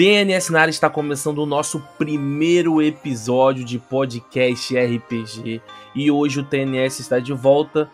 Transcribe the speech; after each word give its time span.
TNS 0.00 0.48
na 0.48 0.62
área 0.62 0.70
está 0.70 0.88
começando 0.88 1.40
o 1.40 1.46
nosso 1.46 1.78
primeiro 1.98 2.80
episódio 2.80 3.62
de 3.62 3.78
podcast 3.78 4.74
RPG 4.74 5.60
e 5.94 6.10
hoje 6.10 6.40
o 6.40 6.42
TNS 6.42 7.00
está 7.00 7.18
de 7.18 7.34
volta 7.34 7.86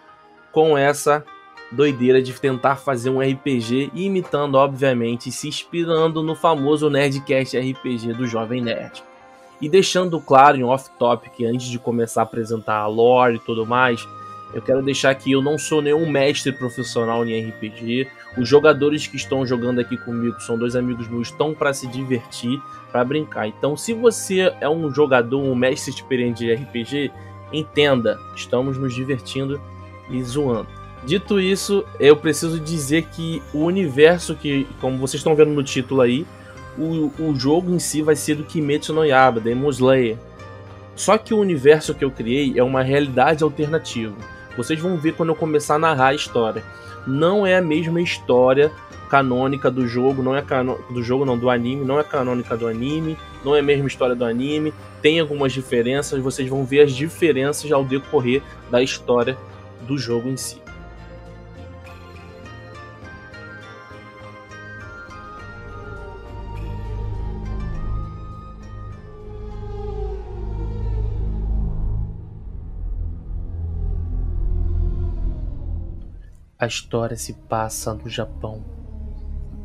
com 0.53 0.79
essa 0.79 1.25
doideira 1.73 2.23
de 2.23 2.33
tentar 2.33 2.77
fazer 2.77 3.11
um 3.11 3.19
RPG 3.19 3.91
imitando, 3.93 4.55
obviamente, 4.55 5.33
se 5.33 5.49
inspirando 5.49 6.23
no 6.23 6.37
famoso 6.37 6.89
Nerdcast 6.89 7.59
RPG 7.59 8.13
do 8.13 8.25
Jovem 8.25 8.63
Nerd. 8.63 9.03
E 9.61 9.69
deixando 9.69 10.21
claro 10.21 10.57
em 10.57 10.63
off-topic, 10.63 11.45
antes 11.45 11.67
de 11.67 11.81
começar 11.81 12.21
a 12.21 12.23
apresentar 12.23 12.77
a 12.77 12.87
lore 12.87 13.35
e 13.35 13.41
tudo 13.41 13.67
mais, 13.67 14.07
eu 14.55 14.63
quero 14.63 14.81
deixar 14.81 15.13
que 15.17 15.33
eu 15.33 15.43
não 15.43 15.59
sou 15.59 15.83
nenhum 15.83 16.09
mestre 16.09 16.53
profissional 16.53 17.25
em 17.27 17.49
RPG. 17.49 18.07
Os 18.37 18.49
jogadores 18.49 19.07
que 19.07 19.17
estão 19.17 19.47
jogando 19.47 19.81
aqui 19.81 19.97
comigo 19.97 20.41
são 20.41 20.59
dois 20.59 20.77
amigos 20.77 21.09
meus, 21.09 21.29
estão 21.29 21.55
para 21.55 21.73
se 21.73 21.87
divertir, 21.87 22.61
para 22.93 23.05
brincar. 23.05 23.49
Então, 23.49 23.77
se 23.77 23.95
você 23.95 24.53
é 24.61 24.69
um 24.69 24.93
jogador, 24.93 25.41
um 25.41 25.55
mestre 25.55 25.91
experiente 25.91 26.45
de 26.45 26.53
RPG, 26.53 27.11
entenda, 27.53 28.19
estamos 28.35 28.77
nos 28.77 28.95
divertindo 28.95 29.61
e 30.11 30.23
zoando. 30.23 30.69
Dito 31.05 31.41
isso, 31.41 31.85
eu 32.01 32.17
preciso 32.17 32.59
dizer 32.59 33.05
que 33.13 33.43
o 33.55 33.61
universo 33.61 34.35
que, 34.35 34.67
como 34.81 34.99
vocês 34.99 35.21
estão 35.21 35.37
vendo 35.37 35.53
no 35.53 35.63
título 35.63 36.01
aí, 36.01 36.27
o, 36.77 37.13
o 37.19 37.35
jogo 37.35 37.71
em 37.73 37.79
si 37.79 38.03
vai 38.03 38.17
ser 38.17 38.35
do 38.35 38.45
Kimetsu 38.45 38.93
no 38.93 39.05
Yaba, 39.05 39.41
Demon 39.41 39.71
Slayer. 39.71 40.19
Só 40.95 41.17
que 41.17 41.33
o 41.33 41.39
universo 41.39 41.95
que 41.95 42.05
eu 42.05 42.11
criei 42.11 42.59
é 42.59 42.63
uma 42.63 42.83
realidade 42.83 43.45
alternativa. 43.45 44.15
Vocês 44.57 44.81
vão 44.81 44.97
ver 44.97 45.13
quando 45.13 45.29
eu 45.29 45.37
começar 45.37 45.75
a 45.75 45.79
narrar 45.79 46.09
a 46.09 46.15
história. 46.15 46.65
Não 47.07 47.47
é 47.47 47.57
a 47.57 47.63
mesma 47.63 48.01
história 48.01 48.73
canônica 49.09 49.71
do 49.71 49.87
jogo, 49.87 50.23
não 50.23 50.35
é 50.35 50.43
do 50.91 51.03
jogo 51.03 51.25
não, 51.25 51.39
do 51.39 51.49
anime, 51.49 51.85
não 51.85 52.01
é 52.01 52.05
canônica 52.05 52.57
do 52.57 52.67
anime, 52.67 53.17
não 53.45 53.55
é 53.55 53.61
a 53.61 53.63
mesma 53.63 53.87
história 53.87 54.15
do 54.15 54.25
anime, 54.25 54.75
tem 55.01 55.21
algumas 55.21 55.53
diferenças, 55.53 56.21
vocês 56.21 56.49
vão 56.49 56.65
ver 56.65 56.81
as 56.81 56.93
diferenças 56.93 57.71
ao 57.71 57.85
decorrer 57.85 58.43
da 58.71 58.83
história 58.83 59.39
do 59.87 59.97
jogo 59.97 60.29
em 60.29 60.37
si. 60.37 60.66
A 76.59 76.67
história 76.67 77.19
se 77.19 77.35
passa 77.35 77.93
no 77.93 78.09
Japão, 78.09 78.65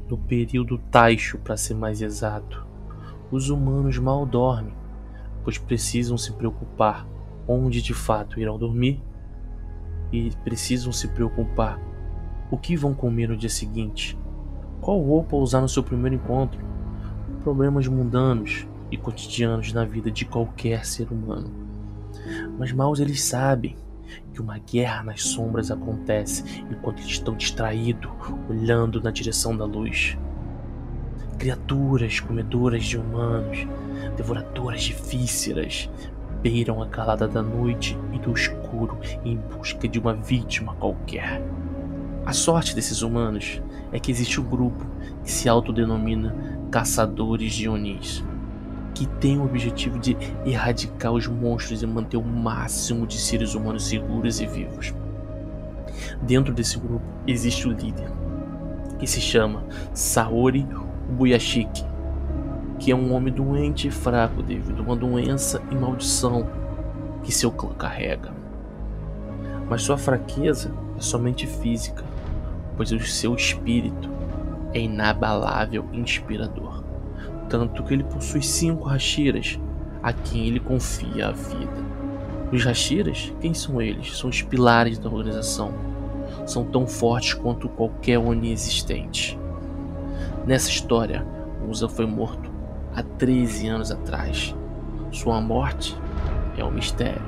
no 0.09 0.17
período 0.17 0.77
Taisho, 0.77 1.37
para 1.37 1.55
ser 1.55 1.73
mais 1.73 2.01
exato. 2.01 2.67
Os 3.31 3.49
humanos 3.49 3.97
mal 3.97 4.25
dormem, 4.25 4.73
pois 5.41 5.57
precisam 5.57 6.17
se 6.17 6.33
preocupar 6.33 7.07
onde 7.47 7.81
de 7.81 7.93
fato 7.93 8.41
irão 8.41 8.57
dormir 8.57 9.01
e 10.11 10.31
precisam 10.43 10.91
se 10.91 11.07
preocupar 11.07 11.79
o 12.51 12.57
que 12.57 12.75
vão 12.75 12.93
comer 12.93 13.29
no 13.29 13.37
dia 13.37 13.49
seguinte, 13.49 14.19
qual 14.81 14.99
roupa 14.99 15.37
usar 15.37 15.61
no 15.61 15.69
seu 15.69 15.83
primeiro 15.83 16.17
encontro, 16.17 16.59
problemas 17.41 17.87
mundanos 17.87 18.67
e 18.91 18.97
cotidianos 18.97 19.71
na 19.71 19.85
vida 19.85 20.11
de 20.11 20.25
qualquer 20.25 20.85
ser 20.85 21.09
humano. 21.09 21.49
Mas 22.59 22.73
mal 22.73 22.93
eles 22.97 23.23
sabem 23.23 23.77
que 24.33 24.41
uma 24.41 24.57
guerra 24.57 25.03
nas 25.03 25.21
sombras 25.21 25.71
acontece 25.71 26.63
enquanto 26.69 26.99
eles 26.99 27.11
estão 27.11 27.35
distraídos, 27.35 28.11
olhando 28.49 29.01
na 29.01 29.11
direção 29.11 29.55
da 29.55 29.65
luz. 29.65 30.17
Criaturas 31.37 32.19
comedoras 32.19 32.85
de 32.85 32.97
humanos, 32.97 33.67
devoradoras 34.15 34.83
de 34.83 34.93
vísceras, 34.93 35.89
beiram 36.41 36.81
a 36.81 36.87
calada 36.87 37.27
da 37.27 37.41
noite 37.41 37.97
e 38.13 38.19
do 38.19 38.33
escuro 38.33 38.97
em 39.23 39.37
busca 39.37 39.87
de 39.87 39.99
uma 39.99 40.13
vítima 40.13 40.75
qualquer. 40.75 41.41
A 42.25 42.33
sorte 42.33 42.75
desses 42.75 43.01
humanos 43.01 43.61
é 43.91 43.99
que 43.99 44.11
existe 44.11 44.39
um 44.39 44.43
grupo 44.43 44.85
que 45.23 45.31
se 45.31 45.49
autodenomina 45.49 46.35
Caçadores 46.69 47.53
de 47.53 47.67
Onis 47.67 48.23
que 49.01 49.07
tem 49.07 49.39
o 49.39 49.45
objetivo 49.45 49.97
de 49.97 50.15
erradicar 50.45 51.11
os 51.11 51.25
monstros 51.25 51.81
e 51.81 51.87
manter 51.87 52.17
o 52.17 52.23
máximo 52.23 53.07
de 53.07 53.17
seres 53.17 53.55
humanos 53.55 53.87
seguros 53.87 54.39
e 54.39 54.45
vivos. 54.45 54.93
Dentro 56.21 56.53
desse 56.53 56.77
grupo 56.77 57.03
existe 57.25 57.67
o 57.67 57.71
líder, 57.71 58.11
que 58.99 59.07
se 59.07 59.19
chama 59.19 59.63
Saori 59.91 60.67
Ubuyashiki, 61.09 61.83
que 62.77 62.91
é 62.91 62.95
um 62.95 63.11
homem 63.11 63.33
doente 63.33 63.87
e 63.87 63.91
fraco 63.91 64.43
devido 64.43 64.81
a 64.81 64.83
uma 64.83 64.95
doença 64.95 65.59
e 65.71 65.75
maldição 65.75 66.47
que 67.23 67.31
seu 67.31 67.51
clã 67.51 67.73
carrega. 67.73 68.31
Mas 69.67 69.81
sua 69.81 69.97
fraqueza 69.97 70.71
é 70.95 71.01
somente 71.01 71.47
física, 71.47 72.05
pois 72.77 72.91
o 72.91 72.99
seu 72.99 73.33
espírito 73.33 74.11
é 74.75 74.79
inabalável 74.79 75.89
e 75.91 75.99
inspirador 75.99 76.70
tanto 77.51 77.83
que 77.83 77.93
ele 77.93 78.05
possui 78.05 78.41
cinco 78.41 78.87
Hashiras, 78.87 79.59
a 80.01 80.13
quem 80.13 80.47
ele 80.47 80.59
confia 80.61 81.27
a 81.27 81.31
vida. 81.33 81.91
Os 82.49 82.65
Hashiras, 82.65 83.33
quem 83.41 83.53
são 83.53 83.81
eles? 83.81 84.17
São 84.17 84.29
os 84.29 84.41
pilares 84.41 84.97
da 84.97 85.09
organização. 85.09 85.73
São 86.45 86.63
tão 86.63 86.87
fortes 86.87 87.33
quanto 87.33 87.67
qualquer 87.67 88.17
Oni 88.17 88.53
existente. 88.53 89.37
Nessa 90.47 90.69
história, 90.69 91.27
Musa 91.67 91.89
foi 91.89 92.05
morto 92.05 92.49
há 92.95 93.03
13 93.03 93.67
anos 93.67 93.91
atrás. 93.91 94.55
Sua 95.11 95.41
morte 95.41 95.97
é 96.57 96.63
um 96.63 96.71
mistério, 96.71 97.21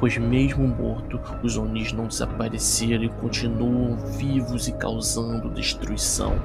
pois 0.00 0.16
mesmo 0.16 0.66
morto, 0.66 1.20
os 1.42 1.58
Onis 1.58 1.92
não 1.92 2.06
desapareceram 2.06 3.04
e 3.04 3.08
continuam 3.10 3.96
vivos 4.16 4.66
e 4.66 4.72
causando 4.72 5.50
destruição 5.50 6.40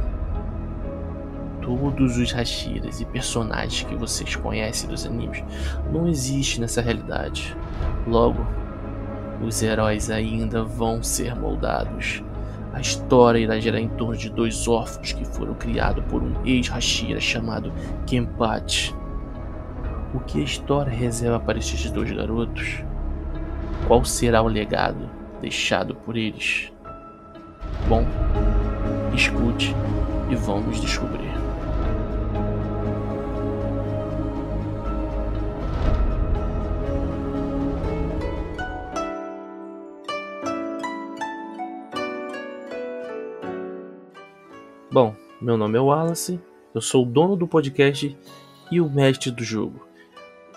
todos 1.68 2.18
os 2.18 2.32
Hashiras 2.32 3.02
e 3.02 3.06
personagens 3.06 3.84
que 3.84 3.94
vocês 3.94 4.38
conhecem 4.38 4.90
dos 4.90 5.06
animes 5.06 5.44
não 5.92 6.08
existem 6.08 6.62
nessa 6.62 6.82
realidade. 6.82 7.54
Logo, 8.08 8.48
os 9.46 9.62
heróis 9.62 10.10
ainda 10.10 10.64
vão 10.64 11.04
ser 11.04 11.36
moldados. 11.36 12.24
A 12.74 12.80
história 12.80 13.40
irá 13.40 13.60
girar 13.60 13.82
em 13.82 13.90
torno 13.90 14.16
de 14.16 14.30
dois 14.30 14.66
órfãos 14.66 15.12
que 15.12 15.26
foram 15.26 15.56
criados 15.56 16.06
por 16.06 16.24
um 16.24 16.34
ex-Hashira 16.46 17.20
chamado 17.20 17.74
Kenpachi. 18.06 18.96
O 20.14 20.22
que 20.22 20.40
a 20.40 20.44
história 20.44 20.92
reserva 20.92 21.38
para 21.38 21.58
estes 21.58 21.92
dois 21.92 22.10
garotos? 22.10 22.82
Qual 23.88 24.06
será 24.06 24.42
o 24.42 24.48
legado 24.48 25.10
deixado 25.42 25.96
por 25.96 26.16
eles? 26.16 26.72
Bom, 27.90 28.06
escute 29.14 29.76
e 30.30 30.36
vamos 30.36 30.80
descobrir. 30.80 31.27
Bom, 44.90 45.14
meu 45.42 45.58
nome 45.58 45.78
é 45.78 45.82
Wallace, 45.82 46.40
eu 46.74 46.80
sou 46.80 47.04
o 47.04 47.06
dono 47.06 47.36
do 47.36 47.46
podcast 47.46 48.18
e 48.72 48.80
o 48.80 48.90
mestre 48.90 49.30
do 49.30 49.44
jogo. 49.44 49.86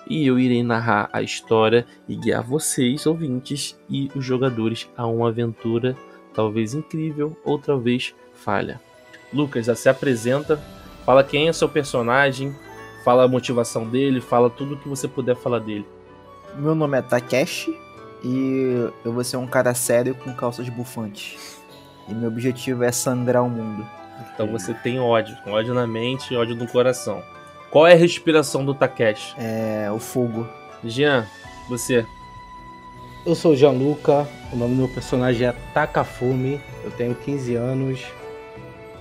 E 0.09 0.25
eu 0.25 0.39
irei 0.39 0.63
narrar 0.63 1.11
a 1.13 1.21
história 1.21 1.85
e 2.09 2.15
guiar 2.15 2.45
vocês, 2.45 3.07
ouvintes 3.07 3.77
e 3.89 4.09
os 4.15 4.25
jogadores 4.25 4.89
a 4.97 5.05
uma 5.05 5.29
aventura 5.29 5.97
talvez 6.33 6.75
incrível 6.75 7.37
ou 7.45 7.59
talvez 7.59 8.15
falha. 8.33 8.81
Lucas, 9.33 9.67
já 9.67 9.75
se 9.75 9.89
apresenta, 9.89 10.61
fala 11.05 11.25
quem 11.25 11.49
é 11.49 11.53
seu 11.53 11.69
personagem, 11.69 12.55
fala 13.05 13.25
a 13.25 13.29
motivação 13.29 13.85
dele, 13.89 14.21
fala 14.21 14.49
tudo 14.49 14.75
o 14.75 14.79
que 14.79 14.89
você 14.89 15.09
puder 15.09 15.35
falar 15.35 15.59
dele. 15.59 15.87
Meu 16.55 16.77
nome 16.77 16.97
é 16.97 17.03
Takeshi 17.03 17.77
e 18.23 18.89
eu 19.05 19.13
vou 19.13 19.25
ser 19.25 19.39
um 19.39 19.47
cara 19.47 19.75
sério 19.75 20.15
com 20.15 20.33
calças 20.33 20.69
bufantes. 20.69 21.61
E 22.09 22.15
meu 22.15 22.29
objetivo 22.29 22.85
é 22.85 22.93
sangrar 22.93 23.43
o 23.43 23.51
mundo. 23.51 24.00
Então 24.41 24.51
você 24.51 24.73
tem 24.73 24.99
ódio, 24.99 25.37
ódio 25.47 25.75
na 25.75 25.87
mente 25.87 26.33
e 26.33 26.37
ódio 26.37 26.57
no 26.57 26.67
coração. 26.67 27.23
Qual 27.71 27.87
é 27.87 27.93
a 27.93 27.97
respiração 27.97 28.65
do 28.65 28.73
Takeshi? 28.73 29.35
É 29.37 29.91
o 29.93 29.99
fogo. 29.99 30.49
Jean, 30.83 31.27
você. 31.69 32.07
Eu 33.27 33.35
sou 33.35 33.53
o 33.53 33.57
Gianluca, 33.57 34.27
o 34.51 34.57
nome 34.57 34.77
do 34.77 34.79
meu 34.79 34.89
personagem 34.89 35.47
é 35.47 35.53
Takafumi, 35.75 36.59
eu 36.83 36.91
tenho 36.91 37.15
15 37.15 37.55
anos. 37.55 38.03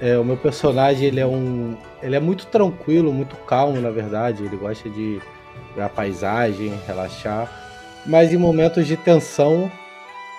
É, 0.01 0.17
o 0.17 0.25
meu 0.25 0.35
personagem 0.35 1.07
ele 1.07 1.21
é 1.21 1.25
um. 1.25 1.77
Ele 2.03 2.17
é 2.17 2.19
muito 2.19 2.45
tranquilo, 2.47 3.13
muito 3.13 3.37
calmo, 3.37 3.79
na 3.79 3.91
verdade. 3.91 4.43
Ele 4.43 4.57
gosta 4.57 4.89
de 4.89 5.21
ver 5.73 5.83
a 5.83 5.87
paisagem, 5.87 6.77
relaxar. 6.85 7.49
Mas 8.05 8.33
em 8.33 8.37
momentos 8.37 8.85
de 8.85 8.97
tensão, 8.97 9.71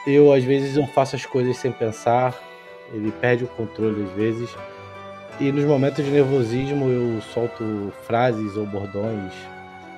eu 0.06 0.30
às 0.30 0.44
vezes 0.44 0.76
não 0.76 0.86
faço 0.86 1.16
as 1.16 1.24
coisas 1.24 1.56
sem 1.56 1.72
pensar. 1.72 2.38
Ele 2.92 3.10
perde 3.10 3.44
o 3.44 3.48
controle 3.48 4.02
às 4.02 4.10
vezes. 4.10 4.54
E 5.40 5.50
nos 5.50 5.64
momentos 5.64 6.04
de 6.04 6.10
nervosismo 6.10 6.90
eu 6.90 7.22
solto 7.32 7.90
frases 8.06 8.58
ou 8.58 8.66
bordões 8.66 9.32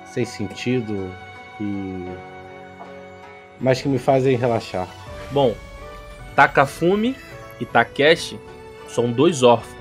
sem 0.05 0.23
sentido 0.23 1.11
e 1.59 2.07
mas 3.59 3.81
que 3.81 3.89
me 3.89 3.99
fazem 3.99 4.37
relaxar. 4.37 4.87
Bom, 5.31 5.53
Takafumi 6.33 7.15
e 7.59 7.65
Takeshi 7.65 8.39
são 8.87 9.11
dois 9.11 9.43
órfãos. 9.43 9.73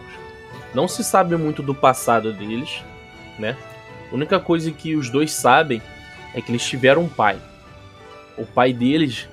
Não 0.75 0.89
se 0.89 1.05
sabe 1.05 1.37
muito 1.37 1.63
do 1.63 1.75
passado 1.75 2.33
deles, 2.33 2.83
né? 3.39 3.57
A 4.11 4.15
única 4.15 4.41
coisa 4.41 4.71
que 4.73 4.97
os 4.97 5.11
dois 5.11 5.33
sabem 5.33 5.81
é 6.35 6.41
que 6.41 6.51
eles 6.51 6.67
tiveram 6.67 7.03
um 7.03 7.09
pai. 7.09 7.39
O 8.37 8.45
pai 8.45 8.73
deles 8.73 9.29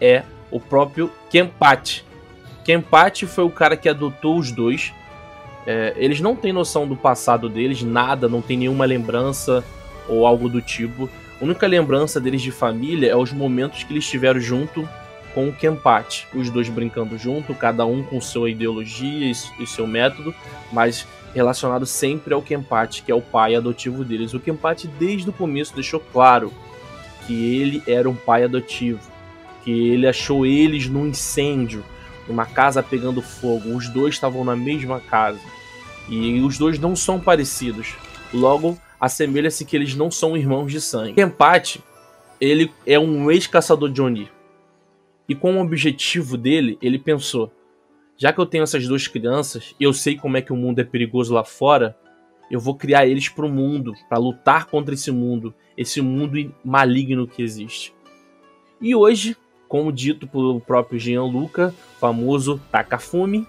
é 0.00 0.22
o 0.50 0.60
próprio 0.60 1.10
Kenpachi. 1.30 2.04
Kenpachi 2.62 3.26
foi 3.26 3.44
o 3.44 3.50
cara 3.50 3.76
que 3.76 3.88
adotou 3.88 4.36
os 4.38 4.52
dois. 4.52 4.92
É, 5.66 5.94
eles 5.96 6.20
não 6.20 6.36
têm 6.36 6.52
noção 6.52 6.86
do 6.86 6.96
passado 6.96 7.48
deles, 7.48 7.82
nada, 7.82 8.28
não 8.28 8.40
tem 8.40 8.56
nenhuma 8.56 8.84
lembrança 8.84 9.64
ou 10.08 10.26
algo 10.26 10.48
do 10.48 10.62
tipo. 10.62 11.10
A 11.40 11.44
única 11.44 11.66
lembrança 11.66 12.20
deles 12.20 12.40
de 12.40 12.50
família 12.50 13.10
é 13.10 13.16
os 13.16 13.32
momentos 13.32 13.82
que 13.82 13.92
eles 13.92 14.04
estiveram 14.04 14.40
junto 14.40 14.88
com 15.34 15.48
o 15.48 15.52
Kenpachi. 15.52 16.26
Os 16.34 16.48
dois 16.48 16.68
brincando 16.68 17.18
junto, 17.18 17.54
cada 17.54 17.84
um 17.84 18.02
com 18.02 18.20
sua 18.20 18.48
ideologia 18.48 19.32
e 19.58 19.66
seu 19.66 19.86
método, 19.86 20.34
mas 20.72 21.06
relacionado 21.34 21.84
sempre 21.84 22.32
ao 22.32 22.40
Kenpachi, 22.40 23.02
que 23.02 23.12
é 23.12 23.14
o 23.14 23.20
pai 23.20 23.54
adotivo 23.54 24.02
deles. 24.02 24.32
O 24.32 24.40
Kenpachi, 24.40 24.86
desde 24.86 25.28
o 25.28 25.32
começo, 25.32 25.74
deixou 25.74 26.00
claro 26.00 26.50
que 27.26 27.60
ele 27.60 27.82
era 27.86 28.08
um 28.08 28.14
pai 28.14 28.44
adotivo, 28.44 29.00
que 29.62 29.70
ele 29.70 30.06
achou 30.06 30.46
eles 30.46 30.88
num 30.88 31.08
incêndio, 31.08 31.84
numa 32.26 32.46
casa 32.46 32.82
pegando 32.82 33.20
fogo. 33.20 33.76
Os 33.76 33.88
dois 33.90 34.14
estavam 34.14 34.44
na 34.44 34.56
mesma 34.56 35.00
casa. 35.00 35.38
E 36.08 36.40
os 36.40 36.56
dois 36.58 36.78
não 36.78 36.94
são 36.94 37.20
parecidos. 37.20 37.94
Logo, 38.32 38.78
assemelha-se 39.00 39.64
que 39.64 39.76
eles 39.76 39.94
não 39.94 40.10
são 40.10 40.36
irmãos 40.36 40.70
de 40.70 40.80
sangue. 40.80 41.14
Kenpachi, 41.14 41.82
ele 42.40 42.72
é 42.86 42.98
um 42.98 43.30
ex-caçador 43.30 43.90
de 43.90 44.00
Oni. 44.00 44.30
E 45.28 45.34
com 45.34 45.56
o 45.56 45.60
objetivo 45.62 46.36
dele, 46.36 46.78
ele 46.80 46.98
pensou: 46.98 47.52
já 48.16 48.32
que 48.32 48.38
eu 48.38 48.46
tenho 48.46 48.64
essas 48.64 48.86
duas 48.86 49.06
crianças 49.08 49.74
e 49.78 49.84
eu 49.84 49.92
sei 49.92 50.16
como 50.16 50.36
é 50.36 50.42
que 50.42 50.52
o 50.52 50.56
mundo 50.56 50.78
é 50.78 50.84
perigoso 50.84 51.34
lá 51.34 51.44
fora, 51.44 51.96
eu 52.50 52.60
vou 52.60 52.74
criar 52.74 53.06
eles 53.06 53.28
para 53.28 53.44
o 53.44 53.50
mundo, 53.50 53.92
para 54.08 54.18
lutar 54.18 54.66
contra 54.66 54.94
esse 54.94 55.10
mundo, 55.10 55.52
esse 55.76 56.00
mundo 56.00 56.54
maligno 56.64 57.26
que 57.26 57.42
existe. 57.42 57.92
E 58.80 58.94
hoje, 58.94 59.36
como 59.68 59.92
dito 59.92 60.26
pelo 60.28 60.60
próprio 60.60 60.98
Gianluca, 60.98 61.74
famoso 61.98 62.60
Takafumi, 62.70 63.46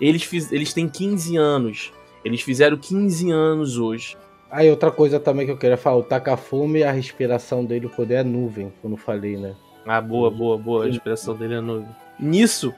eles, 0.00 0.22
fiz, 0.22 0.50
eles 0.50 0.72
têm 0.72 0.88
15 0.88 1.36
anos. 1.36 1.92
Eles 2.24 2.40
fizeram 2.40 2.76
15 2.76 3.30
anos 3.30 3.78
hoje. 3.78 4.16
Aí 4.50 4.68
outra 4.68 4.90
coisa 4.90 5.20
também 5.20 5.46
que 5.46 5.52
eu 5.52 5.56
queria 5.56 5.76
falar, 5.76 5.96
o 5.96 6.02
Takafumi, 6.02 6.82
a 6.82 6.90
respiração 6.90 7.64
dele, 7.64 7.86
o 7.86 7.90
poder 7.90 8.14
é 8.14 8.24
nuvem, 8.24 8.72
como 8.82 8.94
eu 8.94 8.98
falei, 8.98 9.36
né? 9.36 9.54
Ah, 9.86 10.00
boa, 10.00 10.30
boa, 10.30 10.58
boa. 10.58 10.84
A 10.84 10.86
respiração 10.86 11.36
dele 11.36 11.54
é 11.54 11.60
nuvem. 11.60 11.88
Nisso, 12.18 12.74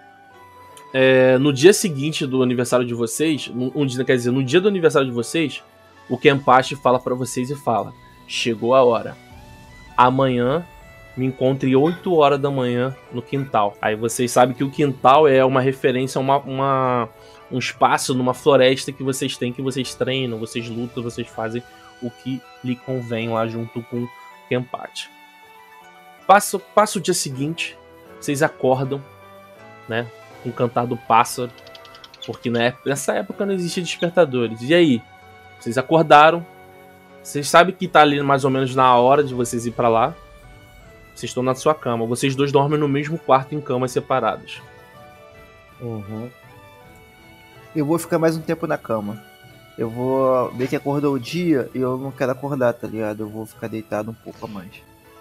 é, 0.92 1.38
no 1.38 1.52
dia 1.52 1.72
seguinte 1.72 2.26
do 2.26 2.42
aniversário 2.42 2.86
de 2.86 2.92
vocês, 2.92 3.50
um 3.54 3.86
dia, 3.86 4.04
quer 4.04 4.16
dizer, 4.16 4.30
no 4.30 4.44
dia 4.44 4.60
do 4.60 4.68
aniversário 4.68 5.08
de 5.08 5.14
vocês, 5.14 5.62
o 6.10 6.18
Kenpachi 6.18 6.76
fala 6.76 7.00
para 7.00 7.14
vocês 7.14 7.50
e 7.50 7.56
fala: 7.56 7.92
Chegou 8.28 8.74
a 8.74 8.82
hora. 8.82 9.16
Amanhã 9.96 10.64
me 11.16 11.26
encontre 11.26 11.74
8 11.76 12.14
horas 12.14 12.40
da 12.40 12.50
manhã 12.50 12.96
no 13.12 13.20
quintal. 13.20 13.76
Aí 13.80 13.94
vocês 13.94 14.30
sabem 14.30 14.54
que 14.54 14.64
o 14.64 14.70
quintal 14.70 15.28
é 15.28 15.44
uma 15.44 15.60
referência 15.60 16.18
a 16.18 16.22
uma, 16.22 16.38
uma 16.38 17.08
um 17.50 17.58
espaço 17.58 18.14
numa 18.14 18.32
floresta 18.32 18.90
que 18.90 19.02
vocês 19.02 19.36
têm, 19.36 19.52
que 19.52 19.60
vocês 19.60 19.94
treinam, 19.94 20.38
vocês 20.38 20.68
lutam, 20.68 21.02
vocês 21.02 21.28
fazem 21.28 21.62
o 22.00 22.10
que 22.10 22.40
lhe 22.64 22.74
convém 22.74 23.28
lá 23.28 23.46
junto 23.46 23.82
com 23.82 24.08
Kenpachi. 24.48 25.10
Passa, 26.26 26.58
o 26.96 27.00
dia 27.00 27.12
seguinte, 27.12 27.76
vocês 28.18 28.42
acordam, 28.42 29.02
né? 29.88 30.06
Com 30.42 30.48
o 30.48 30.52
cantar 30.52 30.86
do 30.86 30.96
pássaro, 30.96 31.50
porque 32.26 32.50
nessa 32.84 33.12
época 33.14 33.44
não 33.44 33.52
existia 33.52 33.82
despertadores. 33.82 34.62
E 34.62 34.74
aí? 34.74 35.02
Vocês 35.60 35.78
acordaram, 35.78 36.44
vocês 37.22 37.48
sabem 37.48 37.74
que 37.74 37.86
tá 37.86 38.00
ali 38.00 38.20
mais 38.22 38.44
ou 38.44 38.50
menos 38.50 38.74
na 38.74 38.96
hora 38.96 39.22
de 39.22 39.34
vocês 39.34 39.66
ir 39.66 39.72
para 39.72 39.88
lá. 39.88 40.14
Vocês 41.14 41.30
estão 41.30 41.42
na 41.42 41.54
sua 41.54 41.74
cama. 41.74 42.06
Vocês 42.06 42.34
dois 42.34 42.52
dormem 42.52 42.78
no 42.78 42.88
mesmo 42.88 43.18
quarto 43.18 43.54
em 43.54 43.60
camas 43.60 43.92
separadas. 43.92 44.60
Uhum. 45.80 46.28
Eu 47.74 47.86
vou 47.86 47.98
ficar 47.98 48.18
mais 48.18 48.36
um 48.36 48.40
tempo 48.40 48.66
na 48.66 48.78
cama. 48.78 49.22
Eu 49.76 49.88
vou 49.88 50.50
ver 50.52 50.68
que 50.68 50.76
acordou 50.76 51.14
o 51.14 51.18
dia 51.18 51.70
e 51.74 51.78
eu 51.78 51.96
não 51.96 52.10
quero 52.10 52.32
acordar, 52.32 52.74
tá 52.74 52.86
ligado? 52.86 53.22
Eu 53.22 53.28
vou 53.28 53.46
ficar 53.46 53.68
deitado 53.68 54.10
um 54.10 54.14
pouco 54.14 54.44
a 54.44 54.48
mais. 54.48 54.70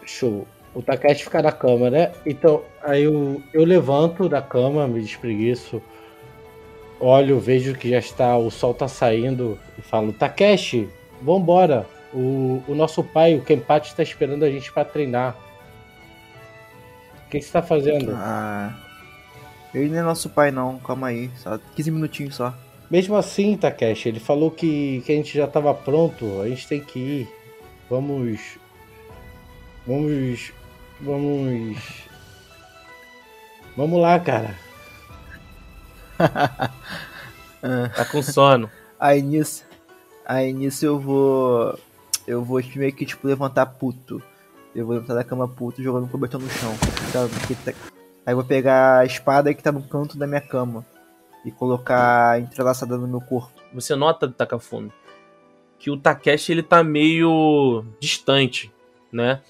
Show. 0.05 0.45
O 0.73 0.81
Takeshi 0.81 1.23
fica 1.23 1.41
na 1.41 1.51
cama, 1.51 1.89
né? 1.89 2.11
Então, 2.25 2.63
aí 2.81 3.03
eu, 3.03 3.41
eu 3.53 3.65
levanto 3.65 4.29
da 4.29 4.41
cama, 4.41 4.87
me 4.87 5.01
despreguiço, 5.01 5.81
olho, 6.99 7.39
vejo 7.39 7.75
que 7.75 7.89
já 7.89 7.99
está, 7.99 8.37
o 8.37 8.49
sol 8.49 8.73
tá 8.73 8.87
saindo 8.87 9.59
e 9.77 9.81
falo, 9.81 10.13
Takeshi, 10.13 10.89
vambora. 11.21 11.85
O, 12.13 12.61
o 12.67 12.75
nosso 12.75 13.03
pai, 13.03 13.35
o 13.35 13.41
Kenpachi, 13.41 13.89
está 13.89 14.03
esperando 14.03 14.43
a 14.43 14.49
gente 14.49 14.71
para 14.71 14.83
treinar. 14.83 15.35
O 17.31 17.37
que, 17.39 17.39
você 17.39 17.47
está 17.47 17.63
fazendo? 17.63 18.11
Ah, 18.13 18.75
ele 19.73 19.87
não 19.87 19.99
é 19.99 20.01
nosso 20.01 20.29
pai 20.29 20.51
não, 20.51 20.77
calma 20.79 21.07
aí, 21.07 21.31
só 21.37 21.57
15 21.77 21.89
minutinhos 21.89 22.35
só. 22.35 22.53
Mesmo 22.89 23.15
assim, 23.15 23.55
Takeshi, 23.55 24.09
ele 24.09 24.19
falou 24.19 24.51
que, 24.51 25.01
que 25.05 25.13
a 25.13 25.15
gente 25.15 25.37
já 25.37 25.45
estava 25.45 25.73
pronto, 25.73 26.41
a 26.41 26.49
gente 26.49 26.67
tem 26.67 26.81
que 26.81 26.99
ir. 26.99 27.29
Vamos. 27.89 28.57
Vamos. 29.87 30.51
Vamos. 30.99 31.77
Vamos 33.77 34.01
lá, 34.01 34.19
cara. 34.19 34.53
tá 37.95 38.05
com 38.11 38.21
sono. 38.21 38.69
Aí 38.99 39.21
nisso. 39.21 39.63
Aí 40.25 40.51
nisso 40.51 40.85
eu 40.85 40.99
vou. 40.99 41.79
Eu 42.27 42.43
vou 42.43 42.61
meio 42.75 42.91
que 42.91 43.05
tipo 43.05 43.25
levantar 43.25 43.67
puto. 43.67 44.21
Eu 44.73 44.85
vou 44.85 44.95
levantar 44.95 45.15
da 45.15 45.23
cama 45.23 45.47
puto 45.47 45.83
jogando 45.83 46.05
um 46.05 46.07
cobertor 46.07 46.39
no 46.39 46.49
chão. 46.49 46.73
Tá, 47.11 47.27
tá... 47.65 47.73
Aí 48.25 48.33
vou 48.33 48.43
pegar 48.43 48.99
a 48.99 49.05
espada 49.05 49.53
que 49.53 49.61
tá 49.61 49.71
no 49.71 49.81
canto 49.83 50.17
da 50.17 50.25
minha 50.25 50.41
cama 50.41 50.85
e 51.45 51.51
colocar 51.51 52.39
entrelaçada 52.39 52.97
no 52.97 53.07
meu 53.07 53.21
corpo. 53.21 53.51
Você 53.73 53.95
nota, 53.95 54.29
Takafumi, 54.29 54.91
que 55.77 55.89
o 55.89 55.97
Takeshi 55.97 56.51
ele 56.51 56.63
tá 56.63 56.83
meio 56.83 57.83
distante, 57.99 58.71
né? 59.11 59.41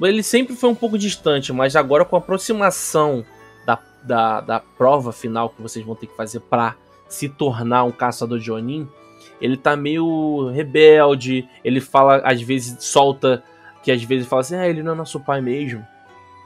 Ele 0.00 0.22
sempre 0.22 0.56
foi 0.56 0.70
um 0.70 0.74
pouco 0.74 0.98
distante, 0.98 1.52
mas 1.52 1.76
agora 1.76 2.04
com 2.04 2.16
a 2.16 2.18
aproximação 2.18 3.24
da, 3.66 3.78
da, 4.02 4.40
da 4.40 4.60
prova 4.60 5.12
final 5.12 5.50
que 5.50 5.62
vocês 5.62 5.84
vão 5.84 5.94
ter 5.94 6.06
que 6.06 6.16
fazer 6.16 6.40
para 6.40 6.76
se 7.08 7.28
tornar 7.28 7.84
um 7.84 7.92
caçador 7.92 8.38
de 8.38 8.50
Onin, 8.50 8.88
ele 9.40 9.56
tá 9.56 9.76
meio 9.76 10.50
rebelde, 10.50 11.48
ele 11.62 11.80
fala, 11.80 12.16
às 12.24 12.40
vezes 12.40 12.82
solta, 12.82 13.42
que 13.82 13.90
às 13.90 14.02
vezes 14.02 14.26
fala 14.26 14.40
assim, 14.40 14.56
ah, 14.56 14.68
ele 14.68 14.82
não 14.82 14.92
é 14.92 14.94
nosso 14.94 15.20
pai 15.20 15.40
mesmo, 15.40 15.86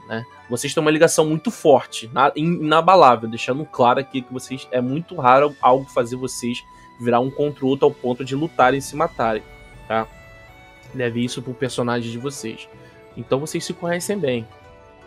né? 0.07 0.25
Vocês 0.49 0.73
têm 0.73 0.81
uma 0.81 0.91
ligação 0.91 1.25
muito 1.25 1.51
forte, 1.51 2.09
inabalável, 2.35 3.29
deixando 3.29 3.65
claro 3.65 3.99
aqui 3.99 4.21
que 4.21 4.33
vocês 4.33 4.67
é 4.71 4.79
muito 4.79 5.15
raro 5.15 5.55
algo 5.61 5.85
fazer 5.85 6.15
vocês 6.15 6.63
virar 6.99 7.19
um 7.19 7.29
contra 7.29 7.65
o 7.65 7.67
outro 7.67 7.85
ao 7.85 7.91
ponto 7.91 8.25
de 8.25 8.35
lutarem 8.35 8.79
e 8.79 8.81
se 8.81 8.95
matarem, 8.95 9.43
tá? 9.87 10.07
Leve 10.95 11.23
isso 11.23 11.41
pro 11.41 11.53
personagem 11.53 12.11
de 12.11 12.17
vocês. 12.17 12.67
Então 13.15 13.39
vocês 13.39 13.63
se 13.63 13.73
conhecem 13.73 14.17
bem. 14.17 14.47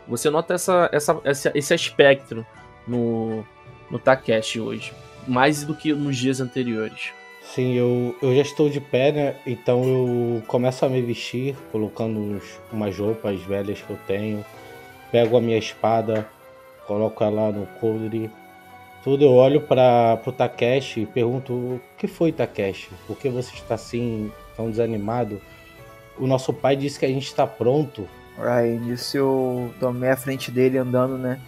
Você 0.06 0.28
nota 0.30 0.54
essa, 0.54 0.88
essa, 0.92 1.20
esse, 1.24 1.50
esse 1.54 1.74
aspecto 1.74 2.44
no, 2.86 3.44
no 3.90 3.98
Takeshi 3.98 4.60
hoje, 4.60 4.92
mais 5.26 5.64
do 5.64 5.74
que 5.74 5.92
nos 5.92 6.16
dias 6.16 6.40
anteriores. 6.40 7.12
Sim, 7.54 7.72
eu, 7.74 8.16
eu 8.22 8.32
já 8.32 8.42
estou 8.42 8.70
de 8.70 8.80
pé, 8.80 9.10
né? 9.10 9.36
Então 9.44 9.82
eu 9.82 10.42
começo 10.46 10.84
a 10.86 10.88
me 10.88 11.02
vestir, 11.02 11.56
colocando 11.72 12.20
uns, 12.20 12.44
umas 12.72 12.96
roupas 12.96 13.40
velhas 13.42 13.80
que 13.80 13.90
eu 13.90 13.98
tenho. 14.06 14.44
Pego 15.10 15.36
a 15.36 15.40
minha 15.40 15.58
espada, 15.58 16.28
coloco 16.86 17.24
ela 17.24 17.50
no 17.50 17.66
coldre. 17.80 18.30
Tudo 19.02 19.24
eu 19.24 19.32
olho 19.32 19.60
para 19.62 20.20
o 20.24 20.30
Takeshi 20.30 21.00
e 21.00 21.06
pergunto: 21.06 21.52
O 21.52 21.80
que 21.98 22.06
foi, 22.06 22.30
Takeshi? 22.30 22.90
Por 23.08 23.18
que 23.18 23.28
você 23.28 23.52
está 23.52 23.74
assim, 23.74 24.30
tão 24.56 24.70
desanimado? 24.70 25.40
O 26.16 26.28
nosso 26.28 26.52
pai 26.52 26.76
disse 26.76 27.00
que 27.00 27.06
a 27.06 27.08
gente 27.08 27.26
está 27.26 27.48
pronto. 27.48 28.08
Aí 28.38 28.78
nisso 28.78 29.16
eu 29.16 29.74
tomei 29.80 30.10
a 30.10 30.16
frente 30.16 30.52
dele 30.52 30.78
andando, 30.78 31.18
né? 31.18 31.40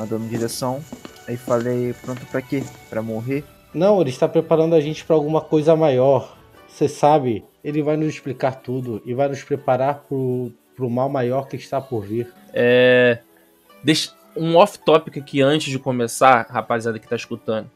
Andando 0.00 0.24
em 0.24 0.28
direção. 0.28 0.82
Aí 1.26 1.36
falei: 1.36 1.92
Pronto 2.00 2.24
para 2.26 2.40
quê? 2.40 2.62
Para 2.88 3.02
morrer? 3.02 3.44
Não, 3.72 4.00
ele 4.00 4.10
está 4.10 4.28
preparando 4.28 4.74
a 4.74 4.80
gente 4.80 5.04
para 5.04 5.14
alguma 5.14 5.40
coisa 5.40 5.76
maior. 5.76 6.36
Você 6.66 6.88
sabe, 6.88 7.44
ele 7.62 7.82
vai 7.82 7.96
nos 7.96 8.08
explicar 8.08 8.56
tudo 8.56 9.02
e 9.04 9.14
vai 9.14 9.28
nos 9.28 9.42
preparar 9.42 10.04
para 10.06 10.14
o 10.16 10.90
mal 10.90 11.08
maior 11.08 11.48
que 11.48 11.56
está 11.56 11.80
por 11.80 12.04
vir. 12.04 12.32
É. 12.52 13.18
Um 14.36 14.56
off-topic 14.56 15.18
aqui 15.18 15.42
antes 15.42 15.70
de 15.70 15.78
começar, 15.78 16.46
rapaziada 16.48 16.98
que 16.98 17.06
está 17.06 17.16
escutando. 17.16 17.68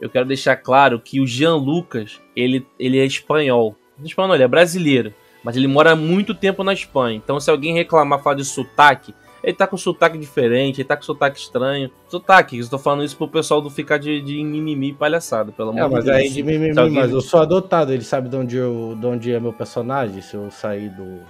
eu 0.00 0.08
quero 0.08 0.24
deixar 0.24 0.56
claro 0.56 1.00
que 1.00 1.20
o 1.20 1.26
Jean 1.26 1.56
Lucas, 1.56 2.20
ele, 2.34 2.66
ele 2.78 2.98
é 2.98 3.04
espanhol. 3.04 3.76
Não 3.96 4.04
é 4.04 4.08
espanhol, 4.08 4.34
ele 4.34 4.44
é 4.44 4.48
brasileiro. 4.48 5.12
Mas 5.42 5.56
ele 5.56 5.68
mora 5.68 5.94
muito 5.94 6.34
tempo 6.34 6.64
na 6.64 6.72
Espanha. 6.72 7.16
Então, 7.16 7.38
se 7.38 7.50
alguém 7.50 7.74
reclamar, 7.74 8.22
falar 8.22 8.36
de 8.36 8.44
sotaque, 8.44 9.14
ele 9.42 9.54
tá 9.54 9.66
com 9.66 9.76
sotaque 9.76 10.18
diferente, 10.18 10.80
ele 10.80 10.88
tá 10.88 10.96
com 10.96 11.02
sotaque 11.02 11.38
estranho. 11.38 11.90
Sotaque, 12.08 12.58
eu 12.58 12.68
tô 12.68 12.78
falando 12.78 13.04
isso 13.04 13.16
pro 13.16 13.28
pessoal 13.28 13.60
do 13.60 13.70
ficar 13.70 13.98
de, 13.98 14.20
de 14.20 14.42
mimimi 14.42 14.88
e 14.90 14.92
palhaçada, 14.92 15.52
pelo 15.52 15.70
amor 15.70 15.80
É, 15.80 15.84
de 15.88 15.92
mas 15.94 16.04
Deus. 16.04 16.16
aí 16.16 16.28
de 16.30 16.42
mimimi, 16.42 16.78
alguém- 16.78 16.94
mas 16.94 17.10
eu 17.12 17.20
sou 17.20 17.40
adotado, 17.40 17.92
ele 17.92 18.02
sabe 18.04 18.28
de 18.28 18.36
onde, 18.36 18.56
eu, 18.56 18.96
de 19.00 19.06
onde 19.06 19.32
é 19.32 19.38
meu 19.40 19.52
personagem, 19.52 20.20
se 20.22 20.34
eu 20.34 20.50
sair 20.50 20.88
do. 20.90 21.20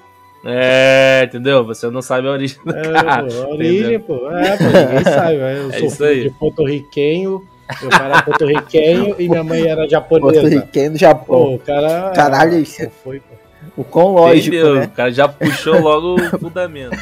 É, 0.45 1.25
entendeu? 1.27 1.65
Você 1.67 1.91
não 1.91 2.00
sabe 2.00 2.29
a 2.29 2.31
origem 2.31 2.59
do 2.65 2.71
É, 2.75 2.83
cara. 2.93 3.27
pô, 3.27 3.43
a 3.43 3.49
origem, 3.49 3.99
pô. 4.00 4.31
É, 4.31 4.57
pô, 4.57 4.65
ninguém 4.65 5.05
sabe, 5.12 5.37
velho. 5.37 5.59
Eu 5.62 5.71
É 5.71 5.79
sou 5.81 5.91
filho 5.91 6.23
de 6.23 6.31
porto-riquenho, 6.38 7.43
meu 7.83 7.91
pai 7.91 8.05
era 8.11 8.23
porto-riquenho 8.23 9.17
e 9.19 9.29
minha 9.29 9.43
mãe 9.43 9.67
era 9.67 9.88
japonesa. 9.88 10.41
Porto-riquenho 10.41 10.93
do 10.93 10.99
Japão. 10.99 11.25
Pô, 11.27 11.55
o 11.55 11.59
cara. 11.59 12.12
Caralho, 12.15 12.59
isso- 12.61 12.88
foi, 13.03 13.19
pô. 13.21 13.35
O 13.77 13.85
quão 13.85 14.12
lógico, 14.12 14.55
Entendeu? 14.57 14.75
né? 14.77 14.85
O 14.87 14.91
cara 14.91 15.11
já 15.12 15.29
puxou 15.29 15.81
logo 15.81 16.15
o 16.15 16.38
fundamento. 16.38 16.97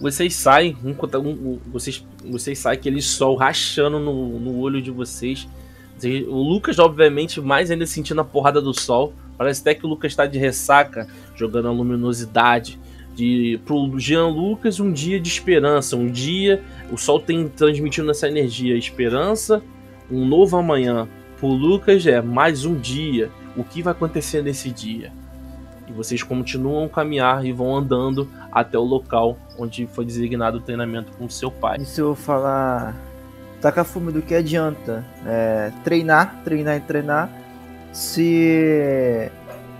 Vocês 0.00 0.34
saem, 0.34 0.76
um, 0.84 0.90
um- 0.92 1.58
vocês, 1.72 2.04
vocês 2.24 2.58
saem 2.58 2.78
aquele 2.78 3.02
sol 3.02 3.34
rachando 3.34 3.98
no, 3.98 4.38
no 4.38 4.58
olho 4.58 4.80
de 4.80 4.90
vocês. 4.90 5.48
Vocês- 5.96 6.26
O 6.28 6.36
Lucas, 6.36 6.78
obviamente, 6.78 7.40
mais 7.40 7.70
ainda 7.70 7.84
sentindo 7.86 8.20
a 8.20 8.24
porrada 8.24 8.60
do 8.60 8.72
sol. 8.72 9.12
Parece 9.36 9.60
até 9.60 9.74
que 9.74 9.84
o 9.84 9.88
Lucas 9.88 10.12
está 10.12 10.26
de 10.26 10.38
ressaca, 10.38 11.08
jogando 11.36 11.68
a 11.68 11.72
luminosidade. 11.72 12.78
De, 13.16 13.58
pro 13.66 13.98
Jean 13.98 14.28
Lucas, 14.28 14.78
um 14.78 14.92
dia 14.92 15.18
de 15.18 15.28
esperança. 15.28 15.96
Um 15.96 16.06
dia, 16.06 16.62
o 16.92 16.96
sol 16.96 17.18
tem 17.18 17.48
transmitindo 17.48 18.08
essa 18.12 18.28
energia, 18.28 18.76
esperança, 18.76 19.60
um 20.08 20.24
novo 20.24 20.56
amanhã. 20.56 21.08
Pro 21.40 21.48
Lucas 21.48 22.06
é 22.06 22.22
mais 22.22 22.64
um 22.64 22.76
dia. 22.76 23.28
O 23.56 23.64
que 23.64 23.82
vai 23.82 23.90
acontecer 23.92 24.40
nesse 24.40 24.70
dia? 24.70 25.12
Vocês 25.98 26.22
continuam 26.22 26.84
a 26.84 26.88
caminhar 26.88 27.44
e 27.44 27.52
vão 27.52 27.76
andando 27.76 28.28
até 28.52 28.78
o 28.78 28.84
local 28.84 29.36
onde 29.58 29.86
foi 29.88 30.04
designado 30.04 30.58
o 30.58 30.60
treinamento 30.60 31.10
com 31.18 31.28
seu 31.28 31.50
pai. 31.50 31.78
E 31.80 31.84
se 31.84 32.00
eu 32.00 32.14
falar. 32.14 32.96
Taca 33.60 33.82
fume 33.82 34.12
do 34.12 34.22
que 34.22 34.36
adianta? 34.36 35.04
É, 35.26 35.72
treinar, 35.82 36.40
treinar 36.44 36.76
e 36.76 36.80
treinar. 36.80 37.28
Se 37.92 39.28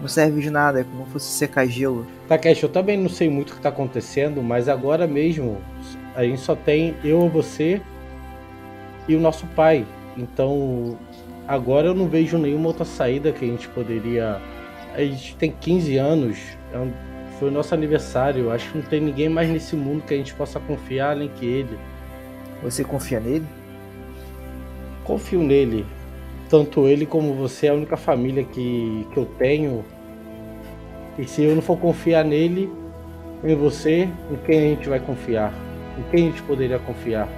não 0.00 0.08
serve 0.08 0.40
de 0.40 0.50
nada, 0.50 0.80
é 0.80 0.84
como 0.84 1.06
se 1.06 1.12
fosse 1.12 1.30
secar 1.30 1.66
gelo. 1.66 2.04
Takeshi, 2.26 2.64
eu 2.64 2.68
também 2.68 2.98
não 2.98 3.08
sei 3.08 3.30
muito 3.30 3.52
o 3.52 3.56
que 3.56 3.60
tá 3.60 3.68
acontecendo, 3.68 4.42
mas 4.42 4.68
agora 4.68 5.06
mesmo 5.06 5.58
a 6.16 6.25
gente 6.25 6.40
só 6.40 6.56
tem 6.56 6.96
eu, 7.04 7.28
você 7.28 7.80
e 9.06 9.14
o 9.14 9.20
nosso 9.20 9.46
pai. 9.54 9.87
Então 10.16 10.98
agora 11.46 11.87
eu 11.87 11.94
não 11.94 12.08
vejo 12.08 12.37
nenhuma 12.37 12.66
outra 12.66 12.84
saída 12.84 13.30
que 13.30 13.44
a 13.44 13.48
gente 13.48 13.68
poderia. 13.68 14.40
A 14.99 15.02
gente 15.05 15.37
tem 15.37 15.52
15 15.52 15.97
anos, 15.97 16.37
é 16.75 16.76
um- 16.76 16.90
foi 17.38 17.50
o 17.50 17.52
nosso 17.52 17.73
aniversário. 17.73 18.50
Acho 18.50 18.73
que 18.73 18.78
não 18.78 18.85
tem 18.85 19.00
ninguém 19.00 19.28
mais 19.28 19.49
nesse 19.49 19.76
mundo 19.76 20.02
que 20.02 20.12
a 20.12 20.17
gente 20.17 20.35
possa 20.35 20.59
confiar 20.59 21.12
além 21.12 21.28
que 21.28 21.47
ele. 21.47 21.78
Você 22.64 22.83
confia 22.83 23.21
nele? 23.21 23.47
Confio 25.05 25.40
nele. 25.40 25.87
Tanto 26.50 26.88
ele 26.88 27.07
como 27.07 27.33
você 27.35 27.69
é 27.69 27.71
a 27.71 27.75
única 27.75 27.97
família 27.97 28.43
que, 28.43 29.07
que 29.12 29.17
eu 29.17 29.25
tenho. 29.25 29.85
E 31.17 31.25
se 31.28 31.45
eu 31.45 31.55
não 31.55 31.62
for 31.62 31.78
confiar 31.78 32.25
nele, 32.25 32.69
em 33.45 33.55
você, 33.55 34.09
em 34.33 34.37
quem 34.45 34.59
a 34.59 34.62
gente 34.62 34.88
vai 34.88 34.99
confiar? 34.99 35.55
Em 35.97 36.11
quem 36.11 36.26
a 36.26 36.31
gente 36.31 36.43
poderia 36.43 36.81
confiar? 36.81 37.28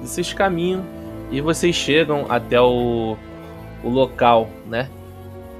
Vocês 0.00 0.32
caminham 0.32 0.82
e 1.30 1.42
vocês 1.42 1.76
chegam 1.76 2.24
até 2.26 2.58
o, 2.58 3.18
o 3.84 3.88
local, 3.90 4.48
né? 4.66 4.88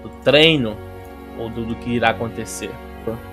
Do 0.03 0.09
treino 0.25 0.86
ou 1.39 1.49
do, 1.49 1.65
do 1.65 1.75
que 1.77 1.91
irá 1.91 2.11
acontecer. 2.11 2.71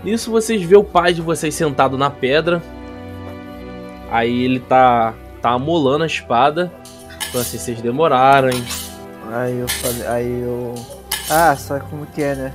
Nisso 0.04 0.30
vocês 0.30 0.62
vê 0.62 0.76
o 0.76 0.84
pai 0.84 1.14
de 1.14 1.22
vocês 1.22 1.56
sentado 1.56 1.98
na 1.98 2.10
pedra. 2.10 2.62
Aí 4.12 4.44
ele 4.44 4.60
tá 4.60 5.14
tá 5.42 5.52
amolando 5.52 6.04
a 6.04 6.08
espada. 6.08 6.72
Então 7.30 7.42
assim, 7.42 7.58
vocês 7.58 7.82
demoraram, 7.82 8.50
hein? 8.50 8.64
Aí 9.32 9.60
eu 9.60 9.68
falei. 9.68 10.08
Aí 10.08 10.42
eu. 10.42 10.76
Ah, 11.30 11.56
sabe 11.56 11.86
como 11.90 12.06
que 12.06 12.22
é, 12.22 12.36
né? 12.36 12.54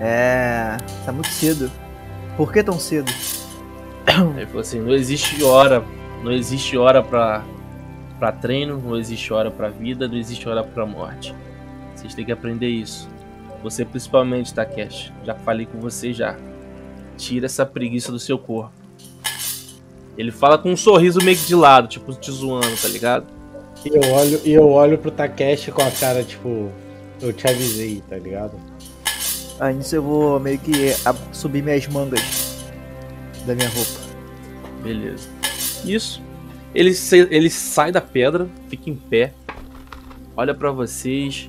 É. 0.00 0.76
Tá 1.04 1.12
muito 1.12 1.28
cedo. 1.28 1.70
Por 2.36 2.52
que 2.52 2.62
tão 2.62 2.78
cedo? 2.78 3.10
Ele 4.36 4.46
falou 4.46 4.60
assim: 4.60 4.80
não 4.80 4.94
existe 4.94 5.42
hora, 5.42 5.84
não 6.22 6.32
existe 6.32 6.76
hora 6.76 7.02
pra, 7.02 7.44
pra 8.18 8.32
treino, 8.32 8.78
não 8.78 8.96
existe 8.96 9.32
hora 9.32 9.50
pra 9.50 9.68
vida, 9.68 10.08
não 10.08 10.16
existe 10.16 10.48
hora 10.48 10.62
pra 10.62 10.86
morte. 10.86 11.34
Vocês 11.94 12.14
têm 12.14 12.24
que 12.24 12.32
aprender 12.32 12.68
isso. 12.68 13.08
Você 13.62 13.84
principalmente, 13.84 14.54
Takeshi. 14.54 15.12
Já 15.24 15.34
falei 15.34 15.66
com 15.66 15.80
você 15.80 16.12
já. 16.12 16.36
Tira 17.16 17.46
essa 17.46 17.66
preguiça 17.66 18.12
do 18.12 18.18
seu 18.18 18.38
corpo. 18.38 18.72
Ele 20.16 20.30
fala 20.32 20.58
com 20.58 20.72
um 20.72 20.76
sorriso 20.76 21.20
meio 21.22 21.36
que 21.36 21.46
de 21.46 21.54
lado, 21.54 21.86
tipo 21.86 22.12
te 22.12 22.30
zoando, 22.30 22.76
tá 22.80 22.88
ligado? 22.88 23.26
E 23.84 23.88
eu 23.88 24.12
olho, 24.12 24.40
e 24.44 24.52
eu 24.52 24.68
olho 24.68 24.98
pro 24.98 25.10
Takeshi 25.10 25.70
com 25.70 25.82
a 25.82 25.90
cara, 25.90 26.24
tipo, 26.24 26.72
eu 27.20 27.32
te 27.32 27.46
avisei, 27.46 28.02
tá 28.08 28.16
ligado? 28.16 28.58
Aí 29.60 29.74
nisso 29.74 29.94
eu 29.94 30.02
vou 30.02 30.40
meio 30.40 30.58
que 30.58 30.72
subir 31.32 31.62
minhas 31.62 31.86
mangas 31.86 32.64
da 33.46 33.54
minha 33.54 33.68
roupa. 33.68 34.00
Beleza. 34.82 35.28
Isso. 35.84 36.20
Ele, 36.74 36.92
ele 37.30 37.50
sai 37.50 37.90
da 37.92 38.00
pedra, 38.00 38.48
fica 38.68 38.90
em 38.90 38.94
pé, 38.94 39.32
olha 40.36 40.54
pra 40.54 40.70
vocês, 40.70 41.48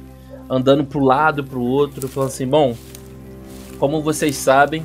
andando 0.49 0.83
pro 0.83 0.99
lado 0.99 1.43
pro 1.43 1.61
outro, 1.61 2.07
falando 2.07 2.29
assim: 2.29 2.47
Bom, 2.47 2.75
como 3.77 4.01
vocês 4.01 4.35
sabem, 4.35 4.83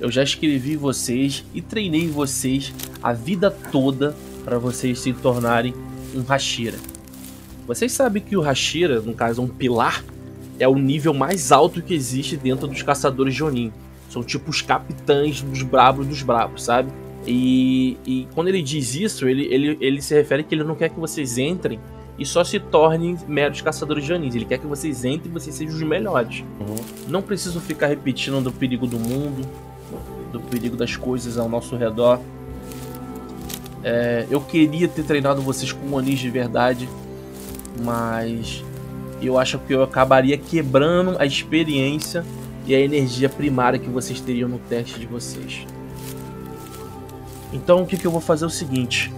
eu 0.00 0.10
já 0.10 0.22
escrevi 0.22 0.76
vocês 0.76 1.44
e 1.52 1.60
treinei 1.60 2.08
vocês 2.08 2.72
a 3.02 3.12
vida 3.12 3.50
toda 3.50 4.14
para 4.44 4.58
vocês 4.58 5.00
se 5.00 5.12
tornarem 5.12 5.74
um 6.14 6.22
Hashira. 6.22 6.78
Vocês 7.66 7.92
sabem 7.92 8.22
que 8.22 8.36
o 8.36 8.42
Hashira, 8.42 9.00
no 9.00 9.14
caso 9.14 9.42
um 9.42 9.48
pilar, 9.48 10.04
é 10.58 10.68
o 10.68 10.76
nível 10.76 11.12
mais 11.12 11.50
alto 11.50 11.82
que 11.82 11.94
existe 11.94 12.36
dentro 12.36 12.68
dos 12.68 12.82
caçadores 12.82 13.34
de. 13.34 13.72
São 14.08 14.22
tipo 14.22 14.50
os 14.50 14.62
capitães 14.62 15.42
dos 15.42 15.62
brabos 15.62 16.06
dos 16.06 16.22
brabos, 16.22 16.62
sabe? 16.62 16.92
E, 17.26 17.96
e 18.06 18.28
quando 18.34 18.48
ele 18.48 18.62
diz 18.62 18.94
isso, 18.94 19.26
ele, 19.26 19.46
ele, 19.46 19.76
ele 19.80 20.02
se 20.02 20.14
refere 20.14 20.44
que 20.44 20.54
ele 20.54 20.62
não 20.62 20.74
quer 20.74 20.90
que 20.90 21.00
vocês 21.00 21.38
entrem 21.38 21.80
e 22.18 22.24
só 22.24 22.44
se 22.44 22.60
tornem 22.60 23.16
meros 23.26 23.60
caçadores 23.60 24.04
de 24.04 24.12
Onins. 24.12 24.34
Ele 24.34 24.44
quer 24.44 24.58
que 24.58 24.66
vocês 24.66 25.04
entrem 25.04 25.30
e 25.30 25.32
vocês 25.32 25.54
sejam 25.54 25.74
os 25.74 25.82
melhores. 25.82 26.44
Não 27.08 27.20
preciso 27.20 27.60
ficar 27.60 27.88
repetindo 27.88 28.40
do 28.40 28.52
perigo 28.52 28.86
do 28.86 28.98
mundo, 28.98 29.46
do 30.32 30.40
perigo 30.40 30.76
das 30.76 30.96
coisas 30.96 31.38
ao 31.38 31.48
nosso 31.48 31.76
redor. 31.76 32.20
É, 33.82 34.26
eu 34.30 34.40
queria 34.40 34.88
ter 34.88 35.02
treinado 35.02 35.42
vocês 35.42 35.72
com 35.72 35.92
Onis 35.92 36.18
de 36.18 36.30
verdade, 36.30 36.88
mas 37.84 38.64
eu 39.20 39.38
acho 39.38 39.58
que 39.58 39.74
eu 39.74 39.82
acabaria 39.82 40.38
quebrando 40.38 41.16
a 41.18 41.26
experiência 41.26 42.24
e 42.66 42.74
a 42.74 42.80
energia 42.80 43.28
primária 43.28 43.78
que 43.78 43.88
vocês 43.88 44.20
teriam 44.20 44.48
no 44.48 44.58
teste 44.58 44.98
de 44.98 45.06
vocês. 45.06 45.66
Então 47.52 47.82
o 47.82 47.86
que, 47.86 47.96
que 47.96 48.06
eu 48.06 48.10
vou 48.10 48.20
fazer 48.20 48.44
é 48.44 48.46
o 48.48 48.50
seguinte. 48.50 49.12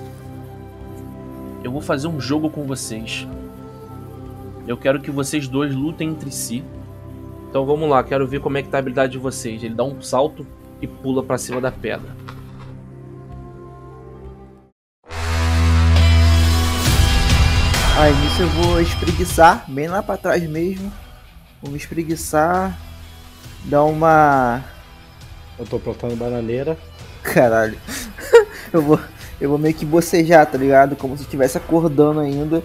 Vou 1.76 1.82
fazer 1.82 2.08
um 2.08 2.18
jogo 2.18 2.48
com 2.48 2.64
vocês. 2.64 3.28
Eu 4.66 4.78
quero 4.78 4.98
que 4.98 5.10
vocês 5.10 5.46
dois 5.46 5.74
lutem 5.74 6.08
entre 6.08 6.30
si. 6.30 6.64
Então 7.50 7.66
vamos 7.66 7.86
lá, 7.86 8.02
quero 8.02 8.26
ver 8.26 8.40
como 8.40 8.56
é 8.56 8.62
que 8.62 8.70
tá 8.70 8.78
a 8.78 8.80
habilidade 8.80 9.12
de 9.12 9.18
vocês. 9.18 9.62
Ele 9.62 9.74
dá 9.74 9.84
um 9.84 10.00
salto 10.00 10.46
e 10.80 10.86
pula 10.86 11.22
pra 11.22 11.36
cima 11.36 11.60
da 11.60 11.70
pedra. 11.70 12.16
Aí 17.98 18.14
nisso 18.22 18.40
eu 18.40 18.48
vou 18.48 18.80
espreguiçar, 18.80 19.70
bem 19.70 19.86
lá 19.86 20.02
pra 20.02 20.16
trás 20.16 20.42
mesmo. 20.48 20.90
Vou 21.60 21.70
me 21.70 21.76
espreguiçar. 21.76 22.74
Dar 23.66 23.84
uma. 23.84 24.64
Eu 25.58 25.66
tô 25.66 25.78
plantando 25.78 26.16
bananeira. 26.16 26.78
Caralho. 27.22 27.78
eu 28.72 28.80
vou. 28.80 28.98
Eu 29.40 29.50
vou 29.50 29.58
meio 29.58 29.74
que 29.74 29.84
bocejar, 29.84 30.46
tá 30.46 30.56
ligado? 30.56 30.96
Como 30.96 31.16
se 31.16 31.22
estivesse 31.24 31.58
acordando 31.58 32.20
ainda. 32.20 32.62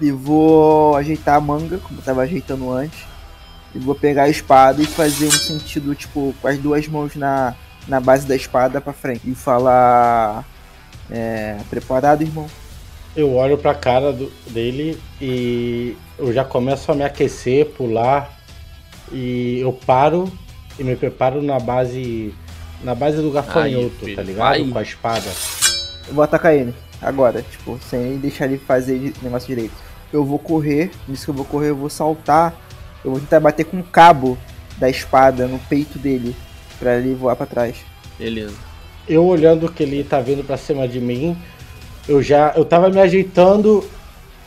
E 0.00 0.10
vou 0.10 0.96
ajeitar 0.96 1.36
a 1.36 1.40
manga, 1.40 1.78
como 1.78 2.00
eu 2.00 2.04
tava 2.04 2.22
ajeitando 2.22 2.70
antes. 2.72 3.04
E 3.74 3.78
vou 3.78 3.94
pegar 3.94 4.24
a 4.24 4.28
espada 4.28 4.82
e 4.82 4.86
fazer 4.86 5.26
um 5.26 5.30
sentido, 5.30 5.94
tipo, 5.94 6.34
com 6.40 6.48
as 6.48 6.58
duas 6.58 6.86
mãos 6.88 7.14
na, 7.16 7.54
na 7.86 8.00
base 8.00 8.26
da 8.26 8.34
espada 8.34 8.80
pra 8.80 8.92
frente. 8.92 9.28
E 9.30 9.34
falar. 9.34 10.44
É. 11.10 11.58
Preparado, 11.68 12.22
irmão? 12.22 12.46
Eu 13.14 13.34
olho 13.34 13.58
pra 13.58 13.74
cara 13.74 14.10
do- 14.12 14.32
dele 14.48 14.98
e 15.20 15.94
eu 16.18 16.32
já 16.32 16.44
começo 16.44 16.90
a 16.90 16.94
me 16.94 17.04
aquecer, 17.04 17.66
pular. 17.66 18.38
E 19.12 19.58
eu 19.60 19.72
paro 19.72 20.32
e 20.78 20.82
me 20.84 20.96
preparo 20.96 21.42
na 21.42 21.58
base. 21.60 22.34
Na 22.82 22.94
base 22.94 23.18
do 23.18 23.30
gafanhoto, 23.30 23.90
filho, 24.00 24.16
tá 24.16 24.22
ligado? 24.22 24.38
vai. 24.38 24.64
Com 24.64 24.78
a 24.78 24.82
espada. 24.82 25.30
Eu 26.08 26.14
vou 26.14 26.24
atacar 26.24 26.54
ele. 26.54 26.74
Agora, 27.00 27.42
tipo, 27.42 27.78
sem 27.88 28.16
deixar 28.18 28.46
ele 28.46 28.58
fazer 28.58 29.12
o 29.20 29.24
negócio 29.24 29.48
direito. 29.48 29.74
Eu 30.12 30.24
vou 30.24 30.38
correr, 30.38 30.90
nisso 31.08 31.24
que 31.24 31.30
eu 31.30 31.34
vou 31.34 31.44
correr, 31.44 31.70
eu 31.70 31.76
vou 31.76 31.90
saltar. 31.90 32.54
Eu 33.04 33.10
vou 33.12 33.20
tentar 33.20 33.40
bater 33.40 33.64
com 33.64 33.80
o 33.80 33.84
cabo 33.84 34.38
da 34.78 34.88
espada 34.88 35.46
no 35.46 35.58
peito 35.58 35.98
dele. 35.98 36.34
Pra 36.78 36.96
ele 36.96 37.14
voar 37.14 37.36
pra 37.36 37.46
trás. 37.46 37.76
Beleza. 38.18 38.54
Eu 39.08 39.24
olhando 39.24 39.70
que 39.70 39.82
ele 39.82 40.02
tá 40.04 40.20
vindo 40.20 40.44
pra 40.44 40.56
cima 40.56 40.86
de 40.86 41.00
mim, 41.00 41.36
eu 42.08 42.22
já. 42.22 42.52
Eu 42.56 42.64
tava 42.64 42.88
me 42.88 43.00
ajeitando, 43.00 43.84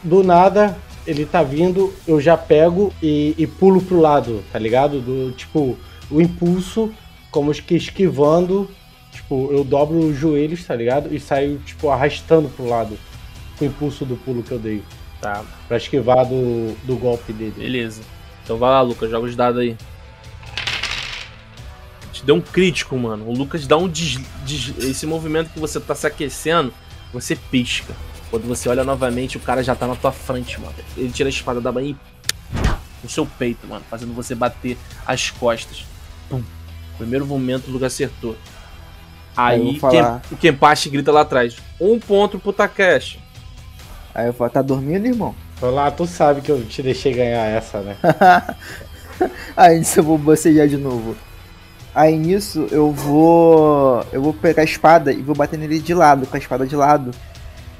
do 0.03 0.23
nada, 0.23 0.77
ele 1.05 1.25
tá 1.25 1.43
vindo, 1.43 1.93
eu 2.07 2.21
já 2.21 2.37
pego 2.37 2.93
e, 3.01 3.35
e 3.37 3.47
pulo 3.47 3.81
pro 3.81 3.99
lado, 3.99 4.43
tá 4.51 4.59
ligado? 4.59 5.01
Do 5.01 5.31
tipo, 5.31 5.77
o 6.09 6.21
impulso, 6.21 6.91
como 7.35 7.51
que 7.53 7.75
esquivando, 7.75 8.71
tipo, 9.11 9.51
eu 9.51 9.61
dobro 9.65 9.97
os 9.99 10.17
joelhos, 10.17 10.63
tá 10.63 10.73
ligado? 10.73 11.13
E 11.13 11.19
saio, 11.19 11.57
tipo, 11.65 11.89
arrastando 11.89 12.47
pro 12.47 12.65
lado. 12.65 12.97
Com 13.59 13.65
o 13.65 13.67
impulso 13.67 14.05
do 14.05 14.15
pulo 14.15 14.41
que 14.41 14.53
eu 14.53 14.57
dei. 14.57 14.81
Tá, 15.19 15.43
Pra 15.67 15.75
esquivar 15.75 16.25
do, 16.25 16.73
do 16.85 16.95
golpe 16.95 17.33
dele. 17.33 17.53
beleza. 17.57 18.03
Então 18.41 18.57
vai 18.57 18.69
lá, 18.69 18.79
Lucas, 18.81 19.11
joga 19.11 19.25
os 19.27 19.35
dados 19.35 19.59
aí. 19.59 19.75
Te 22.13 22.23
deu 22.23 22.35
um 22.35 22.41
crítico, 22.41 22.97
mano. 22.97 23.27
O 23.27 23.33
Lucas 23.37 23.67
dá 23.67 23.75
um 23.75 23.89
des... 23.89 24.17
des- 24.45 24.77
Esse 24.77 25.05
movimento 25.05 25.49
que 25.51 25.59
você 25.59 25.77
tá 25.77 25.93
se 25.93 26.07
aquecendo, 26.07 26.73
você 27.11 27.35
pisca. 27.35 27.93
Quando 28.29 28.47
você 28.47 28.69
olha 28.69 28.85
novamente, 28.85 29.35
o 29.35 29.41
cara 29.41 29.61
já 29.61 29.75
tá 29.75 29.85
na 29.87 29.95
tua 29.97 30.13
frente, 30.13 30.57
mano. 30.59 30.73
Ele 30.95 31.11
tira 31.11 31.27
a 31.27 31.31
espada 31.31 31.59
da 31.59 31.69
banha 31.69 31.89
e. 31.89 31.95
no 33.03 33.09
seu 33.09 33.25
peito, 33.25 33.67
mano. 33.67 33.83
Fazendo 33.89 34.13
você 34.13 34.33
bater 34.33 34.77
as 35.05 35.31
costas. 35.31 35.83
Pum. 36.29 36.41
Primeiro 36.97 37.25
momento, 37.25 37.67
o 37.67 37.71
Lucas 37.71 37.93
acertou. 37.93 38.35
Aí 39.35 39.61
Aí. 39.61 39.79
Ken- 39.79 40.21
o 40.31 40.37
Kenpachi 40.37 40.89
grita 40.89 41.11
lá 41.11 41.21
atrás. 41.21 41.57
Um 41.79 41.99
ponto 41.99 42.39
pro 42.39 42.53
Takeshi. 42.53 43.19
Aí 44.13 44.27
eu 44.27 44.33
falo, 44.33 44.49
tá 44.49 44.61
dormindo, 44.61 45.05
irmão? 45.05 45.35
Então 45.57 45.71
lá, 45.71 45.91
tu 45.91 46.05
sabe 46.07 46.41
que 46.41 46.49
eu 46.51 46.63
te 46.65 46.81
deixei 46.81 47.13
ganhar 47.13 47.45
essa, 47.45 47.79
né? 47.81 47.97
Aí 49.55 49.79
nisso 49.79 49.99
eu 49.99 50.03
vou 50.03 50.17
bocejar 50.17 50.67
de 50.67 50.77
novo. 50.77 51.15
Aí 51.93 52.17
nisso 52.17 52.67
eu 52.71 52.91
vou. 52.91 54.05
Eu 54.11 54.21
vou 54.21 54.33
pegar 54.33 54.61
a 54.61 54.65
espada 54.65 55.11
e 55.13 55.21
vou 55.21 55.35
bater 55.35 55.57
nele 55.57 55.79
de 55.79 55.93
lado, 55.93 56.27
com 56.27 56.35
a 56.35 56.39
espada 56.39 56.65
de 56.65 56.75
lado, 56.75 57.11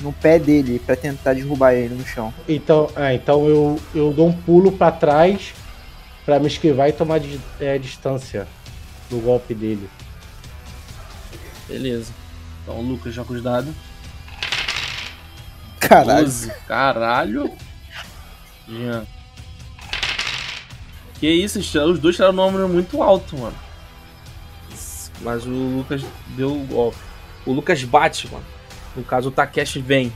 no 0.02 0.14
pé 0.14 0.40
dele, 0.40 0.82
pra 0.86 0.96
tentar 0.96 1.34
derrubar 1.34 1.74
ele 1.74 1.96
no 1.96 2.06
chão. 2.06 2.34
Então, 2.48 2.90
é, 2.96 3.14
então 3.14 3.46
eu, 3.48 3.80
eu 3.94 4.14
dou 4.14 4.28
um 4.28 4.34
pulo 4.34 4.72
pra 4.72 4.92
trás 4.92 5.54
pra 6.26 6.40
me 6.40 6.48
esquivar 6.48 6.88
e 6.90 6.94
tomar 6.94 7.20
di- 7.20 7.40
é, 7.60 7.78
distância 7.78 8.48
do 9.10 9.20
golpe 9.20 9.54
dele. 9.54 9.90
Beleza. 11.68 12.14
Então 12.64 12.80
o 12.80 12.82
Lucas 12.82 13.14
joga 13.14 13.34
os 13.34 13.42
dados. 13.42 13.74
Caralho. 15.80 16.26
12. 16.26 16.52
Caralho. 16.68 17.52
Jean. 18.68 19.06
Que 21.20 21.30
isso, 21.30 21.60
os 21.60 21.76
os 21.76 22.00
dois 22.00 22.16
tiraram 22.16 22.34
um 22.34 22.52
número 22.52 22.68
muito 22.68 23.02
alto, 23.02 23.38
mano. 23.38 23.56
Mas 25.22 25.46
o 25.46 25.50
Lucas 25.50 26.04
deu 26.36 26.52
o 26.52 26.66
golpe. 26.66 26.98
O 27.46 27.54
Lucas 27.54 27.84
bate, 27.84 28.30
mano. 28.32 28.46
No 28.96 29.04
caso, 29.04 29.30
o 29.30 29.32
Takeshi 29.32 29.80
vem. 29.80 30.12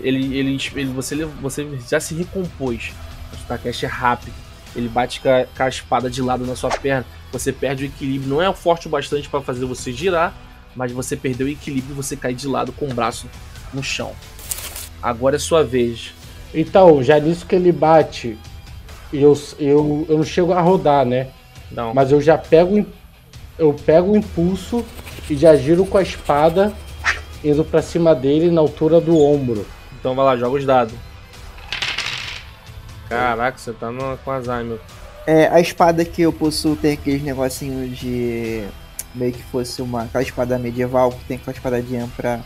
Ele, 0.00 0.36
ele, 0.36 0.58
ele, 0.74 0.92
você, 0.92 1.24
você 1.24 1.78
já 1.88 2.00
se 2.00 2.14
recompôs. 2.14 2.92
Mas 3.30 3.42
o 3.42 3.46
Takeshi 3.46 3.86
é 3.86 3.88
rápido. 3.88 4.34
Ele 4.74 4.88
bate 4.88 5.20
com 5.20 5.28
a, 5.28 5.44
com 5.44 5.62
a 5.62 5.68
espada 5.68 6.08
de 6.08 6.22
lado 6.22 6.46
na 6.46 6.56
sua 6.56 6.70
perna. 6.70 7.04
Você 7.32 7.52
perde 7.52 7.84
o 7.84 7.86
equilíbrio. 7.86 8.28
Não 8.28 8.42
é 8.42 8.52
forte 8.52 8.86
o 8.86 8.90
bastante 8.90 9.28
para 9.28 9.40
fazer 9.40 9.64
você 9.64 9.92
girar. 9.92 10.34
Mas 10.74 10.92
você 10.92 11.16
perdeu 11.16 11.46
o 11.46 11.50
equilíbrio 11.50 11.92
e 11.92 11.96
você 11.96 12.16
cai 12.16 12.32
de 12.32 12.46
lado 12.46 12.72
com 12.72 12.86
o 12.86 12.94
braço 12.94 13.28
no 13.72 13.82
chão. 13.82 14.12
Agora 15.02 15.36
é 15.36 15.38
sua 15.38 15.64
vez. 15.64 16.14
Então, 16.54 17.02
já 17.02 17.18
nisso 17.18 17.46
que 17.46 17.54
ele 17.54 17.72
bate, 17.72 18.38
eu, 19.12 19.38
eu, 19.58 20.06
eu 20.08 20.16
não 20.16 20.24
chego 20.24 20.52
a 20.52 20.60
rodar, 20.60 21.04
né? 21.04 21.28
Não. 21.70 21.94
Mas 21.94 22.12
eu 22.12 22.20
já 22.20 22.36
pego, 22.36 22.84
eu 23.58 23.72
pego 23.72 24.12
o 24.12 24.16
impulso 24.16 24.84
e 25.28 25.36
já 25.36 25.54
giro 25.56 25.86
com 25.86 25.98
a 25.98 26.02
espada 26.02 26.72
indo 27.42 27.64
pra 27.64 27.82
cima 27.82 28.14
dele 28.14 28.50
na 28.50 28.60
altura 28.60 29.00
do 29.00 29.18
ombro. 29.18 29.66
Então 29.98 30.14
vai 30.14 30.24
lá, 30.24 30.36
joga 30.36 30.56
os 30.56 30.64
dados. 30.64 30.94
Caraca, 33.08 33.58
você 33.58 33.72
tá 33.72 33.90
no, 33.90 34.16
com 34.18 34.30
Alzheimer. 34.30 34.78
É, 35.26 35.48
a 35.48 35.60
espada 35.60 36.04
que 36.04 36.22
eu 36.22 36.32
possuo 36.32 36.76
tem 36.76 36.92
aqueles 36.94 37.22
negocinhos 37.22 37.96
de. 37.98 38.64
meio 39.14 39.32
que 39.32 39.42
fosse 39.44 39.80
uma. 39.82 40.02
aquela 40.02 40.22
espada 40.22 40.58
medieval 40.58 41.10
que 41.12 41.24
tem 41.24 41.36
aquela 41.36 41.54
espadinha 41.56 42.08
pra. 42.16 42.40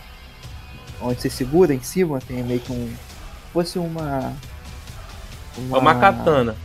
onde 1.00 1.20
você 1.20 1.30
segura 1.30 1.72
em 1.74 1.80
cima, 1.82 2.18
tem 2.20 2.42
meio 2.42 2.60
que 2.60 2.72
um. 2.72 2.90
fosse 3.52 3.78
uma. 3.78 4.32
É 5.72 5.76
uma 5.76 5.94
katana. 5.94 6.56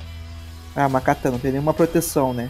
Ah, 0.76 0.88
uma 0.88 1.02
katana, 1.02 1.34
não 1.34 1.40
tem 1.40 1.52
nenhuma 1.52 1.74
proteção, 1.74 2.34
né? 2.34 2.50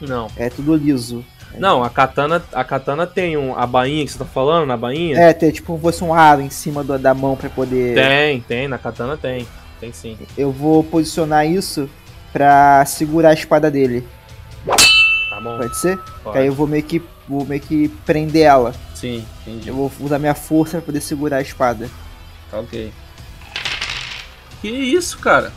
Não. 0.00 0.28
É 0.36 0.48
tudo 0.48 0.74
liso. 0.74 1.24
Não, 1.58 1.84
a 1.84 1.90
katana, 1.90 2.42
a 2.52 2.64
katana 2.64 3.06
tem 3.06 3.36
um, 3.36 3.56
a 3.56 3.64
bainha 3.66 4.04
que 4.04 4.10
você 4.10 4.18
tá 4.18 4.24
falando, 4.24 4.66
na 4.66 4.76
bainha? 4.76 5.16
É, 5.18 5.32
tem 5.32 5.50
tipo 5.52 5.78
fosse 5.78 6.02
um 6.02 6.12
aro 6.12 6.40
em 6.40 6.50
cima 6.50 6.82
do- 6.82 6.98
da 6.98 7.14
mão 7.14 7.36
pra 7.36 7.48
poder. 7.48 7.94
Tem, 7.94 8.40
tem, 8.40 8.66
na 8.66 8.76
katana 8.78 9.16
tem. 9.16 9.46
Tem 9.78 9.92
sim. 9.92 10.16
Eu 10.36 10.50
vou 10.50 10.82
posicionar 10.82 11.46
isso 11.46 11.88
pra 12.34 12.84
segurar 12.84 13.30
a 13.30 13.32
espada 13.32 13.70
dele. 13.70 14.06
Tá 15.30 15.40
bom? 15.40 15.56
Pode 15.56 15.76
ser? 15.76 15.98
Pode. 16.24 16.36
Aí 16.36 16.48
eu 16.48 16.52
vou 16.52 16.66
meio 16.66 16.82
que. 16.82 17.00
vou 17.28 17.46
meio 17.46 17.60
que 17.60 17.88
prender 18.04 18.42
ela. 18.42 18.74
Sim, 18.92 19.24
entendi. 19.42 19.68
Eu 19.68 19.74
vou 19.76 19.92
usar 20.00 20.18
minha 20.18 20.34
força 20.34 20.78
pra 20.78 20.86
poder 20.86 21.00
segurar 21.00 21.36
a 21.36 21.42
espada. 21.42 21.88
Tá 22.50 22.58
ok. 22.58 22.92
Que 24.60 24.68
isso, 24.68 25.18
cara? 25.18 25.52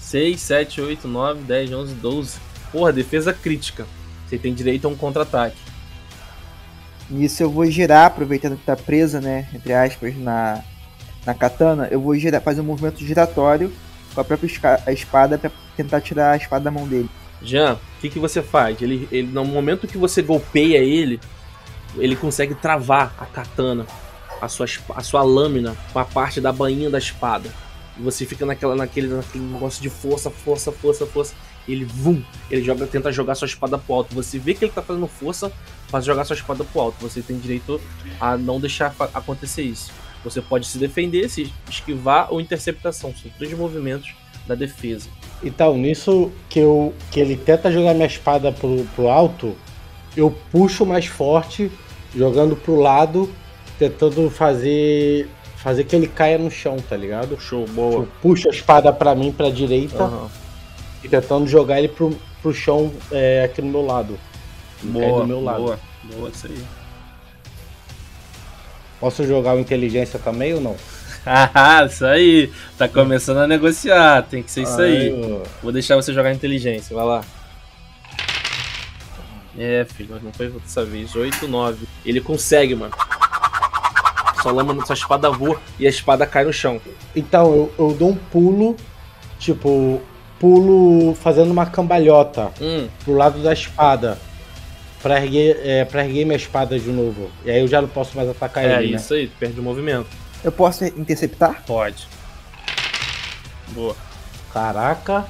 6, 0.00 0.40
7, 0.40 0.80
8, 0.80 1.06
9, 1.06 1.42
10, 1.44 1.72
11, 1.72 1.94
12. 1.94 2.38
Porra, 2.72 2.92
defesa 2.92 3.32
crítica. 3.32 3.86
Você 4.26 4.36
tem 4.36 4.52
direito 4.52 4.86
a 4.86 4.90
um 4.90 4.96
contra-ataque. 4.96 5.56
Nisso 7.08 7.42
eu 7.42 7.50
vou 7.50 7.66
girar, 7.66 8.06
aproveitando 8.06 8.56
que 8.56 8.64
tá 8.64 8.74
presa, 8.74 9.20
né? 9.20 9.46
Entre 9.54 9.72
aspas, 9.72 10.16
na, 10.16 10.60
na 11.24 11.34
katana, 11.34 11.86
eu 11.90 12.00
vou 12.00 12.16
girar, 12.16 12.40
fazer 12.40 12.62
um 12.62 12.64
movimento 12.64 13.04
giratório 13.04 13.72
com 14.14 14.20
a 14.20 14.24
própria 14.24 14.48
a 14.86 14.92
espada 14.92 15.36
pra 15.36 15.50
tentar 15.76 16.00
tirar 16.00 16.32
a 16.32 16.36
espada 16.36 16.64
da 16.64 16.70
mão 16.70 16.86
dele. 16.86 17.10
Jean, 17.42 17.74
o 17.74 18.00
que, 18.00 18.08
que 18.08 18.18
você 18.18 18.42
faz? 18.42 18.80
Ele, 18.80 19.08
ele, 19.12 19.28
no 19.28 19.44
momento 19.44 19.86
que 19.86 19.98
você 19.98 20.22
golpeia 20.22 20.78
ele, 20.78 21.20
ele 21.96 22.16
consegue 22.16 22.54
travar 22.54 23.14
a 23.18 23.26
katana, 23.26 23.86
a 24.40 24.48
sua, 24.48 24.66
a 24.94 25.02
sua 25.02 25.22
lâmina, 25.22 25.76
com 25.92 25.98
a 25.98 26.04
parte 26.04 26.40
da 26.40 26.52
bainha 26.52 26.88
da 26.88 26.98
espada. 26.98 27.50
E 27.98 28.02
você 28.02 28.24
fica 28.24 28.44
naquela, 28.44 28.74
naquele, 28.74 29.08
naquele 29.08 29.44
negócio 29.44 29.82
de 29.82 29.90
força, 29.90 30.30
força, 30.30 30.72
força, 30.72 31.06
força. 31.06 31.34
Ele, 31.66 31.84
vum, 31.84 32.22
ele 32.50 32.62
joga, 32.62 32.86
tenta 32.86 33.12
jogar 33.12 33.34
sua 33.34 33.46
espada 33.46 33.78
pro 33.78 33.94
alto. 33.94 34.14
Você 34.14 34.38
vê 34.38 34.54
que 34.54 34.64
ele 34.64 34.72
tá 34.72 34.82
fazendo 34.82 35.06
força, 35.06 35.52
faz 35.88 36.04
jogar 36.04 36.24
sua 36.24 36.34
espada 36.34 36.64
pro 36.64 36.80
alto. 36.80 36.96
Você 37.00 37.22
tem 37.22 37.38
direito 37.38 37.80
a 38.20 38.36
não 38.36 38.60
deixar 38.60 38.94
acontecer 39.14 39.62
isso. 39.62 39.90
Você 40.24 40.40
pode 40.40 40.66
se 40.66 40.78
defender, 40.78 41.28
se 41.28 41.52
esquivar 41.68 42.32
ou 42.32 42.40
interceptação. 42.40 43.14
São 43.14 43.30
três 43.38 43.52
movimentos 43.56 44.14
da 44.46 44.54
defesa. 44.54 45.08
Então, 45.42 45.76
nisso 45.76 46.32
que, 46.48 46.58
eu, 46.58 46.94
que 47.10 47.20
ele 47.20 47.36
tenta 47.36 47.70
jogar 47.70 47.94
minha 47.94 48.06
espada 48.06 48.50
pro, 48.50 48.84
pro 48.96 49.08
alto, 49.08 49.54
eu 50.16 50.34
puxo 50.50 50.86
mais 50.86 51.06
forte, 51.06 51.70
jogando 52.14 52.56
pro 52.56 52.76
lado, 52.76 53.30
tentando 53.78 54.30
fazer 54.30 55.28
fazer 55.56 55.84
que 55.84 55.96
ele 55.96 56.06
caia 56.06 56.36
no 56.36 56.50
chão, 56.50 56.76
tá 56.76 56.94
ligado? 56.94 57.40
Show, 57.40 57.66
boa. 57.68 58.02
Eu 58.02 58.08
puxo 58.20 58.48
a 58.48 58.50
espada 58.50 58.92
pra 58.92 59.14
mim, 59.14 59.32
pra 59.32 59.48
direita, 59.48 60.04
Aham. 60.04 60.28
e 61.02 61.08
tentando 61.08 61.46
jogar 61.46 61.78
ele 61.78 61.88
pro, 61.88 62.14
pro 62.42 62.52
chão 62.52 62.92
é, 63.10 63.44
aqui 63.44 63.62
no 63.62 63.70
meu 63.70 63.80
lado. 63.80 64.18
Boa, 64.82 65.22
do 65.22 65.26
meu 65.26 65.42
lado. 65.42 65.62
boa, 65.62 65.78
boa, 66.14 66.28
isso 66.28 66.46
aí. 66.46 66.62
Posso 69.04 69.22
jogar 69.26 69.54
o 69.54 69.60
inteligência 69.60 70.18
também 70.18 70.54
ou 70.54 70.62
não? 70.62 70.76
Isso 71.86 72.06
aí. 72.06 72.50
Tá 72.78 72.88
começando 72.88 73.36
a 73.36 73.46
negociar. 73.46 74.22
Tem 74.22 74.42
que 74.42 74.50
ser 74.50 74.62
isso 74.62 74.80
aí. 74.80 75.10
eu- 75.10 75.42
Vou 75.62 75.70
deixar 75.70 75.94
você 75.96 76.10
jogar 76.14 76.32
inteligência. 76.32 76.96
Vai 76.96 77.04
lá. 77.04 77.20
É, 79.58 79.84
filho, 79.94 80.18
não 80.22 80.32
foi 80.32 80.48
dessa 80.48 80.86
vez. 80.86 81.14
8, 81.14 81.46
9. 81.46 81.86
Ele 82.02 82.18
consegue, 82.18 82.74
mano. 82.74 82.94
Sua 84.40 84.52
lâmina, 84.52 84.86
sua 84.86 84.94
espada 84.94 85.30
voa 85.30 85.60
e 85.78 85.86
a 85.86 85.90
espada 85.90 86.24
cai 86.26 86.44
no 86.46 86.52
chão. 86.52 86.80
Então, 87.14 87.54
eu, 87.54 87.74
eu 87.78 87.92
dou 87.92 88.08
um 88.08 88.16
pulo, 88.16 88.74
tipo, 89.38 90.00
pulo 90.40 91.14
fazendo 91.14 91.50
uma 91.50 91.66
cambalhota 91.66 92.50
Hum, 92.58 92.88
pro 93.04 93.12
lado 93.14 93.42
da 93.42 93.52
espada. 93.52 94.16
Pra 95.04 95.20
erguer, 95.22 95.60
é, 95.62 95.84
pra 95.84 96.02
erguer 96.02 96.24
minha 96.24 96.34
espada 96.38 96.78
de 96.80 96.88
novo. 96.90 97.30
E 97.44 97.50
aí 97.50 97.60
eu 97.60 97.68
já 97.68 97.82
não 97.82 97.88
posso 97.90 98.16
mais 98.16 98.26
atacar 98.26 98.64
é 98.64 98.72
ele, 98.82 98.92
né? 98.92 98.96
isso 98.96 99.12
aí. 99.12 99.28
Tu 99.28 99.36
perde 99.38 99.60
o 99.60 99.62
movimento. 99.62 100.06
Eu 100.42 100.50
posso 100.50 100.82
interceptar? 100.86 101.62
Pode. 101.66 102.08
Boa. 103.68 103.94
Caraca, 104.50 105.26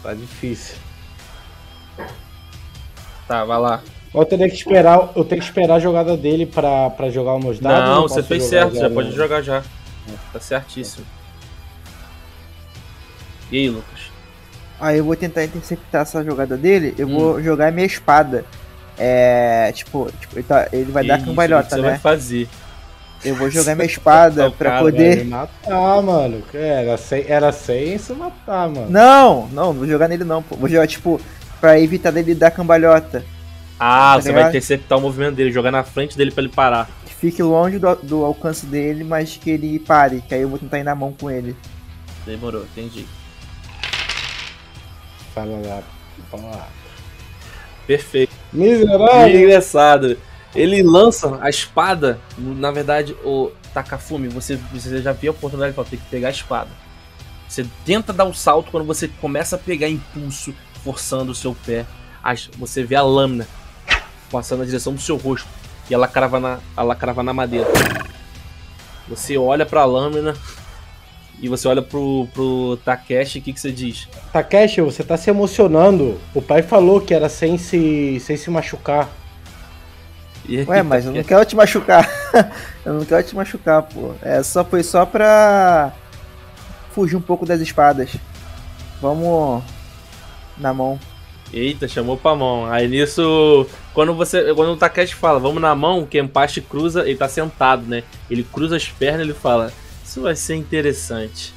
tá 0.00 0.14
difícil. 0.14 0.76
Tá, 3.26 3.44
vai 3.44 3.58
lá. 3.58 3.82
Eu 4.14 4.24
tenho 4.24 4.48
que 4.48 4.54
esperar, 4.54 5.10
eu 5.16 5.24
tenho 5.24 5.40
que 5.40 5.46
esperar 5.48 5.74
a 5.74 5.80
jogada 5.80 6.16
dele 6.16 6.46
pra, 6.46 6.88
pra 6.90 7.10
jogar 7.10 7.34
os 7.34 7.44
meus 7.44 7.58
dados. 7.58 7.88
Não, 7.88 8.02
você 8.02 8.22
fez 8.22 8.44
certo, 8.44 8.76
já 8.76 8.88
no- 8.88 8.94
pode 8.94 9.10
jogar 9.10 9.42
já. 9.42 9.64
Tá 10.32 10.38
certíssimo. 10.38 11.04
E 13.50 13.56
aí, 13.58 13.68
Lucas? 13.70 14.02
Aí 14.80 14.98
eu 14.98 15.04
vou 15.04 15.16
tentar 15.16 15.42
interceptar 15.44 16.02
essa 16.02 16.22
jogada 16.22 16.56
dele, 16.56 16.94
eu 16.96 17.08
Hum. 17.08 17.18
vou 17.18 17.42
jogar 17.42 17.72
minha 17.72 17.84
espada. 17.86 18.44
É. 18.98 19.70
Tipo, 19.72 20.10
tipo, 20.20 20.36
ele, 20.36 20.42
tá- 20.42 20.68
ele 20.72 20.90
vai 20.92 21.04
dar 21.06 21.14
Isso, 21.14 21.22
o 21.22 21.24
que 21.24 21.30
cambalhota, 21.30 21.70
você 21.70 21.76
né? 21.82 21.88
vai 21.90 21.98
fazer? 21.98 22.48
Eu 23.24 23.34
vou 23.34 23.50
jogar 23.50 23.74
minha 23.74 23.86
espada 23.90 24.50
pra 24.50 24.70
cara, 24.70 24.82
poder. 24.82 25.18
me 25.18 25.24
matar, 25.24 26.02
mano. 26.02 26.42
Era 26.54 26.96
sem, 26.96 27.24
era 27.28 27.52
sem 27.52 27.98
se 27.98 28.12
matar, 28.12 28.68
mano. 28.68 28.88
Não, 28.90 29.48
não, 29.48 29.66
não 29.66 29.74
vou 29.74 29.86
jogar 29.86 30.08
nele 30.08 30.24
não, 30.24 30.42
pô. 30.42 30.54
Vou 30.56 30.68
jogar, 30.68 30.86
tipo, 30.86 31.20
pra 31.60 31.78
evitar 31.80 32.10
dele 32.12 32.34
dar 32.34 32.50
cambalhota. 32.50 33.24
Ah, 33.80 34.14
Tá 34.16 34.20
você 34.22 34.28
ligado? 34.28 34.42
vai 34.42 34.50
interceptar 34.50 34.98
o 34.98 35.00
movimento 35.00 35.34
dele, 35.36 35.52
jogar 35.52 35.70
na 35.70 35.84
frente 35.84 36.16
dele 36.16 36.30
pra 36.32 36.42
ele 36.42 36.52
parar. 36.52 36.88
Que 37.06 37.14
fique 37.14 37.42
longe 37.42 37.78
do, 37.78 37.94
do 37.96 38.24
alcance 38.24 38.66
dele, 38.66 39.02
mas 39.04 39.36
que 39.36 39.50
ele 39.50 39.78
pare. 39.80 40.20
Que 40.26 40.34
aí 40.34 40.42
eu 40.42 40.48
vou 40.48 40.58
tentar 40.58 40.78
ir 40.78 40.84
na 40.84 40.94
mão 40.94 41.12
com 41.12 41.30
ele. 41.30 41.56
Demorou, 42.26 42.62
entendi. 42.64 43.06
Fala 45.34 45.58
lá. 45.66 45.82
Fala 46.30 46.42
lá. 46.50 46.68
Perfeito. 47.88 48.32
Miserável. 48.52 49.40
Engraçado. 49.40 50.18
Ele 50.54 50.82
lança 50.82 51.38
a 51.40 51.48
espada. 51.48 52.20
Na 52.36 52.70
verdade, 52.70 53.16
o 53.24 53.50
Takafumi, 53.72 54.28
você, 54.28 54.56
você 54.72 55.00
já 55.00 55.12
viu 55.12 55.32
a 55.32 55.34
oportunidade 55.34 55.72
de 55.72 55.76
falar, 55.76 55.88
tem 55.88 55.98
que 55.98 56.04
pegar 56.06 56.28
a 56.28 56.30
espada. 56.30 56.68
Você 57.48 57.66
tenta 57.86 58.12
dar 58.12 58.26
o 58.26 58.34
salto 58.34 58.70
quando 58.70 58.84
você 58.84 59.08
começa 59.08 59.56
a 59.56 59.58
pegar 59.58 59.88
impulso, 59.88 60.54
forçando 60.84 61.32
o 61.32 61.34
seu 61.34 61.56
pé. 61.66 61.86
Você 62.58 62.84
vê 62.84 62.94
a 62.94 63.02
lâmina 63.02 63.48
passando 64.30 64.60
na 64.60 64.66
direção 64.66 64.92
do 64.92 65.00
seu 65.00 65.16
rosto 65.16 65.48
e 65.88 65.94
ela 65.94 66.06
crava 66.06 66.38
na, 66.38 66.58
ela 66.76 66.94
crava 66.94 67.22
na 67.22 67.32
madeira. 67.32 67.66
Você 69.08 69.38
olha 69.38 69.64
pra 69.64 69.86
lâmina 69.86 70.34
e 71.40 71.48
você 71.48 71.68
olha 71.68 71.82
pro, 71.82 72.26
pro 72.34 72.78
Takeshi, 72.84 73.38
o 73.38 73.42
que, 73.42 73.52
que 73.52 73.60
você 73.60 73.70
diz? 73.70 74.08
Takeshi, 74.32 74.80
você 74.80 75.04
tá 75.04 75.16
se 75.16 75.30
emocionando. 75.30 76.20
O 76.34 76.42
pai 76.42 76.62
falou 76.62 77.00
que 77.00 77.14
era 77.14 77.28
sem 77.28 77.56
se, 77.56 78.18
sem 78.20 78.36
se 78.36 78.50
machucar. 78.50 79.08
E 80.48 80.58
aí, 80.58 80.66
Ué, 80.66 80.82
mas 80.82 81.04
eu 81.04 81.12
não 81.12 81.22
quero 81.22 81.44
te 81.44 81.54
machucar. 81.54 82.08
eu 82.84 82.94
não 82.94 83.04
quero 83.04 83.22
te 83.22 83.36
machucar, 83.36 83.82
pô. 83.82 84.14
É, 84.22 84.42
só 84.42 84.64
foi 84.64 84.82
só 84.82 85.06
pra 85.06 85.92
fugir 86.92 87.16
um 87.16 87.20
pouco 87.20 87.46
das 87.46 87.60
espadas. 87.60 88.16
Vamos 89.00 89.62
na 90.56 90.74
mão. 90.74 90.98
Eita, 91.52 91.86
chamou 91.86 92.16
pra 92.16 92.34
mão. 92.34 92.66
Aí 92.66 92.88
nisso, 92.88 93.66
quando 93.94 94.14
você, 94.14 94.52
quando 94.54 94.72
o 94.72 94.76
Takeshi 94.76 95.14
fala, 95.14 95.38
vamos 95.38 95.62
na 95.62 95.74
mão, 95.74 96.00
o 96.00 96.06
Kenpachi 96.06 96.60
cruza, 96.60 97.08
ele 97.08 97.16
tá 97.16 97.28
sentado, 97.28 97.86
né? 97.86 98.02
Ele 98.30 98.42
cruza 98.42 98.76
as 98.76 98.88
pernas 98.88 99.20
e 99.20 99.30
ele 99.30 99.34
fala, 99.34 99.72
isso 100.08 100.22
vai 100.22 100.34
ser 100.34 100.54
interessante. 100.56 101.52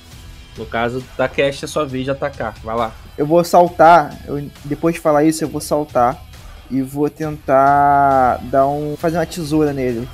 No 0.57 0.65
caso, 0.65 0.97
o 0.99 1.03
Takeshi 1.15 1.63
é 1.63 1.67
sua 1.67 1.85
vez 1.85 2.03
de 2.03 2.11
atacar. 2.11 2.53
Vai 2.61 2.75
lá. 2.75 2.91
Eu 3.17 3.25
vou 3.25 3.41
saltar. 3.45 4.17
eu- 4.27 4.45
depois 4.65 4.95
de 4.95 5.01
falar 5.01 5.23
isso, 5.23 5.41
eu 5.43 5.47
vou 5.47 5.61
saltar 5.61 6.21
e 6.69 6.81
vou 6.81 7.09
tentar 7.09 8.39
dar 8.43 8.67
um 8.67 8.97
fazer 8.97 9.17
uma 9.17 9.25
tesoura 9.25 9.71
nele. 9.71 10.07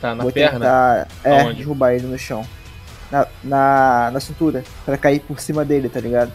Tá 0.00 0.12
na 0.14 0.24
vou 0.24 0.32
perna? 0.32 0.58
tentar 0.58 1.08
é, 1.22 1.40
Aonde? 1.42 1.58
derrubar 1.58 1.92
ele 1.94 2.06
no 2.06 2.18
chão. 2.18 2.44
Na, 3.12 3.26
na, 3.44 4.10
na 4.12 4.20
cintura, 4.20 4.64
pra 4.84 4.96
cair 4.98 5.20
por 5.20 5.38
cima 5.38 5.64
dele, 5.64 5.88
tá 5.88 6.00
ligado? 6.00 6.32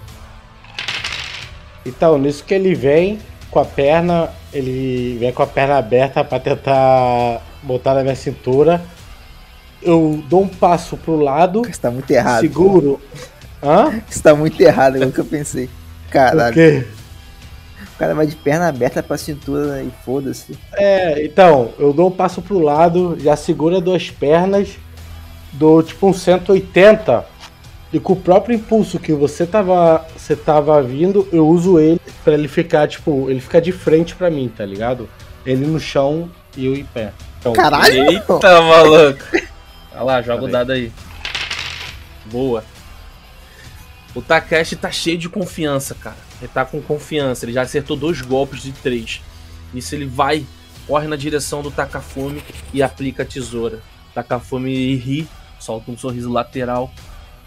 Então, 1.86 2.17
nisso 2.17 2.43
que 2.43 2.54
ele 2.54 2.74
vem 2.74 3.19
com 3.52 3.60
a 3.60 3.65
perna, 3.65 4.30
ele 4.54 5.17
vem 5.19 5.34
com 5.34 5.43
a 5.43 5.48
perna 5.48 5.78
aberta 5.78 6.24
pra 6.24 6.39
tentar 6.39 7.41
botar 7.63 7.95
na 7.95 8.02
minha 8.04 8.15
cintura. 8.15 8.82
Eu 9.82 10.24
dou 10.30 10.44
um 10.44 10.48
passo 10.48 10.98
pro 10.98 11.15
lado, 11.15 11.62
Isso 11.70 11.80
tá 11.80 11.89
muito 11.89 12.10
errado. 12.12 12.42
seguro. 12.42 13.00
Hã? 13.63 14.02
Isso 14.10 14.22
tá 14.22 14.36
muito 14.36 14.60
errado, 14.62 15.02
é 15.02 15.06
o 15.06 15.12
que 15.12 15.20
eu 15.20 15.26
pensei. 15.26 15.65
O 16.08 16.12
Caralho, 16.12 16.54
quê? 16.54 16.86
o 17.96 17.98
cara 18.00 18.15
vai 18.15 18.26
de 18.26 18.36
perna 18.36 18.68
aberta 18.68 19.04
pra 19.04 19.18
cintura 19.18 19.82
e 19.84 19.92
foda-se. 20.06 20.58
É, 20.74 21.24
então, 21.26 21.70
eu 21.78 21.92
dou 21.94 22.08
um 22.08 22.12
passo 22.12 22.42
pro 22.42 22.60
lado, 22.60 23.18
já 23.20 23.36
segura 23.36 23.82
duas 23.82 24.10
pernas, 24.10 24.70
dou 25.54 25.84
tipo 25.84 26.08
um 26.08 26.13
180 26.13 27.26
e 27.92 28.00
com 28.00 28.13
o 28.13 28.15
próprio 28.15 28.56
impulso 28.56 29.00
que 29.00 29.12
você 29.13 29.46
tava, 29.46 30.06
você 30.15 30.36
tava 30.36 30.82
vindo, 30.82 31.28
eu 31.32 31.48
uso 31.48 31.80
ele 31.80 32.00
pra 32.24 32.34
ele 32.34 32.48
ficar 32.48 32.88
tipo, 32.88 33.30
ele 33.30 33.39
ficar 33.42 33.60
de 33.60 33.72
frente 33.72 34.15
pra 34.15 34.30
mim, 34.30 34.52
tá 34.56 34.65
ligado? 34.65 35.10
Ele 35.46 35.65
no 35.65 35.80
chão 35.80 36.30
e 36.56 36.65
eu 36.65 36.76
em 36.76 36.86
pé. 36.86 37.12
Então, 37.39 37.54
Caralho! 37.54 38.12
Eita, 38.12 38.62
maluco. 38.62 39.24
Vai 39.91 40.04
lá, 40.04 40.21
joga 40.21 40.43
o 40.43 40.47
Peraí. 40.47 40.52
dado 40.52 40.71
aí. 40.71 40.91
Boa. 42.25 42.63
O 44.15 44.21
Takeshi 44.21 44.75
tá 44.75 44.91
cheio 44.91 45.17
de 45.17 45.30
confiança, 45.30 45.95
cara. 45.95 46.17
Ele 46.41 46.49
tá 46.54 46.65
com 46.65 46.82
confiança. 46.82 47.45
Ele 47.45 47.54
já 47.54 47.62
acertou 47.62 47.95
dois 47.95 48.21
golpes 48.21 48.62
de 48.62 48.71
três. 48.71 49.21
Nisso 49.73 49.93
ele 49.93 50.06
vai, 50.06 50.45
corre 50.88 51.08
na 51.08 51.15
direção 51.15 51.62
do 51.62 51.69
Takafumi 51.69 52.43
e 52.73 52.82
aplica 52.82 53.23
a 53.23 53.25
tesoura. 53.25 53.80
Takafumi 54.13 54.95
ri, 54.95 55.28
solta 55.60 55.91
um 55.91 55.97
sorriso 55.97 56.32
lateral. 56.32 56.91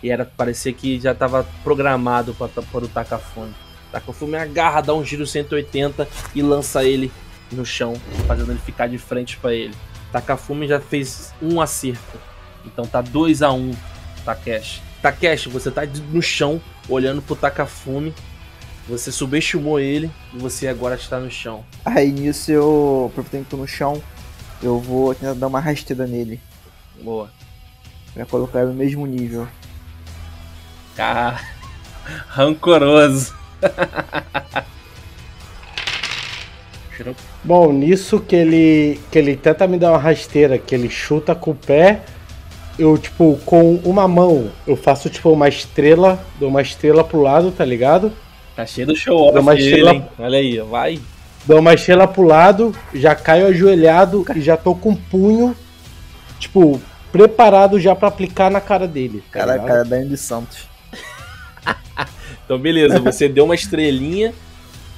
E 0.03 0.11
era 0.11 0.25
parecia 0.25 0.73
que 0.73 1.01
já 1.01 1.15
tava 1.15 1.47
programado 1.63 2.35
para 2.35 2.85
o 2.85 2.89
Takafumi. 2.89 3.55
Takafumi 3.91 4.37
agarra, 4.37 4.81
dá 4.81 4.95
um 4.95 5.05
giro 5.05 5.27
180 5.27 6.09
e 6.35 6.43
lança 6.43 6.85
ele 6.85 7.13
no 7.51 7.65
chão, 7.65 7.95
fazendo 8.27 8.51
ele 8.51 8.59
ficar 8.59 8.87
de 8.89 8.99
frente 8.99 9.37
para 9.37 9.53
ele. 9.53 9.75
Takafumi 10.11 10.67
já 10.67 10.81
fez 10.81 11.33
um 11.41 11.61
acerto. 11.61 12.32
Então 12.65 12.87
tá 12.87 13.01
2 13.01 13.43
a 13.43 13.53
1 13.53 13.57
um, 13.57 13.75
Takeshi. 14.25 14.83
Takeshi, 15.01 15.49
você 15.49 15.71
tá 15.71 15.83
no 16.13 16.23
chão, 16.23 16.61
olhando 16.89 17.21
pro 17.23 17.35
Takafumi. 17.37 18.15
Você 18.89 19.13
subestimou 19.13 19.79
ele 19.79 20.11
e 20.35 20.39
você 20.39 20.67
agora 20.67 20.97
está 20.97 21.19
no 21.19 21.31
chão. 21.31 21.65
Aí 21.85 22.11
nisso 22.11 22.51
eu, 22.51 23.07
aproveitando 23.11 23.45
que 23.45 23.51
tô 23.51 23.57
no 23.57 23.67
chão, 23.69 24.03
eu 24.63 24.79
vou 24.81 25.15
tentar 25.15 25.35
dar 25.35 25.47
uma 25.47 25.61
rasteira 25.61 26.07
nele. 26.07 26.41
Boa. 27.01 27.31
Pra 28.13 28.27
colocar 28.27 28.61
ele 28.61 28.69
no 28.69 28.75
mesmo 28.75 29.07
nível. 29.07 29.47
Cara, 30.97 31.41
rancoroso. 32.29 33.35
Tirou- 36.97 37.17
Bom, 37.43 37.73
nisso 37.73 38.21
que 38.21 38.37
ele 38.37 39.01
que 39.11 39.19
ele 39.19 39.37
tenta 39.37 39.67
me 39.67 39.79
dar 39.79 39.91
uma 39.93 39.99
rasteira, 39.99 40.59
que 40.59 40.75
ele 40.75 40.91
chuta 40.91 41.35
com 41.35 41.53
o 41.53 41.55
pé, 41.55 42.03
eu 42.79 42.97
tipo 42.99 43.39
com 43.45 43.77
uma 43.85 44.07
mão, 44.09 44.51
eu 44.67 44.77
faço 44.77 45.09
tipo 45.11 45.31
uma 45.31 45.49
estrela, 45.49 46.25
dou 46.41 46.49
uma 46.49 46.63
estrela 46.63 47.05
pro 47.05 47.21
lado, 47.21 47.51
tá 47.51 47.65
ligado? 47.65 48.13
Tá 48.57 48.67
cheio 48.67 48.87
do 48.87 48.97
show 48.97 49.19
off 49.27 49.35
Dá 49.35 49.41
uma 49.41 49.55
ele, 49.55 49.63
estrela- 49.65 49.93
hein? 49.95 50.05
Olha 50.19 50.39
aí, 50.39 50.59
vai. 50.61 51.01
Dou 51.45 51.59
uma 51.59 51.75
estrela 51.75 52.07
pro 52.07 52.23
lado, 52.23 52.75
já 52.95 53.15
caio 53.15 53.47
ajoelhado 53.49 54.25
e 54.35 54.41
já 54.41 54.57
tô 54.57 54.75
com 54.75 54.91
o 54.91 54.97
punho, 54.97 55.57
tipo, 56.39 56.81
preparado 57.11 57.81
já 57.81 57.95
pra 57.95 58.09
aplicar 58.09 58.51
na 58.51 58.61
cara 58.61 58.87
dele. 58.87 59.23
tá 59.33 59.41
Cara, 59.41 59.53
ligado? 59.53 59.67
cara 59.67 59.85
da 59.85 59.99
de 59.99 60.17
Santos. 60.17 60.69
Então, 62.45 62.59
beleza, 62.59 62.99
você 62.99 63.29
deu 63.29 63.45
uma 63.45 63.55
estrelinha 63.55 64.35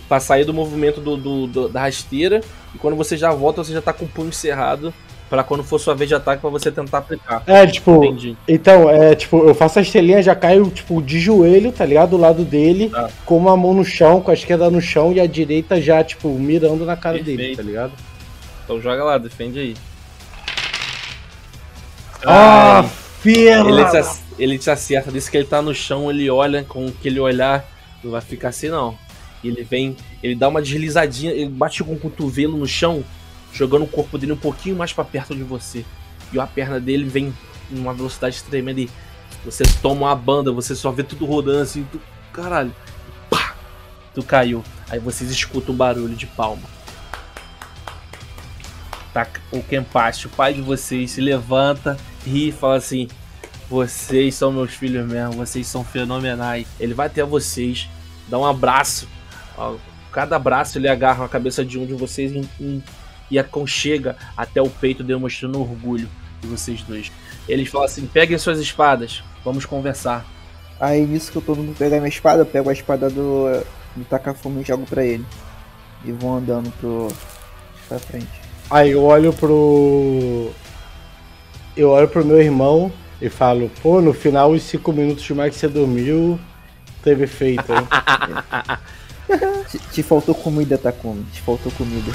pra 0.09 0.19
sair 0.19 0.45
do 0.45 0.53
movimento 0.55 1.01
do, 1.01 1.17
do- 1.17 1.47
do- 1.47 1.69
da 1.69 1.83
rasteira. 1.83 2.41
E 2.75 2.79
quando 2.79 2.97
você 2.97 3.17
já 3.17 3.31
volta, 3.33 3.63
você 3.63 3.73
já 3.73 3.83
tá 3.83 3.93
com 3.93 4.07
o 4.07 4.09
punho 4.09 4.33
cerrado. 4.33 4.93
Pra 5.31 5.43
quando 5.43 5.65
for 5.65 5.79
sua 5.81 5.95
vez 5.95 6.09
de 6.09 6.15
ataque, 6.15 6.41
pra 6.43 6.51
você 6.51 6.71
tentar 6.71 6.99
aplicar. 6.99 7.43
É, 7.47 7.67
tipo, 7.67 8.05
Entendi. 8.05 8.37
então, 8.47 8.89
é, 8.91 9.15
tipo, 9.15 9.39
eu 9.49 9.55
faço 9.55 9.79
a 9.79 9.83
estrelinha, 9.83 10.23
já 10.23 10.35
caio, 10.35 10.71
tipo, 10.71 11.01
de 11.03 11.19
joelho, 11.19 11.73
tá 11.73 11.85
ligado? 11.85 12.11
Do 12.11 12.17
lado 12.19 12.45
dele, 12.45 12.91
Tá. 12.91 13.09
com 13.25 13.37
uma 13.39 13.57
mão 13.57 13.73
no 13.75 13.85
chão, 13.85 14.21
com 14.21 14.31
a 14.31 14.35
esquerda 14.35 14.71
no 14.71 14.81
chão 14.83 15.13
e 15.13 15.19
a 15.21 15.27
direita 15.27 15.81
já, 15.81 16.05
tipo, 16.05 16.29
mirando 16.39 16.85
na 16.85 16.95
cara 16.97 17.17
dele, 17.19 17.37
Perfeito. 17.39 17.57
tá 17.57 17.63
ligado? 17.63 17.93
Então 18.65 18.81
joga 18.81 19.03
lá, 19.03 19.19
defende 19.19 19.59
aí. 19.59 19.75
Ah, 22.25 22.81
Ai, 22.83 22.91
filha! 23.21 23.61
ele, 23.61 23.85
te, 23.85 24.19
ele 24.39 24.59
te 24.59 24.71
acerta, 24.71 25.11
disse 25.13 25.31
que 25.31 25.37
ele 25.37 25.47
tá 25.47 25.61
no 25.61 25.75
chão, 25.75 26.11
ele 26.11 26.29
olha 26.31 26.65
com 26.65 26.87
aquele 26.87 27.21
olhar, 27.21 27.65
não 28.03 28.11
vai 28.13 28.21
ficar 28.21 28.49
assim 28.49 28.69
não. 28.69 28.97
Ele 29.43 29.63
vem, 29.63 29.97
ele 30.23 30.35
dá 30.35 30.49
uma 30.49 30.63
deslizadinha, 30.63 31.33
ele 31.33 31.49
bate 31.51 31.83
com 31.85 31.93
o 31.93 31.99
cotovelo 31.99 32.57
no 32.57 32.67
chão, 32.67 33.05
jogando 33.55 33.85
o 33.85 33.89
corpo 33.89 34.19
dele 34.19 34.33
um 34.33 34.37
pouquinho 34.37 34.77
mais 34.77 34.93
pra 34.93 35.05
perto 35.05 35.35
de 35.35 35.43
você. 35.43 35.85
E 36.33 36.39
a 36.39 36.47
perna 36.47 36.79
dele 36.81 37.05
vem 37.05 37.33
numa 37.71 37.95
velocidade 37.95 38.43
tremenda 38.43 38.81
e 38.81 38.91
você 39.45 39.63
toma 39.81 40.07
uma 40.07 40.17
banda, 40.17 40.53
você 40.53 40.75
só 40.75 40.91
vê 40.91 41.03
tudo 41.03 41.25
rodando 41.25 41.63
assim, 41.63 41.87
tu, 41.91 42.01
caralho. 42.33 42.75
Pá! 43.31 43.55
Tu 44.15 44.23
caiu. 44.23 44.63
Aí 44.91 44.99
vocês 44.99 45.31
escutam 45.31 45.75
um 45.75 45.79
barulho 45.79 46.15
de 46.15 46.27
palma. 46.27 46.63
Tá, 49.13 49.27
o 49.53 49.63
Kenpachi, 49.63 50.27
o 50.27 50.31
pai 50.31 50.53
de 50.55 50.61
vocês, 50.61 51.13
se 51.13 51.21
levanta, 51.21 51.97
ri 52.27 52.49
e 52.49 52.53
fala 52.53 52.77
assim: 52.77 53.07
Vocês 53.71 54.35
são 54.35 54.51
meus 54.51 54.75
filhos 54.75 55.07
mesmo, 55.07 55.35
vocês 55.35 55.67
são 55.69 55.85
fenomenais. 55.85 56.67
Ele 56.81 56.95
vai 56.95 57.07
até 57.07 57.23
vocês, 57.23 57.89
dá 58.29 58.39
um 58.39 58.45
abraço. 58.45 59.09
ó, 59.57 59.77
cada 60.11 60.35
abraço 60.37 60.79
ele 60.79 60.89
agarra 60.89 61.25
a 61.25 61.29
cabeça 61.29 61.65
de 61.65 61.79
um 61.79 61.87
de 61.87 61.95
vocês 61.95 62.33
em- 62.33 62.83
e 63.31 63.39
aconchega 63.39 64.17
até 64.37 64.61
o 64.61 64.69
peito, 64.69 65.03
demonstrando 65.03 65.61
orgulho 65.61 66.09
de 66.41 66.49
vocês 66.49 66.83
dois. 66.83 67.11
Eles 67.49 67.69
falam 67.69 67.87
assim: 67.87 68.07
peguem 68.07 68.39
suas 68.39 68.59
espadas, 68.59 69.23
vamos 69.45 69.65
conversar. 69.65 70.25
Aí 70.81 71.07
nisso 71.07 71.31
que 71.31 71.39
eu 71.39 71.43
tô 71.43 71.55
indo 71.55 71.77
pegar 71.77 71.99
minha 71.99 72.09
espada, 72.09 72.43
eu 72.43 72.47
pego 72.47 72.69
a 72.69 72.73
espada 72.73 73.09
do, 73.09 73.65
do 73.95 74.05
Takafumi 74.05 74.63
e 74.63 74.65
jogo 74.65 74.85
pra 74.87 75.05
ele. 75.05 75.25
E 76.05 76.13
vou 76.13 76.37
andando 76.37 76.71
pro. 76.79 77.09
pra 77.89 77.99
frente. 77.99 78.29
Aí 78.71 78.91
eu 78.91 79.03
olho 79.05 79.33
pro. 79.33 80.51
Eu 81.77 81.91
olho 81.91 82.09
pro 82.09 82.25
meu 82.25 82.41
irmão 82.41 82.93
e 83.21 83.29
falo, 83.29 83.71
pô, 83.83 84.01
no 84.01 84.13
final 84.13 84.51
os 84.51 84.63
5 84.63 84.93
minutos 84.93 85.29
mais 85.31 85.55
que 85.55 85.61
você 85.61 85.69
dormiu, 85.69 86.39
teve 87.03 87.27
feito, 87.27 87.73
hein? 87.73 87.89
te, 89.71 89.79
te 89.79 90.03
faltou 90.03 90.35
comida, 90.35 90.79
Takumi. 90.79 91.25
Te 91.33 91.41
faltou 91.41 91.73
comida. 91.73 92.13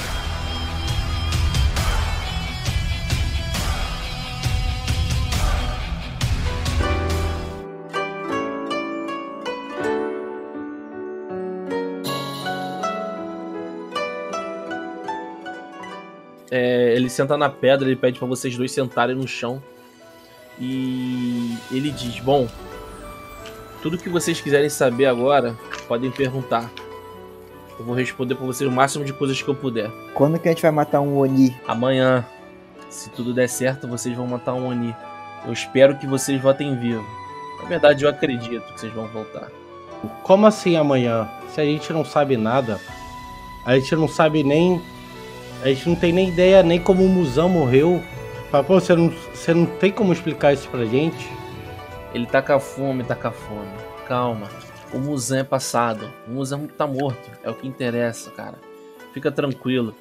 Ele 17.00 17.10
senta 17.10 17.38
na 17.38 17.50
pedra, 17.50 17.88
ele 17.88 17.96
pede 17.96 18.20
para 18.20 18.28
vocês 18.28 18.56
dois 18.56 18.72
sentarem 18.72 19.16
no 19.16 19.28
chão. 19.28 19.62
E 20.60 21.58
ele 21.72 21.92
diz: 21.92 22.20
Bom, 22.20 22.48
tudo 23.82 23.98
que 23.98 24.10
vocês 24.10 24.42
quiserem 24.42 24.70
saber 24.70 25.06
agora, 25.06 25.56
podem 25.88 26.12
perguntar. 26.12 26.70
Eu 27.80 27.86
vou 27.86 27.96
responder 27.96 28.36
para 28.36 28.46
vocês 28.46 28.70
o 28.70 28.74
máximo 28.74 29.06
de 29.06 29.14
coisas 29.14 29.42
que 29.42 29.48
eu 29.48 29.56
puder. 29.56 29.90
Quando 30.14 30.38
que 30.38 30.50
a 30.50 30.52
gente 30.52 30.62
vai 30.62 30.72
matar 30.72 31.00
um 31.00 31.18
Oni? 31.18 31.56
Amanhã, 31.66 32.26
se 32.90 33.10
tudo 33.12 33.34
der 33.34 33.48
certo, 33.48 33.88
vocês 33.88 34.16
vão 34.16 34.28
matar 34.28 34.54
um 34.54 34.68
Oni. 34.68 34.94
Eu 35.46 35.54
espero 35.54 35.98
que 35.98 36.06
vocês 36.06 36.42
votem 36.42 36.78
vivo. 36.78 37.06
Na 37.62 37.70
verdade, 37.70 38.04
eu 38.04 38.10
acredito 38.10 38.66
que 38.74 38.80
vocês 38.80 38.94
vão 38.94 39.08
voltar. 39.08 39.50
Como 40.24 40.46
assim 40.46 40.76
amanhã? 40.76 41.30
Se 41.54 41.62
a 41.62 41.64
gente 41.64 41.92
não 41.94 42.04
sabe 42.04 42.36
nada, 42.36 42.80
a 43.66 43.76
gente 43.76 43.96
não 43.96 44.08
sabe 44.08 44.44
nem. 44.44 44.82
A 45.62 45.67
gente 45.67 45.89
não 45.89 45.95
tem 45.95 46.13
nem 46.13 46.30
ideia 46.30 46.63
nem 46.63 46.80
como 46.80 47.04
o 47.04 47.10
Musão 47.10 47.50
morreu. 47.50 48.02
Fala, 48.50 48.63
Pô, 48.63 48.80
você 48.80 48.95
não, 48.95 49.10
você 49.34 49.54
não 49.54 49.65
tem 49.65 49.91
como 49.91 50.13
explicar 50.13 50.54
isso 50.54 50.67
pra 50.69 50.86
gente? 50.86 51.30
Ele 52.13 52.26
tá 52.26 52.41
com 52.41 52.60
fome, 52.60 53.04
tá 53.04 53.15
com 53.15 53.32
fome. 53.32 53.69
Calma. 54.08 54.48
O 54.93 54.98
Muzan 54.98 55.39
é 55.39 55.43
passado. 55.43 56.12
O 56.28 56.32
Muzan 56.32 56.65
tá 56.65 56.88
morto. 56.88 57.30
É 57.43 57.50
o 57.50 57.54
que 57.54 57.67
interessa, 57.67 58.32
cara. 58.32 58.56
Fica 59.13 59.32
tranquilo. 59.32 59.93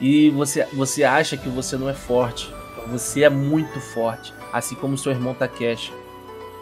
E 0.00 0.30
você, 0.30 0.64
você 0.72 1.02
acha 1.02 1.36
que 1.36 1.48
você 1.48 1.76
não 1.76 1.88
é 1.88 1.94
forte. 1.94 2.52
Você 2.88 3.24
é 3.24 3.30
muito 3.30 3.80
forte. 3.80 4.32
Assim 4.52 4.74
como 4.74 4.96
seu 4.96 5.12
irmão 5.12 5.34
Takeshi. 5.34 5.92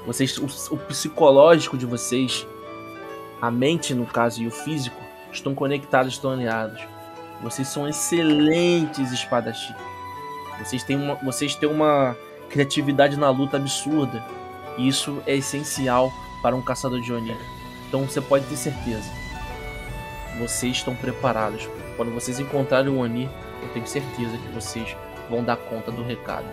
Vocês, 0.06 0.38
o, 0.38 0.46
o 0.74 0.78
psicológico 0.78 1.76
de 1.76 1.84
vocês, 1.84 2.46
a 3.42 3.50
mente 3.50 3.92
no 3.92 4.06
caso 4.06 4.42
e 4.42 4.46
o 4.46 4.50
físico, 4.50 5.00
estão 5.30 5.54
conectados, 5.54 6.14
estão 6.14 6.30
alinhados. 6.30 6.80
Vocês 7.42 7.68
são 7.68 7.88
excelentes 7.88 9.12
espadachim. 9.12 9.74
Vocês 10.58 10.82
têm 10.82 10.96
uma, 10.96 11.14
vocês 11.16 11.54
têm 11.54 11.68
uma 11.68 12.16
criatividade 12.50 13.16
na 13.16 13.30
luta 13.30 13.56
absurda. 13.56 14.22
E 14.76 14.88
isso 14.88 15.22
é 15.26 15.36
essencial 15.36 16.12
para 16.42 16.56
um 16.56 16.62
caçador 16.62 17.00
de 17.00 17.12
Oni. 17.12 17.36
Então 17.88 18.04
você 18.04 18.20
pode 18.20 18.44
ter 18.46 18.56
certeza. 18.56 19.10
Vocês 20.38 20.76
estão 20.76 20.94
preparados. 20.94 21.68
Quando 21.96 22.12
vocês 22.12 22.38
encontrarem 22.38 22.92
o 22.92 22.98
Oni, 22.98 23.28
eu 23.62 23.68
tenho 23.72 23.86
certeza 23.86 24.36
que 24.36 24.48
vocês 24.52 24.96
vão 25.28 25.42
dar 25.42 25.56
conta 25.56 25.90
do 25.90 26.02
recado. 26.02 26.46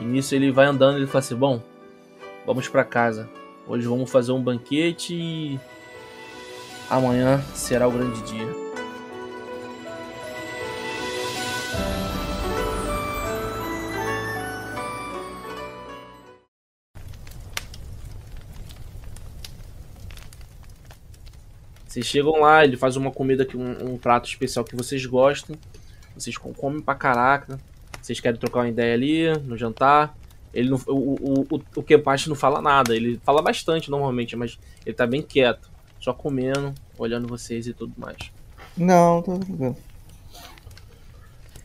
E 0.00 0.04
nisso 0.04 0.34
ele 0.34 0.50
vai 0.50 0.66
andando 0.66 0.98
e 0.98 1.00
ele 1.00 1.06
fala 1.06 1.20
assim: 1.20 1.36
Bom, 1.36 1.60
vamos 2.46 2.68
para 2.68 2.84
casa. 2.84 3.28
Hoje 3.66 3.86
vamos 3.86 4.10
fazer 4.10 4.32
um 4.32 4.42
banquete 4.42 5.14
e 5.14 5.60
amanhã 6.90 7.42
será 7.54 7.88
o 7.88 7.92
grande 7.92 8.20
dia. 8.22 8.63
Vocês 21.94 22.06
chegam 22.06 22.40
lá, 22.40 22.64
ele 22.64 22.76
faz 22.76 22.96
uma 22.96 23.12
comida, 23.12 23.46
que 23.46 23.56
um, 23.56 23.92
um 23.92 23.96
prato 23.96 24.28
especial 24.28 24.64
que 24.64 24.74
vocês 24.74 25.06
gostam. 25.06 25.54
Vocês 26.12 26.36
comem 26.36 26.82
pra 26.82 26.96
caraca. 26.96 27.56
Vocês 28.02 28.18
querem 28.18 28.36
trocar 28.36 28.60
uma 28.62 28.68
ideia 28.68 28.94
ali 28.94 29.38
no 29.44 29.56
jantar. 29.56 30.12
Ele 30.52 30.70
não, 30.70 30.80
o, 30.88 30.92
o, 30.92 31.46
o, 31.48 31.62
o 31.76 31.82
Kempachi 31.84 32.28
não 32.28 32.34
fala 32.34 32.60
nada. 32.60 32.96
Ele 32.96 33.20
fala 33.22 33.40
bastante 33.40 33.92
normalmente, 33.92 34.34
mas 34.34 34.58
ele 34.84 34.96
tá 34.96 35.06
bem 35.06 35.22
quieto. 35.22 35.70
Só 36.00 36.12
comendo, 36.12 36.74
olhando 36.98 37.28
vocês 37.28 37.68
e 37.68 37.72
tudo 37.72 37.92
mais. 37.96 38.18
Não, 38.76 39.22
tô 39.22 39.38
tranquilo. 39.38 39.76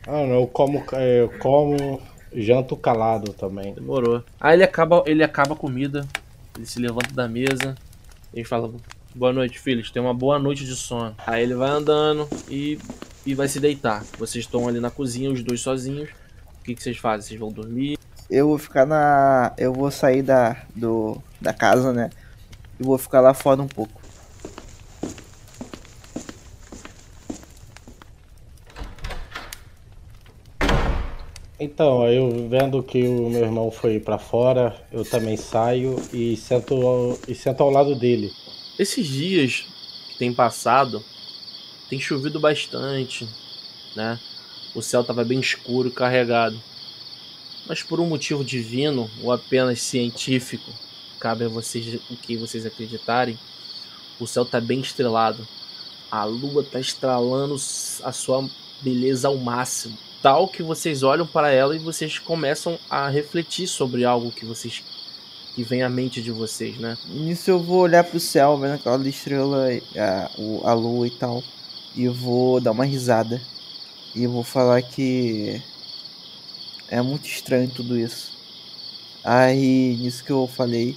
Ah, 0.06 0.12
não, 0.12 0.34
eu 0.34 0.46
como, 0.46 0.84
eu 0.92 1.38
como 1.40 2.00
janto 2.32 2.76
calado 2.76 3.32
também. 3.32 3.74
Demorou. 3.74 4.22
Aí 4.40 4.54
ele 4.54 4.62
acaba, 4.62 5.02
ele 5.06 5.24
acaba 5.24 5.54
a 5.54 5.58
comida. 5.58 6.06
Ele 6.54 6.66
se 6.66 6.78
levanta 6.78 7.12
da 7.12 7.26
mesa. 7.26 7.74
Ele 8.32 8.44
fala: 8.44 8.72
Boa 9.14 9.32
noite, 9.32 9.58
filhos. 9.58 9.90
Tenha 9.90 10.04
uma 10.04 10.14
boa 10.14 10.38
noite 10.38 10.64
de 10.64 10.74
sono. 10.76 11.14
Aí 11.26 11.42
ele 11.42 11.54
vai 11.54 11.70
andando 11.70 12.28
e, 12.48 12.78
e 13.26 13.34
vai 13.34 13.48
se 13.48 13.58
deitar. 13.58 14.04
Vocês 14.18 14.44
estão 14.44 14.68
ali 14.68 14.80
na 14.80 14.90
cozinha, 14.90 15.30
os 15.30 15.42
dois 15.42 15.60
sozinhos. 15.60 16.08
O 16.60 16.64
que, 16.64 16.74
que 16.74 16.82
vocês 16.82 16.96
fazem? 16.96 17.26
Vocês 17.26 17.40
vão 17.40 17.50
dormir? 17.50 17.98
Eu 18.30 18.48
vou 18.48 18.58
ficar 18.58 18.86
na. 18.86 19.52
Eu 19.58 19.72
vou 19.72 19.90
sair 19.90 20.22
da, 20.22 20.56
do, 20.74 21.20
da 21.40 21.52
casa, 21.52 21.92
né? 21.92 22.10
E 22.78 22.82
vou 22.84 22.96
ficar 22.96 23.20
lá 23.20 23.34
fora 23.34 23.60
um 23.60 23.66
pouco. 23.68 24.00
Então, 31.58 32.06
eu 32.08 32.48
vendo 32.48 32.82
que 32.82 33.06
o 33.06 33.28
meu 33.28 33.42
irmão 33.42 33.70
foi 33.70 34.00
pra 34.00 34.16
fora, 34.18 34.74
eu 34.90 35.04
também 35.04 35.36
saio 35.36 35.96
e 36.12 36.34
sento, 36.36 36.74
ao- 36.74 37.18
e 37.28 37.34
sento 37.34 37.62
ao 37.62 37.70
lado 37.70 37.94
dele. 37.98 38.30
Esses 38.80 39.06
dias 39.06 39.66
que 40.08 40.16
tem 40.16 40.32
passado, 40.32 41.04
tem 41.90 42.00
chovido 42.00 42.40
bastante, 42.40 43.28
né? 43.94 44.18
O 44.74 44.80
céu 44.80 45.02
estava 45.02 45.22
bem 45.22 45.38
escuro 45.38 45.88
e 45.88 45.92
carregado. 45.92 46.58
Mas 47.68 47.82
por 47.82 48.00
um 48.00 48.06
motivo 48.06 48.42
divino 48.42 49.10
ou 49.22 49.32
apenas 49.32 49.82
científico, 49.82 50.72
cabe 51.18 51.44
a 51.44 51.48
vocês 51.48 52.00
o 52.08 52.16
que 52.16 52.38
vocês 52.38 52.64
acreditarem, 52.64 53.38
o 54.18 54.26
céu 54.26 54.44
está 54.44 54.58
bem 54.58 54.80
estrelado. 54.80 55.46
A 56.10 56.24
lua 56.24 56.62
está 56.62 56.80
estralando 56.80 57.56
a 58.02 58.12
sua 58.12 58.48
beleza 58.80 59.28
ao 59.28 59.36
máximo. 59.36 59.98
Tal 60.22 60.48
que 60.48 60.62
vocês 60.62 61.02
olham 61.02 61.26
para 61.26 61.50
ela 61.50 61.76
e 61.76 61.78
vocês 61.78 62.18
começam 62.18 62.78
a 62.88 63.10
refletir 63.10 63.66
sobre 63.66 64.06
algo 64.06 64.32
que 64.32 64.46
vocês 64.46 64.82
que 65.54 65.62
vem 65.62 65.82
à 65.82 65.88
mente 65.88 66.22
de 66.22 66.30
vocês, 66.30 66.78
né? 66.78 66.96
Nisso 67.06 67.50
eu 67.50 67.60
vou 67.60 67.80
olhar 67.80 68.04
pro 68.04 68.20
céu, 68.20 68.56
vendo 68.58 68.74
aquela 68.74 69.08
estrela, 69.08 69.66
a, 69.96 70.30
a 70.70 70.72
lua 70.72 71.06
e 71.06 71.10
tal. 71.10 71.42
E 71.94 72.08
vou 72.08 72.60
dar 72.60 72.72
uma 72.72 72.84
risada. 72.84 73.40
E 74.14 74.26
vou 74.26 74.42
falar 74.42 74.82
que 74.82 75.62
é 76.88 77.00
muito 77.00 77.26
estranho 77.26 77.70
tudo 77.70 77.98
isso. 77.98 78.32
Aí, 79.22 79.96
nisso 79.96 80.24
que 80.24 80.30
eu 80.32 80.46
falei, 80.46 80.96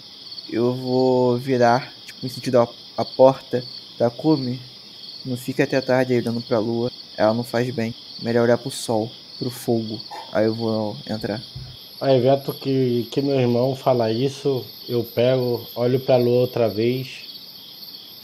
eu 0.50 0.74
vou 0.74 1.38
virar, 1.38 1.94
tipo, 2.06 2.26
em 2.26 2.30
sentido 2.30 2.60
a, 2.60 2.68
a 2.98 3.06
porta 3.06 3.64
da 3.98 4.10
Kumi. 4.10 4.62
Não 5.26 5.38
fica 5.38 5.64
até 5.64 5.80
tarde 5.82 6.14
aí 6.14 6.20
olhando 6.20 6.42
pra 6.42 6.60
lua. 6.60 6.92
Ela 7.18 7.34
não 7.34 7.44
faz 7.44 7.70
bem. 7.74 7.94
Melhor 8.22 8.44
olhar 8.44 8.58
pro 8.58 8.72
sol, 8.72 9.12
pro 9.38 9.50
fogo. 9.50 10.00
Aí 10.32 10.46
eu 10.46 10.56
vou 10.56 10.98
entrar. 11.08 11.42
Aí, 12.04 12.18
evento 12.18 12.52
que, 12.52 13.08
que 13.10 13.22
meu 13.22 13.40
irmão 13.40 13.78
fala 13.78 14.12
isso, 14.12 14.66
eu 14.90 15.06
pego, 15.06 15.66
olho 15.74 16.02
pra 16.02 16.18
lua 16.18 16.42
outra 16.42 16.68
vez, 16.68 17.08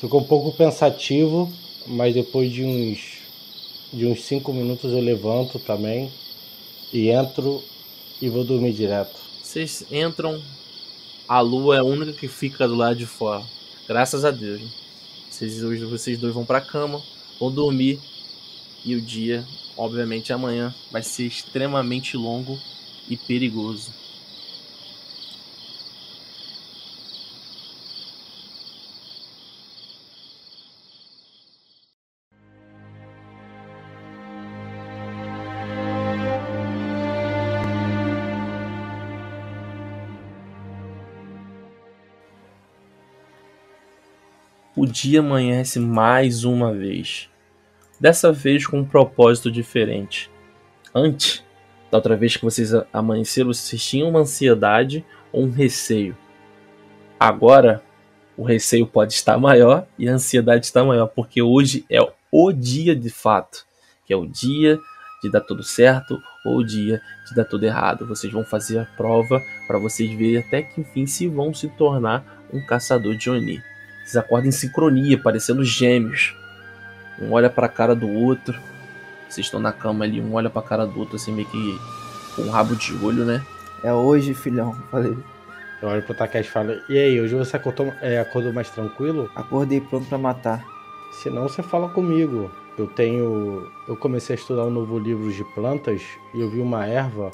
fico 0.01 0.17
um 0.17 0.23
pouco 0.25 0.51
pensativo, 0.51 1.49
mas 1.87 2.13
depois 2.13 2.51
de 2.51 2.65
uns 2.65 3.19
de 3.93 4.05
uns 4.05 4.25
cinco 4.25 4.51
minutos 4.51 4.91
eu 4.91 4.99
levanto 4.99 5.59
também 5.59 6.11
e 6.91 7.09
entro 7.09 7.63
e 8.21 8.27
vou 8.27 8.43
dormir 8.43 8.73
direto. 8.73 9.15
Vocês 9.41 9.85
entram, 9.89 10.41
a 11.25 11.39
lua 11.39 11.77
é 11.77 11.79
a 11.79 11.83
única 11.85 12.11
que 12.11 12.27
fica 12.27 12.67
do 12.67 12.75
lado 12.75 12.97
de 12.97 13.05
fora. 13.05 13.45
Graças 13.87 14.25
a 14.25 14.31
Deus. 14.31 14.61
Vocês, 15.29 15.63
hoje 15.63 15.85
vocês 15.85 16.19
dois 16.19 16.33
vão 16.33 16.45
cama, 16.45 17.01
vão 17.39 17.49
dormir. 17.49 17.97
E 18.83 18.93
o 18.93 18.99
dia, 18.99 19.45
obviamente, 19.77 20.33
amanhã 20.33 20.75
vai 20.91 21.01
ser 21.01 21.23
extremamente 21.23 22.17
longo 22.17 22.59
e 23.09 23.17
perigoso 23.17 23.91
o 44.79 44.85
dia 44.85 45.19
amanhece 45.19 45.77
mais 45.77 46.45
uma 46.45 46.73
vez. 46.73 47.29
Dessa 47.99 48.31
vez 48.31 48.65
com 48.65 48.79
um 48.79 48.85
propósito 48.85 49.51
diferente. 49.51 50.31
Antes, 50.95 51.43
da 51.91 51.97
outra 51.97 52.15
vez 52.15 52.37
que 52.37 52.43
vocês 52.43 52.71
amanheceram, 52.93 53.53
vocês 53.53 53.83
tinham 53.83 54.09
uma 54.09 54.19
ansiedade 54.19 55.05
ou 55.31 55.45
um 55.45 55.51
receio. 55.51 56.15
Agora, 57.19 57.83
o 58.37 58.43
receio 58.43 58.87
pode 58.87 59.13
estar 59.13 59.37
maior 59.37 59.85
e 59.97 60.07
a 60.07 60.13
ansiedade 60.13 60.65
está 60.65 60.83
maior, 60.83 61.07
porque 61.07 61.41
hoje 61.41 61.85
é 61.89 61.99
o 62.31 62.51
dia 62.51 62.95
de 62.95 63.09
fato, 63.09 63.65
que 64.05 64.13
é 64.13 64.15
o 64.15 64.25
dia 64.25 64.79
de 65.21 65.29
dar 65.29 65.41
tudo 65.41 65.63
certo 65.63 66.17
ou 66.45 66.57
o 66.57 66.65
dia 66.65 67.01
de 67.27 67.35
dar 67.35 67.45
tudo 67.45 67.65
errado. 67.65 68.07
Vocês 68.07 68.31
vão 68.31 68.45
fazer 68.45 68.79
a 68.79 68.85
prova 68.85 69.41
para 69.67 69.77
vocês 69.77 70.09
verem 70.11 70.37
até 70.37 70.61
que 70.61 70.79
enfim 70.81 71.05
se 71.05 71.27
vão 71.27 71.53
se 71.53 71.67
tornar 71.67 72.23
um 72.53 72.65
caçador 72.65 73.15
de 73.15 73.29
Oni. 73.29 73.61
Vocês 74.03 74.15
acordam 74.15 74.49
em 74.49 74.53
sincronia, 74.53 75.21
parecendo 75.21 75.63
gêmeos. 75.63 76.35
Um 77.21 77.33
olha 77.33 77.49
para 77.49 77.65
a 77.65 77.69
cara 77.69 77.95
do 77.95 78.09
outro. 78.09 78.59
Vocês 79.29 79.45
estão 79.45 79.59
na 79.59 79.71
cama 79.71 80.05
ali, 80.05 80.19
um 80.19 80.33
olha 80.33 80.49
para 80.49 80.61
a 80.61 80.65
cara 80.65 80.85
do 80.85 80.99
outro 80.99 81.15
assim 81.15 81.31
meio 81.31 81.47
que 81.47 81.79
com 82.35 82.43
um 82.43 82.49
rabo 82.49 82.75
de 82.75 82.93
olho, 83.03 83.25
né? 83.25 83.45
É 83.83 83.93
hoje, 83.93 84.33
filhão, 84.33 84.75
falei. 84.91 85.17
Eu 85.81 85.87
olho 85.87 86.03
pro 86.03 86.13
Takeshi 86.13 86.49
e 86.49 86.51
falo, 86.51 86.73
e 86.89 86.97
aí, 86.97 87.21
hoje 87.21 87.35
você 87.35 87.55
acordou, 87.55 87.93
é, 88.01 88.19
acordou 88.19 88.51
mais 88.51 88.69
tranquilo? 88.69 89.29
Acordei 89.35 89.79
pronto 89.79 90.07
para 90.07 90.17
matar. 90.17 90.65
Se 91.11 91.29
não, 91.29 91.43
você 91.43 91.63
fala 91.63 91.89
comigo. 91.89 92.51
Eu 92.77 92.87
tenho. 92.87 93.69
Eu 93.87 93.97
comecei 93.97 94.35
a 94.35 94.39
estudar 94.39 94.63
um 94.63 94.69
novo 94.69 94.97
livro 94.97 95.31
de 95.31 95.43
plantas 95.53 96.01
e 96.33 96.39
eu 96.39 96.49
vi 96.49 96.59
uma 96.61 96.85
erva 96.85 97.29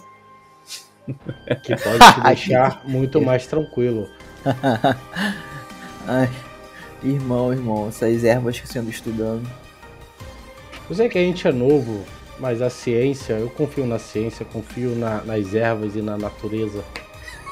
que 1.63 1.75
pode 1.77 2.13
te 2.13 2.21
deixar 2.21 2.81
muito 2.85 3.21
mais 3.21 3.45
tranquilo. 3.45 4.07
Ai, 6.07 6.31
irmão, 7.03 7.53
irmão, 7.53 7.87
essas 7.87 8.23
ervas 8.23 8.59
que 8.59 8.67
você 8.67 8.79
anda 8.79 8.89
estudando. 8.89 9.47
Eu 10.89 10.95
sei 10.95 11.09
que 11.09 11.17
a 11.17 11.21
gente 11.21 11.47
é 11.47 11.51
novo, 11.51 12.05
mas 12.39 12.61
a 12.61 12.69
ciência, 12.69 13.33
eu 13.33 13.49
confio 13.49 13.87
na 13.87 13.97
ciência, 13.97 14.45
confio 14.45 14.95
na, 14.95 15.23
nas 15.23 15.53
ervas 15.55 15.95
e 15.95 16.01
na 16.01 16.17
natureza. 16.17 16.83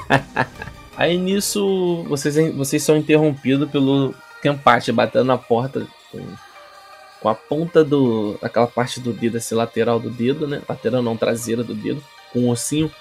Aí 0.96 1.18
nisso, 1.18 2.04
vocês, 2.08 2.36
vocês 2.56 2.84
são 2.84 2.96
interrompidos 2.96 3.70
pelo 3.72 4.14
Kenpachi 4.42 4.92
batendo 4.92 5.26
na 5.26 5.38
porta 5.38 5.88
com, 6.12 6.20
com 7.22 7.30
a 7.30 7.34
ponta 7.34 7.84
do. 7.84 8.38
aquela 8.42 8.68
parte 8.68 9.00
do 9.00 9.12
dedo, 9.12 9.38
esse 9.38 9.56
lateral 9.56 10.00
do 10.00 10.12
dedo, 10.12 10.48
né? 10.48 10.62
Lateral 10.70 11.02
não, 11.02 11.18
traseira 11.18 11.64
do 11.64 11.74
dedo, 11.74 12.04
com 12.32 12.40
o 12.40 12.44
um 12.44 12.50
ossinho. 12.50 12.92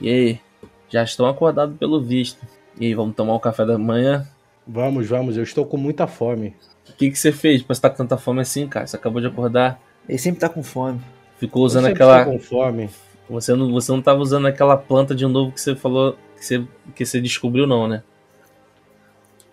E 0.00 0.08
aí, 0.08 0.40
já 0.88 1.04
estão 1.04 1.26
acordados 1.26 1.76
pelo 1.78 2.02
visto. 2.02 2.44
E 2.80 2.86
aí, 2.86 2.94
vamos 2.94 3.14
tomar 3.14 3.34
o 3.34 3.40
café 3.40 3.64
da 3.64 3.78
manhã? 3.78 4.26
Vamos, 4.66 5.06
vamos, 5.06 5.36
eu 5.36 5.44
estou 5.44 5.64
com 5.64 5.76
muita 5.76 6.08
fome. 6.08 6.56
O 6.96 6.98
que, 6.98 7.10
que 7.10 7.18
você 7.18 7.30
fez 7.30 7.62
pra 7.62 7.74
estar 7.74 7.90
com 7.90 7.96
tanta 7.96 8.16
fome 8.16 8.40
assim, 8.40 8.66
cara? 8.66 8.86
Você 8.86 8.96
acabou 8.96 9.20
de 9.20 9.26
acordar. 9.26 9.78
Ele 10.08 10.16
sempre 10.16 10.40
tá 10.40 10.48
com 10.48 10.62
fome. 10.62 10.98
Ficou 11.38 11.62
usando 11.62 11.84
aquela. 11.84 12.24
com 12.24 12.38
fome. 12.38 12.88
Você 13.28 13.54
não, 13.54 13.70
você 13.70 13.92
não 13.92 14.00
tava 14.00 14.18
usando 14.20 14.46
aquela 14.46 14.78
planta 14.78 15.14
de 15.14 15.26
novo 15.26 15.52
que 15.52 15.60
você 15.60 15.76
falou 15.76 16.16
que 16.38 16.42
você, 16.46 16.64
que 16.94 17.04
você 17.04 17.20
descobriu, 17.20 17.66
não, 17.66 17.86
né? 17.86 18.02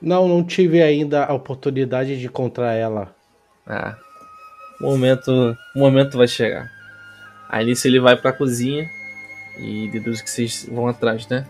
Não, 0.02 0.26
não 0.26 0.42
tive 0.42 0.82
ainda 0.82 1.26
a 1.26 1.34
oportunidade 1.34 2.18
de 2.18 2.28
encontrar 2.28 2.76
ela. 2.76 3.14
Ah. 3.68 3.98
O 4.80 4.86
momento, 4.86 5.58
o 5.76 5.80
momento 5.80 6.18
vai 6.18 6.30
chegar. 6.30 6.72
Aí 7.50 7.66
nisso 7.66 7.86
ele 7.90 8.00
vai 8.00 8.16
pra 8.16 8.32
cozinha 8.32 8.90
e 9.60 9.90
deduz 9.90 10.22
que 10.22 10.30
vocês 10.30 10.66
vão 10.72 10.88
atrás, 10.88 11.28
né? 11.28 11.46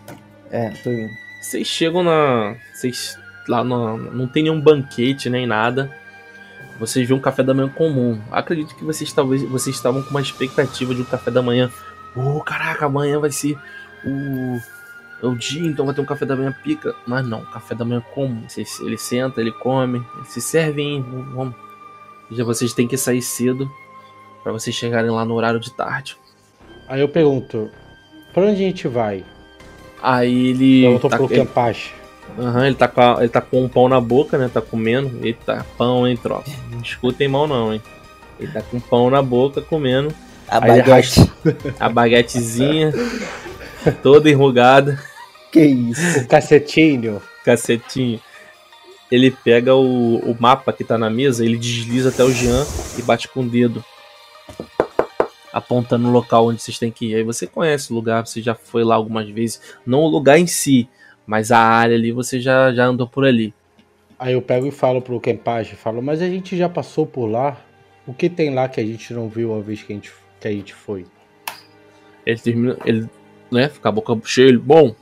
É, 0.50 0.70
tô 0.70 0.90
indo. 0.90 1.12
Vocês 1.40 1.68
chegam 1.68 2.02
na. 2.02 2.56
Vocês 2.72 3.16
lá 3.48 3.62
no, 3.62 3.96
não 3.96 4.26
tem 4.26 4.44
nenhum 4.44 4.60
banquete 4.60 5.28
nem 5.28 5.46
nada. 5.46 5.90
Vocês 6.78 7.06
vêem 7.06 7.18
um 7.18 7.22
café 7.22 7.42
da 7.42 7.54
manhã 7.54 7.68
comum. 7.68 8.20
Acredito 8.30 8.74
que 8.74 8.84
vocês 8.84 9.12
talvez 9.12 9.42
vocês 9.42 9.76
estavam 9.76 10.02
com 10.02 10.10
uma 10.10 10.20
expectativa 10.20 10.94
de 10.94 11.02
um 11.02 11.04
café 11.04 11.30
da 11.30 11.42
manhã. 11.42 11.70
Oh, 12.16 12.40
caraca, 12.40 12.86
amanhã 12.86 13.18
vai 13.18 13.30
ser 13.30 13.56
o, 14.04 15.28
o 15.28 15.34
dia, 15.36 15.66
então 15.66 15.84
vai 15.84 15.94
ter 15.94 16.00
um 16.00 16.06
café 16.06 16.26
da 16.26 16.36
manhã 16.36 16.54
pica. 16.64 16.94
Mas 17.06 17.26
não, 17.26 17.44
café 17.44 17.74
da 17.74 17.84
manhã 17.84 18.02
comum. 18.12 18.44
Ele 18.80 18.98
senta, 18.98 19.40
ele 19.40 19.52
come, 19.52 20.04
ele 20.16 20.26
se 20.26 20.40
serve, 20.40 20.82
hein? 20.82 21.04
Vamos. 21.34 21.54
Já 22.30 22.42
vocês 22.42 22.72
têm 22.72 22.88
que 22.88 22.96
sair 22.96 23.22
cedo 23.22 23.70
para 24.42 24.52
vocês 24.52 24.74
chegarem 24.74 25.10
lá 25.10 25.24
no 25.24 25.34
horário 25.34 25.60
de 25.60 25.72
tarde. 25.72 26.16
Aí 26.88 27.00
eu 27.00 27.08
pergunto, 27.08 27.70
pra 28.32 28.42
onde 28.42 28.52
a 28.52 28.66
gente 28.66 28.88
vai? 28.88 29.24
Aí 30.02 30.48
ele. 30.48 30.84
Eu 30.84 30.98
tô 30.98 31.08
tá, 31.08 31.16
pro 31.16 31.26
ele, 31.26 31.36
Campache. 31.36 31.94
Aham, 32.38 32.66
ele 32.66 32.74
tá, 32.74 32.88
com 32.88 33.00
a- 33.00 33.16
ele 33.20 33.28
tá 33.28 33.40
com 33.40 33.62
um 33.64 33.68
pão 33.68 33.88
na 33.88 34.00
boca, 34.00 34.36
né? 34.36 34.50
Tá 34.52 34.60
comendo. 34.60 35.24
Eita, 35.24 35.64
pão, 35.78 36.06
hein, 36.06 36.16
tropa. 36.16 36.50
Não 36.70 36.80
escutem 36.80 37.28
mal, 37.28 37.46
não, 37.46 37.72
hein? 37.72 37.80
Ele 38.40 38.50
tá 38.50 38.60
com 38.62 38.80
pão 38.80 39.08
na 39.10 39.22
boca, 39.22 39.60
comendo. 39.62 40.12
A 40.48 40.56
Aí 40.62 40.82
baguete. 40.82 41.32
A 41.80 41.88
baguetezinha, 41.88 42.92
toda 44.02 44.28
enrugada, 44.28 45.00
Que 45.52 45.60
isso? 45.64 46.20
O 46.20 46.26
cacetinho. 46.26 47.22
cacetinho. 47.44 48.20
Ele 49.10 49.30
pega 49.30 49.74
o, 49.74 50.16
o 50.18 50.36
mapa 50.40 50.72
que 50.72 50.82
tá 50.82 50.98
na 50.98 51.08
mesa, 51.08 51.44
ele 51.44 51.56
desliza 51.56 52.08
até 52.08 52.24
o 52.24 52.32
Jean 52.32 52.66
e 52.98 53.02
bate 53.02 53.28
com 53.28 53.40
o 53.42 53.48
dedo. 53.48 53.82
Apontando 55.52 56.08
o 56.08 56.10
local 56.10 56.48
onde 56.48 56.60
vocês 56.60 56.78
têm 56.78 56.90
que 56.90 57.06
ir. 57.12 57.14
Aí 57.14 57.22
você 57.22 57.46
conhece 57.46 57.92
o 57.92 57.94
lugar, 57.94 58.26
você 58.26 58.42
já 58.42 58.54
foi 58.56 58.82
lá 58.82 58.96
algumas 58.96 59.28
vezes. 59.30 59.60
Não 59.86 60.00
o 60.00 60.08
lugar 60.08 60.36
em 60.38 60.48
si, 60.48 60.88
mas 61.26 61.50
a 61.52 61.58
área 61.58 61.96
ali 61.96 62.12
você 62.12 62.40
já, 62.40 62.72
já 62.72 62.84
andou 62.84 63.08
por 63.08 63.24
ali. 63.24 63.54
Aí 64.18 64.32
eu 64.34 64.42
pego 64.42 64.66
e 64.66 64.70
falo 64.70 65.02
pro 65.02 65.20
Campache, 65.20 65.74
falo, 65.76 66.00
mas 66.02 66.22
a 66.22 66.28
gente 66.28 66.56
já 66.56 66.68
passou 66.68 67.06
por 67.06 67.26
lá. 67.26 67.56
O 68.06 68.12
que 68.14 68.28
tem 68.28 68.54
lá 68.54 68.68
que 68.68 68.80
a 68.80 68.84
gente 68.84 69.12
não 69.14 69.28
viu 69.28 69.54
a 69.54 69.60
vez 69.60 69.82
que 69.82 69.92
a 69.92 69.96
gente, 69.96 70.12
que 70.40 70.48
a 70.48 70.50
gente 70.50 70.74
foi? 70.74 71.06
Ele 72.24 72.38
termina, 72.38 72.76
ele, 72.84 73.08
né, 73.50 73.68
fica 73.68 73.88
a 73.88 73.92
boca 73.92 74.16
cheia. 74.24 74.48
Ele, 74.48 74.58
Bom, 74.58 74.94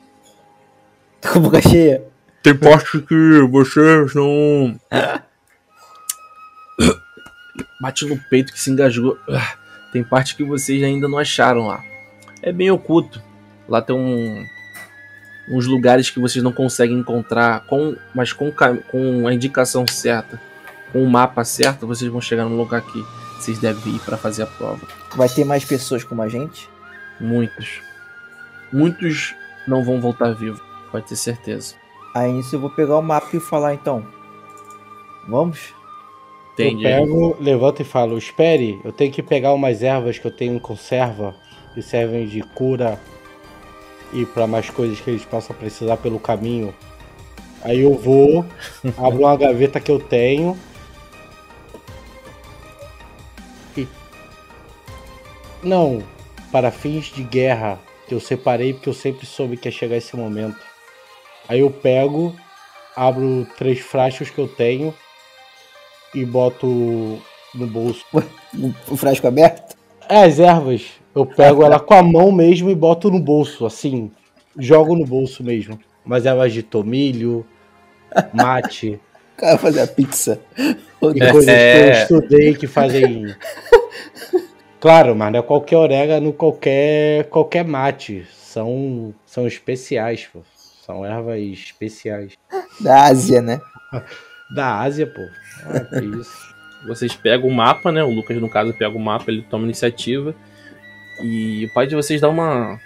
Tô 1.21 1.29
com 1.33 1.39
a 1.39 1.43
boca 1.43 1.63
cheia. 1.63 2.05
tem 2.43 2.57
parte 2.57 3.01
que 3.01 3.41
vocês 3.49 4.15
não. 4.15 4.79
Bate 7.81 8.07
no 8.07 8.17
peito 8.31 8.53
que 8.53 8.61
se 8.61 8.71
engasgou. 8.71 9.19
Ah, 9.29 9.55
Tem 9.93 10.03
parte 10.03 10.37
que 10.37 10.45
vocês 10.45 10.83
ainda 10.83 11.09
não 11.09 11.19
acharam 11.19 11.67
lá. 11.67 11.85
É 12.41 12.53
bem 12.53 12.71
oculto. 12.71 13.23
Lá 13.69 13.83
tem 13.83 13.95
um, 13.95 14.45
uns 15.49 15.67
lugares 15.67 16.11
que 16.11 16.21
vocês 16.21 16.43
não 16.43 16.53
conseguem 16.53 16.99
encontrar, 16.99 17.65
com, 17.67 17.97
mas 18.15 18.33
com, 18.33 18.53
com 18.91 19.27
a 19.27 19.35
indicação 19.35 19.87
certa, 19.87 20.41
com 20.93 21.03
o 21.03 21.11
mapa 21.11 21.45
certo, 21.45 21.87
vocês 21.87 22.11
vão 22.11 22.21
chegar 22.21 22.45
no 22.45 22.57
lugar 22.57 22.83
que 22.83 23.05
vocês 23.39 23.59
devem 23.59 23.97
ir 23.97 24.01
para 24.01 24.17
fazer 24.17 24.45
a 24.45 24.47
prova. 24.47 24.87
Vai 25.17 25.29
ter 25.29 25.45
mais 25.45 25.65
pessoas 25.65 26.05
como 26.05 26.23
a 26.23 26.29
gente? 26.29 26.69
Muitos. 27.21 27.81
Muitos 28.73 29.35
não 29.67 29.85
vão 29.85 30.01
voltar 30.01 30.33
vivos, 30.33 30.61
pode 30.91 31.07
ter 31.07 31.17
certeza. 31.17 31.75
Aí 32.15 32.33
nisso 32.33 32.55
eu 32.55 32.61
vou 32.61 32.71
pegar 32.71 32.97
o 32.97 33.03
mapa 33.03 33.29
e 33.37 33.41
falar 33.41 33.75
então. 33.75 34.07
Vamos? 35.29 35.75
Entende? 36.53 36.85
Eu 36.85 36.91
pego, 36.91 37.37
levanto 37.41 37.81
e 37.81 37.85
falo, 37.85 38.19
espere, 38.19 38.81
eu 38.85 38.93
tenho 38.93 39.11
que 39.11 39.23
pegar 39.23 39.53
umas 39.55 39.83
ervas 39.83 40.19
que 40.19 40.27
eu 40.27 40.31
tenho 40.31 40.55
em 40.55 40.59
conserva, 40.59 41.35
que 41.75 41.81
servem 41.81 42.27
de 42.27 42.43
cura 42.43 42.99
e 44.13 44.27
para 44.27 44.47
mais 44.47 44.69
coisas 44.69 45.01
que 45.01 45.11
eles 45.11 45.25
possam 45.25 45.57
precisar 45.57 45.97
pelo 45.97 46.19
caminho. 46.19 46.75
Aí 47.63 47.81
eu 47.81 47.95
vou, 47.95 48.45
abro 48.99 49.21
uma 49.21 49.37
gaveta 49.37 49.81
que 49.81 49.91
eu 49.91 49.99
tenho. 49.99 50.59
E. 53.77 53.87
Não, 55.63 56.03
para 56.51 56.71
fins 56.71 57.07
de 57.07 57.23
guerra, 57.23 57.79
que 58.07 58.15
eu 58.15 58.21
separei 58.21 58.75
porque 58.75 58.89
eu 58.89 58.95
sempre 58.95 59.27
soube 59.27 59.57
que 59.57 59.69
ia 59.69 59.73
chegar 59.73 59.97
esse 59.97 60.17
momento. 60.17 60.61
Aí 61.49 61.61
eu 61.61 61.71
pego, 61.71 62.35
abro 62.97 63.47
três 63.57 63.81
frascos 63.81 64.31
que 64.31 64.39
eu 64.39 64.49
tenho 64.49 64.95
e 66.15 66.25
boto 66.25 66.67
no 67.55 67.67
bolso. 67.67 68.05
O, 68.13 68.23
o 68.93 68.97
frasco 68.97 69.27
aberto? 69.27 69.77
É, 70.09 70.25
as 70.25 70.39
ervas, 70.39 71.02
eu 71.15 71.27
pego 71.27 71.63
ela 71.63 71.79
com 71.79 71.95
a 71.95 72.03
mão 72.03 72.33
mesmo 72.33 72.71
e 72.71 72.75
boto 72.75 73.11
no 73.11 73.21
bolso, 73.21 73.67
assim. 73.67 74.11
Jogo 74.59 74.97
no 74.97 75.05
bolso 75.05 75.43
mesmo. 75.43 75.79
Umas 76.05 76.27
ervas 76.27 76.53
de 76.53 76.63
tomilho, 76.63 77.47
mate 78.33 79.01
O 79.37 79.41
cara 79.41 79.59
fazer 79.59 79.81
a 79.81 79.87
pizza. 79.87 80.41
e 80.59 81.31
coisas 81.31 81.45
que 81.45 81.79
eu 81.79 81.93
estudei 81.93 82.55
que 82.55 82.67
fazem. 82.67 83.35
Claro, 84.81 85.15
mas 85.15 85.31
não 85.33 85.39
é 85.39 85.43
qualquer 85.43 85.77
orégano, 85.77 86.33
qualquer, 86.33 87.29
qualquer 87.29 87.65
mate. 87.65 88.27
São, 88.33 89.15
são 89.25 89.47
especiais, 89.47 90.29
pô. 90.33 90.41
São 90.85 91.07
ervas 91.07 91.41
especiais. 91.41 92.33
Da 92.81 93.05
Ásia, 93.05 93.41
né? 93.41 93.61
Da 94.55 94.81
Ásia, 94.81 95.07
pô. 95.07 95.21
Ah, 95.65 95.81
que 95.81 96.05
isso. 96.05 96.53
Vocês 96.87 97.15
pegam 97.15 97.49
o 97.49 97.55
mapa, 97.55 97.93
né? 97.93 98.03
O 98.03 98.11
Lucas, 98.11 98.37
no 98.41 98.51
caso, 98.51 98.75
pega 98.75 98.97
o 98.97 99.01
mapa, 99.01 99.31
ele 99.31 99.43
toma 99.43 99.65
iniciativa. 99.65 100.35
E 101.23 101.67
o 101.67 101.73
pai 101.73 101.87
de 101.87 101.95
vocês 101.95 102.21
dá 102.21 102.29
uma. 102.29 102.79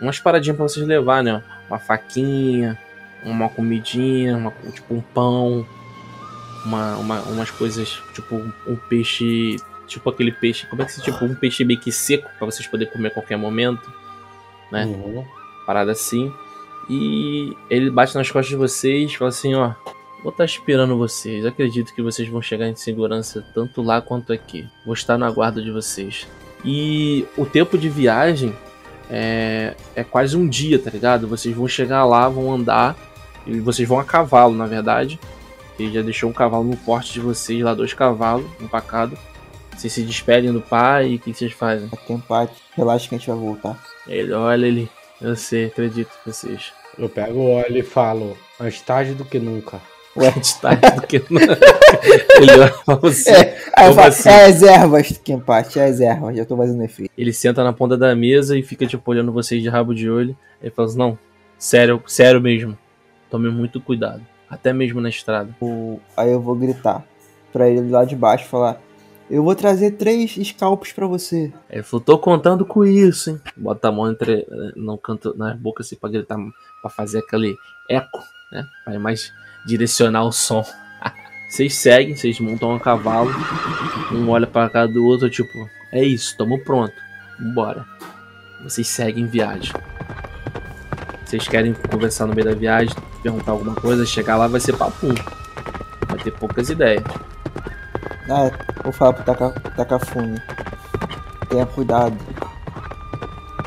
umas 0.00 0.18
paradinhas 0.18 0.56
pra 0.56 0.68
vocês 0.68 0.86
levar, 0.86 1.22
né? 1.22 1.42
Uma 1.68 1.78
faquinha, 1.78 2.78
uma 3.24 3.48
comidinha, 3.48 4.36
uma- 4.36 4.52
tipo 4.72 4.94
um 4.94 5.00
pão. 5.00 5.66
uma, 6.64 6.96
uma- 6.96 7.20
umas 7.22 7.50
coisas, 7.50 8.00
tipo 8.14 8.36
um 8.66 8.76
peixe, 8.88 9.56
tipo 9.86 10.08
aquele 10.08 10.32
peixe, 10.32 10.66
como 10.66 10.80
é 10.80 10.86
que 10.86 10.92
se 10.92 11.02
tipo 11.02 11.22
um 11.24 11.34
peixe 11.34 11.62
meio 11.62 11.78
que 11.78 11.92
seco 11.92 12.26
pra 12.38 12.46
vocês 12.46 12.66
poderem 12.66 12.90
comer 12.90 13.08
a 13.08 13.10
qualquer 13.10 13.36
momento, 13.36 13.92
né? 14.72 14.86
Uhum. 14.86 15.24
parada 15.66 15.92
assim. 15.92 16.32
E 16.88 17.54
ele 17.70 17.90
bate 17.90 18.14
nas 18.14 18.30
costas 18.30 18.48
de 18.48 18.56
vocês 18.56 19.10
e 19.12 19.16
fala 19.16 19.28
assim, 19.28 19.54
ó, 19.54 19.72
vou 20.22 20.30
estar 20.32 20.44
esperando 20.46 20.96
vocês. 20.96 21.44
Acredito 21.44 21.94
que 21.94 22.00
vocês 22.02 22.28
vão 22.28 22.40
chegar 22.42 22.66
em 22.66 22.74
segurança 22.76 23.44
tanto 23.54 23.82
lá 23.82 24.00
quanto 24.00 24.32
aqui. 24.32 24.66
Vou 24.86 24.94
estar 24.94 25.16
no 25.18 25.24
aguardo 25.26 25.62
de 25.62 25.70
vocês. 25.70 26.26
E 26.64 27.26
o 27.36 27.44
tempo 27.44 27.76
de 27.76 27.88
viagem 27.88 28.54
é, 29.10 29.74
é 29.94 30.02
quase 30.02 30.36
um 30.36 30.48
dia, 30.48 30.78
tá 30.78 30.90
ligado? 30.90 31.28
Vocês 31.28 31.54
vão 31.54 31.68
chegar 31.68 32.04
lá, 32.04 32.28
vão 32.28 32.52
andar 32.52 32.96
e 33.46 33.60
vocês 33.60 33.86
vão 33.86 33.98
a 33.98 34.04
cavalo, 34.04 34.54
na 34.54 34.66
verdade. 34.66 35.20
Ele 35.78 35.92
já 35.92 36.02
deixou 36.02 36.30
um 36.30 36.32
cavalo 36.32 36.64
no 36.64 36.76
porte 36.76 37.12
de 37.12 37.20
vocês, 37.20 37.60
lá 37.62 37.74
dois 37.74 37.92
cavalos, 37.92 38.46
empacado. 38.60 39.18
Vocês 39.76 39.92
se 39.92 40.02
despedem 40.02 40.52
do 40.52 40.60
pai 40.60 41.08
e 41.08 41.16
o 41.16 41.18
que 41.18 41.34
vocês 41.34 41.52
fazem? 41.52 41.88
Tem 42.06 42.18
paz. 42.18 42.48
Relaxa 42.76 43.08
que 43.08 43.14
a 43.14 43.18
gente 43.18 43.28
vai 43.28 43.36
voltar. 43.36 43.78
Ele 44.06 44.32
olha 44.32 44.66
ele, 44.66 44.88
eu 45.20 45.34
sei, 45.34 45.66
acredito 45.66 46.10
em 46.10 46.30
vocês. 46.30 46.72
Eu 46.96 47.08
pego 47.08 47.40
o 47.40 47.50
óleo 47.50 47.78
e 47.78 47.82
falo, 47.82 48.36
mais 48.58 48.80
tarde 48.80 49.14
do 49.14 49.24
que 49.24 49.38
nunca. 49.38 49.80
Ué, 50.16 50.30
de 50.30 50.54
tarde 50.60 50.90
do 50.94 51.06
que 51.06 51.22
não. 51.30 51.40
Ele 51.42 52.52
olha 52.52 52.72
pra 52.84 52.94
você. 52.96 53.30
É, 53.30 53.88
eu 53.88 53.92
falo, 53.94 54.08
assim? 54.08 54.28
é 54.28 54.44
as 54.46 54.62
ervas, 54.62 55.18
Kenpachi, 55.24 55.78
é 55.80 55.86
as 55.86 56.00
ervas, 56.00 56.36
já 56.36 56.44
tô 56.44 56.56
fazendo 56.56 56.82
efeito. 56.82 57.10
Ele 57.18 57.32
senta 57.32 57.64
na 57.64 57.72
ponta 57.72 57.96
da 57.96 58.14
mesa 58.14 58.56
e 58.56 58.62
fica, 58.62 58.86
tipo, 58.86 59.10
olhando 59.10 59.32
vocês 59.32 59.60
de 59.62 59.68
rabo 59.68 59.92
de 59.94 60.08
olho. 60.08 60.36
Ele 60.62 60.70
fala 60.70 60.86
assim, 60.88 60.98
não, 60.98 61.18
sério, 61.58 62.00
sério 62.06 62.40
mesmo. 62.40 62.78
Tome 63.30 63.50
muito 63.50 63.80
cuidado. 63.80 64.22
Até 64.48 64.72
mesmo 64.72 65.00
na 65.00 65.08
estrada. 65.08 65.50
O- 65.60 65.98
Aí 66.16 66.30
eu 66.30 66.40
vou 66.40 66.54
gritar 66.54 67.04
pra 67.52 67.68
ele 67.68 67.90
lá 67.90 68.04
de 68.04 68.14
baixo, 68.14 68.46
falar, 68.46 68.80
eu 69.30 69.42
vou 69.42 69.54
trazer 69.56 69.92
três 69.92 70.32
scalpos 70.46 70.92
pra 70.92 71.06
você. 71.06 71.52
Ele 71.70 71.82
falou, 71.82 72.04
tô 72.04 72.18
contando 72.18 72.64
com 72.64 72.84
isso, 72.84 73.30
hein? 73.30 73.40
Bota 73.56 73.88
a 73.88 73.92
mão 73.92 74.10
entre, 74.10 74.46
no 74.76 74.96
canto, 74.98 75.34
na 75.36 75.54
boca 75.54 75.82
assim 75.82 75.96
pra 75.96 76.10
gritar, 76.10 76.36
pra 76.80 76.90
fazer 76.90 77.18
aquele 77.18 77.56
eco, 77.90 78.22
né? 78.52 78.64
Pra 78.84 78.98
mais 79.00 79.32
direcionar 79.64 80.24
o 80.24 80.32
som. 80.32 80.64
Vocês 81.48 81.74
seguem, 81.74 82.16
vocês 82.16 82.40
montam 82.40 82.72
um 82.72 82.78
cavalo, 82.80 83.30
um 84.10 84.28
olha 84.28 84.46
pra 84.46 84.68
cara 84.68 84.88
do 84.88 85.04
outro, 85.04 85.30
tipo, 85.30 85.70
é 85.92 86.02
isso, 86.02 86.36
tamo 86.36 86.58
pronto, 86.58 86.94
vambora. 87.38 87.84
Vocês 88.64 88.88
seguem 88.88 89.26
viagem. 89.26 89.72
Vocês 91.24 91.46
querem 91.46 91.74
conversar 91.74 92.26
no 92.26 92.34
meio 92.34 92.48
da 92.48 92.54
viagem, 92.54 92.94
perguntar 93.22 93.52
alguma 93.52 93.74
coisa, 93.74 94.04
chegar 94.04 94.36
lá 94.36 94.48
vai 94.48 94.60
ser 94.60 94.76
papum. 94.76 95.14
Vai 96.08 96.18
ter 96.18 96.32
poucas 96.32 96.70
ideias. 96.70 97.04
Ah, 98.28 98.50
vou 98.82 98.92
falar 98.92 99.12
pro 99.12 99.24
Taka, 99.24 99.50
Takafune. 99.76 100.40
Tenha 101.48 101.66
cuidado. 101.66 102.16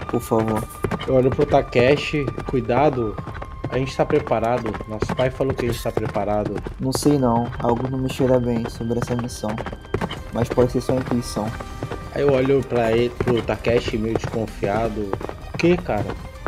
Por 0.10 0.22
favor. 0.22 0.64
Eu 1.08 1.16
olho 1.16 1.30
pro 1.30 1.45
Takeshi, 1.45 2.26
cuidado, 2.48 3.16
a 3.70 3.78
gente 3.78 3.95
tá 3.95 4.05
preparado. 4.05 4.74
Nosso 4.88 5.15
pai 5.15 5.30
falou 5.30 5.53
que 5.53 5.65
a 5.65 5.72
gente 5.72 5.82
tá 5.82 5.91
preparado. 5.91 6.55
Não 6.80 6.91
sei 6.91 7.18
não, 7.18 7.47
algo 7.59 7.88
não 7.89 7.99
me 7.99 8.11
cheira 8.11 8.39
bem 8.39 8.68
sobre 8.70 8.99
essa 8.99 9.15
missão. 9.15 9.55
Mas 10.34 10.49
pode 10.49 10.72
ser 10.72 10.82
só 10.82 10.93
intuição. 10.93 11.49
Aí 12.13 12.22
eu 12.22 12.32
olho 12.34 12.63
pra 12.63 12.91
ele, 12.91 13.09
pro 13.09 13.41
Takeshi 13.41 13.97
meio 13.97 14.18
desconfiado. 14.18 15.11
Por 15.51 15.57
que, 15.57 15.78
cara? 15.78 16.05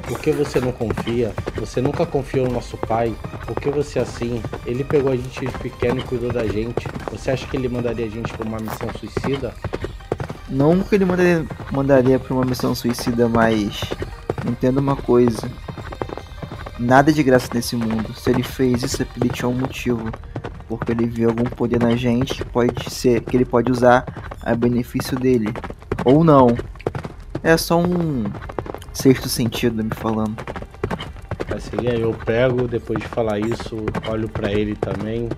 Por 0.08 0.20
que 0.20 0.32
você 0.32 0.60
não 0.60 0.72
confia? 0.72 1.34
Você 1.58 1.82
nunca 1.82 2.06
confiou 2.06 2.48
no 2.48 2.54
nosso 2.54 2.78
pai? 2.78 3.14
Por 3.46 3.56
que 3.56 3.70
você 3.70 4.00
é 4.00 4.02
assim? 4.02 4.42
Ele 4.66 4.84
pegou 4.84 5.12
a 5.12 5.16
gente 5.16 5.46
de 5.46 5.52
pequeno 5.60 6.00
e 6.00 6.04
cuidou 6.04 6.32
da 6.32 6.48
gente. 6.48 6.88
Você 7.12 7.32
acha 7.32 7.46
que 7.46 7.56
ele 7.56 7.70
mandaria 7.70 8.06
a 8.06 8.10
gente 8.10 8.34
pra 8.34 8.48
uma 8.48 8.58
missão 8.58 8.90
suicida? 9.00 9.54
Não 10.50 10.80
que 10.80 10.96
ele 10.96 11.06
mandaria, 11.06 11.46
mandaria 11.72 12.18
pra 12.18 12.34
uma 12.34 12.46
missão 12.46 12.74
suicida, 12.74 13.30
mas. 13.30 13.82
Entenda 14.48 14.80
uma 14.80 14.96
coisa. 14.96 15.48
Nada 16.80 17.12
é 17.12 17.14
de 17.14 17.22
graça 17.22 17.50
nesse 17.54 17.76
mundo. 17.76 18.14
Se 18.14 18.30
ele 18.30 18.42
fez 18.42 18.84
isso 18.84 19.02
é 19.02 19.06
porque 19.06 19.20
ele 19.20 19.30
tinha 19.30 19.50
um 19.50 19.54
motivo. 19.54 20.10
Porque 20.68 20.92
ele 20.92 21.06
viu 21.06 21.30
algum 21.30 21.44
poder 21.44 21.80
na 21.80 21.96
gente 21.96 22.36
que 22.36 22.46
pode 22.46 22.90
ser. 22.90 23.22
que 23.22 23.36
ele 23.36 23.46
pode 23.46 23.72
usar 23.72 24.06
a 24.42 24.56
benefício 24.56 25.20
dele. 25.20 25.54
Ou 26.06 26.24
não. 26.24 26.56
É 27.44 27.58
só 27.58 27.80
um 27.80 28.26
sexto 28.94 29.28
sentido 29.28 29.84
me 29.84 29.94
falando. 29.94 30.36
Assim, 31.56 31.88
aí 31.88 32.02
eu 32.02 32.14
pego, 32.14 32.68
depois 32.68 33.00
de 33.00 33.08
falar 33.08 33.40
isso, 33.40 33.86
olho 34.08 34.30
pra 34.30 34.52
ele 34.52 34.76
também, 34.76 35.30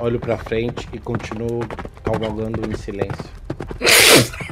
olho 0.00 0.18
pra 0.18 0.38
frente 0.38 0.88
e 0.92 0.98
continuo 0.98 1.60
cavalgando 2.04 2.70
em 2.70 2.76
silêncio. 2.76 3.24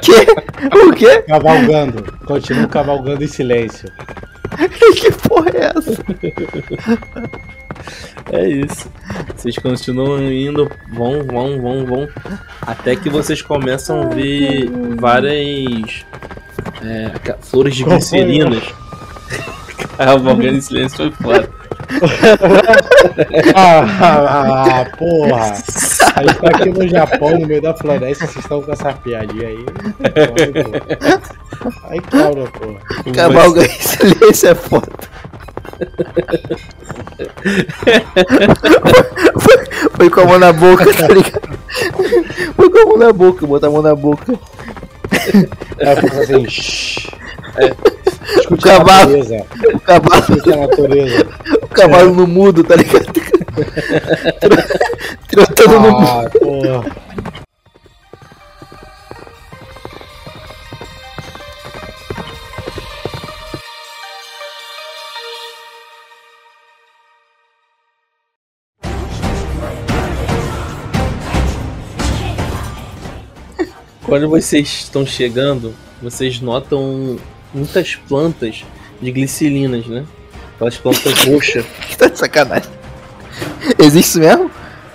Que? 0.00 0.78
O 0.78 0.92
quê? 0.94 1.22
Cavalgando, 1.28 2.02
continuo 2.26 2.66
cavalgando 2.66 3.22
em 3.22 3.28
silêncio. 3.28 3.92
que 4.96 5.12
porra 5.12 5.50
é 5.54 5.72
essa? 5.76 6.04
É 8.30 8.48
isso. 8.48 8.90
Vocês 9.34 9.56
continuam 9.58 10.22
indo, 10.30 10.70
vão, 10.92 11.24
vão, 11.24 11.60
vão, 11.60 11.86
vão. 11.86 12.08
Até 12.60 12.94
que 12.94 13.10
vocês 13.10 13.42
começam 13.42 14.02
a 14.02 14.06
ver 14.06 14.70
várias 14.98 16.04
é, 16.82 17.36
flores 17.40 17.74
de 17.74 17.84
glicerinas. 17.84 18.62
Ah, 19.98 20.14
o 20.14 20.20
Morgano 20.20 20.56
em 20.56 20.60
silêncio 20.60 20.96
foi 20.96 21.10
foda. 21.10 21.50
Ah, 23.54 23.84
ah, 24.00 24.64
ah, 24.80 24.96
porra! 24.96 25.52
A 26.16 26.22
gente 26.22 26.38
tá 26.40 26.48
aqui 26.48 26.70
no 26.70 26.88
Japão, 26.88 27.38
no 27.38 27.46
meio 27.46 27.60
da 27.60 27.74
floresta, 27.74 28.26
vocês 28.26 28.44
estão 28.44 28.62
com 28.62 28.72
essa 28.72 28.92
piadinha 28.92 29.48
aí. 29.48 29.64
Pô. 29.64 31.41
Aí 31.84 32.00
calma, 32.00 32.46
porra. 32.48 33.12
Cavalga 33.14 33.64
em 33.64 33.80
silêncio 33.80 34.48
é 34.48 34.54
foda. 34.54 34.88
foi, 39.40 39.64
foi 39.96 40.10
com 40.10 40.20
a 40.20 40.24
mão 40.26 40.38
na 40.38 40.52
boca, 40.52 40.84
tá 40.92 41.08
ligado? 41.08 41.58
Foi 42.56 42.70
com 42.70 42.78
a 42.78 42.86
mão 42.86 42.98
na 42.98 43.12
boca, 43.12 43.46
botar 43.46 43.66
a 43.66 43.70
mão 43.70 43.82
na 43.82 43.94
boca. 43.94 44.34
Ela 45.78 46.00
fica 46.00 46.20
assim, 46.20 46.48
shhh. 46.48 47.10
Escute 48.38 48.54
O 48.54 48.58
cavalo. 48.58 49.20
O 49.74 49.80
cavalo, 49.80 50.24
a 50.52 50.56
natureza. 50.56 51.26
o 51.62 51.68
cavalo 51.68 52.14
no 52.14 52.26
mudo, 52.26 52.64
tá 52.64 52.76
ligado? 52.76 53.12
Trotando 55.28 55.80
no 55.80 55.92
mudo. 55.92 56.06
Ah, 56.06 56.30
porra. 56.38 56.84
Quando 74.12 74.28
vocês 74.28 74.68
estão 74.68 75.06
chegando, 75.06 75.72
vocês 76.02 76.38
notam 76.38 77.16
muitas 77.54 77.94
plantas 77.96 78.62
de 79.00 79.10
glicilinas, 79.10 79.86
né? 79.86 80.04
Aquelas 80.54 80.76
plantas 80.76 81.14
roxas. 81.24 81.64
Tá 81.96 82.08
de 82.08 82.18
sacanagem. 82.18 82.70
Existe 83.78 84.10
isso 84.10 84.20
mesmo? 84.20 84.50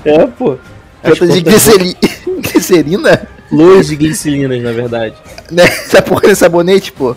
É, 0.05 0.27
pô. 0.27 0.59
As 1.01 1.17
Planta 1.17 1.33
de 1.33 1.43
plantas 1.43 1.63
gliceri... 1.63 1.97
glicerina? 2.41 3.27
Flores 3.49 3.87
de 3.87 3.95
glicilinas, 3.95 4.61
na 4.61 4.71
verdade. 4.71 5.15
Né? 5.49 5.63
Essa 5.63 5.99
porra 6.03 6.27
é 6.29 6.35
sabonete, 6.35 6.91
pô. 6.91 7.15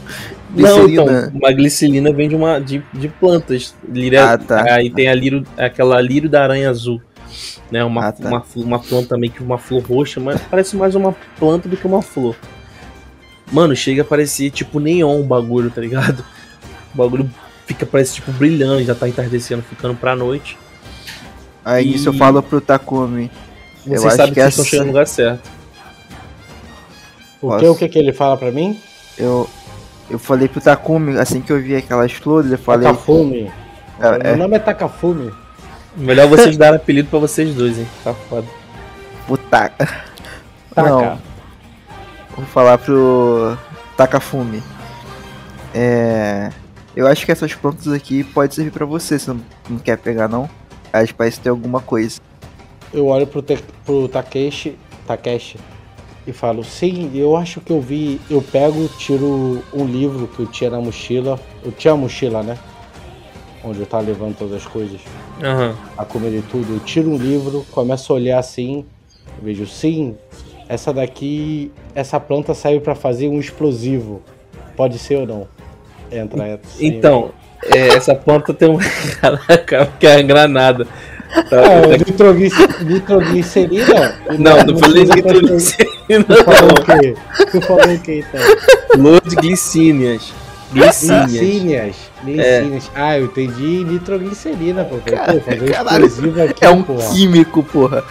Não, 0.57 0.87
Glicerina. 0.87 1.03
então, 1.03 1.39
uma 1.39 1.53
glicilina 1.53 2.13
vem 2.15 2.31
de 2.31 2.35
uma 2.35 2.59
de, 2.59 2.83
de 2.95 3.09
plantas. 3.09 3.75
Líria, 3.87 4.25
Ah, 4.25 4.39
tá. 4.39 4.65
Aí 4.73 4.89
tem 4.89 5.07
a 5.07 5.15
lírio, 5.15 5.45
aquela 5.55 6.01
lírio 6.01 6.31
da 6.31 6.43
aranha 6.45 6.71
azul. 6.71 6.99
Né, 7.71 7.85
uma, 7.85 8.07
Ah, 8.09 8.13
tá. 8.13 8.29
uma, 8.29 8.45
uma 8.57 8.79
planta 8.79 9.17
meio 9.17 9.33
que 9.33 9.43
uma 9.43 9.57
flor 9.59 9.83
roxa, 9.83 10.19
mas 10.21 10.41
parece 10.51 10.77
mais 10.77 10.95
uma 10.95 11.15
planta 11.39 11.69
do 11.69 11.77
que 11.77 11.87
uma 11.87 12.03
flor. 12.03 12.35
Mano, 13.53 13.75
chega 13.75 14.03
a 14.03 14.05
parecer 14.05 14.51
tipo 14.51 14.79
neon 14.81 15.21
o 15.21 15.25
bagulho, 15.25 15.71
tá 15.71 15.81
ligado? 15.81 16.25
O 16.95 16.97
bagulho 16.99 17.31
fica, 17.67 17.87
parece 17.87 18.15
tipo 18.15 18.33
brilhando, 18.33 18.83
já 18.85 18.95
tá 18.95 19.09
entardecendo, 19.09 19.63
ficando 19.63 19.95
pra 19.95 20.17
noite. 20.17 20.59
Aí 21.65 21.87
E- 21.87 21.93
nisso 21.93 22.09
eu 22.09 22.13
falo 22.15 22.43
pro 22.43 22.61
Takumi. 22.61 23.31
Eu 23.87 23.93
Vocês 23.93 24.05
acho 24.07 24.17
sabem 24.17 24.35
que 24.35 24.41
que, 24.41 24.41
vocês 24.41 24.51
estão 24.53 24.63
essa- 24.63 24.71
chegando 24.71 24.87
no 24.87 24.93
lugar 24.93 25.07
certo. 25.07 25.51
O 27.43 27.57
que, 27.57 27.67
o 27.69 27.75
que 27.75 27.89
que 27.89 27.99
ele 27.99 28.13
fala 28.13 28.37
pra 28.37 28.51
mim? 28.51 28.79
Eu, 29.17 29.49
eu 30.11 30.19
falei 30.19 30.47
pro 30.49 30.61
Takumi, 30.61 31.19
assim 31.19 31.41
que 31.41 31.51
eu 31.53 31.61
vi 31.63 31.75
aquelas 31.77 32.13
flores, 32.13 32.51
eu 32.53 32.59
falei. 32.59 32.87
Takafume. 32.89 33.51
É, 34.01 34.29
Meu 34.29 34.37
nome 34.37 34.57
é 34.57 34.59
Takafume. 34.59 35.31
Melhor 35.97 36.29
vocês 36.29 36.57
darem 36.57 36.77
apelido 36.77 37.09
pra 37.09 37.19
vocês 37.19 37.55
dois, 37.55 37.79
hein? 37.79 37.87
Tá 38.05 38.15
foda. 38.15 38.47
pro 39.27 39.37
Taka. 39.37 39.87
Taka. 40.75 40.89
Não. 40.89 41.19
Vou 42.37 42.47
falar 42.47 42.79
pro 42.79 43.57
Takafumi. 43.97 44.63
É. 45.75 46.51
Eu 46.95 47.07
acho 47.07 47.25
que 47.25 47.33
essas 47.33 47.55
plantas 47.55 47.89
aqui 47.93 48.25
pode 48.25 48.55
servir 48.55 48.71
pra 48.71 48.85
você, 48.85 49.19
se 49.19 49.29
não, 49.29 49.41
não 49.69 49.79
quer 49.79 49.99
pegar 49.99 50.29
não. 50.29 50.49
Elas 50.93 51.13
parecem 51.13 51.43
ter 51.43 51.49
alguma 51.51 51.81
coisa. 51.81 52.21
eu 52.93 53.07
olho 53.07 53.27
pro, 53.27 53.41
te, 53.43 53.57
pro 53.85 54.09
Takeshi, 54.09 54.77
Takeshi 55.07 55.59
e 56.27 56.33
falo, 56.33 56.63
sim, 56.65 57.11
eu 57.15 57.37
acho 57.37 57.61
que 57.61 57.73
eu 57.73 57.81
vi. 57.81 58.21
Eu 58.29 58.43
pego, 58.43 58.89
tiro 58.99 59.63
um 59.73 59.85
livro 59.85 60.29
que 60.29 60.41
eu 60.41 60.47
tinha 60.47 60.71
na 60.71 60.81
mochila. 60.81 61.39
Eu 61.65 61.73
tinha 61.73 61.95
a 61.95 61.97
mochila, 61.97 62.43
né? 62.43 62.59
Onde 63.63 63.81
eu 63.81 63.87
tava 63.87 64.05
levando 64.05 64.37
todas 64.39 64.55
as 64.55 64.67
coisas. 64.67 65.01
Aham. 65.43 65.75
A 65.99 66.05
comida 66.05 66.37
e 66.37 66.43
tudo. 66.43 66.75
Eu 66.75 66.81
tiro 66.81 67.11
um 67.11 67.17
livro, 67.19 67.67
começo 67.71 68.13
a 68.13 68.17
olhar 68.17 68.39
assim, 68.39 68.85
vejo, 69.43 69.67
sim, 69.67 70.17
essa 70.69 70.93
daqui. 70.93 71.71
Essa 71.95 72.19
planta 72.19 72.55
serve 72.55 72.81
para 72.81 72.95
fazer 72.95 73.29
um 73.29 73.39
explosivo. 73.39 74.23
Pode 74.77 74.99
ser 74.99 75.17
ou 75.17 75.27
não? 75.27 75.49
Entra, 76.11 76.49
entra. 76.49 76.71
sim. 76.71 76.87
Então, 76.87 77.33
é, 77.65 77.89
essa 77.89 78.15
planta 78.15 78.55
tem 78.55 78.71
um. 78.71 78.79
Caraca, 79.21 79.93
que 80.01 80.07
é 80.07 80.15
a 80.17 80.23
granada. 80.23 80.87
Tá, 81.49 81.61
Ah, 81.61 81.83
tá- 81.83 81.97
nitroglic- 81.99 82.83
nitroglicerina? 82.85 84.19
Não, 84.39 84.65
não 84.65 84.79
falei 84.79 85.07
precisa 85.07 85.15
nitroglicerina, 85.15 86.25
Tu 86.27 86.45
falou 86.45 86.69
não. 86.69 86.97
o 86.97 87.01
quê? 87.01 87.15
Tu 87.53 87.61
falou 87.63 87.85
o 87.95 87.99
quê, 88.01 88.25
então? 88.29 89.21
De 89.23 89.37
glicínias. 90.73 91.31
Glicínias. 91.31 91.97
Glicínias. 92.23 92.59
Glicínias. 92.59 92.91
Ah, 92.95 93.19
eu 93.19 93.25
entendi 93.27 93.85
nitroglicerina, 93.85 94.85
pô. 94.85 94.99
Cara, 94.99 95.35
pô, 95.35 95.41
fazer 95.41 95.63
um 95.63 95.73
caralho, 95.73 96.07
explosivo 96.07 96.43
aqui, 96.43 96.65
É 96.65 96.71
um 96.71 96.83
pô. 96.83 96.95
químico, 97.13 97.63
porra. 97.63 98.05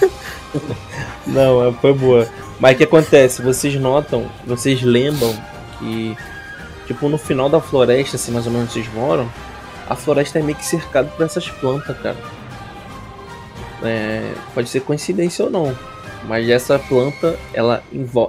Não, 1.26 1.68
é- 1.68 1.72
foi 1.72 1.92
boa. 1.92 2.28
Mas 2.60 2.74
o 2.74 2.78
que 2.78 2.84
acontece? 2.84 3.42
Vocês 3.42 3.74
notam, 3.76 4.26
vocês 4.46 4.82
lembram 4.82 5.34
que, 5.78 6.16
tipo, 6.86 7.08
no 7.08 7.18
final 7.18 7.48
da 7.48 7.60
floresta, 7.60 8.16
assim, 8.16 8.30
mais 8.32 8.46
ou 8.46 8.52
menos 8.52 8.72
vocês 8.72 8.86
moram, 8.94 9.28
a 9.88 9.94
floresta 9.96 10.38
é 10.38 10.42
meio 10.42 10.56
que 10.56 10.64
cercada 10.64 11.08
por 11.16 11.24
essas 11.26 11.48
plantas, 11.48 11.96
cara. 11.98 12.16
É, 13.82 14.32
pode 14.54 14.68
ser 14.68 14.80
coincidência 14.80 15.44
ou 15.44 15.50
não. 15.50 15.76
Mas 16.26 16.48
essa 16.48 16.78
planta, 16.78 17.36
ela, 17.52 17.82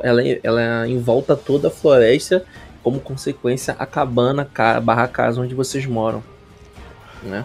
ela, 0.03 0.21
ela 0.43 0.87
envolta 0.87 1.33
toda 1.35 1.69
a 1.69 1.71
floresta, 1.71 2.43
como 2.85 2.99
consequência, 2.99 3.75
a 3.79 3.85
cabana 3.87 4.45
ca- 4.45 4.79
barra 4.79 5.07
casa 5.07 5.41
onde 5.41 5.55
vocês 5.55 5.87
moram. 5.87 6.23
Né? 7.23 7.43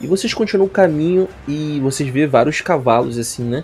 E 0.00 0.06
vocês 0.06 0.32
continuam 0.32 0.66
o 0.66 0.70
caminho 0.70 1.28
e 1.46 1.78
vocês 1.80 2.08
vê 2.08 2.26
vários 2.26 2.62
cavalos, 2.62 3.18
assim, 3.18 3.44
né? 3.44 3.62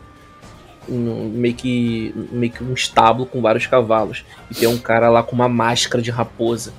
Um- 0.86 1.30
meio, 1.30 1.54
que, 1.54 2.14
meio 2.30 2.52
que 2.52 2.62
um 2.62 2.74
estábulo 2.74 3.24
com 3.24 3.40
vários 3.40 3.66
cavalos. 3.66 4.26
E 4.50 4.54
tem 4.54 4.68
um 4.68 4.76
cara 4.76 5.08
lá 5.08 5.22
com 5.22 5.34
uma 5.34 5.48
máscara 5.48 6.02
de 6.02 6.10
raposa, 6.10 6.74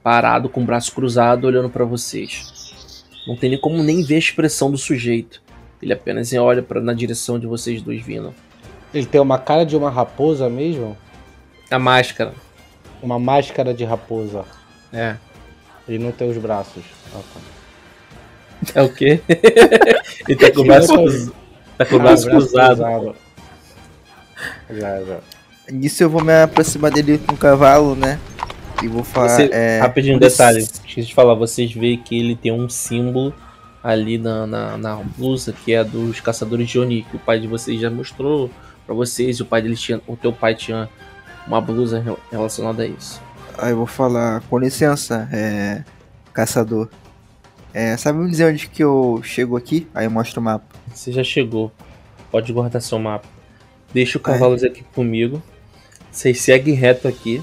parado 0.00 0.48
com 0.48 0.62
o 0.62 0.64
braço 0.64 0.92
cruzado, 0.94 1.44
olhando 1.48 1.68
pra 1.68 1.84
vocês. 1.84 3.04
Não 3.26 3.36
tem 3.36 3.50
nem 3.50 3.60
como 3.60 3.82
nem 3.82 4.04
ver 4.04 4.14
a 4.14 4.18
expressão 4.18 4.70
do 4.70 4.78
sujeito. 4.78 5.42
Ele 5.82 5.92
apenas 5.92 6.32
olha 6.34 6.62
pra, 6.62 6.80
na 6.80 6.92
direção 6.92 7.40
de 7.40 7.46
vocês 7.48 7.82
dois 7.82 8.00
vindo. 8.00 8.32
Ele 8.94 9.06
tem 9.06 9.20
uma 9.20 9.38
cara 9.38 9.64
de 9.66 9.76
uma 9.76 9.90
raposa 9.90 10.48
mesmo? 10.48 10.96
A 11.70 11.78
máscara. 11.78 12.32
Uma 13.02 13.18
máscara 13.18 13.74
de 13.74 13.84
raposa. 13.84 14.44
É. 14.92 15.16
Ele 15.88 15.98
não 15.98 16.12
tem 16.12 16.30
os 16.30 16.36
braços. 16.38 16.84
Ah, 17.14 17.20
tá. 17.34 17.40
É 18.80 18.82
o 18.82 18.92
quê? 18.92 19.20
Ele 20.28 20.36
tá 20.38 20.52
com 20.52 20.60
o 20.60 20.64
braço, 20.64 20.92
cruz- 20.94 21.30
tá 21.76 21.84
com 21.84 21.96
o 21.96 21.98
Ah, 21.98 22.02
braço 22.02 22.30
cruzado. 22.30 23.16
Já, 24.70 25.02
já. 25.02 25.18
Nisso 25.70 26.02
eu 26.02 26.10
vou 26.10 26.22
me 26.22 26.32
aproximar 26.42 26.90
dele 26.90 27.18
com 27.18 27.34
o 27.34 27.38
cavalo, 27.38 27.94
né? 27.94 28.18
E 28.82 28.88
vou 28.88 29.02
falar. 29.04 29.28
Você- 29.30 29.50
é, 29.52 29.80
Rapidinho, 29.80 30.16
um 30.16 30.18
detalhe. 30.20 30.58
isso- 30.60 30.74
Esqueci 30.86 31.08
de 31.08 31.14
falar, 31.14 31.34
vocês 31.34 31.72
veem 31.72 31.98
que 31.98 32.18
ele 32.18 32.36
tem 32.36 32.52
um 32.52 32.68
símbolo 32.68 33.34
ali 33.82 34.18
na, 34.18 34.46
na, 34.46 34.76
na 34.78 34.96
blusa, 34.96 35.52
que 35.52 35.72
é 35.72 35.82
dos 35.82 36.20
caçadores 36.20 36.68
de 36.68 36.78
Oni, 36.78 37.02
que 37.02 37.16
o 37.16 37.18
pai 37.18 37.40
de 37.40 37.46
vocês 37.48 37.80
já 37.80 37.90
mostrou 37.90 38.48
pra 38.86 38.94
vocês, 38.94 39.38
e 39.38 39.42
o 39.42 39.46
pai 39.46 39.62
dele 39.62 39.76
tinha. 39.76 40.00
O 40.06 40.16
teu 40.16 40.32
pai 40.32 40.54
tinha 40.54 40.88
uma 41.46 41.60
blusa 41.60 42.00
rel- 42.00 42.18
relacionada 42.30 42.82
a 42.82 42.86
isso. 42.86 43.20
Aí 43.58 43.70
eu 43.72 43.76
vou 43.76 43.86
falar, 43.86 44.40
com 44.48 44.58
licença, 44.58 45.28
é. 45.32 45.84
Caçador. 46.32 46.88
É, 47.74 47.96
sabe 47.96 48.18
me 48.18 48.30
dizer 48.30 48.46
onde 48.52 48.68
que 48.68 48.82
eu 48.82 49.20
chego 49.22 49.56
aqui? 49.56 49.86
Aí 49.94 50.06
eu 50.06 50.10
mostro 50.10 50.40
o 50.40 50.44
mapa. 50.44 50.64
Você 50.92 51.12
já 51.12 51.22
chegou. 51.24 51.70
Pode 52.30 52.52
guardar 52.52 52.80
seu 52.80 52.98
mapa. 52.98 53.26
Deixa 53.92 54.16
o 54.18 54.20
cavalo 54.20 54.54
aqui 54.54 54.82
comigo. 54.94 55.42
Vocês 56.10 56.40
seguem 56.40 56.74
reto 56.74 57.06
aqui. 57.08 57.42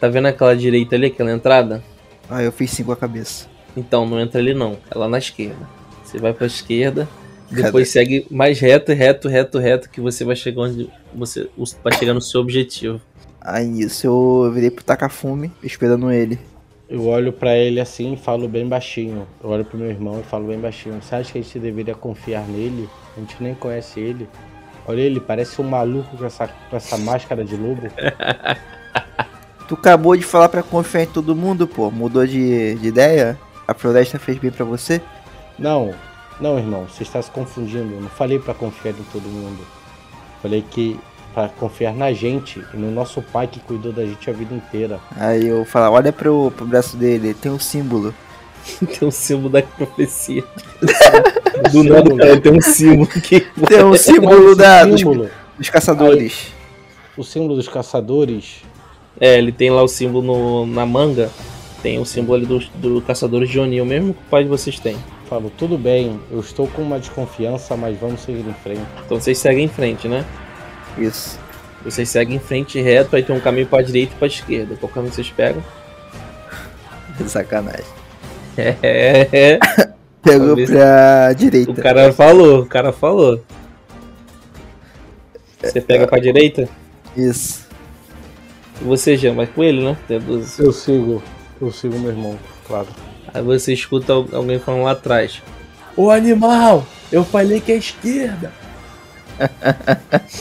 Tá 0.00 0.08
vendo 0.08 0.26
aquela 0.26 0.56
direita 0.56 0.96
ali, 0.96 1.06
aquela 1.06 1.32
entrada? 1.32 1.82
Aí 2.28 2.44
eu 2.44 2.52
fiz 2.52 2.70
cinco 2.70 2.90
a 2.92 2.96
cabeça. 2.96 3.46
Então, 3.76 4.06
não 4.06 4.20
entra 4.20 4.40
ali 4.40 4.54
não. 4.54 4.76
É 4.90 4.98
lá 4.98 5.08
na 5.08 5.18
esquerda. 5.18 5.68
Você 6.04 6.18
vai 6.18 6.32
pra 6.32 6.46
esquerda. 6.46 7.08
Depois 7.50 7.88
segue 7.88 8.26
mais 8.30 8.58
reto, 8.58 8.92
reto, 8.92 9.28
reto, 9.28 9.58
reto, 9.58 9.88
que 9.90 10.00
você 10.00 10.24
vai 10.24 10.34
chegar 10.34 10.62
onde 10.62 10.90
você 11.14 11.48
vai 11.82 11.92
chegar 11.96 12.14
no 12.14 12.20
seu 12.20 12.40
objetivo. 12.40 13.00
Aí 13.44 13.66
nisso 13.66 14.06
eu 14.06 14.50
virei 14.50 14.70
pro 14.70 14.82
Takafume, 14.82 15.52
esperando 15.62 16.10
ele. 16.10 16.38
Eu 16.88 17.06
olho 17.06 17.30
pra 17.30 17.54
ele 17.54 17.78
assim 17.78 18.14
e 18.14 18.16
falo 18.16 18.48
bem 18.48 18.66
baixinho. 18.66 19.26
Eu 19.42 19.50
olho 19.50 19.64
pro 19.66 19.76
meu 19.76 19.90
irmão 19.90 20.18
e 20.20 20.22
falo 20.22 20.46
bem 20.46 20.58
baixinho. 20.58 21.02
Você 21.02 21.14
acha 21.14 21.32
que 21.32 21.38
a 21.38 21.42
gente 21.42 21.58
deveria 21.58 21.94
confiar 21.94 22.48
nele? 22.48 22.88
A 23.14 23.20
gente 23.20 23.42
nem 23.42 23.54
conhece 23.54 24.00
ele. 24.00 24.26
Olha 24.86 25.00
ele, 25.00 25.20
parece 25.20 25.60
um 25.60 25.64
maluco 25.64 26.16
com 26.16 26.24
essa, 26.24 26.48
com 26.48 26.76
essa 26.76 26.96
máscara 26.96 27.44
de 27.44 27.56
lobo. 27.56 27.82
Tu 29.66 29.74
acabou 29.74 30.14
de 30.14 30.22
falar 30.22 30.50
pra 30.50 30.62
confiar 30.62 31.04
em 31.04 31.06
todo 31.06 31.34
mundo, 31.34 31.66
pô. 31.66 31.90
Mudou 31.90 32.26
de, 32.26 32.74
de 32.74 32.88
ideia? 32.88 33.38
A 33.66 33.72
floresta 33.72 34.18
fez 34.18 34.38
bem 34.38 34.50
pra 34.50 34.64
você? 34.64 35.00
Não, 35.58 35.94
não, 36.38 36.58
irmão, 36.58 36.86
você 36.86 37.02
está 37.02 37.20
se 37.22 37.30
confundindo. 37.30 37.94
Eu 37.94 38.00
não 38.02 38.10
falei 38.10 38.38
pra 38.38 38.52
confiar 38.52 38.92
em 38.92 39.04
todo 39.10 39.22
mundo. 39.22 39.64
Falei 40.42 40.62
que 40.70 41.00
pra 41.34 41.48
confiar 41.48 41.92
na 41.94 42.12
gente 42.12 42.64
e 42.72 42.76
no 42.76 42.90
nosso 42.90 43.20
pai 43.20 43.46
que 43.48 43.58
cuidou 43.60 43.92
da 43.92 44.04
gente 44.06 44.30
a 44.30 44.32
vida 44.32 44.54
inteira. 44.54 45.00
Aí 45.16 45.46
eu 45.48 45.64
falo, 45.64 45.94
olha 45.96 46.12
pro, 46.12 46.52
pro 46.56 46.64
braço 46.64 46.96
dele, 46.96 47.34
tem 47.34 47.50
um 47.50 47.58
símbolo. 47.58 48.14
tem 48.98 49.06
um 49.06 49.10
símbolo 49.10 49.50
da 49.50 49.60
profecia. 49.62 50.44
Do 51.72 51.82
nada, 51.84 52.14
cara, 52.16 52.40
tem 52.40 52.52
um 52.52 52.60
símbolo 52.60 53.06
que. 53.08 53.40
Tem 53.68 53.84
um 53.84 53.96
símbolo 53.96 54.54
da, 54.56 54.84
o 54.84 54.90
dos, 54.90 55.00
símbolo, 55.00 55.30
dos 55.58 55.70
caçadores. 55.70 56.52
o 57.16 57.22
símbolo 57.24 57.56
dos 57.56 57.68
caçadores. 57.68 58.62
É, 59.20 59.38
ele 59.38 59.52
tem 59.52 59.70
lá 59.70 59.82
o 59.82 59.86
símbolo 59.88 60.24
no- 60.24 60.66
na 60.66 60.84
manga. 60.84 61.30
Tem 61.82 61.98
o 62.00 62.04
símbolo 62.04 62.34
ali 62.38 62.46
do, 62.46 62.58
do 62.74 63.00
caçador 63.02 63.44
de 63.46 63.60
Oni, 63.60 63.80
o 63.80 63.86
mesmo 63.86 64.14
que 64.14 64.20
o 64.20 64.30
pai 64.30 64.42
de 64.42 64.48
vocês 64.48 64.78
tem. 64.80 64.96
Falo, 65.28 65.50
tudo 65.56 65.78
bem, 65.78 66.18
eu 66.30 66.40
estou 66.40 66.66
com 66.66 66.82
uma 66.82 66.98
desconfiança, 66.98 67.76
mas 67.76 67.96
vamos 67.98 68.20
seguir 68.22 68.40
em 68.48 68.54
frente. 68.54 68.80
Então 69.04 69.20
vocês 69.20 69.38
seguem 69.38 69.64
em 69.64 69.68
frente, 69.68 70.08
né? 70.08 70.24
Isso. 70.98 71.38
Vocês 71.84 72.08
seguem 72.08 72.36
em 72.36 72.40
frente 72.40 72.80
reto, 72.80 73.14
aí 73.14 73.22
tem 73.22 73.36
um 73.36 73.40
caminho 73.40 73.66
pra 73.66 73.82
direita 73.82 74.12
e 74.14 74.18
pra 74.18 74.26
esquerda. 74.26 74.74
Qual 74.76 74.90
caminho 74.90 75.12
vocês 75.12 75.30
pegam? 75.30 75.62
Sacanagem. 77.26 77.84
É, 78.56 78.76
é, 78.82 79.28
é. 79.32 79.58
Pegou 80.22 80.46
Talvez- 80.48 80.70
pra 80.70 81.32
direita. 81.34 81.70
O 81.72 81.74
cara 81.74 82.12
falou, 82.12 82.60
o 82.62 82.66
cara 82.66 82.92
falou. 82.92 83.44
Você 85.62 85.80
pega 85.80 86.06
pra 86.06 86.18
direita? 86.18 86.68
Isso. 87.16 87.66
E 88.80 88.84
você 88.84 89.16
já 89.16 89.32
vai 89.32 89.46
com 89.46 89.62
ele, 89.62 89.82
né? 89.84 89.96
Eu 90.58 90.72
sigo, 90.72 91.22
eu 91.60 91.70
sigo 91.70 91.98
meu 91.98 92.10
irmão, 92.10 92.38
claro. 92.66 92.88
Aí 93.32 93.42
você 93.42 93.72
escuta 93.72 94.12
al- 94.12 94.28
alguém 94.32 94.58
falando 94.58 94.84
lá 94.84 94.92
atrás. 94.92 95.42
Ô 95.96 96.10
animal! 96.10 96.84
Eu 97.12 97.24
falei 97.24 97.60
que 97.60 97.72
é 97.72 97.76
esquerda! 97.76 98.52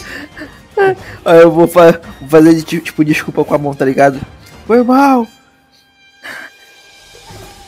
Aí 1.26 1.40
eu 1.42 1.52
vou, 1.52 1.68
fa- 1.68 2.00
vou 2.20 2.30
fazer 2.30 2.54
de 2.56 2.64
ti- 2.64 2.80
tipo 2.82 3.04
desculpa 3.06 3.44
com 3.46 3.54
a 3.54 3.58
mão, 3.58 3.74
tá 3.74 3.86
ligado? 3.86 4.20
Foi 4.66 4.84
mal. 4.84 5.28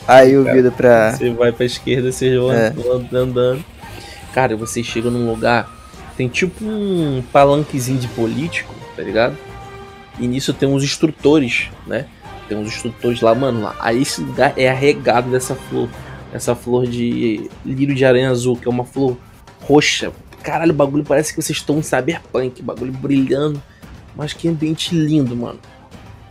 Aí 0.08 0.34
eu 0.34 0.44
viro 0.44 0.72
pra. 0.72 1.12
Você 1.14 1.30
vai 1.32 1.52
pra 1.52 1.66
esquerda, 1.66 2.12
vocês 2.12 2.36
vão 2.38 2.52
É. 2.52 2.74
andando. 3.14 3.64
Cara, 4.34 4.56
vocês 4.56 4.86
chegam 4.86 5.12
num 5.12 5.30
lugar. 5.30 5.70
Tem 6.18 6.28
tipo 6.28 6.64
um 6.64 7.24
palanquezinho 7.32 8.00
de 8.00 8.08
político, 8.10 8.74
tá 8.96 9.02
ligado? 9.04 9.38
E 10.20 10.28
nisso 10.28 10.54
tem 10.54 10.68
uns 10.70 10.84
instrutores, 10.84 11.70
né? 11.88 12.06
Tem 12.48 12.58
uns 12.58 12.68
instrutores 12.68 13.22
lá, 13.22 13.34
mano. 13.36 13.62
Lá. 13.64 13.76
Aí 13.80 14.02
esse 14.02 14.22
lugar 14.22 14.54
é 14.56 14.70
arregado 14.70 15.30
dessa 15.30 15.56
flor. 15.56 15.90
Essa 16.34 16.56
flor 16.56 16.86
de 16.86 17.50
lírio 17.66 17.96
de 17.96 18.06
aranha 18.06 18.30
azul, 18.30 18.56
que 18.58 18.68
é 18.68 18.72
uma 18.72 18.86
flor 18.86 19.18
roxa. 19.64 20.12
Caralho, 20.46 20.72
o 20.72 20.76
bagulho 20.76 21.04
parece 21.04 21.34
que 21.34 21.42
vocês 21.42 21.58
estão 21.58 21.80
em 21.80 21.82
cyberpunk. 21.82 22.62
Bagulho 22.62 22.94
brilhando. 22.94 23.62
Mas 24.16 24.32
que 24.32 24.48
ambiente 24.48 24.96
lindo, 24.96 25.36
mano. 25.36 25.60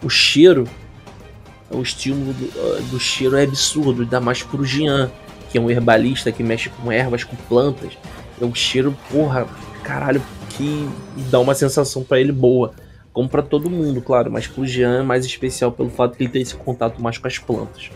O 0.03 0.09
cheiro 0.09 0.67
o 1.71 1.83
estímulo 1.83 2.33
do, 2.33 2.91
do 2.91 3.01
cheiro 3.01 3.37
é 3.37 3.45
absurdo, 3.45 4.03
ainda 4.03 4.21
mais 4.21 4.43
pro 4.43 4.65
Jean, 4.65 5.11
que 5.51 5.59
é 5.59 5.61
um 5.61 5.71
herbalista 5.71 6.31
que 6.31 6.43
mexe 6.43 6.69
com 6.69 6.91
ervas, 6.91 7.25
com 7.25 7.37
plantas. 7.37 7.97
É 8.41 8.45
um 8.45 8.55
cheiro, 8.55 8.97
porra, 9.11 9.47
caralho, 9.83 10.23
que 10.51 10.89
dá 11.31 11.41
uma 11.41 11.55
sensação 11.55 12.03
pra 12.03 12.21
ele 12.21 12.33
boa. 12.33 12.73
Como 13.13 13.29
pra 13.29 13.43
todo 13.43 13.71
mundo, 13.71 14.01
claro, 14.03 14.31
mas 14.31 14.47
pro 14.47 14.67
Jean 14.67 15.01
é 15.01 15.03
mais 15.03 15.25
especial 15.25 15.71
pelo 15.71 15.89
fato 15.89 16.17
de 16.17 16.25
ele 16.25 16.33
ter 16.33 16.41
esse 16.41 16.55
contato 16.55 17.01
mais 17.01 17.19
com 17.19 17.27
as 17.27 17.39
plantas. 17.39 17.91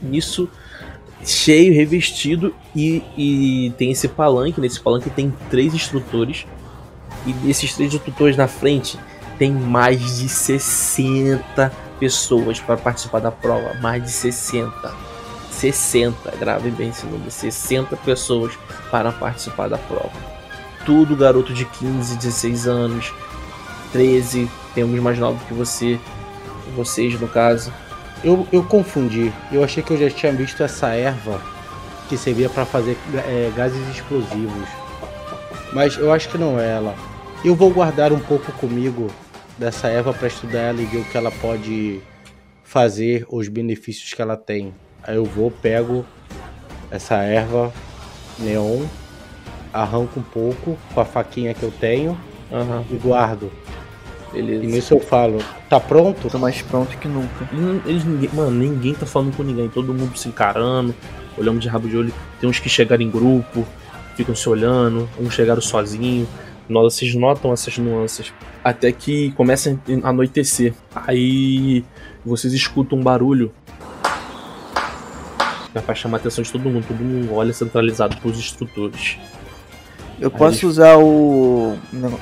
Nisso, 0.00 0.48
cheio, 1.24 1.74
revestido 1.74 2.54
e, 2.74 3.02
e 3.16 3.72
tem 3.76 3.90
esse 3.90 4.08
palanque. 4.08 4.60
Nesse 4.60 4.80
palanque 4.80 5.10
tem 5.10 5.32
três 5.50 5.74
instrutores. 5.74 6.46
E 7.26 7.32
desses 7.32 7.74
três 7.74 7.94
instrutores 7.94 8.36
na 8.36 8.48
frente 8.48 8.98
tem 9.38 9.52
mais 9.52 10.18
de 10.18 10.28
60 10.28 11.72
pessoas 11.98 12.58
para 12.58 12.76
participar 12.76 13.20
da 13.20 13.30
prova. 13.30 13.74
Mais 13.80 14.02
de 14.02 14.10
60. 14.10 15.12
60, 15.50 16.36
grave 16.38 16.70
bem 16.70 16.88
esse 16.88 17.06
número. 17.06 17.30
60 17.30 17.96
pessoas 17.98 18.52
para 18.90 19.12
participar 19.12 19.68
da 19.68 19.78
prova. 19.78 20.10
Tudo 20.84 21.14
garoto 21.14 21.54
de 21.54 21.64
15, 21.64 22.16
16 22.16 22.66
anos, 22.66 23.14
13, 23.92 24.50
tem 24.74 24.82
alguns 24.82 25.00
mais 25.00 25.18
novos 25.18 25.40
que 25.46 25.54
você, 25.54 26.00
vocês 26.74 27.18
no 27.20 27.28
caso. 27.28 27.72
Eu, 28.24 28.46
eu 28.52 28.62
confundi. 28.62 29.32
Eu 29.50 29.64
achei 29.64 29.82
que 29.82 29.92
eu 29.92 29.96
já 29.98 30.08
tinha 30.10 30.32
visto 30.32 30.62
essa 30.62 30.88
erva 30.94 31.40
que 32.08 32.16
servia 32.16 32.48
para 32.48 32.64
fazer 32.64 32.96
é, 33.14 33.50
gases 33.56 33.88
explosivos. 33.88 34.68
Mas 35.72 35.96
eu 35.96 36.12
acho 36.12 36.28
que 36.28 36.38
não 36.38 36.58
é 36.58 36.70
ela. 36.70 36.94
Eu 37.44 37.54
vou 37.54 37.70
guardar 37.70 38.12
um 38.12 38.20
pouco 38.20 38.52
comigo 38.52 39.10
dessa 39.58 39.88
erva 39.88 40.12
para 40.12 40.28
estudar 40.28 40.58
ela 40.58 40.80
e 40.80 40.84
ver 40.84 40.98
o 40.98 41.04
que 41.04 41.16
ela 41.16 41.30
pode 41.30 42.00
fazer, 42.62 43.26
os 43.28 43.48
benefícios 43.48 44.12
que 44.14 44.22
ela 44.22 44.36
tem. 44.36 44.72
Aí 45.02 45.16
eu 45.16 45.24
vou, 45.24 45.50
pego 45.50 46.04
essa 46.90 47.16
erva 47.16 47.72
neon, 48.38 48.84
arranco 49.72 50.20
um 50.20 50.22
pouco 50.22 50.78
com 50.94 51.00
a 51.00 51.04
faquinha 51.04 51.54
que 51.54 51.62
eu 51.62 51.70
tenho 51.70 52.18
Uhum. 52.50 52.84
e 52.90 52.96
guardo. 52.96 53.50
Beleza. 54.32 54.64
E 54.64 54.66
nisso 54.66 54.94
eu 54.94 55.00
falo, 55.00 55.38
tá 55.68 55.78
pronto? 55.78 56.28
Tô 56.28 56.38
mais 56.38 56.62
pronto 56.62 56.96
que 56.96 57.06
nunca. 57.06 57.48
Hum, 57.52 57.80
Eles, 57.84 58.04
ninguém, 58.04 58.30
mano, 58.32 58.50
ninguém 58.50 58.94
tá 58.94 59.04
falando 59.04 59.36
com 59.36 59.42
ninguém. 59.42 59.68
Todo 59.68 59.92
mundo 59.92 60.16
se 60.16 60.28
encarando, 60.28 60.94
olhando 61.36 61.58
de 61.60 61.68
rabo 61.68 61.88
de 61.88 61.96
olho. 61.96 62.14
Tem 62.40 62.48
uns 62.48 62.58
que 62.58 62.68
chegaram 62.68 63.02
em 63.02 63.10
grupo, 63.10 63.66
ficam 64.16 64.34
se 64.34 64.48
olhando. 64.48 65.08
Uns 65.20 65.34
chegaram 65.34 65.60
sozinho. 65.60 66.26
Nós, 66.68 66.94
vocês 66.94 67.14
notam 67.14 67.52
essas 67.52 67.76
nuances. 67.76 68.32
Até 68.64 68.90
que 68.92 69.32
começa 69.32 69.78
a 70.02 70.08
anoitecer. 70.08 70.72
Aí 70.94 71.84
vocês 72.24 72.52
escutam 72.54 72.98
um 72.98 73.02
barulho. 73.02 73.52
Que 75.72 75.78
vai 75.78 75.96
chamar 75.96 76.18
a 76.18 76.20
atenção 76.20 76.42
de 76.42 76.52
todo 76.52 76.70
mundo. 76.70 76.84
Todo 76.86 76.98
mundo 76.98 77.34
olha 77.34 77.52
centralizado 77.52 78.16
pros 78.18 78.38
instrutores. 78.38 79.18
Eu 80.20 80.30
posso 80.30 80.68
usar 80.68 80.96
o. 80.98 81.76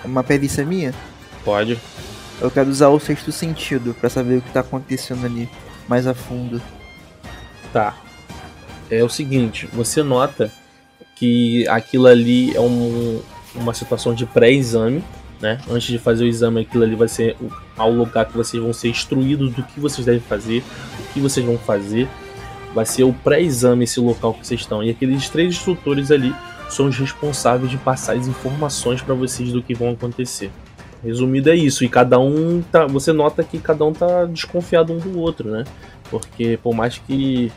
uma 0.05 0.25
perícia 0.25 0.65
minha? 0.65 0.95
Pode. 1.45 1.79
Eu 2.41 2.51
quero 2.51 2.71
usar 2.71 2.89
o 2.89 2.99
sexto 2.99 3.31
sentido 3.31 3.95
pra 4.01 4.09
saber 4.09 4.39
o 4.39 4.43
que 4.43 4.51
tá 4.51 4.61
acontecendo 4.61 5.25
ali 5.27 5.49
mais 5.89 6.07
a 6.07 6.15
fundo. 6.15 6.61
Tá. 7.73 7.95
É 8.91 9.05
o 9.05 9.09
seguinte, 9.09 9.69
você 9.73 10.03
nota 10.03 10.51
que 11.17 11.69
aquilo 11.69 12.07
ali 12.07 12.55
é 12.57 12.61
um- 12.61 13.21
uma 13.55 13.75
situação 13.75 14.15
de 14.15 14.25
pré-exame, 14.27 15.05
né? 15.41 15.61
Antes 15.69 15.89
de 15.89 15.99
fazer 15.99 16.25
o 16.25 16.27
exame, 16.27 16.63
aquilo 16.63 16.83
ali 16.83 16.95
vai 16.95 17.09
ser 17.09 17.37
o- 17.41 17.51
ao 17.77 17.91
lugar 17.91 18.25
que 18.27 18.37
vocês 18.37 18.63
vão 18.63 18.73
ser 18.73 18.89
instruídos 18.89 19.53
do 19.53 19.63
que 19.63 19.79
vocês 19.79 20.05
devem 20.07 20.21
fazer, 20.21 20.65
o 20.99 21.13
que 21.13 21.21
vocês 21.21 21.45
vão 21.45 21.59
fazer. 21.59 22.09
Vai 22.75 22.87
ser 22.87 23.05
o 23.05 23.13
pré-exame 23.13 23.85
esse 23.85 24.01
local 24.01 24.33
que 24.35 24.47
vocês 24.47 24.61
estão. 24.61 24.83
E 24.83 24.91
aqueles 24.91 25.29
três 25.29 25.55
instrutores 25.55 26.11
ali 26.11 26.35
são 26.69 26.87
os 26.87 26.97
responsáveis 26.97 27.71
de 27.71 27.77
passar 27.77 28.17
as 28.17 28.27
informações 28.29 29.03
para 29.03 29.15
vocês 29.15 29.53
do 29.53 29.63
que 29.63 29.75
vão 29.75 29.91
acontecer. 29.91 30.51
Resumido 31.03 31.51
é 31.51 31.57
isso, 31.57 31.83
e 31.83 31.89
cada 31.89 32.19
um 32.19 32.63
tá. 32.63 32.87
Você 32.87 33.13
nota 33.13 33.43
que 33.43 33.59
cada 33.59 33.85
um 33.85 33.93
tá 33.93 34.27
desconfiado 34.27 34.93
um 34.93 34.99
do 34.99 35.19
outro, 35.19 35.51
né? 35.51 35.65
Porque 36.11 36.59
por 36.63 36.75
mais 36.75 36.99
que 36.99 37.51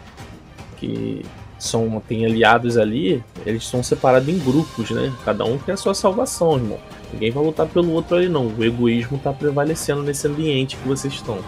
que 0.78 1.26
são 1.60 2.02
tem 2.08 2.26
aliados 2.26 2.78
ali, 2.78 3.24
eles 3.46 3.66
são 3.66 3.82
separados 3.82 4.30
em 4.30 4.38
grupos, 4.38 4.92
né? 4.92 5.14
Cada 5.26 5.46
um 5.46 5.58
quer 5.58 5.74
a 5.74 5.78
sua 5.78 5.94
salvação, 5.94 6.56
irmão. 6.56 6.80
Ninguém 7.12 7.32
vai 7.32 7.44
lutar 7.44 7.68
pelo 7.68 7.92
outro 7.92 8.18
ali 8.18 8.28
não. 8.28 8.48
O 8.48 8.64
egoísmo 8.64 9.18
tá 9.18 9.32
prevalecendo 9.32 10.04
nesse 10.04 10.28
ambiente 10.28 10.76
que 10.78 10.88
vocês 10.88 11.14
estão. 11.14 11.40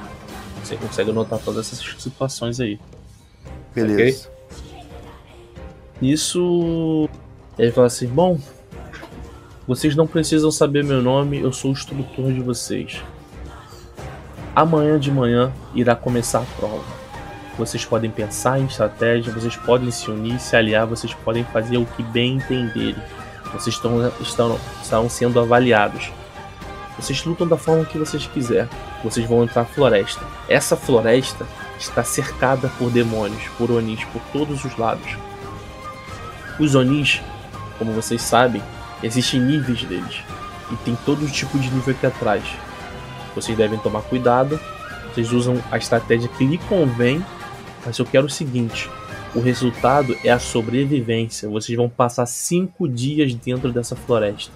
Você 0.63 0.75
consegue 0.75 1.11
notar 1.11 1.39
todas 1.39 1.67
essas 1.67 2.01
situações 2.01 2.59
aí. 2.59 2.79
Beleza. 3.73 4.29
Isso. 6.01 7.09
Ele 7.57 7.71
fala 7.71 7.87
assim: 7.87 8.07
Bom, 8.07 8.37
vocês 9.67 9.95
não 9.95 10.05
precisam 10.05 10.51
saber 10.51 10.83
meu 10.83 11.01
nome, 11.01 11.39
eu 11.39 11.51
sou 11.51 11.71
o 11.71 11.73
instrutor 11.73 12.31
de 12.31 12.39
vocês. 12.39 13.01
Amanhã 14.55 14.99
de 14.99 15.11
manhã 15.11 15.51
irá 15.73 15.95
começar 15.95 16.39
a 16.39 16.59
prova. 16.59 16.83
Vocês 17.57 17.83
podem 17.83 18.11
pensar 18.11 18.59
em 18.59 18.65
estratégia, 18.65 19.33
vocês 19.33 19.55
podem 19.55 19.89
se 19.89 20.11
unir, 20.11 20.39
se 20.39 20.55
aliar, 20.55 20.85
vocês 20.85 21.13
podem 21.13 21.43
fazer 21.45 21.77
o 21.77 21.85
que 21.85 22.03
bem 22.03 22.35
entenderem. 22.35 23.01
Vocês 23.51 23.75
estão, 23.75 24.07
estão, 24.21 24.59
estão 24.83 25.09
sendo 25.09 25.39
avaliados. 25.39 26.11
Vocês 26.99 27.23
lutam 27.25 27.47
da 27.47 27.57
forma 27.57 27.85
que 27.85 27.97
vocês 27.97 28.27
quiserem. 28.27 28.69
Vocês 29.03 29.27
vão 29.27 29.43
entrar 29.43 29.63
na 29.63 29.67
floresta. 29.67 30.23
Essa 30.47 30.75
floresta 30.75 31.45
está 31.79 32.03
cercada 32.03 32.71
por 32.77 32.91
demônios, 32.91 33.47
por 33.57 33.71
onis, 33.71 34.03
por 34.05 34.21
todos 34.31 34.63
os 34.63 34.77
lados. 34.77 35.17
Os 36.59 36.75
Onis, 36.75 37.21
como 37.77 37.91
vocês 37.93 38.21
sabem, 38.21 38.61
existem 39.03 39.39
níveis 39.39 39.83
deles. 39.83 40.23
E 40.71 40.75
tem 40.77 40.97
todo 41.05 41.29
tipo 41.29 41.59
de 41.59 41.69
nível 41.69 41.93
aqui 41.93 42.05
atrás. 42.05 42.43
Vocês 43.35 43.57
devem 43.57 43.77
tomar 43.79 44.01
cuidado. 44.01 44.59
Vocês 45.13 45.31
usam 45.31 45.61
a 45.71 45.77
estratégia 45.77 46.29
que 46.29 46.45
lhe 46.45 46.57
convém. 46.57 47.23
Mas 47.85 47.97
eu 47.97 48.05
quero 48.05 48.25
o 48.25 48.29
seguinte: 48.29 48.89
o 49.35 49.39
resultado 49.39 50.15
é 50.23 50.31
a 50.31 50.39
sobrevivência. 50.39 51.47
Vocês 51.49 51.77
vão 51.77 51.89
passar 51.89 52.25
cinco 52.25 52.87
dias 52.87 53.33
dentro 53.33 53.71
dessa 53.71 53.95
floresta. 53.95 54.51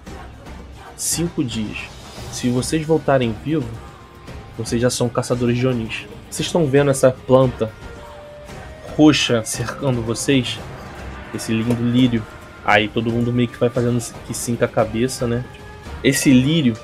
Cinco 0.96 1.44
dias. 1.44 1.78
Se 2.32 2.48
vocês 2.50 2.84
voltarem 2.86 3.34
vivos, 3.44 3.70
vocês 4.58 4.80
já 4.80 4.90
são 4.90 5.08
caçadores 5.08 5.56
de 5.56 5.66
Onis. 5.66 6.06
Vocês 6.30 6.46
estão 6.46 6.66
vendo 6.66 6.90
essa 6.90 7.10
planta 7.10 7.72
roxa 8.96 9.42
cercando 9.44 10.02
vocês? 10.02 10.58
esse 11.34 11.52
lindo 11.52 11.82
lírio. 11.82 12.22
Aí 12.70 12.86
todo 12.86 13.10
mundo 13.10 13.32
meio 13.32 13.48
que 13.48 13.58
vai 13.58 13.68
fazendo 13.68 13.98
que 14.28 14.32
sim 14.32 14.54
com 14.54 14.64
a 14.64 14.68
cabeça, 14.68 15.26
né? 15.26 15.44
Esse 16.04 16.32
lírio, 16.32 16.74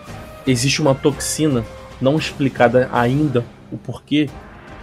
existe 0.45 0.83
uma 0.83 0.97
toxina 0.97 1.65
não 2.01 2.17
explicada 2.17 2.91
ainda 2.93 3.45
o 3.71 3.77
porquê, 3.79 4.29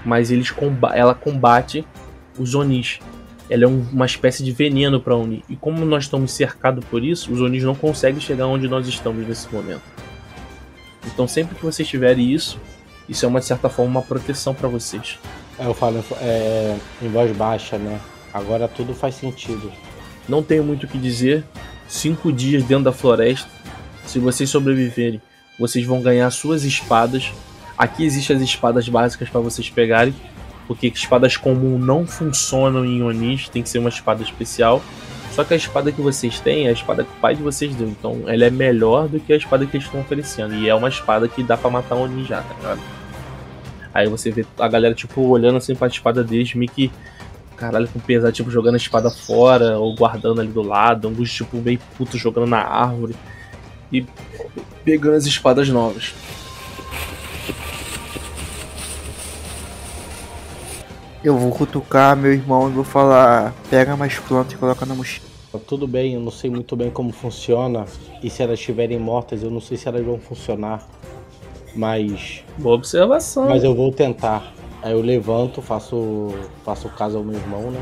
mas 0.06 0.32
eles 0.32 0.50
comba 0.50 0.96
ela 0.96 1.14
combate 1.14 1.86
os 2.40 2.56
Onis. 2.56 3.00
Ela 3.50 3.66
é 3.66 3.68
um- 3.68 3.86
uma 3.92 4.06
espécie 4.06 4.46
de 4.46 4.54
veneno 4.54 4.98
para 5.02 5.14
Oni. 5.14 5.44
E 5.50 5.58
como 5.58 5.84
nós 5.84 6.06
estamos 6.06 6.32
cercados 6.32 6.86
por 6.86 7.04
isso, 7.04 7.34
os 7.34 7.42
Onis 7.42 7.64
não 7.64 7.76
conseguem 7.76 8.22
chegar 8.22 8.48
onde 8.48 8.70
nós 8.70 8.88
estamos 8.88 9.28
nesse 9.28 9.54
momento. 9.54 9.82
Então 11.06 11.28
sempre 11.28 11.54
que 11.56 11.66
vocês 11.66 11.86
tiverem 11.86 12.32
isso, 12.32 12.58
isso 13.10 13.26
é 13.26 13.28
uma 13.28 13.42
de 13.42 13.46
certa 13.46 13.68
forma 13.68 13.92
uma 13.92 14.02
proteção 14.02 14.54
para 14.54 14.70
vocês. 14.70 15.20
Aí 15.60 15.66
eu 15.66 15.74
falo 15.74 16.02
é, 16.22 16.78
em 17.02 17.10
voz 17.10 17.30
baixa, 17.36 17.78
né? 17.78 18.00
Agora 18.34 18.70
tudo 18.70 18.94
faz 18.94 19.16
sentido. 19.16 19.70
Não 20.28 20.42
tenho 20.42 20.64
muito 20.64 20.86
o 20.86 20.88
que 20.88 20.98
dizer. 20.98 21.44
Cinco 21.88 22.32
dias 22.32 22.64
dentro 22.64 22.86
da 22.86 22.92
floresta. 22.92 23.50
Se 24.06 24.20
vocês 24.20 24.50
sobreviverem, 24.50 25.22
vocês 25.60 25.86
vão 25.86 26.02
ganhar 26.02 26.30
suas 26.32 26.64
espadas. 26.64 27.32
Aqui 27.78 28.06
existem 28.06 28.36
as 28.36 28.42
espadas 28.42 28.88
básicas 28.88 29.30
para 29.30 29.42
vocês 29.42 29.70
pegarem. 29.70 30.16
Porque 30.68 30.88
espadas 30.88 31.36
comuns 31.36 31.86
não 31.86 32.08
funcionam 32.08 32.86
em 32.86 33.04
Onis, 33.04 33.50
tem 33.50 33.62
que 33.62 33.70
ser 33.70 33.80
uma 33.80 33.90
espada 33.90 34.24
especial. 34.24 34.82
Só 35.34 35.44
que 35.44 35.54
a 35.54 35.58
espada 35.58 35.92
que 35.92 36.02
vocês 36.02 36.40
têm 36.40 36.68
é 36.68 36.70
a 36.70 36.74
espada 36.74 37.04
que 37.04 37.10
o 37.10 37.20
pai 37.20 37.36
de 37.36 37.42
vocês 37.44 37.76
deu. 37.76 37.88
Então 37.88 38.22
ela 38.28 38.46
é 38.46 38.50
melhor 38.50 39.08
do 39.08 39.20
que 39.20 39.34
a 39.34 39.36
espada 39.36 39.66
que 39.66 39.76
eles 39.76 39.88
estão 39.88 40.00
oferecendo. 40.00 40.56
E 40.56 40.70
é 40.70 40.76
uma 40.76 40.88
espada 40.88 41.28
que 41.28 41.44
dá 41.44 41.58
pra 41.58 41.70
matar 41.70 41.96
um 41.96 42.04
Oni 42.04 42.24
já, 42.24 42.42
tá 42.42 42.54
ligado? 42.56 42.80
Aí 43.94 44.08
você 44.08 44.32
vê 44.32 44.46
a 44.58 44.68
galera, 44.68 44.96
tipo, 44.96 45.22
olhando 45.22 45.58
assim 45.58 45.76
pra 45.76 45.88
espada 45.88 46.24
deles, 46.24 46.54
meio 46.56 46.72
que 46.72 46.92
caralho, 47.54 47.88
com 47.88 48.00
pesar, 48.00 48.32
tipo, 48.32 48.52
jogando 48.52 48.76
a 48.76 48.78
espada 48.78 49.10
fora 49.10 49.78
ou 49.78 49.96
guardando 49.96 50.42
ali 50.42 50.52
do 50.52 50.62
lado, 50.62 51.08
alguns, 51.08 51.32
tipo, 51.32 51.58
meio 51.58 51.80
puto 51.98 52.18
jogando 52.18 52.48
na 52.48 52.60
árvore 52.60 53.16
e 53.92 54.06
pegando 54.84 55.16
as 55.16 55.26
espadas 55.26 55.70
novas. 55.70 56.14
Eu 61.24 61.38
vou 61.38 61.52
cutucar 61.52 62.18
meu 62.18 62.34
irmão 62.34 62.70
e 62.70 62.74
vou 62.74 62.84
falar: 62.84 63.54
pega 63.70 63.96
mais 63.96 64.20
planta 64.20 64.54
e 64.54 64.58
coloca 64.58 64.86
na 64.86 64.94
mochila. 64.94 65.26
Tá 65.52 65.60
Tudo 65.60 65.88
bem, 65.88 66.16
eu 66.16 66.20
não 66.20 66.32
sei 66.32 66.50
muito 66.50 66.76
bem 66.76 66.90
como 66.90 67.14
funciona. 67.14 67.86
E 68.22 68.30
se 68.30 68.44
elas 68.44 68.60
estiverem 68.60 69.00
mortas, 69.00 69.42
eu 69.42 69.50
não 69.50 69.62
sei 69.62 69.78
se 69.78 69.88
elas 69.88 70.04
vão 70.04 70.20
funcionar. 70.20 70.86
Mas. 71.74 72.44
Boa 72.58 72.76
observação. 72.76 73.48
Mas 73.48 73.64
eu 73.64 73.74
vou 73.74 73.92
tentar. 73.92 74.54
Aí 74.84 74.92
eu 74.92 75.02
levanto, 75.02 75.62
faço, 75.62 76.36
faço 76.66 76.90
caso 76.90 77.18
ao 77.18 77.24
meu 77.24 77.40
irmão, 77.40 77.72
né? 77.72 77.82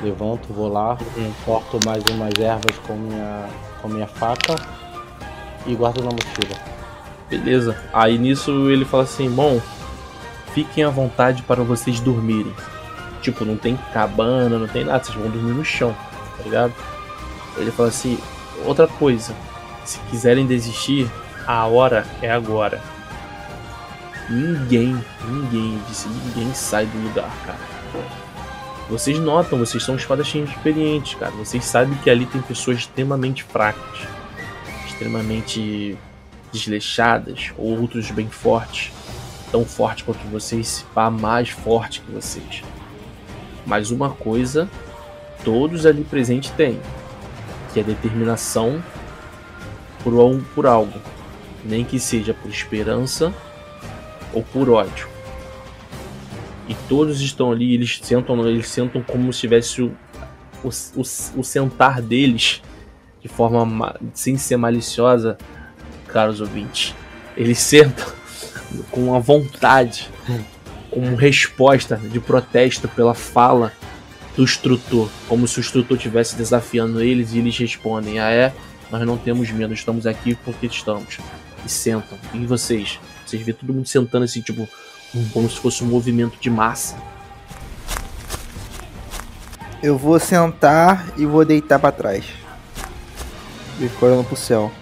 Levanto, 0.00 0.52
vou 0.52 0.68
lá, 0.68 0.96
corto 1.44 1.80
mais 1.84 2.04
umas 2.12 2.32
ervas 2.38 2.78
com 2.86 2.94
minha, 2.94 3.48
com 3.82 3.88
minha 3.88 4.06
faca 4.06 4.54
e 5.66 5.74
guardo 5.74 5.98
na 5.98 6.10
mochila. 6.10 6.56
Beleza. 7.28 7.76
Aí 7.92 8.16
nisso 8.16 8.70
ele 8.70 8.84
fala 8.84 9.02
assim: 9.02 9.28
Bom, 9.28 9.60
fiquem 10.54 10.84
à 10.84 10.90
vontade 10.90 11.42
para 11.42 11.64
vocês 11.64 11.98
dormirem. 11.98 12.54
Tipo, 13.20 13.44
não 13.44 13.56
tem 13.56 13.76
cabana, 13.92 14.60
não 14.60 14.68
tem 14.68 14.84
nada, 14.84 15.02
vocês 15.02 15.18
vão 15.18 15.28
dormir 15.28 15.54
no 15.54 15.64
chão, 15.64 15.92
tá 16.36 16.44
ligado? 16.44 16.72
Ele 17.56 17.72
fala 17.72 17.88
assim: 17.88 18.16
outra 18.64 18.86
coisa, 18.86 19.34
se 19.84 19.98
quiserem 20.10 20.46
desistir, 20.46 21.10
a 21.44 21.66
hora 21.66 22.06
é 22.22 22.30
agora. 22.30 22.80
Ninguém, 24.30 25.02
ninguém, 25.26 25.80
disse 25.88 26.06
ninguém 26.06 26.52
sai 26.52 26.84
do 26.84 26.98
lugar, 26.98 27.30
cara. 27.46 27.58
Vocês 28.90 29.18
notam, 29.18 29.58
vocês 29.58 29.82
são 29.82 29.96
espadachins 29.96 30.50
experientes, 30.50 31.14
cara. 31.14 31.32
Vocês 31.32 31.64
sabem 31.64 31.96
que 31.98 32.10
ali 32.10 32.26
tem 32.26 32.42
pessoas 32.42 32.78
extremamente 32.78 33.42
fracas, 33.42 34.00
extremamente 34.86 35.96
desleixadas, 36.52 37.52
ou 37.56 37.80
outros 37.80 38.10
bem 38.10 38.28
fortes, 38.28 38.92
tão 39.50 39.64
fortes 39.64 40.04
quanto 40.04 40.20
vocês, 40.28 40.84
pá, 40.94 41.10
mais 41.10 41.48
forte 41.48 42.00
que 42.02 42.12
vocês. 42.12 42.62
Mas 43.66 43.90
uma 43.90 44.10
coisa, 44.10 44.68
todos 45.42 45.86
ali 45.86 46.04
presentes 46.04 46.50
têm, 46.50 46.78
que 47.72 47.80
é 47.80 47.82
determinação 47.82 48.82
por, 50.02 50.12
por 50.54 50.66
algo, 50.66 50.98
nem 51.64 51.82
que 51.82 51.98
seja 51.98 52.34
por 52.34 52.50
esperança 52.50 53.32
ou 54.32 54.42
por 54.42 54.68
ódio. 54.70 55.08
E 56.68 56.74
todos 56.88 57.20
estão 57.20 57.50
ali, 57.50 57.74
eles 57.74 57.98
sentam, 58.02 58.46
eles 58.46 58.68
sentam 58.68 59.02
como 59.02 59.32
se 59.32 59.40
tivesse 59.40 59.82
o, 59.82 59.96
o, 60.62 60.68
o, 60.68 61.00
o 61.00 61.44
sentar 61.44 62.02
deles 62.02 62.62
de 63.20 63.28
forma 63.28 63.96
sem 64.12 64.36
ser 64.36 64.56
maliciosa, 64.56 65.38
caros 66.06 66.40
ouvintes. 66.40 66.94
Eles 67.36 67.58
sentam 67.58 68.06
com 68.90 69.14
a 69.14 69.18
vontade, 69.18 70.10
como 70.90 71.16
resposta 71.16 71.96
de 71.96 72.20
protesto 72.20 72.88
pela 72.88 73.14
fala 73.14 73.72
do 74.36 74.42
instrutor, 74.42 75.08
como 75.28 75.48
se 75.48 75.58
o 75.58 75.60
instrutor 75.60 75.96
estivesse 75.96 76.36
desafiando 76.36 77.00
eles 77.00 77.32
e 77.32 77.38
eles 77.38 77.56
respondem: 77.58 78.20
Ah, 78.20 78.30
é? 78.30 78.52
Nós 78.90 79.04
não 79.06 79.18
temos 79.18 79.50
medo, 79.50 79.74
estamos 79.74 80.06
aqui 80.06 80.34
porque 80.44 80.66
estamos. 80.66 81.18
E 81.64 81.68
sentam. 81.68 82.18
E 82.32 82.46
vocês? 82.46 82.98
Vocês 83.26 83.42
vê 83.42 83.52
todo 83.52 83.72
mundo 83.72 83.86
sentando 83.86 84.24
assim, 84.24 84.40
tipo, 84.40 84.68
como 85.32 85.48
se 85.48 85.58
fosse 85.58 85.84
um 85.84 85.86
movimento 85.86 86.38
de 86.40 86.50
massa. 86.50 86.96
Eu 89.82 89.96
vou 89.96 90.18
sentar 90.18 91.12
e 91.16 91.24
vou 91.24 91.44
deitar 91.44 91.78
para 91.78 91.92
trás. 91.92 92.24
E 93.80 94.04
olhando 94.04 94.24
pro 94.24 94.36
céu. 94.36 94.72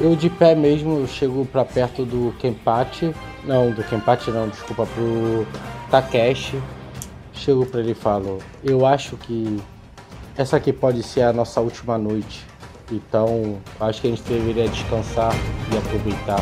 Eu 0.00 0.16
de 0.16 0.30
pé 0.30 0.54
mesmo, 0.54 1.00
eu 1.00 1.06
chego 1.06 1.44
pra 1.44 1.64
perto 1.64 2.04
do 2.04 2.34
Kenpachi. 2.38 3.14
Não, 3.44 3.70
do 3.70 3.84
Kenpachi 3.84 4.30
não, 4.30 4.48
desculpa, 4.48 4.86
pro 4.86 5.46
Takeshi. 5.90 6.60
Chego 7.32 7.64
pra 7.64 7.80
ele 7.80 7.92
e 7.92 7.94
falo, 7.94 8.38
eu 8.64 8.84
acho 8.84 9.16
que 9.16 9.60
essa 10.36 10.56
aqui 10.56 10.72
pode 10.72 11.02
ser 11.02 11.22
a 11.22 11.32
nossa 11.32 11.60
última 11.60 11.96
noite. 11.96 12.44
Então, 12.90 13.60
acho 13.78 14.00
que 14.00 14.08
a 14.08 14.10
gente 14.10 14.22
deveria 14.22 14.68
descansar 14.68 15.32
e 15.72 15.78
aproveitar. 15.78 16.40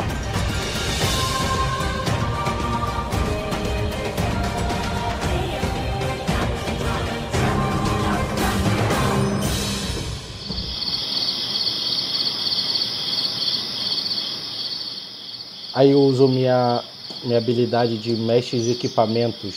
Aí 15.79 15.91
eu 15.91 16.01
uso 16.01 16.27
minha, 16.27 16.83
minha 17.23 17.37
habilidade 17.37 17.97
de 17.97 18.13
mestres 18.13 18.67
equipamentos. 18.67 19.55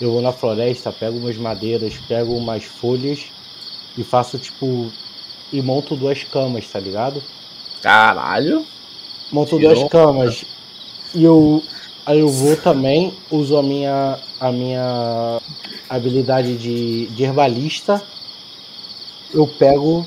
Eu 0.00 0.12
vou 0.12 0.20
na 0.20 0.32
floresta, 0.32 0.92
pego 0.92 1.16
umas 1.16 1.36
madeiras, 1.36 1.96
pego 2.08 2.36
umas 2.36 2.64
folhas 2.64 3.26
e 3.96 4.04
faço 4.04 4.38
tipo 4.38 4.92
e 5.52 5.62
monto 5.62 5.96
duas 5.96 6.24
camas, 6.24 6.68
tá 6.68 6.78
ligado? 6.78 7.22
Caralho. 7.82 8.64
Monto 9.30 9.56
Tirou. 9.56 9.74
duas 9.74 9.88
camas. 9.90 10.44
E 11.14 11.24
eu 11.24 11.62
aí 12.04 12.20
eu 12.20 12.28
vou 12.28 12.56
também, 12.56 13.14
uso 13.30 13.56
a 13.56 13.62
minha 13.62 14.18
a 14.40 14.52
minha 14.52 15.40
habilidade 15.88 16.56
de, 16.56 17.06
de 17.06 17.22
herbalista. 17.22 18.02
Eu 19.32 19.46
pego 19.46 20.06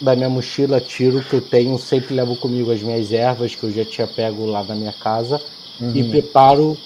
da 0.00 0.16
minha 0.16 0.28
mochila, 0.28 0.80
tiro 0.80 1.22
que 1.22 1.34
eu 1.34 1.40
tenho, 1.40 1.78
sempre 1.78 2.14
levo 2.14 2.36
comigo 2.36 2.72
as 2.72 2.82
minhas 2.82 3.12
ervas 3.12 3.54
que 3.54 3.64
eu 3.64 3.70
já 3.70 3.84
tinha 3.84 4.06
pego 4.06 4.46
lá 4.46 4.64
na 4.64 4.74
minha 4.74 4.92
casa 4.92 5.40
uhum. 5.80 5.92
e 5.94 6.02
preparo, 6.04 6.76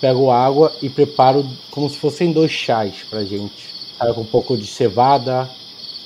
pego 0.00 0.30
água 0.30 0.72
e 0.80 0.88
preparo 0.88 1.44
como 1.70 1.90
se 1.90 1.96
fossem 1.96 2.32
dois 2.32 2.52
chás 2.52 3.04
pra 3.10 3.24
gente. 3.24 3.74
Com 3.98 4.20
um 4.20 4.26
pouco 4.26 4.56
de 4.56 4.66
cevada 4.66 5.50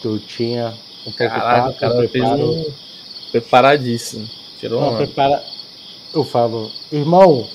que 0.00 0.06
eu 0.06 0.18
tinha, 0.18 0.72
Caraca, 1.16 1.72
cara 1.72 1.94
preparo... 1.96 2.50
um 2.50 2.72
preparadíssimo. 3.30 4.28
Tirou 4.58 4.80
Não, 4.80 4.96
prepara... 4.96 5.42
Eu 6.12 6.24
falo, 6.24 6.70
irmão, 6.90 7.48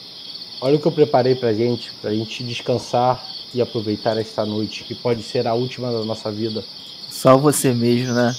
olha 0.61 0.75
o 0.75 0.79
que 0.79 0.87
eu 0.87 0.91
preparei 0.91 1.35
pra 1.35 1.53
gente, 1.53 1.91
pra 2.01 2.13
gente 2.13 2.43
descansar 2.43 3.21
e 3.53 3.61
aproveitar 3.61 4.17
esta 4.17 4.45
noite, 4.45 4.83
que 4.83 4.95
pode 4.95 5.21
ser 5.23 5.45
a 5.47 5.53
última 5.53 5.91
da 5.91 6.03
nossa 6.03 6.31
vida. 6.31 6.63
Só 7.09 7.37
você 7.37 7.73
mesmo, 7.73 8.13
né? 8.13 8.33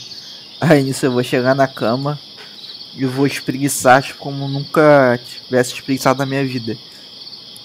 Aí 0.60 0.82
nisso 0.82 1.06
eu 1.06 1.12
vou 1.12 1.22
chegar 1.22 1.54
na 1.54 1.68
cama 1.68 2.18
e 2.96 3.04
vou 3.04 3.26
espreguiçar 3.26 4.02
tipo, 4.02 4.18
como 4.18 4.48
nunca 4.48 5.20
tivesse 5.44 5.74
espreguiçado 5.74 6.18
na 6.18 6.26
minha 6.26 6.44
vida. 6.44 6.76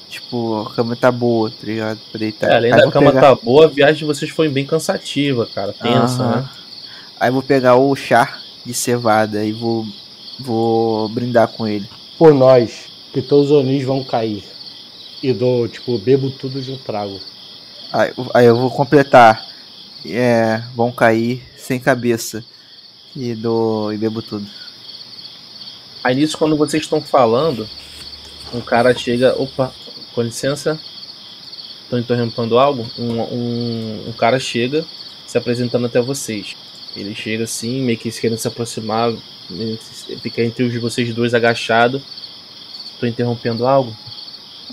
Tipo, 0.09 0.63
a 0.63 0.73
cama 0.73 0.93
tá 0.93 1.09
boa, 1.09 1.49
tá 1.49 1.65
ligado? 1.65 1.99
Pra 2.11 2.19
deitar. 2.19 2.51
É, 2.51 2.55
além 2.57 2.73
Aí 2.73 2.81
da 2.81 2.91
cama 2.91 3.13
pegar... 3.13 3.21
tá 3.21 3.35
boa, 3.35 3.65
a 3.65 3.69
viagem 3.69 3.99
de 3.99 4.05
vocês 4.05 4.29
foi 4.29 4.49
bem 4.49 4.65
cansativa, 4.65 5.45
cara. 5.45 5.71
Tensa, 5.71 6.35
né? 6.35 6.49
Aí 7.21 7.29
vou 7.29 7.43
pegar 7.43 7.75
o 7.75 7.95
chá 7.95 8.41
de 8.65 8.73
cevada 8.73 9.45
e 9.45 9.51
vou, 9.51 9.85
vou 10.39 11.07
brindar 11.07 11.49
com 11.49 11.67
ele. 11.67 11.87
Por 12.17 12.33
nós, 12.33 12.87
que 13.13 13.21
todos 13.21 13.51
os 13.51 13.57
onis 13.57 13.83
vão 13.83 14.03
cair. 14.03 14.43
E 15.21 15.31
dou, 15.31 15.67
tipo, 15.67 15.99
bebo 15.99 16.31
tudo 16.31 16.59
de 16.59 16.71
um 16.71 16.77
trago. 16.79 17.19
Aí, 17.93 18.11
aí 18.33 18.45
eu 18.47 18.55
vou 18.55 18.71
completar. 18.71 19.45
É, 20.03 20.63
vão 20.75 20.91
cair 20.91 21.43
sem 21.55 21.79
cabeça. 21.79 22.43
E 23.15 23.35
dou 23.35 23.93
e 23.93 23.97
bebo 23.97 24.23
tudo. 24.23 24.47
Aí 26.03 26.15
nisso, 26.15 26.39
quando 26.39 26.57
vocês 26.57 26.81
estão 26.81 26.99
falando, 26.99 27.69
um 28.51 28.61
cara 28.61 28.97
chega. 28.97 29.39
Opa, 29.39 29.71
com 30.15 30.23
licença. 30.23 30.79
Estou 31.83 31.99
interrompendo 31.99 32.57
algo. 32.57 32.83
Um, 32.97 33.21
um, 33.21 34.09
um 34.09 34.13
cara 34.13 34.39
chega 34.39 34.83
se 35.27 35.37
apresentando 35.37 35.85
até 35.85 36.01
vocês. 36.01 36.55
Ele 36.95 37.15
chega 37.15 37.45
assim, 37.45 37.81
meio 37.81 37.97
que 37.97 38.11
querendo 38.11 38.37
se 38.37 38.47
aproximar, 38.47 39.13
fica 40.21 40.41
entre 40.43 40.63
os 40.63 40.75
vocês 40.81 41.13
dois 41.13 41.33
agachado. 41.33 42.01
Tô 42.99 43.05
interrompendo 43.05 43.65
algo? 43.65 43.95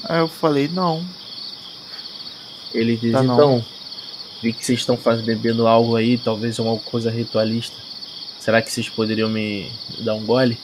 Aí 0.05 0.21
eu 0.21 0.29
falei, 0.29 0.69
não. 0.69 1.05
Ele 2.75 2.97
diz, 2.97 3.13
tá 3.13 3.25
então, 3.25 3.65
vi 4.43 4.53
que 4.53 4.65
vocês 4.65 4.81
estão 4.81 4.97
fazendo, 4.97 5.27
bebendo 5.27 5.67
algo 5.67 5.97
aí, 5.97 6.19
talvez 6.19 6.59
uma 6.59 6.77
coisa 6.79 7.11
ritualista. 7.11 7.77
Será 8.39 8.61
que 8.61 8.71
vocês 8.71 8.89
poderiam 8.89 9.29
me 9.29 9.71
dar 10.01 10.15
um 10.15 10.25
gole? 10.25 10.59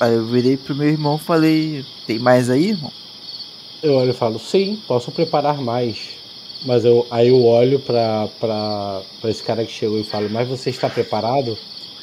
Aí 0.00 0.14
eu 0.14 0.24
virei 0.26 0.56
pro 0.56 0.74
meu 0.74 0.88
irmão 0.88 1.16
e 1.16 1.24
falei, 1.24 1.84
tem 2.06 2.18
mais 2.18 2.48
aí, 2.48 2.70
irmão? 2.70 2.92
Eu 3.82 3.94
olho 3.94 4.10
e 4.10 4.14
falo, 4.14 4.38
sim, 4.38 4.80
posso 4.86 5.10
preparar 5.10 5.60
mais. 5.60 6.21
Mas 6.64 6.84
eu, 6.84 7.06
aí 7.10 7.28
eu 7.28 7.44
olho 7.44 7.80
pra, 7.80 8.28
pra, 8.38 9.02
pra 9.20 9.30
esse 9.30 9.42
cara 9.42 9.64
que 9.64 9.72
chegou 9.72 9.98
e 9.98 10.04
falo, 10.04 10.30
mas 10.30 10.48
você 10.48 10.70
está 10.70 10.88
preparado? 10.88 11.58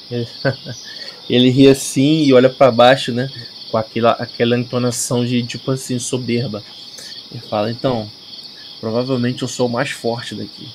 Ele 1.29 1.49
ri 1.49 1.67
assim 1.67 2.23
e 2.23 2.33
olha 2.33 2.49
para 2.49 2.71
baixo, 2.71 3.11
né? 3.13 3.29
Com 3.71 3.77
aquela, 3.77 4.11
aquela 4.13 4.57
entonação 4.57 5.25
de 5.25 5.43
tipo 5.43 5.71
assim, 5.71 5.97
soberba. 5.99 6.63
Ele 7.31 7.41
fala, 7.41 7.71
então, 7.71 8.09
provavelmente 8.81 9.43
eu 9.43 9.47
sou 9.47 9.67
o 9.67 9.71
mais 9.71 9.91
forte 9.91 10.35
daqui. 10.35 10.67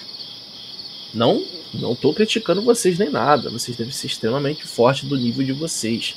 Não, 1.12 1.45
não 1.74 1.95
tô 1.95 2.12
criticando 2.14 2.62
vocês 2.62 2.99
nem 2.99 3.11
nada. 3.11 3.51
Vocês 3.51 3.76
devem 3.76 3.93
ser 3.93 4.07
extremamente 4.07 4.64
fortes 4.64 5.09
do 5.09 5.16
nível 5.16 5.45
de 5.45 5.53
vocês. 5.53 6.14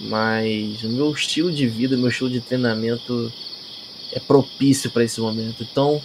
Mas 0.00 0.82
o 0.82 0.88
meu 0.88 1.12
estilo 1.12 1.52
de 1.52 1.66
vida, 1.66 1.96
meu 1.96 2.08
estilo 2.08 2.30
de 2.30 2.40
treinamento 2.40 3.32
é 4.12 4.18
propício 4.18 4.90
para 4.90 5.04
esse 5.04 5.20
momento. 5.20 5.62
Então, 5.62 6.02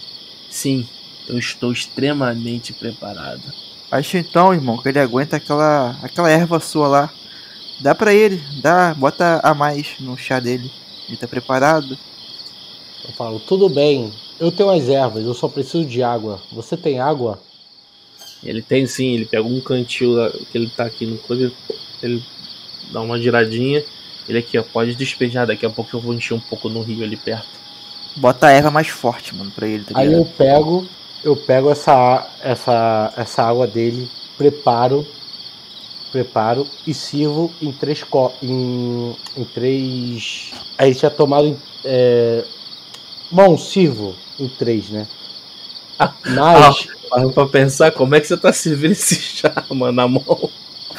Sim, 0.50 0.86
eu 1.28 1.38
estou 1.38 1.72
extremamente 1.72 2.72
preparado. 2.72 3.42
Acho 3.90 4.16
então, 4.16 4.52
irmão, 4.52 4.76
que 4.76 4.88
ele 4.88 4.98
aguenta 4.98 5.36
aquela, 5.36 5.96
aquela 6.02 6.28
erva 6.28 6.60
sua 6.60 6.88
lá. 6.88 7.10
Dá 7.80 7.94
pra 7.94 8.12
ele, 8.12 8.42
dá, 8.60 8.92
bota 8.94 9.40
a 9.42 9.54
mais 9.54 9.98
no 10.00 10.18
chá 10.18 10.38
dele. 10.38 10.70
Ele 11.08 11.16
tá 11.16 11.26
preparado. 11.26 11.96
Eu 13.04 13.12
falo, 13.14 13.40
tudo 13.40 13.68
bem, 13.68 14.12
eu 14.38 14.52
tenho 14.52 14.70
as 14.70 14.88
ervas, 14.88 15.24
eu 15.24 15.34
só 15.34 15.48
preciso 15.48 15.84
de 15.84 16.02
água. 16.02 16.40
Você 16.52 16.76
tem 16.76 17.00
água? 17.00 17.40
Ele 18.42 18.62
tem 18.62 18.86
sim, 18.86 19.14
ele 19.14 19.26
pega 19.26 19.42
um 19.42 19.60
cantil 19.60 20.16
que 20.50 20.58
ele 20.58 20.68
tá 20.68 20.84
aqui 20.84 21.06
no 21.06 21.18
clube, 21.18 21.54
ele 22.02 22.22
dá 22.92 23.00
uma 23.00 23.20
giradinha. 23.20 23.84
Ele 24.28 24.38
aqui, 24.38 24.58
ó, 24.58 24.62
pode 24.62 24.94
despejar, 24.94 25.46
daqui 25.46 25.66
a 25.66 25.70
pouco 25.70 25.96
eu 25.96 26.00
vou 26.00 26.14
encher 26.14 26.34
um 26.34 26.40
pouco 26.40 26.68
no 26.68 26.82
rio 26.82 27.02
ali 27.02 27.16
perto. 27.16 27.59
Bota 28.16 28.48
a 28.48 28.50
erva 28.50 28.70
mais 28.70 28.88
forte, 28.88 29.34
mano, 29.34 29.50
pra 29.50 29.66
ele. 29.66 29.84
Tá 29.84 29.98
Aí 29.98 30.12
eu 30.12 30.24
pego 30.24 30.86
eu 31.22 31.36
pego 31.36 31.70
essa, 31.70 32.26
essa, 32.42 33.12
essa 33.16 33.42
água 33.42 33.66
dele, 33.66 34.10
preparo, 34.36 35.06
preparo 36.10 36.66
e 36.86 36.94
sirvo 36.94 37.52
em 37.60 37.72
três 37.72 38.04
em, 38.42 39.16
em 39.36 39.44
três. 39.44 40.52
Aí 40.78 40.94
tinha 40.94 41.10
tomado 41.10 41.56
é... 41.84 42.44
bom, 43.30 43.56
sirvo 43.58 44.14
em 44.38 44.48
três, 44.48 44.88
né? 44.88 45.06
Mas 46.24 46.88
ah, 47.12 47.28
pra 47.34 47.46
pensar 47.46 47.90
como 47.92 48.14
é 48.14 48.20
que 48.20 48.26
você 48.26 48.36
tá 48.36 48.52
servindo 48.52 48.92
esse 48.92 49.16
chá, 49.16 49.64
mano, 49.70 49.92
na 49.92 50.08
mão. 50.08 50.50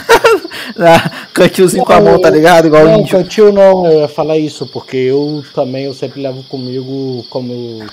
ah, 0.80 1.28
cantilzinho 1.34 1.84
com 1.84 1.94
a 1.94 2.02
mão, 2.02 2.20
tá 2.20 2.30
ligado? 2.30 2.68
Igual 2.68 2.86
não, 2.86 3.00
índio. 3.02 3.18
cantil 3.18 3.52
não, 3.52 3.86
eu 3.86 4.02
ia 4.02 4.08
falar 4.08 4.38
isso, 4.38 4.66
porque 4.68 4.98
eu 4.98 5.44
também 5.54 5.86
eu 5.86 5.94
sempre 5.94 6.22
levo 6.22 6.44
comigo 6.44 7.26
como 7.30 7.86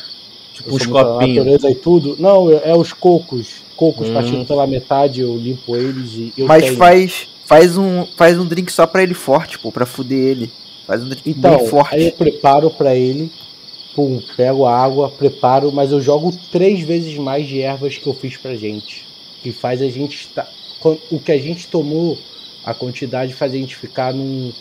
Tipo 0.58 0.74
os 0.74 0.86
copinhos. 0.86 1.36
natureza 1.36 1.70
e 1.70 1.74
tudo. 1.74 2.16
Não, 2.18 2.50
é, 2.50 2.70
é 2.70 2.76
os 2.76 2.92
cocos. 2.92 3.62
Cocos 3.76 4.08
hum. 4.08 4.14
partindo 4.14 4.44
pela 4.44 4.66
metade, 4.66 5.20
eu 5.20 5.36
limpo 5.36 5.76
eles 5.76 6.12
e 6.14 6.32
eu 6.36 6.46
Mas 6.46 6.64
tenho. 6.64 6.76
faz 6.76 7.28
faz 7.46 7.78
um 7.78 8.04
faz 8.16 8.38
um 8.38 8.44
drink 8.44 8.70
só 8.70 8.86
pra 8.86 9.02
ele 9.02 9.14
forte, 9.14 9.58
pô, 9.58 9.70
pra 9.70 9.86
fuder 9.86 10.18
ele. 10.18 10.50
Faz 10.86 11.02
um 11.02 11.08
drink 11.08 11.30
então, 11.30 11.56
bem 11.58 11.66
forte. 11.68 11.94
Aí 11.94 12.06
eu 12.06 12.12
preparo 12.12 12.70
pra 12.70 12.94
ele, 12.94 13.30
pum, 13.94 14.20
pego 14.36 14.66
a 14.66 14.76
água, 14.76 15.08
preparo, 15.08 15.70
mas 15.70 15.92
eu 15.92 16.00
jogo 16.00 16.32
três 16.50 16.80
vezes 16.80 17.16
mais 17.16 17.46
de 17.46 17.60
ervas 17.60 17.96
que 17.96 18.06
eu 18.06 18.14
fiz 18.14 18.36
pra 18.36 18.56
gente. 18.56 19.06
Que 19.42 19.52
faz 19.52 19.80
a 19.80 19.88
gente 19.88 20.16
estar. 20.16 20.48
O 20.82 21.18
que 21.18 21.32
a 21.32 21.38
gente 21.38 21.66
tomou, 21.66 22.18
a 22.64 22.72
quantidade 22.72 23.34
faz 23.34 23.52
a 23.52 23.56
gente 23.56 23.74
ficar 23.74 24.14
num, 24.14 24.52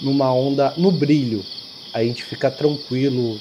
numa 0.00 0.32
onda, 0.32 0.74
no 0.76 0.90
brilho. 0.90 1.44
A 1.92 2.02
gente 2.02 2.24
fica 2.24 2.50
tranquilo, 2.50 3.40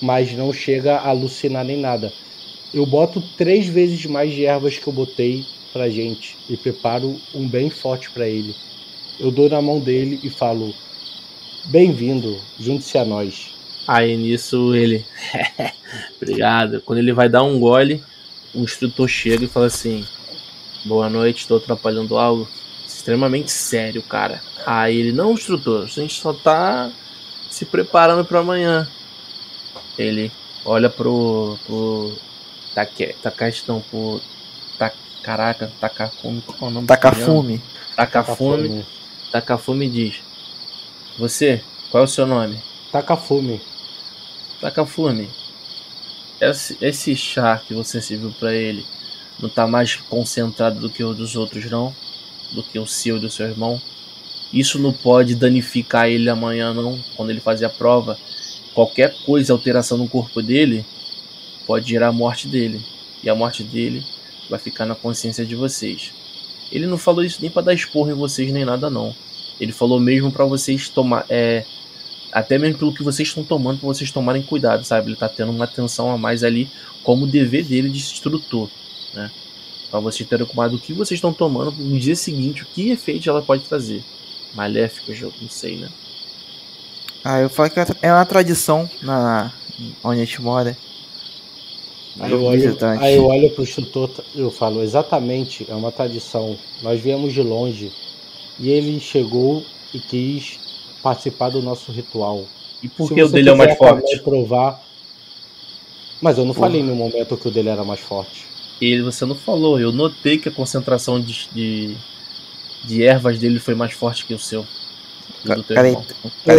mas 0.00 0.32
não 0.32 0.52
chega 0.52 0.96
a 0.96 1.08
alucinar 1.08 1.64
nem 1.64 1.78
nada. 1.78 2.12
Eu 2.72 2.84
boto 2.84 3.22
três 3.36 3.66
vezes 3.66 4.04
mais 4.06 4.32
de 4.32 4.44
ervas 4.44 4.78
que 4.78 4.86
eu 4.86 4.92
botei 4.92 5.44
pra 5.72 5.88
gente 5.88 6.36
e 6.48 6.56
preparo 6.56 7.16
um 7.34 7.48
bem 7.48 7.70
forte 7.70 8.10
para 8.10 8.28
ele. 8.28 8.54
Eu 9.18 9.30
dou 9.30 9.48
na 9.48 9.62
mão 9.62 9.80
dele 9.80 10.20
e 10.22 10.30
falo: 10.30 10.74
Bem-vindo, 11.66 12.38
junte-se 12.58 12.98
a 12.98 13.04
nós. 13.04 13.54
Aí 13.86 14.16
nisso 14.16 14.74
ele, 14.74 15.04
obrigado. 16.16 16.80
Quando 16.82 16.98
ele 16.98 17.12
vai 17.12 17.28
dar 17.28 17.42
um 17.42 17.58
gole, 17.58 18.02
um 18.54 18.62
instrutor 18.62 19.08
chega 19.08 19.44
e 19.44 19.48
fala 19.48 19.66
assim: 19.66 20.04
Boa 20.84 21.10
noite, 21.10 21.40
estou 21.40 21.58
atrapalhando 21.58 22.16
algo. 22.16 22.48
Extremamente 22.86 23.52
sério, 23.52 24.02
cara. 24.02 24.42
Aí 24.64 24.96
ele, 24.96 25.12
não, 25.12 25.32
instrutor, 25.32 25.84
a 25.84 25.86
gente 25.86 26.20
só 26.20 26.32
tá 26.32 26.90
se 27.50 27.66
preparando 27.66 28.24
para 28.24 28.40
amanhã. 28.40 28.88
Ele 29.98 30.32
olha 30.64 30.88
pro. 30.88 31.58
pro 31.66 32.16
Take, 32.74 33.14
Takashi 33.22 33.64
não, 33.68 33.80
pro. 33.80 34.20
Ta, 34.78 34.90
caraca, 35.22 35.70
Takafumi. 35.78 36.40
Qual 36.40 36.56
é 36.62 36.64
o 36.64 36.70
nome 36.70 36.86
Takafumi. 36.86 37.62
Takafumi. 37.94 38.86
Takafumi 39.30 39.88
diz: 39.88 40.22
Você, 41.18 41.62
qual 41.90 42.02
é 42.02 42.04
o 42.04 42.08
seu 42.08 42.26
nome? 42.26 42.58
Takafumi. 42.90 43.60
Takafumi. 44.62 45.28
Esse, 46.40 46.78
esse 46.80 47.14
chá 47.14 47.58
que 47.58 47.74
você 47.74 48.00
serviu 48.00 48.32
para 48.40 48.54
ele 48.54 48.86
não 49.40 49.48
tá 49.48 49.66
mais 49.66 49.96
concentrado 49.96 50.80
do 50.80 50.90
que 50.90 51.02
o 51.02 51.14
dos 51.14 51.36
outros, 51.36 51.70
não? 51.70 51.94
Do 52.52 52.62
que 52.62 52.78
o 52.78 52.86
seu 52.86 53.16
e 53.16 53.20
do 53.20 53.30
seu 53.30 53.46
irmão? 53.46 53.80
Isso 54.52 54.78
não 54.78 54.92
pode 54.92 55.34
danificar 55.34 56.08
ele 56.08 56.28
amanhã, 56.28 56.74
não? 56.74 56.98
Quando 57.16 57.30
ele 57.30 57.40
fazer 57.40 57.66
a 57.66 57.70
prova 57.70 58.18
qualquer 58.74 59.14
coisa, 59.24 59.52
alteração 59.52 59.98
no 59.98 60.08
corpo 60.08 60.42
dele, 60.42 60.84
pode 61.66 61.88
gerar 61.88 62.08
a 62.08 62.12
morte 62.12 62.48
dele. 62.48 62.84
E 63.22 63.28
a 63.28 63.34
morte 63.34 63.62
dele 63.62 64.04
vai 64.48 64.58
ficar 64.58 64.86
na 64.86 64.94
consciência 64.94 65.44
de 65.44 65.54
vocês. 65.54 66.12
Ele 66.72 66.86
não 66.86 66.98
falou 66.98 67.24
isso 67.24 67.38
nem 67.40 67.50
para 67.50 67.62
dar 67.62 67.74
esporro 67.74 68.10
em 68.10 68.14
vocês 68.14 68.52
nem 68.52 68.64
nada 68.64 68.88
não. 68.88 69.14
Ele 69.60 69.72
falou 69.72 70.00
mesmo 70.00 70.32
para 70.32 70.44
vocês 70.44 70.88
tomar, 70.88 71.26
é, 71.28 71.64
até 72.32 72.58
mesmo 72.58 72.78
pelo 72.78 72.94
que 72.94 73.02
vocês 73.02 73.28
estão 73.28 73.44
tomando, 73.44 73.78
para 73.78 73.88
vocês 73.88 74.10
tomarem 74.10 74.42
cuidado, 74.42 74.84
sabe? 74.84 75.08
Ele 75.08 75.16
tá 75.16 75.28
tendo 75.28 75.52
uma 75.52 75.64
atenção 75.64 76.10
a 76.10 76.16
mais 76.16 76.42
ali, 76.42 76.70
como 77.02 77.26
dever 77.26 77.64
dele 77.64 77.90
de 77.90 77.98
instrutor, 77.98 78.70
né? 79.14 79.30
Para 79.90 80.00
vocês 80.00 80.28
terem 80.28 80.46
cuidado 80.46 80.76
do 80.76 80.78
que 80.78 80.92
vocês 80.92 81.18
estão 81.18 81.32
tomando 81.32 81.72
no 81.72 81.98
dia 81.98 82.14
seguinte, 82.14 82.62
o 82.62 82.66
que 82.66 82.90
efeito 82.90 83.28
ela 83.28 83.42
pode 83.42 83.64
trazer. 83.64 84.04
Maléfico, 84.54 85.12
eu 85.12 85.32
não 85.40 85.48
sei, 85.48 85.76
né? 85.76 85.88
Ah, 87.24 87.40
eu 87.40 87.50
falo 87.50 87.70
que 87.70 87.80
é 88.02 88.12
uma 88.12 88.24
tradição 88.24 88.88
na 89.02 89.52
onde 90.02 90.20
a 90.20 90.24
gente 90.24 90.40
mora. 90.40 90.76
Aí 92.18 92.32
eu, 92.32 92.42
olho, 92.42 92.78
aí 93.00 93.16
eu 93.16 93.26
olho 93.26 93.50
pro 93.50 93.62
instrutor 93.62 94.10
eu 94.34 94.50
falo, 94.50 94.82
exatamente, 94.82 95.64
é 95.70 95.74
uma 95.74 95.92
tradição. 95.92 96.58
Nós 96.82 97.00
viemos 97.00 97.32
de 97.32 97.42
longe 97.42 97.92
e 98.58 98.68
ele 98.68 99.00
chegou 99.00 99.64
e 99.94 100.00
quis 100.00 100.58
participar 101.02 101.50
do 101.50 101.62
nosso 101.62 101.92
ritual. 101.92 102.44
E 102.82 102.88
por 102.88 103.12
que 103.12 103.22
o 103.22 103.28
dele 103.28 103.48
é 103.48 103.52
o 103.52 103.56
mais 103.56 103.76
forte? 103.76 104.18
Provar, 104.20 104.82
mas 106.20 106.36
eu 106.36 106.44
não 106.44 106.52
Porra. 106.52 106.66
falei 106.66 106.82
no 106.82 106.94
momento 106.94 107.36
que 107.36 107.48
o 107.48 107.50
dele 107.50 107.68
era 107.68 107.84
mais 107.84 108.00
forte. 108.00 108.44
E 108.80 109.00
você 109.02 109.26
não 109.26 109.34
falou, 109.34 109.78
eu 109.78 109.92
notei 109.92 110.38
que 110.38 110.48
a 110.48 110.52
concentração 110.52 111.20
de, 111.20 111.48
de, 111.52 111.96
de 112.84 113.04
ervas 113.04 113.38
dele 113.38 113.58
foi 113.58 113.74
mais 113.74 113.92
forte 113.92 114.24
que 114.24 114.32
o 114.32 114.38
seu. 114.38 114.66
Eu, 115.44 115.64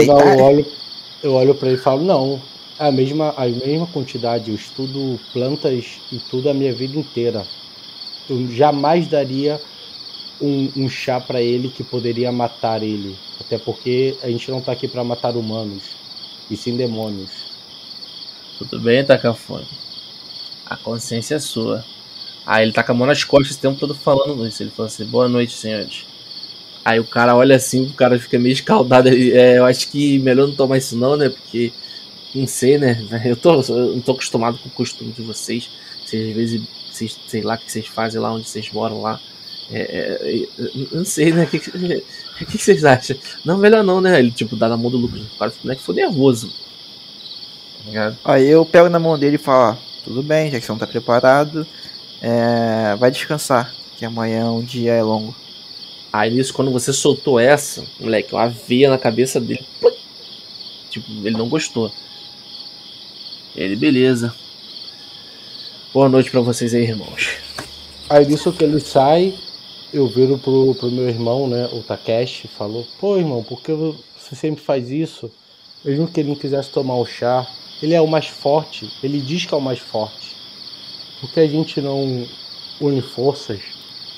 eu 0.06 0.40
olho, 0.40 0.66
eu 1.24 1.34
olho 1.34 1.56
para 1.56 1.70
ele 1.70 1.78
e 1.78 1.82
falo, 1.82 2.04
não, 2.04 2.42
é 2.80 2.88
a 2.88 2.92
mesma, 2.92 3.34
a 3.36 3.48
mesma 3.48 3.88
quantidade, 3.88 4.50
eu 4.50 4.56
estudo 4.56 5.20
plantas 5.34 6.00
e 6.12 6.18
tudo 6.18 6.50
a 6.50 6.54
minha 6.54 6.74
vida 6.74 6.98
inteira. 6.98 7.46
Eu 8.30 8.52
jamais 8.52 9.08
daria 9.08 9.60
um, 10.40 10.72
um 10.76 10.90
chá 10.90 11.20
para 11.20 11.42
ele 11.42 11.70
que 11.70 11.84
poderia 11.84 12.32
matar 12.32 12.82
ele. 12.84 13.16
Até 13.40 13.58
porque 13.58 14.18
a 14.22 14.30
gente 14.30 14.50
não 14.50 14.60
está 14.60 14.72
aqui 14.72 14.88
para 14.88 15.04
matar 15.04 15.36
humanos, 15.36 15.84
e 16.50 16.58
sim 16.58 16.76
demônios. 16.76 17.32
Tudo 18.58 18.80
bem, 18.80 19.04
Takafone. 19.04 19.68
A 20.66 20.78
consciência 20.78 21.36
é 21.36 21.40
sua. 21.40 21.84
Aí 22.46 22.64
ele 22.64 22.72
tá 22.72 22.84
com 22.84 22.92
a 22.92 22.96
mão 22.96 23.08
nas 23.08 23.24
costas 23.24 23.56
o 23.56 23.60
tempo 23.60 23.80
todo 23.80 23.94
falando 23.94 24.46
isso. 24.46 24.64
Ele 24.64 24.72
falou 24.72 24.88
assim: 24.88 25.06
Boa 25.06 25.28
noite, 25.28 25.54
senhores. 25.54 26.06
Aí 26.84 27.00
o 27.00 27.06
cara 27.06 27.36
olha 27.36 27.56
assim, 27.56 27.86
o 27.86 27.94
cara 27.94 28.20
fica 28.20 28.40
meio 28.40 28.54
escaldado. 28.54 29.10
É, 29.10 29.60
eu 29.60 29.66
acho 29.66 29.88
que 29.90 30.18
melhor 30.20 30.48
não 30.48 30.56
tomar 30.56 30.78
isso 30.78 30.98
não, 30.98 31.16
né? 31.16 31.30
Porque, 31.30 31.72
não 32.34 32.48
sei, 32.48 32.78
né? 32.78 33.06
Eu, 33.24 33.36
tô, 33.36 33.62
eu 33.62 33.96
não 33.96 34.02
tô 34.02 34.14
acostumado 34.14 34.58
com 34.58 34.70
o 34.70 34.72
costume 34.72 35.12
de 35.12 35.22
vocês. 35.22 35.70
Vocês, 36.04 36.30
às 36.30 36.36
vezes, 36.36 36.62
vocês, 36.92 37.20
sei 37.28 37.42
lá, 37.42 37.56
o 37.56 37.58
que 37.60 37.72
vocês 37.72 37.88
fazem 37.88 38.20
lá 38.20 38.34
onde 38.34 38.50
vocês 38.50 38.72
moram 38.72 39.02
lá. 39.02 39.20
É, 39.72 39.80
é, 39.80 40.44
é 40.44 40.48
não 40.92 41.06
sei, 41.06 41.32
né? 41.32 41.44
O 41.44 41.48
que, 41.48 41.60
que, 41.70 42.46
que, 42.46 42.58
vocês 42.58 42.84
acham? 42.84 43.16
Não, 43.46 43.58
melhor 43.58 43.84
não, 43.84 44.02
né? 44.02 44.20
Ele, 44.20 44.32
tipo, 44.32 44.56
dá 44.56 44.68
na 44.68 44.76
mão 44.76 44.90
do 44.90 44.98
Lucas. 44.98 45.22
O 45.22 45.38
cara 45.38 45.54
né, 45.64 45.76
que 45.76 45.84
foi 45.84 45.96
nervoso. 45.96 46.52
Tá 47.94 48.16
Aí 48.26 48.48
eu 48.48 48.66
pego 48.66 48.90
na 48.90 49.00
mão 49.00 49.18
dele 49.18 49.36
e 49.36 49.40
falo, 49.40 49.78
tudo 50.04 50.22
bem, 50.22 50.52
já 50.52 50.60
que 50.60 50.66
você 50.66 50.72
não 50.72 50.80
tá 50.80 50.88
preparado, 50.88 51.66
é, 52.22 52.96
vai 52.98 53.10
descansar, 53.10 53.74
que 53.98 54.06
amanhã 54.06 54.52
um 54.52 54.62
dia 54.62 54.94
é 54.94 55.02
longo. 55.02 55.36
Aí 56.14 56.30
nisso, 56.30 56.54
quando 56.54 56.72
você 56.72 56.94
soltou 56.94 57.40
essa, 57.40 57.84
moleque, 58.00 58.34
uma 58.34 58.48
veia 58.48 58.90
na 58.90 58.98
cabeça 58.98 59.40
dele. 59.40 59.66
Tipo, 60.90 61.10
ele 61.26 61.38
não 61.38 61.50
gostou. 61.50 61.92
Ele, 63.56 63.76
beleza. 63.76 64.34
Boa 65.94 66.08
noite 66.08 66.30
para 66.30 66.42
vocês 66.42 66.74
aí, 66.74 66.84
irmãos. 66.84 67.38
Aí 68.10 68.26
nisso 68.26 68.52
que 68.52 68.64
ele 68.64 68.80
sai, 68.80 69.34
eu 69.94 70.08
viro 70.08 70.38
pro, 70.38 70.76
pro 70.76 70.92
meu 70.92 71.08
irmão, 71.08 71.48
né, 71.48 71.70
o 71.72 71.82
Takeshi, 71.82 72.48
falou, 72.48 72.86
pô 73.00 73.18
irmão, 73.18 73.42
por 73.44 73.62
que 73.62 73.72
você 73.72 74.36
sempre 74.36 74.64
faz 74.64 74.90
isso? 74.90 75.32
Mesmo 75.84 76.08
que 76.08 76.20
ele 76.20 76.30
não 76.30 76.36
quisesse 76.36 76.70
tomar 76.70 76.96
o 76.96 77.06
chá, 77.06 77.48
ele 77.82 77.94
é 77.94 78.02
o 78.02 78.08
mais 78.08 78.28
forte, 78.28 78.92
ele 79.02 79.20
diz 79.20 79.46
que 79.46 79.54
é 79.54 79.58
o 79.58 79.62
mais 79.62 79.80
forte. 79.80 80.21
Por 81.22 81.32
que 81.32 81.40
a 81.40 81.48
gente 81.48 81.80
não 81.80 82.28
une 82.82 83.02
forças 83.02 83.62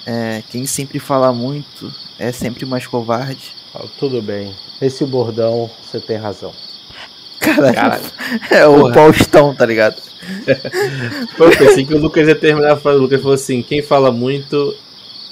é, 0.06 0.44
quem 0.50 0.66
sempre 0.66 1.00
fala 1.00 1.32
muito 1.32 1.94
é 2.20 2.32
sempre 2.32 2.66
mais 2.66 2.86
covarde. 2.86 3.56
Ah, 3.74 3.86
tudo 3.98 4.22
bem. 4.22 4.54
Esse 4.82 5.06
bordão, 5.06 5.70
você 5.82 6.00
tem 6.00 6.18
razão. 6.18 6.54
Caralho. 7.40 7.74
Caralho. 7.74 8.04
É 8.52 8.68
o 8.68 8.80
Porra. 8.80 8.94
Faustão, 8.94 9.56
tá 9.56 9.66
ligado? 9.66 10.02
Pô, 11.38 11.46
eu 11.46 11.58
pensei 11.58 11.86
que 11.86 11.94
o 11.94 12.00
Lucas 12.00 12.28
ia 12.28 12.36
terminar 12.36 12.74
a 12.74 12.78
frase. 12.78 12.98
O 12.98 13.02
Lucas 13.02 13.22
falou 13.22 13.36
assim: 13.36 13.62
quem 13.62 13.82
fala 13.82 14.12
muito 14.12 14.76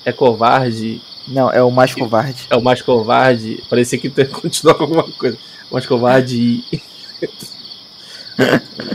é 0.05 0.11
covarde. 0.11 1.01
Não, 1.27 1.49
é 1.49 1.61
o 1.63 1.71
mais 1.71 1.93
covarde. 1.93 2.47
É 2.49 2.55
o 2.55 2.61
mais 2.61 2.81
covarde. 2.81 3.63
Parecia 3.69 3.97
que 3.97 4.09
continuar 4.25 4.75
com 4.75 4.83
alguma 4.83 5.03
coisa. 5.03 5.37
O 5.69 5.73
mais 5.73 5.85
covarde 5.85 6.63
e. 6.71 6.81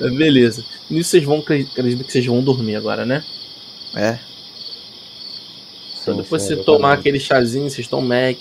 Beleza. 0.16 0.64
Nisso 0.88 1.10
vocês 1.10 1.24
vão. 1.24 1.38
Acredito 1.38 2.04
que 2.04 2.12
vocês 2.12 2.26
vão 2.26 2.42
dormir 2.42 2.76
agora, 2.76 3.04
né? 3.04 3.24
É. 3.94 4.18
Então, 6.00 6.16
depois 6.16 6.42
sim, 6.42 6.54
você 6.54 6.56
tomar 6.62 6.92
aquele 6.92 7.18
chazinho, 7.18 7.68
vocês 7.68 7.86
estão 7.86 8.00
Mac, 8.00 8.38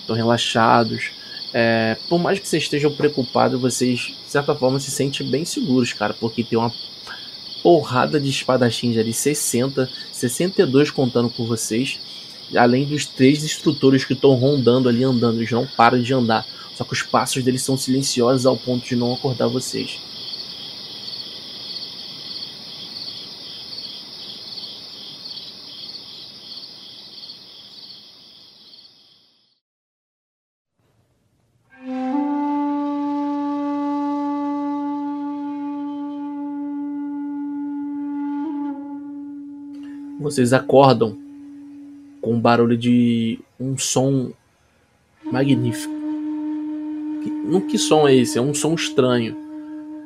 estão 0.00 0.16
relaxados. 0.16 1.10
É, 1.52 1.98
por 2.08 2.18
mais 2.18 2.38
que 2.38 2.48
vocês 2.48 2.62
estejam 2.62 2.90
preocupados, 2.90 3.60
vocês, 3.60 4.00
de 4.00 4.30
certa 4.30 4.54
forma, 4.54 4.80
se 4.80 4.90
sentem 4.90 5.26
bem 5.26 5.44
seguros, 5.44 5.92
cara, 5.92 6.14
porque 6.14 6.42
tem 6.42 6.58
uma, 6.58 6.72
porrada 7.62 8.20
de 8.20 8.28
espadachins 8.28 8.98
ali, 8.98 9.12
60, 9.12 9.88
62 10.12 10.90
contando 10.90 11.30
com 11.30 11.46
vocês. 11.46 12.00
Além 12.54 12.84
dos 12.84 13.06
três 13.06 13.42
instrutores 13.44 14.04
que 14.04 14.12
estão 14.12 14.34
rondando 14.34 14.88
ali, 14.88 15.04
andando. 15.04 15.38
Eles 15.38 15.50
não 15.50 15.66
param 15.66 16.02
de 16.02 16.12
andar. 16.12 16.46
Só 16.74 16.84
que 16.84 16.92
os 16.92 17.02
passos 17.02 17.42
deles 17.42 17.62
são 17.62 17.78
silenciosos 17.78 18.44
ao 18.44 18.56
ponto 18.56 18.86
de 18.86 18.96
não 18.96 19.14
acordar 19.14 19.46
vocês. 19.46 19.98
Vocês 40.22 40.52
acordam 40.52 41.18
com 42.20 42.34
um 42.34 42.40
barulho 42.40 42.76
de 42.76 43.40
um 43.58 43.76
som 43.76 44.32
magnífico. 45.24 45.92
No 47.44 47.62
que 47.62 47.76
som 47.76 48.06
é 48.06 48.14
esse? 48.14 48.38
É 48.38 48.40
um 48.40 48.54
som 48.54 48.74
estranho. 48.74 49.36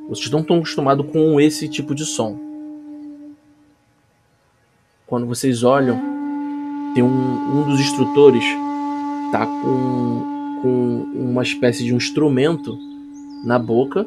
Vocês 0.08 0.30
não 0.30 0.40
estão 0.40 0.56
acostumados 0.56 1.06
com 1.10 1.38
esse 1.40 1.68
tipo 1.68 1.94
de 1.94 2.06
som. 2.06 2.38
Quando 5.06 5.26
vocês 5.26 5.62
olham, 5.62 6.00
tem 6.94 7.02
um, 7.02 7.60
um 7.60 7.68
dos 7.68 7.78
instrutores 7.78 8.44
tá 9.30 9.46
com, 9.46 10.60
com 10.62 11.10
uma 11.14 11.42
espécie 11.42 11.84
de 11.84 11.92
um 11.92 11.96
instrumento 11.96 12.78
na 13.44 13.58
boca 13.58 14.06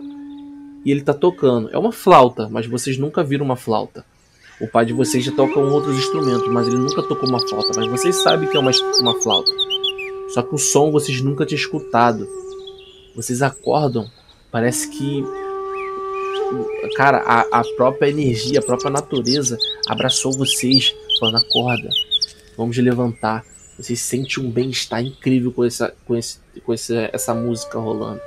e 0.83 0.91
ele 0.91 1.01
tá 1.01 1.13
tocando. 1.13 1.69
É 1.71 1.77
uma 1.77 1.91
flauta, 1.91 2.49
mas 2.49 2.65
vocês 2.65 2.97
nunca 2.97 3.23
viram 3.23 3.45
uma 3.45 3.55
flauta. 3.55 4.03
O 4.61 4.67
pai 4.67 4.85
de 4.85 4.93
vocês 4.93 5.23
já 5.23 5.31
toca 5.31 5.57
outros 5.59 5.97
instrumentos, 5.97 6.47
mas 6.49 6.67
ele 6.67 6.77
nunca 6.77 7.01
tocou 7.01 7.29
uma 7.29 7.39
flauta. 7.39 7.79
Mas 7.79 7.87
vocês 7.87 8.15
sabem 8.17 8.49
que 8.49 8.57
é 8.57 8.59
uma, 8.59 8.71
uma 8.99 9.21
flauta. 9.21 9.51
Só 10.29 10.41
que 10.41 10.53
o 10.53 10.57
som 10.57 10.91
vocês 10.91 11.21
nunca 11.21 11.45
tinham 11.45 11.59
escutado. 11.59 12.27
Vocês 13.15 13.41
acordam, 13.41 14.09
parece 14.51 14.89
que. 14.89 15.23
Cara, 16.95 17.19
a, 17.19 17.59
a 17.59 17.63
própria 17.75 18.09
energia, 18.09 18.59
a 18.59 18.61
própria 18.61 18.89
natureza 18.89 19.57
abraçou 19.87 20.33
vocês, 20.33 20.93
falando: 21.19 21.37
acorda, 21.37 21.89
vamos 22.57 22.77
levantar. 22.77 23.45
Vocês 23.77 24.01
sentem 24.01 24.43
um 24.43 24.51
bem-estar 24.51 25.01
incrível 25.01 25.53
com, 25.53 25.63
essa, 25.63 25.93
com, 26.05 26.17
esse, 26.17 26.39
com 26.65 26.73
esse, 26.73 26.93
essa 27.13 27.33
música 27.33 27.79
rolando. 27.79 28.19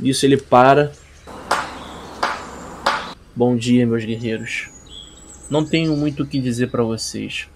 Nisso 0.00 0.24
ele 0.24 0.38
para. 0.38 0.92
Bom 3.36 3.54
dia, 3.54 3.86
meus 3.86 4.02
guerreiros. 4.02 4.70
Não 5.50 5.62
tenho 5.62 5.94
muito 5.94 6.22
o 6.22 6.26
que 6.26 6.40
dizer 6.40 6.70
para 6.70 6.82
vocês. 6.82 7.48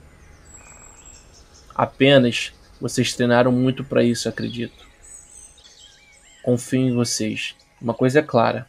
Apenas 1.74 2.52
vocês 2.78 3.14
treinaram 3.14 3.50
muito 3.50 3.82
para 3.82 4.04
isso, 4.04 4.28
acredito. 4.28 4.86
Confio 6.42 6.80
em 6.80 6.94
vocês. 6.94 7.56
Uma 7.80 7.94
coisa 7.94 8.18
é 8.18 8.22
clara. 8.22 8.68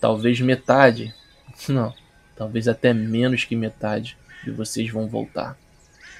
Talvez 0.00 0.40
metade, 0.40 1.12
não, 1.68 1.92
talvez 2.36 2.68
até 2.68 2.94
menos 2.94 3.42
que 3.42 3.56
metade 3.56 4.16
de 4.44 4.52
vocês 4.52 4.88
vão 4.88 5.08
voltar. 5.08 5.58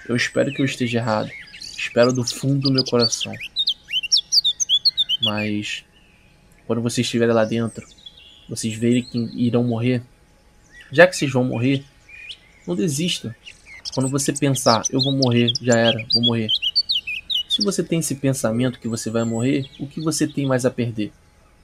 Eu 0.09 0.17
espero 0.17 0.53
que 0.53 0.61
eu 0.61 0.67
esteja 0.67 0.99
errado. 0.99 1.31
Espero 1.79 2.13
do 2.13 2.25
fundo 2.25 2.63
do 2.63 2.73
meu 2.73 2.85
coração. 2.85 3.33
Mas 5.23 5.85
quando 6.67 6.83
vocês 6.83 7.07
estiverem 7.07 7.35
lá 7.35 7.45
dentro, 7.45 7.87
vocês 8.49 8.75
verem 8.75 9.03
que 9.03 9.19
irão 9.35 9.63
morrer, 9.63 10.03
já 10.91 11.07
que 11.07 11.17
vocês 11.17 11.33
vão 11.33 11.45
morrer, 11.45 11.85
não 12.67 12.75
desista. 12.75 13.35
Quando 13.95 14.09
você 14.09 14.33
pensar, 14.33 14.83
eu 14.91 15.01
vou 15.01 15.13
morrer, 15.13 15.53
já 15.61 15.77
era, 15.79 16.05
vou 16.13 16.23
morrer. 16.23 16.49
Se 17.49 17.63
você 17.63 17.83
tem 17.83 18.01
esse 18.01 18.17
pensamento 18.17 18.79
que 18.79 18.89
você 18.89 19.11
vai 19.11 19.25
morrer, 19.25 19.69
o 19.79 19.87
que 19.87 20.01
você 20.01 20.27
tem 20.27 20.45
mais 20.45 20.67
a 20.67 20.71
perder? 20.71 21.13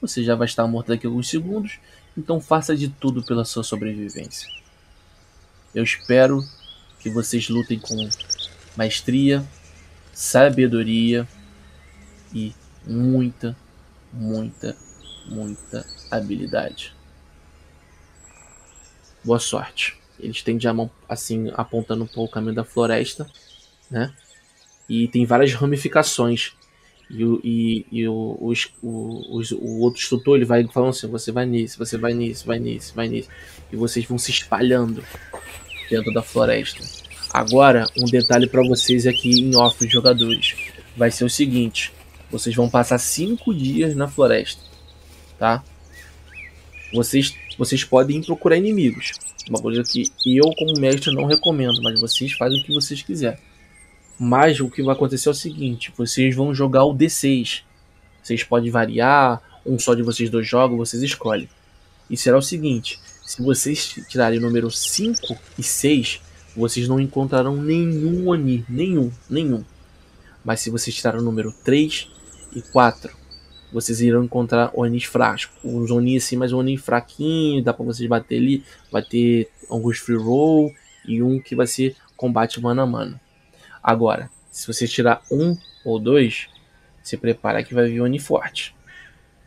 Você 0.01 0.25
já 0.25 0.35
vai 0.35 0.47
estar 0.47 0.67
morto 0.67 0.89
daqui 0.89 1.07
a 1.07 1.11
alguns 1.11 1.29
segundos, 1.29 1.79
então 2.17 2.41
faça 2.41 2.77
de 2.77 2.89
tudo 2.89 3.23
pela 3.23 3.45
sua 3.45 3.63
sobrevivência. 3.63 4.49
Eu 5.75 5.83
espero 5.83 6.43
que 7.01 7.11
vocês 7.11 7.49
lutem 7.49 7.79
com 7.79 8.09
maestria, 8.77 9.45
sabedoria 10.13 11.27
e 12.33 12.55
muita, 12.87 13.57
muita 14.13 14.77
muita 15.27 15.87
habilidade. 16.11 16.95
Boa 19.25 19.39
sorte. 19.39 19.97
Eles 20.19 20.43
têm 20.43 20.59
a 20.67 20.73
mão 20.73 20.91
assim 21.09 21.51
apontando 21.55 22.07
para 22.07 22.21
o 22.21 22.29
caminho 22.29 22.55
da 22.55 22.65
floresta, 22.65 23.27
né? 23.91 24.13
E 24.89 25.09
tem 25.09 25.25
várias 25.25 25.53
ramificações. 25.55 26.53
E, 27.11 27.23
e, 27.45 27.87
e 27.91 28.09
o, 28.09 28.39
o, 28.41 28.53
o, 28.83 29.81
outro 29.81 30.01
instrutor 30.01 30.37
ele 30.37 30.45
vai 30.45 30.67
falando 30.69 30.91
assim: 30.91 31.09
você 31.09 31.31
vai 31.31 31.47
nisso, 31.47 31.79
você 31.79 31.99
vai 31.99 32.15
nisso, 32.15 32.47
vai 32.47 32.59
nisso, 32.59 32.95
vai 32.95 33.09
nisso. 33.09 33.29
E 33.73 33.77
vocês 33.77 34.05
vão 34.05 34.19
se 34.19 34.31
espalhando 34.31 35.03
dentro 35.91 36.13
da 36.13 36.23
floresta. 36.23 36.83
Agora, 37.33 37.87
um 37.99 38.05
detalhe 38.05 38.47
para 38.47 38.63
vocês 38.67 39.07
aqui 39.07 39.41
em 39.41 39.57
off, 39.57 39.87
jogadores: 39.89 40.55
vai 40.97 41.11
ser 41.11 41.25
o 41.25 41.31
seguinte: 41.31 41.93
vocês 42.31 42.55
vão 42.55 42.69
passar 42.69 42.99
cinco 42.99 43.55
dias 43.55 43.95
na 43.95 44.09
floresta 44.09 44.72
tá? 45.39 45.63
Vocês, 46.93 47.35
vocês 47.59 47.85
podem 47.85 48.23
procurar 48.23 48.57
inimigos. 48.57 49.13
Uma 49.49 49.61
coisa 49.61 49.83
que 49.83 50.11
eu, 50.27 50.45
como 50.57 50.79
mestre, 50.79 51.15
não 51.15 51.27
recomendo, 51.27 51.83
mas 51.83 51.99
vocês 51.99 52.33
fazem 52.33 52.61
o 52.61 52.65
que 52.65 52.75
vocês 52.75 53.03
quiserem. 53.03 53.39
Mas 54.19 54.61
o 54.61 54.71
que 54.71 54.83
vai 54.83 54.95
acontecer 54.95 55.29
é 55.29 55.33
o 55.33 55.35
seguinte: 55.35 55.93
vocês 55.97 56.35
vão 56.37 56.55
jogar 56.55 56.85
o 56.85 56.95
D6. 56.95 57.63
Vocês 58.23 58.45
podem 58.45 58.71
variar, 58.71 59.43
um 59.67 59.79
só 59.79 59.95
de 59.95 60.03
vocês 60.03 60.31
dois 60.31 60.47
jogam, 60.47 60.77
vocês 60.77 61.03
escolhem. 61.03 61.49
E 62.09 62.17
será 62.17 62.39
o 62.39 62.43
seguinte: 62.43 63.01
se 63.25 63.43
vocês 63.43 63.97
tirarem 64.09 64.39
o 64.39 64.43
número 64.43 64.71
5 64.71 65.37
e 65.59 65.63
6, 65.63 66.21
vocês 66.57 66.87
não 66.87 67.01
encontrarão 67.01 67.57
nenhum 67.57 68.29
Oni, 68.29 68.65
nenhum, 68.69 69.11
nenhum. 69.29 69.65
Mas 70.45 70.61
se 70.61 70.71
vocês 70.71 70.95
tirarem 70.95 71.21
o 71.21 71.25
número 71.25 71.53
3 71.65 72.09
e 72.55 72.63
4, 72.63 73.22
vocês 73.73 74.01
irão 74.01 74.25
encontrar 74.25 74.71
Onis 74.75 75.05
fracos. 75.05 75.49
Uns 75.65 75.91
Onis 75.91 76.25
assim, 76.25 76.37
mas 76.37 76.53
um 76.53 76.59
Oni 76.59 76.77
fraquinho, 76.77 77.63
dá 77.63 77.73
pra 77.73 77.85
vocês 77.85 78.09
bater 78.09 78.37
ali. 78.37 78.63
Vai 78.91 79.03
ter 79.03 79.49
alguns 79.69 79.99
free 79.99 80.17
roll 80.17 80.73
e 81.07 81.23
um 81.23 81.41
que 81.41 81.57
vai 81.57 81.67
ser 81.67 81.97
combate 82.17 82.61
mano 82.61 82.83
a 82.83 82.87
mano. 82.87 83.21
Agora, 83.83 84.31
se 84.51 84.67
você 84.67 84.87
tirar 84.87 85.23
um 85.31 85.57
ou 85.85 85.99
dois, 85.99 86.49
se 87.03 87.17
prepara 87.17 87.65
que 87.65 87.75
vai 87.75 87.89
vir 87.89 88.01
Oni 88.01 88.19
forte. 88.19 88.75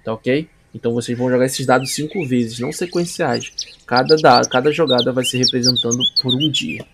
Tá 0.04 0.14
ok? 0.14 0.50
Então 0.74 0.94
vocês 0.94 1.18
vão 1.18 1.30
jogar 1.30 1.46
esses 1.46 1.66
dados 1.66 1.94
cinco 1.94 2.26
vezes, 2.28 2.60
não 2.60 2.72
sequenciais. 2.72 3.54
Cada, 3.88 4.18
dado, 4.18 4.50
cada 4.50 4.72
jogada 4.72 5.14
vai 5.14 5.24
ser 5.24 5.38
representando 5.38 6.00
por 6.22 6.34
um 6.34 6.52
dia. 6.52 6.86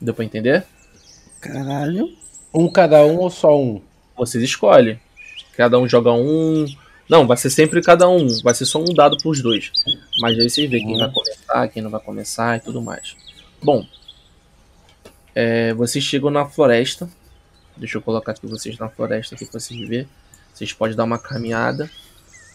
Deu 0.00 0.12
pra 0.12 0.24
entender? 0.24 0.66
Caralho. 1.40 2.08
Um 2.52 2.70
cada 2.70 3.04
um 3.06 3.16
ou 3.16 3.30
só 3.30 3.58
um? 3.58 3.80
Vocês 4.16 4.44
escolhem. 4.44 5.00
Cada 5.58 5.76
um 5.76 5.88
joga 5.88 6.12
um. 6.12 6.66
Não, 7.10 7.26
vai 7.26 7.36
ser 7.36 7.50
sempre 7.50 7.82
cada 7.82 8.08
um. 8.08 8.28
Vai 8.44 8.54
ser 8.54 8.64
só 8.64 8.78
um 8.80 8.94
dado 8.94 9.16
para 9.18 9.28
os 9.28 9.42
dois. 9.42 9.72
Mas 10.20 10.38
aí 10.38 10.48
vocês 10.48 10.70
vê 10.70 10.78
quem 10.78 10.96
vai 10.96 11.10
começar, 11.10 11.68
quem 11.68 11.82
não 11.82 11.90
vai 11.90 12.00
começar 12.00 12.56
e 12.56 12.60
tudo 12.60 12.80
mais. 12.80 13.16
Bom, 13.60 13.84
é, 15.34 15.74
vocês 15.74 16.04
chegam 16.04 16.30
na 16.30 16.46
floresta. 16.46 17.10
Deixa 17.76 17.98
eu 17.98 18.02
colocar 18.02 18.30
aqui 18.30 18.46
vocês 18.46 18.78
na 18.78 18.88
floresta 18.88 19.34
aqui 19.34 19.44
para 19.46 19.58
vocês 19.58 19.80
verem. 19.88 20.08
Vocês 20.54 20.72
podem 20.72 20.94
dar 20.96 21.02
uma 21.02 21.18
caminhada, 21.18 21.90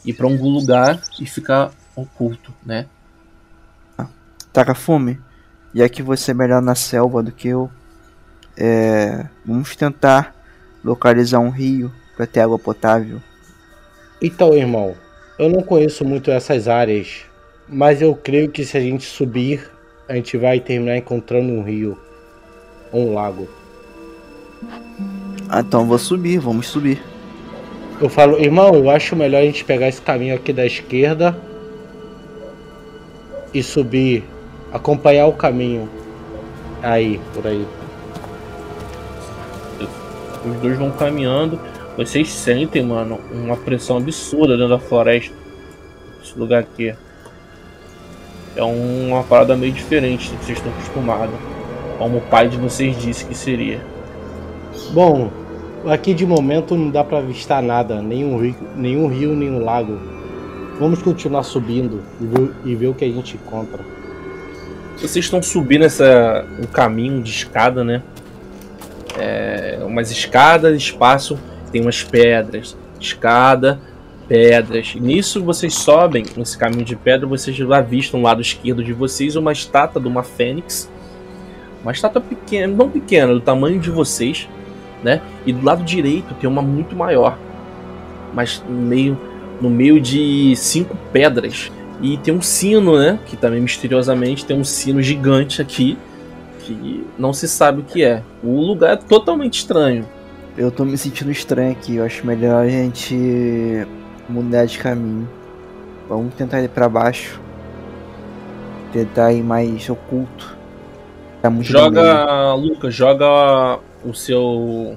ir 0.06 0.14
para 0.14 0.26
algum 0.26 0.50
lugar 0.50 1.04
e 1.20 1.26
ficar 1.26 1.74
oculto, 1.98 2.54
né? 2.66 2.88
Taca 4.54 4.74
fome. 4.74 5.20
Já 5.76 5.90
que 5.90 6.02
você 6.02 6.32
é 6.32 6.34
melhor 6.34 6.62
na 6.62 6.74
selva 6.76 7.22
do 7.22 7.34
que 7.34 7.50
eu, 7.50 7.70
é, 8.56 9.28
vamos 9.46 9.76
tentar 9.76 10.34
localizar 10.86 11.40
um 11.40 11.50
rio 11.50 11.92
para 12.16 12.28
ter 12.28 12.42
água 12.42 12.60
potável? 12.60 13.20
Então, 14.22 14.54
irmão, 14.54 14.96
eu 15.38 15.50
não 15.50 15.62
conheço 15.62 16.06
muito 16.06 16.32
essas 16.32 16.68
áreas, 16.68 17.26
mas 17.68 18.02
eu 18.02 18.16
creio 18.16 18.50
que 18.50 18.64
se 18.64 18.78
a 18.78 18.80
gente 18.80 19.04
subir, 19.04 19.70
a 20.08 20.16
gente 20.16 20.38
vai 20.38 20.60
terminar 20.60 20.98
encontrando 20.98 21.52
um 21.52 21.64
rio 21.64 21.98
ou 22.92 23.10
um 23.10 23.14
lago. 23.14 23.48
Ah, 25.50 25.60
então 25.60 25.86
vou 25.86 25.98
subir, 25.98 26.40
vamos 26.40 26.68
subir. 26.68 27.02
Eu 28.00 28.10
falo, 28.10 28.40
irmão, 28.40 28.74
eu 28.74 28.90
acho 28.90 29.16
melhor 29.16 29.42
a 29.42 29.46
gente 29.46 29.66
pegar 29.66 29.88
esse 29.88 30.02
caminho 30.02 30.36
aqui 30.36 30.52
da 30.54 30.66
esquerda 30.66 31.36
e 33.54 33.62
subir, 33.62 34.24
acompanhar 34.72 35.28
o 35.28 35.34
caminho 35.34 35.90
aí, 36.82 37.20
por 37.34 37.46
aí. 37.46 37.68
Os 40.46 40.56
dois 40.62 40.78
vão 40.78 40.92
caminhando 40.92 41.60
Vocês 41.96 42.30
sentem, 42.32 42.84
mano, 42.84 43.20
uma 43.32 43.56
pressão 43.56 43.98
absurda 43.98 44.58
dentro 44.58 44.70
da 44.70 44.80
floresta. 44.80 45.36
Esse 46.24 46.38
lugar 46.38 46.62
aqui. 46.62 46.94
É 48.56 48.64
uma 48.64 49.24
parada 49.24 49.56
meio 49.56 49.72
diferente 49.72 50.30
do 50.30 50.38
que 50.38 50.46
vocês 50.46 50.58
estão 50.58 50.72
acostumados. 50.72 51.36
Como 51.98 52.18
o 52.18 52.22
pai 52.22 52.48
de 52.48 52.58
vocês 52.58 52.98
disse 52.98 53.26
que 53.26 53.36
seria. 53.36 53.80
Bom, 54.92 55.32
aqui 55.86 56.14
de 56.14 56.26
momento 56.26 56.76
não 56.76 56.90
dá 56.90 57.04
para 57.04 57.20
avistar 57.20 57.62
nada, 57.62 58.02
nenhum 58.02 58.38
rio, 58.40 58.56
nenhum 58.76 59.08
rio, 59.08 59.36
nenhum 59.36 59.64
lago. 59.64 60.00
Vamos 60.80 61.02
continuar 61.02 61.44
subindo 61.44 62.02
e 62.20 62.26
ver, 62.26 62.52
e 62.66 62.76
ver 62.76 62.88
o 62.88 62.94
que 62.94 63.06
a 63.06 63.08
gente 63.08 63.36
encontra. 63.36 63.84
Vocês 64.98 65.26
estão 65.26 65.42
subindo 65.42 65.84
essa, 65.84 66.46
um 66.60 66.66
caminho 66.66 67.22
de 67.22 67.30
escada, 67.30 67.84
né? 67.84 68.02
É, 69.18 69.80
umas 69.86 70.10
escadas, 70.10 70.76
espaço, 70.76 71.38
tem 71.74 71.82
umas 71.82 72.04
pedras. 72.04 72.78
Escada, 73.00 73.82
pedras. 74.28 74.96
Nisso 74.96 75.44
vocês 75.44 75.74
sobem 75.74 76.24
nesse 76.38 76.58
caminho 76.58 76.86
de 76.86 76.96
pedra, 76.96 77.28
vocês 77.28 77.58
já 77.58 77.78
avistam 77.78 78.20
no 78.20 78.26
lado 78.26 78.42
esquerdo 78.42 78.84
de 78.84 78.94
vocês 78.94 79.36
uma 79.36 79.52
estátua 79.52 80.00
de 80.00 80.08
uma 80.08 80.24
fênix. 80.24 80.90
Uma 81.82 81.92
estátua 81.92 82.22
pequena, 82.22 82.74
não 82.74 82.90
pequena, 82.90 83.34
do 83.34 83.42
tamanho 83.42 83.80
de 83.80 83.90
vocês, 83.90 84.48
né? 85.04 85.22
E 85.46 85.52
do 85.52 85.66
lado 85.66 85.84
direito 85.84 86.34
tem 86.36 86.50
uma 86.50 86.62
muito 86.62 86.96
maior, 86.96 87.38
mas 88.34 88.64
no 88.70 88.80
meio, 88.80 89.20
no 89.60 89.70
meio 89.70 90.00
de 90.00 90.56
cinco 90.56 90.96
pedras. 91.12 91.70
E 92.02 92.18
tem 92.18 92.34
um 92.34 92.42
sino, 92.42 92.98
né? 92.98 93.20
Que 93.26 93.36
também 93.36 93.60
misteriosamente 93.60 94.46
tem 94.46 94.58
um 94.58 94.64
sino 94.64 95.02
gigante 95.02 95.62
aqui 95.62 95.98
que 96.60 97.06
não 97.18 97.34
se 97.34 97.50
sabe 97.50 97.82
o 97.82 97.84
que 97.84 98.04
é. 98.04 98.24
O 98.42 98.62
lugar 98.62 98.94
é 98.94 98.96
totalmente 98.96 99.56
estranho. 99.56 100.08
Eu 100.56 100.72
tô 100.72 100.86
me 100.86 100.98
sentindo 100.98 101.32
estranho 101.32 101.72
aqui. 101.72 101.96
Eu 101.96 102.06
acho 102.06 102.26
melhor 102.26 102.64
a 102.64 102.70
gente 102.70 103.88
mudar 104.30 104.66
de 104.66 104.78
caminho. 104.78 105.28
Vamos 106.08 106.36
tentar 106.36 106.62
ir 106.62 106.70
para 106.70 106.88
baixo. 106.88 107.42
Tentar 108.92 109.34
ir 109.34 109.44
mais 109.44 109.90
oculto. 109.90 110.56
Tá 111.42 111.50
muito 111.50 111.68
joga, 111.68 112.54
Lucas, 112.54 112.94
joga 112.94 113.80
o 114.06 114.14
seu 114.14 114.96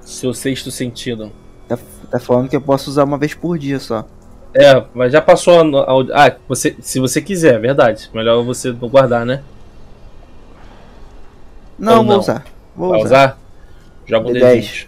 seu 0.00 0.32
sexto 0.32 0.70
sentido. 0.70 1.30
Tá, 1.68 1.78
tá, 2.10 2.18
falando 2.18 2.48
que 2.48 2.56
eu 2.56 2.60
posso 2.60 2.90
usar 2.90 3.04
uma 3.04 3.18
vez 3.18 3.34
por 3.34 3.58
dia 3.58 3.78
só. 3.78 4.04
É, 4.54 4.84
mas 4.94 5.12
já 5.12 5.20
passou 5.20 5.60
a, 5.60 5.92
a, 5.92 6.26
ah, 6.26 6.36
você, 6.48 6.74
se 6.80 6.98
você 6.98 7.20
quiser, 7.20 7.54
é 7.54 7.58
verdade. 7.58 8.10
Melhor 8.14 8.42
você 8.42 8.72
não 8.72 8.88
guardar, 8.88 9.26
né? 9.26 9.42
Não, 11.78 11.96
não, 11.96 12.04
vou 12.04 12.18
usar. 12.18 12.44
Vou 12.74 12.90
Vai 12.90 13.00
usar. 13.00 13.06
usar? 13.06 13.45
Joga 14.06 14.28
um 14.28 14.32
D20. 14.32 14.86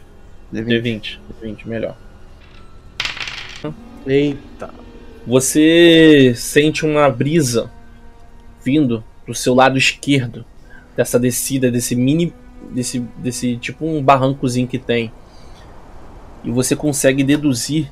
D20. 0.52 0.80
D20, 0.82 1.18
D20 1.42 1.66
melhor. 1.66 1.96
Eita. 4.06 4.70
Você 5.26 6.32
sente 6.34 6.86
uma 6.86 7.10
brisa 7.10 7.70
vindo 8.64 9.04
do 9.26 9.34
seu 9.34 9.54
lado 9.54 9.76
esquerdo 9.76 10.44
dessa 10.96 11.18
descida, 11.18 11.70
desse 11.70 11.94
mini. 11.94 12.32
desse, 12.70 13.00
desse 13.18 13.56
tipo 13.56 13.86
um 13.86 14.02
barrancozinho 14.02 14.66
que 14.66 14.78
tem. 14.78 15.12
E 16.44 16.50
você 16.50 16.74
consegue 16.76 17.22
deduzir, 17.24 17.90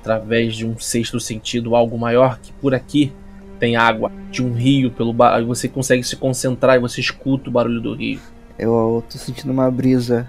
através 0.00 0.56
de 0.56 0.66
um 0.66 0.78
sexto 0.78 1.18
sentido, 1.20 1.74
algo 1.74 1.96
maior 1.96 2.38
que 2.38 2.52
por 2.52 2.74
aqui 2.74 3.12
tem 3.58 3.76
água 3.76 4.12
de 4.30 4.42
um 4.42 4.52
rio 4.52 4.90
pelo 4.90 5.12
bar... 5.12 5.42
você 5.44 5.68
consegue 5.68 6.02
se 6.02 6.16
concentrar 6.16 6.76
e 6.76 6.80
você 6.80 7.00
escuta 7.00 7.48
o 7.48 7.52
barulho 7.52 7.80
do 7.80 7.94
rio. 7.94 8.20
Eu 8.58 9.02
tô 9.10 9.18
sentindo 9.18 9.50
uma 9.52 9.70
brisa 9.70 10.28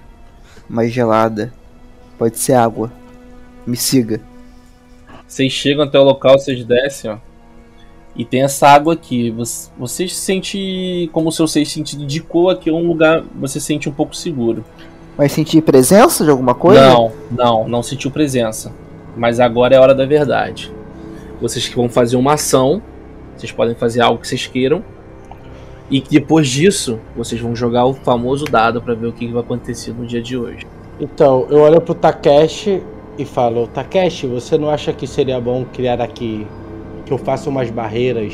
mais 0.70 0.92
gelada. 0.92 1.54
Pode 2.18 2.38
ser 2.38 2.54
água. 2.54 2.92
Me 3.66 3.78
siga. 3.78 4.22
Vocês 5.28 5.52
chegam 5.52 5.84
até 5.84 6.00
o 6.00 6.04
local, 6.04 6.40
vocês 6.40 6.64
descem, 6.64 7.12
ó. 7.12 7.18
E 8.16 8.26
tem 8.26 8.42
essa 8.42 8.68
água 8.68 8.94
aqui. 8.94 9.30
Você, 9.32 9.70
você 9.78 10.08
sente, 10.08 11.10
como 11.14 11.30
o 11.30 11.32
seu 11.32 11.48
seis 11.48 11.70
sentido 11.72 12.04
indicou, 12.04 12.50
aqui 12.50 12.70
é 12.70 12.74
um 12.74 12.88
lugar 12.88 13.24
você 13.36 13.60
sente 13.60 13.88
um 13.88 13.92
pouco 13.92 14.16
seguro. 14.16 14.66
Mas 15.18 15.32
sentir 15.32 15.62
presença 15.62 16.24
de 16.24 16.32
alguma 16.32 16.56
coisa? 16.56 16.82
Não, 16.82 17.12
não, 17.30 17.68
não 17.68 17.84
sentiu 17.84 18.10
presença. 18.10 18.72
Mas 19.16 19.40
agora 19.40 19.76
é 19.76 19.78
a 19.78 19.82
hora 19.82 19.96
da 19.96 20.06
verdade. 20.06 20.72
Vocês 21.42 21.68
que 21.68 21.76
vão 21.76 21.90
fazer 21.90 22.16
uma 22.16 22.34
ação, 22.34 22.82
vocês 23.36 23.52
podem 23.52 23.76
fazer 23.76 24.02
algo 24.02 24.20
que 24.20 24.28
vocês 24.28 24.48
queiram. 24.48 24.84
E 25.90 26.02
depois 26.02 26.48
disso, 26.50 27.00
vocês 27.16 27.40
vão 27.40 27.56
jogar 27.56 27.86
o 27.86 27.94
famoso 27.94 28.46
dado 28.46 28.82
para 28.82 28.94
ver 28.94 29.08
o 29.08 29.14
que 29.14 29.28
vai 29.28 29.42
acontecer 29.42 29.94
no 29.94 30.06
dia 30.06 30.22
de 30.22 30.38
hoje. 30.38 30.68
Então, 31.00 31.48
eu 31.50 31.60
olho 31.60 31.80
pro 31.80 31.96
Takeshi 31.96 32.82
e 33.18 33.24
falo: 33.24 33.68
Takeshi, 33.68 34.28
você 34.28 34.58
não 34.58 34.70
acha 34.70 34.92
que 34.92 35.08
seria 35.08 35.40
bom 35.40 35.66
criar 35.72 36.02
aqui 36.02 36.46
que 37.06 37.14
eu 37.14 37.18
faça 37.18 37.50
umas 37.50 37.70
barreiras 37.70 38.34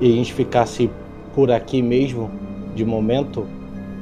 e 0.00 0.12
a 0.12 0.16
gente 0.16 0.32
ficasse 0.32 0.88
por 1.34 1.50
aqui 1.50 1.82
mesmo, 1.82 2.30
de 2.74 2.84
momento? 2.84 3.46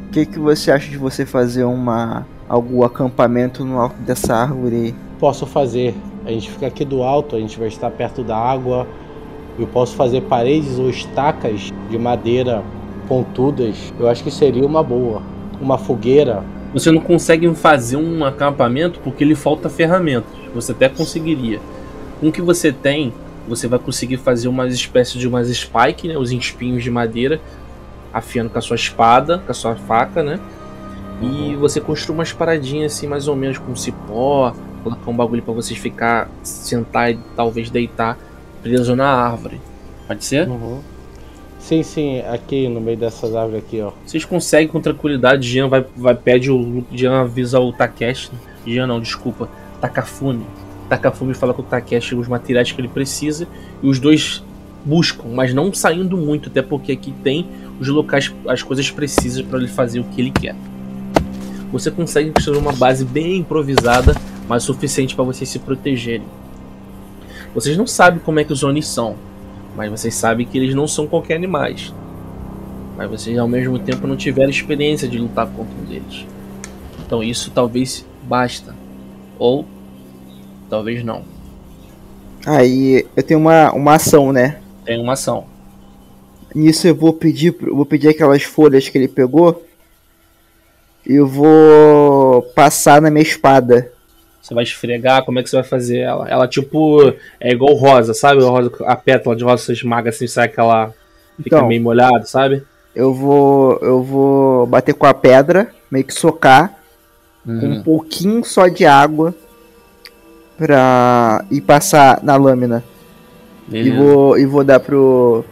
O 0.08 0.12
que, 0.12 0.26
que 0.26 0.38
você 0.38 0.70
acha 0.70 0.90
de 0.90 0.98
você 0.98 1.24
fazer 1.24 1.64
uma 1.64 2.26
algum 2.46 2.82
acampamento 2.82 3.64
no 3.64 3.80
alto 3.80 3.96
dessa 4.02 4.34
árvore? 4.34 4.94
Posso 5.18 5.46
fazer. 5.46 5.94
A 6.26 6.30
gente 6.30 6.50
fica 6.50 6.66
aqui 6.66 6.84
do 6.84 7.02
alto, 7.02 7.34
a 7.34 7.40
gente 7.40 7.58
vai 7.58 7.68
estar 7.68 7.90
perto 7.90 8.22
da 8.22 8.36
água. 8.36 8.86
Eu 9.58 9.66
posso 9.66 9.94
fazer 9.94 10.22
paredes 10.22 10.78
ou 10.78 10.88
estacas 10.88 11.70
de 11.90 11.98
madeira 11.98 12.62
pontudas. 13.08 13.92
Eu 13.98 14.08
acho 14.08 14.24
que 14.24 14.30
seria 14.30 14.66
uma 14.66 14.82
boa. 14.82 15.22
Uma 15.60 15.78
fogueira 15.78 16.42
você 16.72 16.90
não 16.90 17.02
consegue 17.02 17.54
fazer 17.54 17.96
um 17.96 18.24
acampamento 18.24 18.98
porque 19.00 19.24
lhe 19.24 19.34
falta 19.34 19.68
ferramentas. 19.68 20.32
Você 20.54 20.72
até 20.72 20.88
conseguiria. 20.88 21.60
Com 22.18 22.28
o 22.28 22.32
que 22.32 22.40
você 22.40 22.72
tem, 22.72 23.12
você 23.46 23.68
vai 23.68 23.78
conseguir 23.78 24.16
fazer 24.16 24.48
umas 24.48 24.72
espécies 24.72 25.20
de 25.20 25.28
umas 25.28 25.48
spike, 25.48 26.08
né, 26.08 26.16
os 26.16 26.32
espinhos 26.32 26.82
de 26.82 26.90
madeira, 26.90 27.40
afiando 28.12 28.48
com 28.48 28.58
a 28.58 28.62
sua 28.62 28.76
espada, 28.76 29.38
com 29.38 29.50
a 29.50 29.54
sua 29.54 29.76
faca, 29.76 30.22
né? 30.22 30.40
E 31.20 31.54
uhum. 31.54 31.60
você 31.60 31.80
construa 31.80 32.18
umas 32.18 32.32
paradinhas 32.32 32.94
assim, 32.94 33.06
mais 33.06 33.28
ou 33.28 33.36
menos 33.36 33.58
com 33.58 33.76
cipó, 33.76 34.54
colocar 34.82 35.10
um 35.10 35.16
bagulho 35.16 35.42
para 35.42 35.52
vocês 35.52 35.78
ficar 35.78 36.28
sentar 36.42 37.12
e 37.12 37.18
talvez 37.36 37.68
deitar 37.68 38.18
preso 38.62 38.94
na 38.96 39.06
árvore. 39.06 39.60
Pode 40.06 40.24
ser? 40.24 40.48
Uhum. 40.48 40.80
Sim, 41.58 41.82
sim, 41.82 42.20
aqui 42.20 42.68
no 42.68 42.80
meio 42.80 42.96
dessas 42.96 43.34
árvores 43.34 43.64
aqui, 43.64 43.80
ó. 43.80 43.92
Vocês 44.04 44.24
conseguem 44.24 44.68
com 44.68 44.80
tranquilidade, 44.80 45.48
Jean 45.48 45.68
vai, 45.68 45.84
vai 45.96 46.14
pede 46.14 46.50
o 46.50 46.84
Jean 46.92 47.20
avisa 47.20 47.60
o 47.60 47.72
Takeshi. 47.72 48.30
Jean 48.66 48.86
não, 48.86 49.00
desculpa, 49.00 49.48
Takafune. 49.80 50.44
Takafune 50.88 51.34
fala 51.34 51.54
com 51.54 51.62
o 51.62 51.64
Takeshi 51.64 52.14
os 52.14 52.26
materiais 52.26 52.72
que 52.72 52.80
ele 52.80 52.88
precisa 52.88 53.46
e 53.82 53.88
os 53.88 54.00
dois 54.00 54.42
buscam, 54.84 55.28
mas 55.32 55.54
não 55.54 55.72
saindo 55.72 56.16
muito, 56.16 56.48
até 56.48 56.60
porque 56.60 56.92
aqui 56.92 57.14
tem 57.22 57.46
os 57.78 57.88
locais, 57.88 58.34
as 58.48 58.62
coisas 58.62 58.90
precisas 58.90 59.42
para 59.42 59.58
ele 59.58 59.68
fazer 59.68 60.00
o 60.00 60.04
que 60.04 60.20
ele 60.20 60.30
quer. 60.30 60.56
Você 61.72 61.90
consegue 61.90 62.32
construir 62.32 62.58
uma 62.58 62.72
base 62.72 63.04
bem 63.04 63.38
improvisada, 63.38 64.14
mas 64.48 64.64
suficiente 64.64 65.14
para 65.14 65.24
vocês 65.24 65.48
se 65.48 65.58
protegerem. 65.58 66.26
Vocês 67.54 67.76
não 67.76 67.86
sabem 67.86 68.20
como 68.20 68.40
é 68.40 68.44
que 68.44 68.52
os 68.52 68.62
Onis 68.62 68.86
são, 68.86 69.16
mas 69.76 69.90
vocês 69.90 70.14
sabem 70.14 70.46
que 70.46 70.56
eles 70.56 70.74
não 70.74 70.86
são 70.88 71.06
qualquer 71.06 71.36
animais. 71.36 71.92
Mas 72.96 73.10
vocês 73.10 73.38
ao 73.38 73.48
mesmo 73.48 73.78
tempo 73.78 74.06
não 74.06 74.16
tiveram 74.16 74.50
experiência 74.50 75.08
de 75.08 75.18
lutar 75.18 75.46
contra 75.46 75.74
um 75.74 75.84
deles. 75.84 76.26
Então 77.04 77.22
isso 77.22 77.50
talvez 77.50 78.06
basta. 78.22 78.74
Ou 79.38 79.66
talvez 80.70 81.04
não. 81.04 81.24
Aí 82.46 83.06
eu 83.14 83.22
tenho 83.22 83.40
uma, 83.40 83.72
uma 83.72 83.94
ação, 83.94 84.32
né? 84.32 84.60
Tem 84.84 85.00
uma 85.00 85.12
ação. 85.12 85.46
Nisso 86.54 86.86
eu 86.86 86.94
vou 86.94 87.12
pedir, 87.12 87.54
vou 87.60 87.84
pedir 87.84 88.08
aquelas 88.08 88.42
folhas 88.42 88.88
que 88.88 88.96
ele 88.96 89.08
pegou. 89.08 89.64
E 91.06 91.14
eu 91.14 91.26
vou 91.26 92.42
passar 92.54 93.00
na 93.02 93.10
minha 93.10 93.22
espada. 93.22 93.91
Você 94.42 94.54
vai 94.54 94.64
esfregar, 94.64 95.24
como 95.24 95.38
é 95.38 95.42
que 95.42 95.48
você 95.48 95.54
vai 95.54 95.64
fazer 95.64 96.00
ela? 96.00 96.28
Ela, 96.28 96.48
tipo, 96.48 97.14
é 97.38 97.52
igual 97.52 97.74
rosa, 97.74 98.12
sabe? 98.12 98.44
A, 98.44 98.48
rosa, 98.48 98.72
a 98.86 98.96
pétala 98.96 99.36
de 99.36 99.44
rosa 99.44 99.62
você 99.62 99.72
esmaga 99.72 100.10
assim, 100.10 100.26
sai 100.26 100.46
aquela. 100.46 100.92
Fica 101.36 101.56
então, 101.56 101.68
meio 101.68 101.80
molhado, 101.80 102.26
sabe? 102.26 102.64
Eu 102.94 103.14
vou. 103.14 103.78
Eu 103.80 104.02
vou 104.02 104.66
bater 104.66 104.94
com 104.94 105.06
a 105.06 105.14
pedra, 105.14 105.70
meio 105.88 106.04
que 106.04 106.12
socar. 106.12 106.76
Uhum. 107.46 107.60
Com 107.60 107.66
um 107.66 107.82
pouquinho 107.84 108.44
só 108.44 108.66
de 108.66 108.84
água. 108.84 109.32
Pra. 110.58 111.44
E 111.48 111.60
passar 111.60 112.20
na 112.24 112.34
lâmina. 112.34 112.82
E 113.70 113.90
vou, 113.90 114.36
e 114.36 114.44
vou 114.44 114.64
dar 114.64 114.80
pro. 114.80 115.44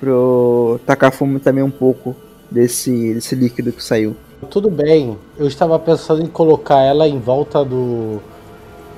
Pro 0.00 0.80
Takafumo 0.84 1.38
também 1.38 1.62
um 1.62 1.70
pouco 1.70 2.16
desse, 2.50 3.14
desse 3.14 3.36
líquido 3.36 3.72
que 3.72 3.82
saiu. 3.82 4.16
Tudo 4.50 4.70
bem, 4.70 5.18
eu 5.36 5.46
estava 5.46 5.78
pensando 5.78 6.22
em 6.22 6.26
colocar 6.26 6.80
ela 6.80 7.08
em 7.08 7.18
volta 7.18 7.64
do 7.64 8.20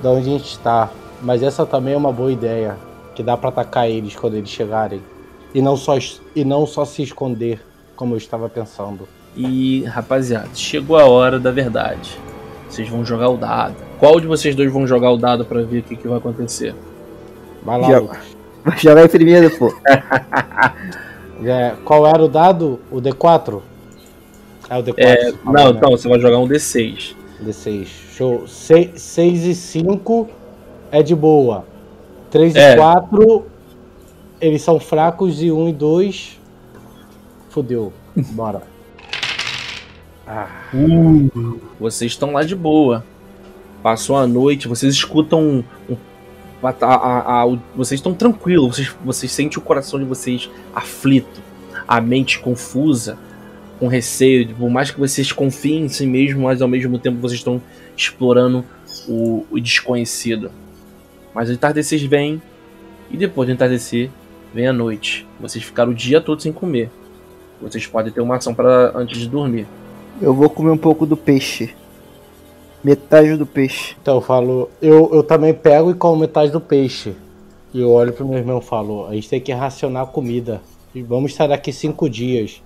da 0.01 0.11
onde 0.11 0.29
a 0.29 0.31
gente 0.37 0.51
está, 0.51 0.91
mas 1.21 1.41
essa 1.41 1.65
também 1.65 1.93
é 1.93 1.97
uma 1.97 2.11
boa 2.11 2.31
ideia, 2.31 2.77
que 3.15 3.23
dá 3.23 3.35
para 3.35 3.49
atacar 3.49 3.89
eles 3.89 4.15
quando 4.15 4.35
eles 4.35 4.49
chegarem 4.49 5.01
e 5.53 5.61
não 5.61 5.75
só 5.75 5.97
e 6.35 6.45
não 6.45 6.65
só 6.65 6.85
se 6.85 7.01
esconder, 7.01 7.59
como 7.95 8.13
eu 8.13 8.17
estava 8.17 8.47
pensando. 8.47 9.07
E 9.35 9.83
rapaziada, 9.85 10.49
chegou 10.53 10.97
a 10.97 11.05
hora 11.05 11.39
da 11.39 11.51
verdade. 11.51 12.19
Vocês 12.69 12.89
vão 12.89 13.03
jogar 13.05 13.29
o 13.29 13.37
dado. 13.37 13.75
Qual 13.99 14.19
de 14.19 14.27
vocês 14.27 14.55
dois 14.55 14.71
vão 14.71 14.85
jogar 14.85 15.11
o 15.11 15.17
dado 15.17 15.45
pra 15.45 15.61
ver 15.61 15.79
o 15.79 15.83
que, 15.83 15.95
que 15.95 16.07
vai 16.07 16.17
acontecer? 16.17 16.75
Vai 17.63 17.79
lá, 17.79 17.87
Já-. 17.87 18.01
Vai 18.63 18.77
jogar 18.77 19.09
primeiro, 19.09 19.49
pô. 19.57 19.73
É, 21.43 21.75
qual 21.85 22.07
era 22.07 22.23
o 22.23 22.27
dado? 22.27 22.79
O 22.91 22.99
D4? 22.99 23.61
É 24.69 24.77
o 24.77 24.83
D4. 24.83 24.93
É, 24.97 25.31
não, 25.43 25.53
né? 25.53 25.69
então 25.69 25.91
você 25.91 26.07
vai 26.09 26.19
jogar 26.19 26.37
um 26.39 26.47
D6. 26.47 27.15
D6. 27.43 27.87
Show. 28.13 28.47
6 28.47 29.45
e 29.45 29.55
5 29.55 30.27
é 30.91 31.01
de 31.03 31.15
boa. 31.15 31.65
3 32.31 32.55
É. 32.55 32.73
e 32.73 32.75
4 32.77 33.45
eles 34.41 34.61
são 34.61 34.79
fracos 34.79 35.41
e 35.41 35.51
1 35.51 35.69
e 35.69 35.73
2 35.73 36.39
fodeu. 37.49 37.93
Bora. 38.31 38.61
Ah, 40.25 40.47
Vocês 41.79 42.11
estão 42.11 42.31
lá 42.33 42.43
de 42.43 42.55
boa. 42.55 43.03
Passou 43.81 44.17
a 44.17 44.27
noite, 44.27 44.67
vocês 44.67 44.93
escutam 44.93 45.39
um. 45.41 45.63
um- 45.89 45.97
a- 46.61 46.73
a- 46.81 47.43
a- 47.43 47.57
vocês 47.75 47.99
estão 47.99 48.13
tranquilos, 48.13 48.75
vocês, 48.75 48.95
vocês 49.05 49.31
sentem 49.31 49.57
o 49.57 49.61
coração 49.61 49.97
de 49.99 50.05
vocês 50.05 50.49
aflito, 50.75 51.39
a 51.87 52.01
mente 52.01 52.39
confusa, 52.39 53.17
com 53.79 53.87
receio. 53.87 54.55
Por 54.55 54.69
mais 54.69 54.91
que 54.91 54.99
vocês 54.99 55.31
confiem 55.31 55.85
em 55.85 55.89
si 55.89 56.05
mesmo, 56.05 56.43
mas 56.43 56.61
ao 56.61 56.67
mesmo 56.67 56.97
tempo 56.99 57.19
vocês 57.19 57.39
estão 57.39 57.61
explorando 57.95 58.63
o, 59.07 59.45
o 59.49 59.59
desconhecido. 59.59 60.51
Mas 61.33 61.49
o 61.49 61.53
entardecer 61.53 62.07
vem, 62.07 62.41
e 63.11 63.17
depois 63.17 63.47
do 63.47 63.53
entardecer 63.53 64.09
vem 64.53 64.67
a 64.67 64.73
noite. 64.73 65.27
Vocês 65.39 65.63
ficaram 65.63 65.91
o 65.91 65.95
dia 65.95 66.19
todo 66.19 66.41
sem 66.41 66.51
comer. 66.51 66.89
Vocês 67.61 67.85
podem 67.87 68.11
ter 68.11 68.21
uma 68.21 68.35
ação 68.35 68.53
para 68.53 68.91
antes 68.95 69.19
de 69.19 69.27
dormir. 69.27 69.67
Eu 70.21 70.33
vou 70.33 70.49
comer 70.49 70.71
um 70.71 70.77
pouco 70.77 71.05
do 71.05 71.17
peixe. 71.17 71.75
Metade 72.83 73.35
do 73.35 73.45
peixe. 73.45 73.95
então 74.01 74.15
eu 74.15 74.21
falo. 74.21 74.69
Eu, 74.81 75.09
eu 75.13 75.23
também 75.23 75.53
pego 75.53 75.91
e 75.91 75.93
como 75.93 76.21
metade 76.21 76.51
do 76.51 76.61
peixe. 76.61 77.15
E 77.73 77.81
eu 77.81 77.91
olho 77.91 78.13
pro 78.13 78.27
meu 78.27 78.37
irmão 78.37 78.59
e 78.59 78.63
falo: 78.63 79.07
a 79.07 79.13
gente 79.13 79.29
tem 79.29 79.41
que 79.41 79.51
racionar 79.51 80.03
a 80.03 80.07
comida. 80.07 80.61
E 80.93 81.01
vamos 81.01 81.31
estar 81.31 81.51
aqui 81.51 81.71
cinco 81.73 82.09
dias. 82.09 82.61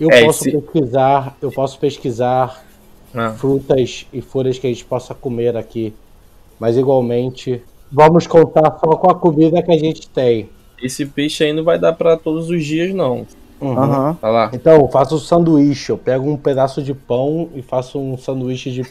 Eu 0.00 0.10
É, 0.10 0.24
posso 0.24 0.48
esse- 0.48 0.58
pesquisar, 0.60 1.36
eu 1.40 1.50
posso 1.52 1.78
pesquisar 1.78 2.64
Ah. 3.14 3.30
frutas 3.32 4.06
e 4.12 4.20
folhas 4.20 4.58
que 4.58 4.66
a 4.66 4.70
gente 4.70 4.84
possa 4.84 5.14
comer 5.14 5.56
aqui. 5.56 5.94
Mas 6.58 6.76
igualmente, 6.76 7.62
vamos 7.90 8.26
contar 8.26 8.78
só 8.78 8.96
com 8.96 9.10
a 9.10 9.14
comida 9.14 9.62
que 9.62 9.72
a 9.72 9.78
gente 9.78 10.08
tem. 10.08 10.48
Esse 10.82 11.06
peixe 11.06 11.44
aí 11.44 11.52
não 11.52 11.64
vai 11.64 11.78
dar 11.78 11.92
pra 11.92 12.16
todos 12.16 12.50
os 12.50 12.64
dias, 12.64 12.92
não. 12.94 13.26
Uhum. 13.60 13.78
Aham. 13.78 14.18
Tá 14.20 14.28
lá. 14.28 14.50
Então, 14.52 14.74
eu 14.80 14.88
faço 14.88 15.14
um 15.14 15.18
sanduíche. 15.18 15.90
Eu 15.90 15.96
pego 15.98 16.28
um 16.28 16.36
pedaço 16.36 16.82
de 16.82 16.92
pão 16.92 17.48
e 17.54 17.62
faço 17.62 17.98
um 17.98 18.18
sanduíche 18.18 18.70
de 18.70 18.84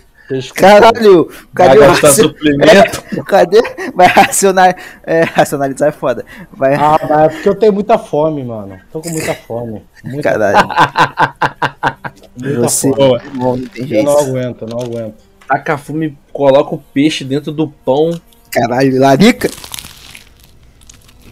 Caralho! 0.56 1.30
Cadê 1.54 1.78
vai 1.80 1.88
o 1.88 1.92
gastar 1.92 2.08
raci- 2.08 2.22
suplemento. 2.22 3.04
Cadê? 3.26 3.62
Vai 3.94 4.08
racionar. 4.08 4.76
É, 5.06 5.22
racionalizar 5.24 5.90
é 5.90 5.92
foda. 5.92 6.26
Vai. 6.52 6.76
Ah, 6.76 7.00
mas 7.10 7.20
é 7.20 7.30
porque 7.30 7.50
eu 7.50 7.56
tenho 7.56 7.74
muita 7.74 7.98
fome, 7.98 8.44
mano. 8.44 8.80
Tô 8.92 9.02
com 9.02 9.10
muita 9.10 9.34
fome. 9.36 9.84
Muita, 10.04 10.22
Caralho. 10.32 10.68
muita 12.38 12.62
Você. 12.62 12.90
fome. 12.94 13.22
Bom, 13.36 13.58
não 13.58 13.66
tem 13.68 13.94
Eu 13.94 14.04
não 14.04 14.18
aguento, 14.18 14.66
não 14.66 14.80
aguento. 14.80 15.16
Tacafume 15.48 16.18
coloca 16.32 16.74
o 16.74 16.80
peixe 16.94 17.24
dentro 17.24 17.52
do 17.52 17.68
pão. 17.68 18.20
Caralho, 18.50 19.00
larica? 19.00 19.50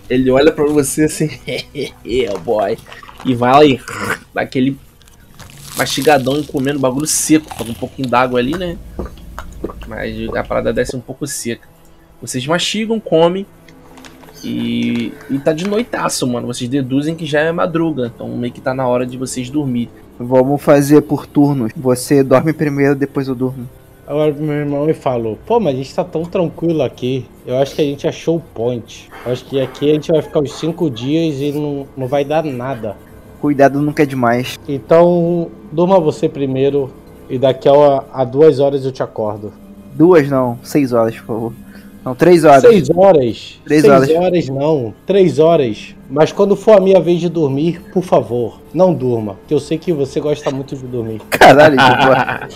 Ele 0.10 0.30
olha 0.30 0.52
pra 0.52 0.66
você 0.66 1.06
assim, 1.06 1.30
yeah, 2.06 2.38
boy. 2.40 2.78
E 3.26 3.34
vai 3.34 3.52
lá 3.54 3.64
e 3.66 3.80
dá 4.34 4.42
aquele 4.42 4.78
mastigadão 5.78 6.40
e 6.40 6.44
comendo 6.44 6.80
bagulho 6.80 7.08
seco. 7.08 7.56
Pega 7.58 7.72
um 7.72 7.76
pouquinho 7.76 8.08
d'água 8.08 8.40
ali, 8.40 8.58
né? 8.58 8.78
Mas 9.88 10.16
a 10.36 10.44
parada 10.44 10.74
desce 10.74 10.96
um 10.96 11.02
pouco 11.02 11.28
seca. 11.28 11.68
Vocês 12.22 12.46
mastigam, 12.46 13.00
comem. 13.00 13.46
E, 14.44 15.14
e 15.30 15.38
tá 15.40 15.54
de 15.54 15.68
noitaço, 15.68 16.28
mano. 16.28 16.48
Vocês 16.48 16.70
deduzem 16.70 17.16
que 17.16 17.26
já 17.26 17.42
é 17.42 17.52
madruga. 17.52 18.12
Então 18.14 18.28
meio 18.30 18.54
que 18.54 18.62
tá 18.62 18.74
na 18.74 18.88
hora 18.88 19.06
de 19.06 19.18
vocês 19.18 19.50
dormir. 19.50 19.90
Vamos 20.20 20.62
fazer 20.62 21.02
por 21.02 21.26
turnos. 21.26 21.72
Você 21.76 22.24
dorme 22.24 22.54
primeiro, 22.54 22.96
depois 22.96 23.28
eu 23.28 23.36
durmo. 23.36 23.68
Pro 24.06 24.44
meu 24.44 24.56
irmão 24.56 24.90
e 24.90 24.94
falo, 24.94 25.40
pô, 25.46 25.58
mas 25.58 25.74
a 25.74 25.78
gente 25.78 25.96
tá 25.96 26.04
tão 26.04 26.24
tranquilo 26.26 26.84
aqui. 26.84 27.26
Eu 27.46 27.58
acho 27.58 27.74
que 27.74 27.82
a 27.82 27.86
gente 27.86 28.08
achou 28.08 28.38
o 28.38 28.40
point. 28.42 29.10
Eu 29.26 29.32
acho 29.32 29.46
que 29.46 29.60
aqui 29.62 29.90
a 29.90 29.94
gente 29.94 30.12
vai 30.12 30.22
ficar 30.22 30.42
uns 30.42 30.54
cinco 30.54 30.90
dias 30.90 31.40
e 31.40 31.52
não, 31.54 31.88
não 31.96 32.08
vai 32.08 32.26
dar 32.26 32.44
nada. 32.44 32.98
Cuidado 33.42 33.82
nunca 33.82 34.04
é 34.04 34.06
demais. 34.06 34.60
Então, 34.68 35.50
durma 35.72 36.00
você 36.00 36.30
primeiro 36.30 36.92
e 37.30 37.38
daqui 37.40 37.68
a, 37.68 38.04
a 38.14 38.24
duas 38.24 38.60
horas 38.60 38.86
eu 38.86 38.92
te 38.92 39.02
acordo. 39.02 39.52
Duas 39.96 40.30
não, 40.30 40.60
seis 40.64 40.94
horas, 40.94 41.16
por 41.18 41.26
favor. 41.26 41.54
Não, 42.06 42.16
três 42.16 42.44
horas. 42.46 42.62
Seis 42.62 42.90
horas. 42.90 43.60
Três 43.64 43.82
Seis 43.82 43.86
horas. 43.94 44.10
horas 44.10 44.50
não. 44.50 44.94
Três 45.06 45.38
horas. 45.38 45.96
Mas 46.10 46.32
quando 46.32 46.56
for 46.56 46.78
a 46.78 46.82
minha 46.82 47.00
vez 47.00 47.20
de 47.20 47.30
dormir, 47.30 47.80
por 47.94 48.04
favor, 48.04 48.60
não 48.74 48.92
durma. 48.94 49.36
Que 49.48 49.54
eu 49.54 49.60
sei 49.60 49.78
que 49.78 49.94
você 49.94 50.20
gosta 50.20 50.50
muito 50.50 50.76
de 50.76 50.86
dormir. 50.88 51.22
Caralho, 51.30 51.78
de 51.78 52.06
boa. 52.06 52.48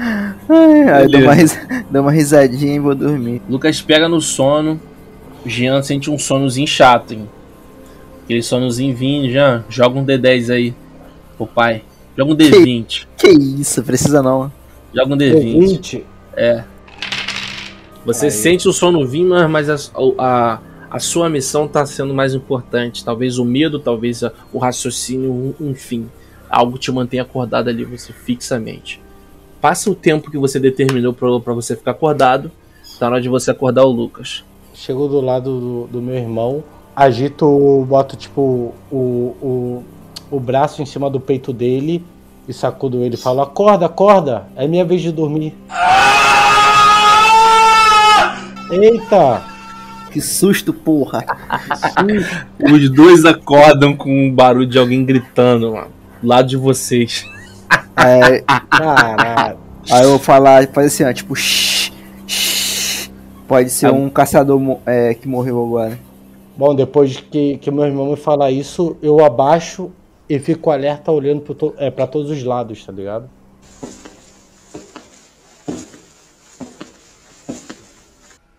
Ai, 0.48 0.82
ai, 0.89 1.09
dou, 1.09 1.20
uma 1.23 1.32
ris- 1.35 1.59
dou 1.90 2.02
uma 2.02 2.12
risadinha 2.12 2.74
e 2.74 2.78
vou 2.78 2.94
dormir. 2.94 3.40
Lucas 3.48 3.81
pega 3.81 4.09
no 4.09 4.20
sono. 4.20 4.81
O 5.44 5.48
Jean 5.48 5.82
sente 5.82 6.11
um 6.11 6.19
sonozinho 6.19 6.66
chato, 6.66 7.12
hein? 7.15 7.28
Aquele 8.24 8.42
sonozinho 8.42 8.96
vindo, 8.96 9.30
Jean. 9.30 9.64
Joga 9.68 9.98
um 9.98 10.05
D10 10.05 10.52
aí. 10.52 10.74
Pro 11.36 11.46
pai. 11.46 11.82
Joga 12.16 12.32
um 12.32 12.36
D20. 12.36 13.06
Que 13.18 13.28
isso, 13.28 13.82
precisa 13.82 14.22
não. 14.22 14.51
Joga 14.94 15.14
um 15.14 15.16
D20. 15.18 15.42
20. 15.68 16.05
Você 18.05 18.26
Aí. 18.26 18.30
sente 18.32 18.68
o 18.68 18.72
sono 18.72 19.06
vindo, 19.06 19.34
mas 19.48 19.68
a, 19.70 19.76
a, 20.18 20.59
a 20.90 20.98
sua 20.98 21.28
missão 21.28 21.66
tá 21.66 21.84
sendo 21.86 22.12
mais 22.14 22.34
importante. 22.34 23.05
Talvez 23.05 23.38
o 23.38 23.44
medo, 23.44 23.78
talvez 23.78 24.22
a- 24.22 24.32
o 24.52 24.59
raciocínio, 24.59 25.55
enfim. 25.60 26.09
Algo 26.51 26.78
te 26.78 26.92
mantém 26.92 27.18
acordado 27.18 27.68
ali, 27.68 27.84
você 27.84 28.12
fixamente. 28.12 29.01
Passa 29.60 29.90
o 29.90 29.94
tempo 29.94 30.30
que 30.30 30.36
você 30.38 30.60
determinou 30.60 31.12
pra 31.14 31.40
pra 31.40 31.55
você 31.55 31.74
ficar 31.74 31.92
acordado. 31.92 32.51
Tá 32.98 33.06
na 33.06 33.12
hora 33.12 33.22
de 33.22 33.28
você 33.28 33.51
acordar 33.51 33.84
o 33.84 33.90
Lucas. 33.90 34.44
Chego 34.74 35.09
do 35.09 35.20
lado 35.20 35.59
do, 35.59 35.86
do 35.86 36.02
meu 36.02 36.14
irmão, 36.16 36.62
agito, 36.94 37.84
boto 37.88 38.16
tipo 38.16 38.72
o, 38.90 38.96
o, 39.42 39.84
o 40.30 40.40
braço 40.40 40.82
em 40.82 40.86
cima 40.86 41.10
do 41.10 41.20
peito 41.20 41.52
dele 41.52 42.04
e 42.48 42.52
sacudo 42.52 43.02
ele 43.02 43.14
e 43.14 43.18
falo: 43.18 43.40
Acorda, 43.42 43.86
acorda, 43.86 44.46
é 44.56 44.66
minha 44.66 44.84
vez 44.84 45.02
de 45.02 45.10
dormir. 45.12 45.54
Eita! 48.70 49.42
Que 50.10 50.20
susto, 50.20 50.72
porra. 50.72 51.24
Os 52.72 52.88
dois 52.90 53.24
acordam 53.24 53.96
com 53.96 54.28
o 54.28 54.32
barulho 54.32 54.66
de 54.66 54.78
alguém 54.78 55.04
gritando, 55.04 55.72
mano. 55.72 55.88
Do 56.22 56.28
lado 56.28 56.48
de 56.48 56.56
vocês. 56.56 57.26
É, 57.96 58.40
Caralho. 58.70 59.58
aí 59.90 60.02
eu 60.04 60.10
vou 60.10 60.18
falar, 60.18 60.66
fazer 60.68 60.86
assim, 60.86 61.04
ó, 61.04 61.12
tipo, 61.12 61.34
shh, 61.34 61.90
shh. 62.26 63.10
Pode 63.48 63.70
ser 63.70 63.86
Ah. 63.86 63.92
um 63.92 64.08
caçador 64.08 64.78
é, 64.86 65.14
que 65.14 65.26
morreu 65.28 65.62
agora. 65.64 65.98
Bom, 66.56 66.74
depois 66.74 67.18
que, 67.18 67.59
que 67.59 67.70
meu 67.70 67.85
irmão 67.85 68.10
me 68.10 68.16
fala 68.16 68.51
isso, 68.51 68.97
eu 69.02 69.24
abaixo 69.24 69.90
e 70.28 70.39
fico 70.39 70.70
alerta 70.70 71.10
olhando 71.10 71.40
pro 71.40 71.55
to, 71.55 71.74
é, 71.76 71.90
todos 71.90 72.31
os 72.31 72.43
lados, 72.44 72.85
tá 72.85 72.93
ligado? 72.93 73.28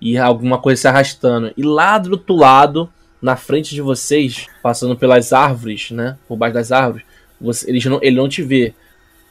e 0.06 0.20
alguma 0.20 0.60
coisa 0.60 0.82
se 0.82 0.88
arrastando. 0.88 1.52
E 1.58 1.64
lá 1.64 1.98
do 1.98 2.12
outro 2.12 2.36
lado, 2.36 2.88
na 3.20 3.36
frente 3.36 3.74
de 3.74 3.82
vocês, 3.82 4.46
passando 4.62 4.96
pelas 4.96 5.34
árvores, 5.34 5.90
né? 5.90 6.16
Por 6.28 6.38
baixo 6.38 6.54
das 6.54 6.72
árvores, 6.72 7.04
você, 7.42 7.68
eles 7.68 7.84
não, 7.86 7.98
ele 8.04 8.16
não 8.16 8.30
te 8.30 8.44
vê. 8.44 8.76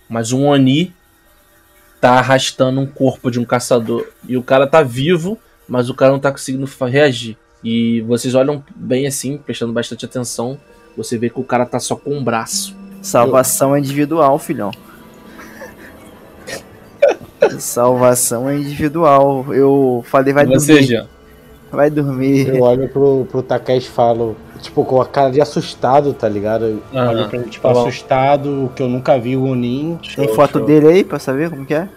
Mas 0.09 0.33
um 0.33 0.47
Oni 0.47 0.93
tá 2.01 2.19
arrastando 2.19 2.81
um 2.81 2.87
corpo 2.87 3.31
de 3.31 3.39
um 3.39 3.45
caçador. 3.45 4.05
E 4.29 4.37
o 4.37 4.43
cara 4.43 4.67
tá 4.67 4.83
vivo, 4.83 5.39
mas 5.69 5.89
o 5.89 5.95
cara 5.95 6.11
não 6.11 6.19
tá 6.19 6.33
conseguindo 6.33 6.69
reagir. 6.91 7.39
E 7.65 8.03
vocês 8.03 8.35
olham 8.35 8.63
bem 8.77 9.07
assim, 9.07 9.39
prestando 9.39 9.73
bastante 9.73 10.05
atenção. 10.05 10.59
Você 10.97 11.17
vê 11.17 11.31
que 11.31 11.41
o 11.41 11.45
cara 11.45 11.65
tá 11.65 11.81
só 11.81 11.97
com 11.97 12.15
um 12.15 12.23
braço. 12.23 12.77
Salvação 13.01 13.75
é 13.75 13.79
individual, 13.79 14.39
filhão. 14.39 14.71
Salvação 17.59 18.49
é 18.49 18.57
individual. 18.57 19.47
Eu 19.53 20.05
falei, 20.07 20.35
vai 20.35 20.47
você, 20.47 20.73
dormir. 20.73 20.87
Jean? 20.87 21.09
Vai 21.73 21.91
dormir. 21.91 22.49
Eu 22.49 22.63
olho 22.63 22.89
pro, 22.89 23.27
pro 23.31 23.43
Takeshi 23.43 23.89
e 23.89 23.91
falo, 23.91 24.37
tipo, 24.61 24.85
com 24.85 25.01
a 25.01 25.07
cara 25.07 25.31
de 25.31 25.41
assustado, 25.41 26.13
tá 26.13 26.29
ligado? 26.29 26.83
Aham, 26.95 27.11
olho 27.11 27.29
pra 27.29 27.39
ele, 27.39 27.49
tipo, 27.49 27.67
tá 27.67 27.73
assustado, 27.73 28.71
que 28.77 28.83
eu 28.83 28.89
nunca 28.89 29.19
vi 29.19 29.37
o 29.37 29.45
Onin. 29.45 29.99
Tem 30.15 30.29
foto 30.29 30.59
show. 30.59 30.67
dele 30.67 30.89
aí 30.89 31.05
pra 31.05 31.19
saber 31.19 31.51
como 31.51 31.67
que 31.67 31.75
é? 31.75 31.89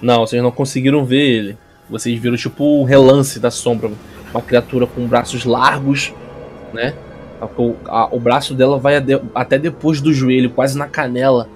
Não, 0.00 0.26
vocês 0.26 0.42
não 0.42 0.50
conseguiram 0.50 1.04
ver 1.04 1.20
ele. 1.20 1.58
Vocês 1.90 2.18
viram 2.18 2.36
tipo 2.36 2.64
o 2.64 2.84
relance 2.84 3.38
da 3.38 3.50
sombra. 3.50 3.90
Uma 4.32 4.42
criatura 4.42 4.86
com 4.86 5.06
braços 5.06 5.44
largos, 5.44 6.12
né? 6.72 6.94
O, 7.58 7.74
a- 7.86 8.08
o 8.14 8.20
braço 8.20 8.54
dela 8.54 8.78
vai 8.78 8.94
até 9.34 9.58
depois 9.58 10.00
do 10.00 10.12
joelho, 10.12 10.50
quase 10.50 10.78
na 10.78 10.86
canela. 10.86 11.48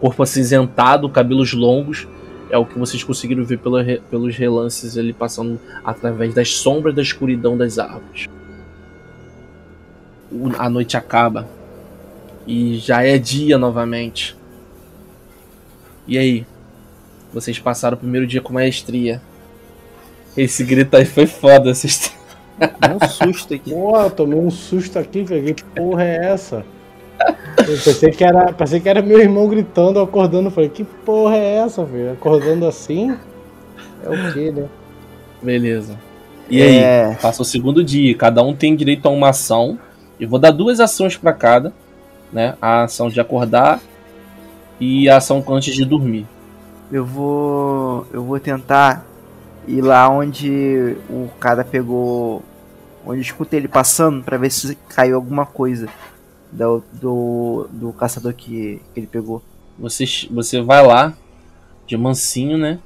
corpo 0.00 0.22
acinzentado, 0.22 1.08
cabelos 1.08 1.52
longos. 1.52 2.06
É 2.50 2.56
o 2.56 2.64
que 2.64 2.78
vocês 2.78 3.04
conseguiram 3.04 3.44
ver 3.44 3.58
pela 3.58 3.84
pelos 4.10 4.34
relances 4.36 4.96
ali 4.96 5.12
passando 5.12 5.60
através 5.84 6.32
das 6.32 6.54
sombras 6.54 6.94
da 6.94 7.02
escuridão 7.02 7.56
das 7.58 7.78
árvores. 7.78 8.26
O- 10.32 10.50
A 10.58 10.68
noite 10.70 10.96
acaba 10.96 11.46
e 12.46 12.78
já 12.78 13.02
é 13.04 13.18
dia 13.18 13.58
novamente. 13.58 14.34
E 16.06 16.16
aí? 16.16 16.46
Vocês 17.34 17.58
passaram 17.58 17.96
o 17.96 18.00
primeiro 18.00 18.26
dia 18.26 18.40
com 18.40 18.52
maestria. 18.54 19.20
Esse 20.38 20.62
grito 20.62 20.96
aí 20.96 21.04
foi 21.04 21.26
foda. 21.26 21.74
Vocês 21.74 22.12
Dá 22.58 22.96
um 23.00 23.08
susto 23.08 23.54
aqui. 23.54 23.70
Porra, 23.70 24.04
eu 24.04 24.10
tomei 24.10 24.38
um 24.38 24.50
susto 24.50 24.98
aqui, 24.98 25.22
velho. 25.22 25.54
Que 25.54 25.64
porra 25.64 26.04
é 26.04 26.26
essa? 26.26 26.64
Eu 27.58 27.78
pensei 27.78 28.10
que 28.10 28.22
era, 28.24 28.52
pensei 28.52 28.80
que 28.80 28.88
era 28.88 29.02
meu 29.02 29.20
irmão 29.20 29.48
gritando, 29.48 29.98
acordando. 30.00 30.50
Falei, 30.50 30.68
que 30.68 30.84
porra 30.84 31.36
é 31.36 31.56
essa, 31.56 31.84
velho? 31.84 32.12
Acordando 32.12 32.66
assim? 32.66 33.16
É 34.04 34.08
o 34.08 34.32
quê, 34.32 34.52
né? 34.52 34.66
Beleza. 35.42 35.98
E 36.48 36.62
aí? 36.62 36.78
É, 36.78 37.18
Passa 37.20 37.42
o 37.42 37.44
segundo 37.44 37.82
dia. 37.82 38.16
Cada 38.16 38.42
um 38.42 38.54
tem 38.54 38.76
direito 38.76 39.06
a 39.06 39.10
uma 39.10 39.30
ação. 39.30 39.78
Eu 40.18 40.28
vou 40.28 40.38
dar 40.38 40.50
duas 40.52 40.78
ações 40.80 41.16
pra 41.16 41.32
cada, 41.32 41.72
né? 42.32 42.54
A 42.62 42.84
ação 42.84 43.08
de 43.08 43.20
acordar 43.20 43.80
e 44.80 45.08
a 45.08 45.16
ação 45.16 45.44
antes 45.48 45.74
de 45.74 45.84
dormir. 45.84 46.26
eu 46.90 47.04
vou. 47.04 48.06
Eu 48.12 48.22
vou 48.24 48.38
tentar 48.40 49.07
ir 49.68 49.82
lá 49.82 50.08
onde 50.08 50.96
o 51.10 51.28
cara 51.38 51.64
pegou. 51.64 52.42
Onde 53.04 53.18
eu 53.20 53.22
escutei 53.22 53.60
ele 53.60 53.68
passando 53.68 54.22
pra 54.24 54.36
ver 54.36 54.50
se 54.50 54.74
caiu 54.88 55.16
alguma 55.16 55.46
coisa 55.46 55.88
do, 56.52 56.82
do, 56.92 57.68
do 57.70 57.92
caçador 57.92 58.34
que, 58.34 58.82
que 58.92 59.00
ele 59.00 59.06
pegou. 59.06 59.42
Você, 59.78 60.04
você 60.30 60.60
vai 60.60 60.84
lá 60.86 61.14
de 61.86 61.96
mansinho, 61.96 62.58
né? 62.58 62.78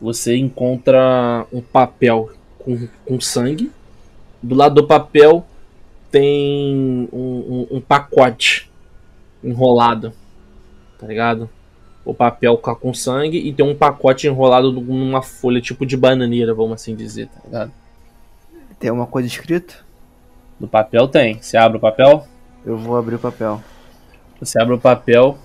Você 0.00 0.36
encontra 0.36 1.46
um 1.52 1.60
papel 1.60 2.30
com, 2.58 2.88
com 3.04 3.20
sangue. 3.20 3.70
Do 4.42 4.54
lado 4.54 4.76
do 4.76 4.86
papel 4.86 5.44
tem 6.10 7.08
um, 7.12 7.66
um- 7.72 7.76
um 7.76 7.80
pacote 7.80 8.70
enrolado, 9.42 10.12
tá 10.98 11.06
ligado? 11.06 11.48
O 12.04 12.12
papel 12.12 12.56
com 12.56 12.74
com 12.74 12.94
sangue 12.94 13.38
e 13.38 13.52
tem 13.52 13.64
um 13.64 13.74
pacote 13.74 14.26
enrolado 14.26 14.72
numa 14.72 15.22
folha 15.22 15.60
tipo 15.60 15.86
de 15.86 15.96
bananeira, 15.96 16.52
vamos 16.52 16.74
assim 16.74 16.96
dizer, 16.96 17.28
tá 17.28 17.40
ligado? 17.44 17.72
Tem 18.78 18.90
alguma 18.90 19.06
coisa 19.06 19.28
escrita? 19.28 19.74
No 20.58 20.66
papel 20.66 21.06
tem. 21.06 21.40
Você 21.40 21.56
abre 21.56 21.78
o 21.78 21.80
papel, 21.80 22.26
Eu 22.66 22.76
vou 22.76 22.96
abrir 22.96 23.14
o 23.14 23.18
papel. 23.18 23.62
Você 24.40 24.60
abre 24.60 24.74
o 24.74 24.78
papel 24.78 25.38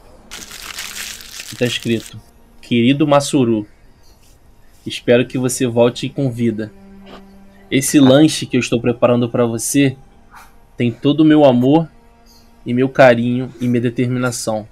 e 1.52 1.56
tá 1.56 1.66
escrito: 1.66 2.20
Querido 2.62 3.08
Massuru, 3.08 3.68
espero 4.86 5.26
que 5.26 5.38
você 5.38 5.68
volte 5.68 6.10
com 6.10 6.32
vida. 6.32 6.72
Esse 7.70 8.00
lanche 8.00 8.46
que 8.46 8.58
eu 8.58 8.62
estou 8.62 8.82
preparando 8.82 9.30
para 9.30 9.46
você 9.46 9.96
tem 10.76 10.92
todo 10.92 11.22
o 11.22 11.26
meu 11.26 11.46
amor 11.46 11.88
e 12.66 12.74
meu 12.74 12.90
carinho 12.90 13.54
e 13.60 13.68
minha 13.68 13.82
determinação. 13.82 14.68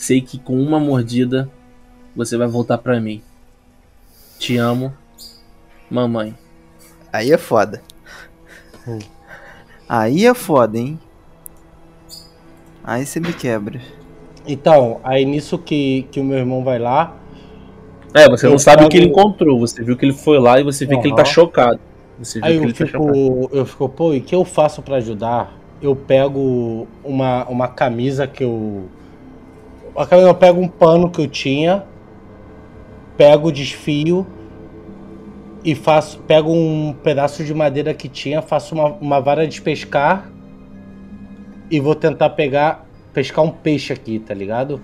Sei 0.00 0.22
que 0.22 0.38
com 0.38 0.58
uma 0.58 0.80
mordida 0.80 1.46
você 2.16 2.34
vai 2.34 2.48
voltar 2.48 2.78
para 2.78 2.98
mim. 2.98 3.22
Te 4.38 4.56
amo, 4.56 4.94
mamãe. 5.90 6.34
Aí 7.12 7.30
é 7.30 7.36
foda. 7.36 7.82
Aí 9.86 10.24
é 10.24 10.32
foda, 10.32 10.78
hein? 10.78 10.98
Aí 12.82 13.04
você 13.04 13.20
me 13.20 13.34
quebra. 13.34 13.78
Então, 14.46 15.02
aí 15.04 15.26
nisso 15.26 15.58
que, 15.58 16.08
que 16.10 16.18
o 16.18 16.24
meu 16.24 16.38
irmão 16.38 16.64
vai 16.64 16.78
lá, 16.78 17.14
É, 18.14 18.26
você 18.26 18.48
não 18.48 18.58
sabe 18.58 18.82
o 18.82 18.88
que 18.88 18.96
ele 18.96 19.08
encontrou. 19.08 19.60
Você 19.60 19.84
viu 19.84 19.98
que 19.98 20.06
ele 20.06 20.14
foi 20.14 20.38
lá 20.38 20.58
e 20.58 20.64
você 20.64 20.86
vê 20.86 20.96
que 20.96 21.08
ele 21.08 21.14
tá 21.14 21.26
chocado. 21.26 21.78
Você 22.18 22.40
viu 22.40 22.48
aí 22.48 22.54
que 22.54 22.64
eu 22.64 22.64
ele 22.64 22.72
tá 22.72 22.86
chocado. 22.86 23.14
fico, 23.14 23.50
eu 23.52 23.66
fico, 23.66 23.88
pô, 23.90 24.14
e 24.14 24.18
o 24.18 24.22
que 24.22 24.34
eu 24.34 24.46
faço 24.46 24.80
pra 24.80 24.96
ajudar? 24.96 25.52
Eu 25.82 25.94
pego 25.94 26.88
uma, 27.04 27.44
uma 27.50 27.68
camisa 27.68 28.26
que 28.26 28.42
eu. 28.42 28.88
A 29.96 30.06
camisa- 30.06 30.28
Eu 30.28 30.34
pego 30.34 30.60
um 30.60 30.68
pano 30.68 31.10
que 31.10 31.20
eu 31.20 31.26
tinha, 31.28 31.84
pego 33.16 33.48
o 33.48 33.52
desfio 33.52 34.26
e 35.64 35.74
faço. 35.74 36.18
Pego 36.20 36.52
um 36.52 36.94
pedaço 37.02 37.44
de 37.44 37.52
madeira 37.54 37.92
que 37.94 38.08
tinha, 38.08 38.40
faço 38.42 38.74
uma, 38.74 38.86
uma 38.86 39.20
vara 39.20 39.46
de 39.46 39.60
pescar 39.60 40.30
e 41.70 41.78
vou 41.80 41.94
tentar 41.94 42.30
pegar. 42.30 42.86
pescar 43.12 43.44
um 43.44 43.50
peixe 43.50 43.92
aqui, 43.92 44.18
tá 44.20 44.32
ligado? 44.32 44.80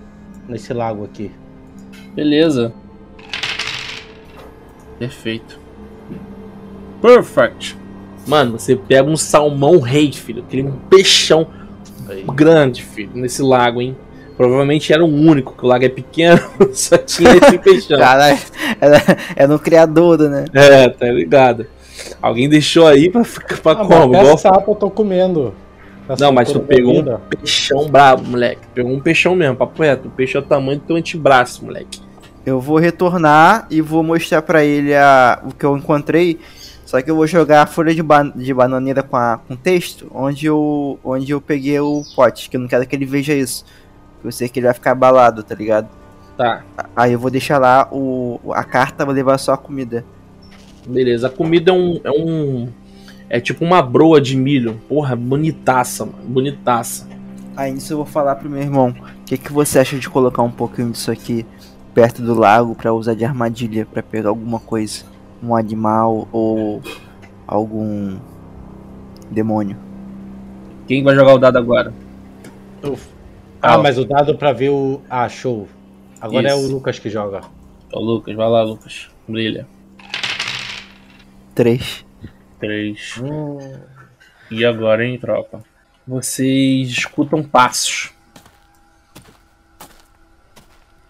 Nesse 0.49 0.73
lago 0.73 1.05
aqui. 1.05 1.31
Beleza. 2.13 2.73
Perfeito. 4.99 5.59
Perfect. 7.01 7.77
Mano, 8.27 8.59
você 8.59 8.75
pega 8.75 9.09
um 9.09 9.15
salmão 9.15 9.79
rei, 9.79 10.11
filho. 10.11 10.43
Aquele 10.43 10.63
um 10.63 10.71
peixão 10.89 11.47
grande, 12.33 12.83
filho, 12.83 13.11
nesse 13.13 13.41
lago, 13.41 13.81
hein? 13.81 13.95
Provavelmente 14.37 14.93
era 14.93 15.03
o 15.03 15.07
único, 15.07 15.53
que 15.57 15.65
o 15.65 15.67
lago 15.67 15.83
é 15.83 15.89
pequeno, 15.89 16.39
só 16.71 16.97
tinha 16.97 17.31
esse 17.35 17.57
peixão. 17.59 17.97
Caralho, 17.97 18.37
é, 19.35 19.43
é 19.43 19.47
no 19.47 19.57
criador, 19.57 20.19
né? 20.19 20.45
É, 20.53 20.87
tá 20.89 21.07
ligado? 21.07 21.65
Alguém 22.21 22.47
deixou 22.47 22.85
aí 22.87 23.09
pra 23.09 23.23
ficar 23.23 23.57
pra 23.57 23.71
Ah, 23.71 23.75
como? 23.77 24.09
mas 24.09 24.21
Igual- 24.21 24.37
sapo 24.37 24.71
eu 24.71 24.75
tô 24.75 24.89
comendo. 24.91 25.53
Essa 26.07 26.23
Não, 26.23 26.31
mas 26.31 26.51
tu 26.51 26.59
pegou 26.61 26.99
um 26.99 27.17
peixão 27.29 27.89
brabo, 27.89 28.23
moleque. 28.23 28.61
Pegou 28.73 28.91
um 28.93 28.99
peixão 28.99 29.35
mesmo, 29.35 29.55
papo 29.57 29.81
reto. 29.81 30.07
O 30.07 30.11
peixe 30.11 30.37
é 30.37 30.39
o 30.39 30.43
tamanho 30.43 30.79
do 30.79 30.85
teu 30.85 30.95
antebraço, 30.95 31.65
moleque. 31.65 31.99
Eu 32.45 32.61
vou 32.61 32.77
retornar 32.77 33.67
e 33.69 33.81
vou 33.81 34.03
mostrar 34.03 34.41
pra 34.41 34.63
ele 34.63 34.95
a, 34.95 35.41
o 35.43 35.53
que 35.53 35.65
eu 35.65 35.75
encontrei. 35.75 36.39
Só 36.85 37.01
que 37.01 37.11
eu 37.11 37.15
vou 37.17 37.27
jogar 37.27 37.63
a 37.63 37.65
folha 37.65 37.93
de, 37.93 38.01
ba 38.01 38.23
de 38.23 38.53
bananeira 38.53 39.03
com, 39.03 39.17
a, 39.17 39.37
com 39.45 39.57
texto 39.57 40.09
onde 40.15 40.45
eu, 40.45 40.97
onde 41.03 41.31
eu 41.31 41.41
peguei 41.41 41.77
o 41.81 42.01
pote. 42.15 42.49
Que 42.49 42.55
eu 42.55 42.61
não 42.61 42.69
quero 42.69 42.87
que 42.87 42.95
ele 42.95 43.05
veja 43.05 43.33
isso. 43.33 43.65
Eu 44.23 44.31
sei 44.31 44.49
que 44.49 44.59
ele 44.59 44.65
vai 44.67 44.73
ficar 44.73 44.91
abalado, 44.91 45.43
tá 45.43 45.55
ligado? 45.55 45.87
Tá, 46.35 46.63
Aí 46.95 47.13
eu 47.13 47.19
vou 47.19 47.31
deixar 47.31 47.57
lá 47.57 47.87
o, 47.91 48.39
a 48.53 48.63
carta, 48.63 49.03
vou 49.05 49.13
levar 49.13 49.37
só 49.39 49.53
a 49.53 49.57
comida. 49.57 50.05
beleza. 50.85 51.27
A 51.27 51.29
comida 51.29 51.71
é 51.71 51.73
um. 51.73 51.99
É, 52.03 52.11
um, 52.11 52.69
é 53.29 53.39
tipo 53.39 53.65
uma 53.65 53.81
broa 53.81 54.21
de 54.21 54.37
milho. 54.37 54.79
Porra, 54.87 55.15
bonitaça, 55.15 56.05
mano. 56.05 56.17
Bonitaça. 56.27 57.07
Aí 57.55 57.73
nisso 57.73 57.93
eu 57.93 57.97
vou 57.97 58.05
falar 58.05 58.35
pro 58.35 58.49
meu 58.49 58.61
irmão. 58.61 58.89
O 59.21 59.25
que, 59.25 59.37
que 59.37 59.51
você 59.51 59.79
acha 59.79 59.97
de 59.97 60.07
colocar 60.09 60.43
um 60.43 60.51
pouquinho 60.51 60.91
disso 60.91 61.11
aqui 61.11 61.43
perto 61.93 62.21
do 62.21 62.35
lago 62.35 62.75
pra 62.75 62.93
usar 62.93 63.15
de 63.15 63.25
armadilha 63.25 63.85
pra 63.91 64.03
pegar 64.03 64.29
alguma 64.29 64.59
coisa? 64.59 65.05
Um 65.41 65.55
animal 65.55 66.27
ou 66.31 66.81
algum 67.47 68.17
demônio. 69.31 69.75
Quem 70.87 71.03
vai 71.03 71.15
jogar 71.15 71.33
o 71.33 71.37
dado 71.39 71.57
agora? 71.57 71.91
Eu- 72.83 72.97
Ah, 73.61 73.73
Ah, 73.73 73.77
mas 73.77 73.97
o 73.97 74.05
dado 74.05 74.37
pra 74.37 74.51
ver 74.53 74.69
o. 74.69 75.01
Ah, 75.09 75.27
show. 75.27 75.67
Agora 76.21 76.49
é 76.49 76.55
Isso. 76.55 76.67
o 76.67 76.71
Lucas 76.71 76.99
que 76.99 77.09
joga. 77.09 77.41
Ó, 77.91 77.99
Lucas, 77.99 78.35
vai 78.35 78.47
lá, 78.49 78.63
Lucas. 78.63 79.09
Brilha. 79.27 79.67
Três. 81.55 82.05
Três. 82.59 83.15
E 84.51 84.65
agora, 84.65 85.05
hein, 85.05 85.17
tropa? 85.19 85.63
Vocês 86.07 86.89
escutam 86.89 87.43
passos. 87.43 88.11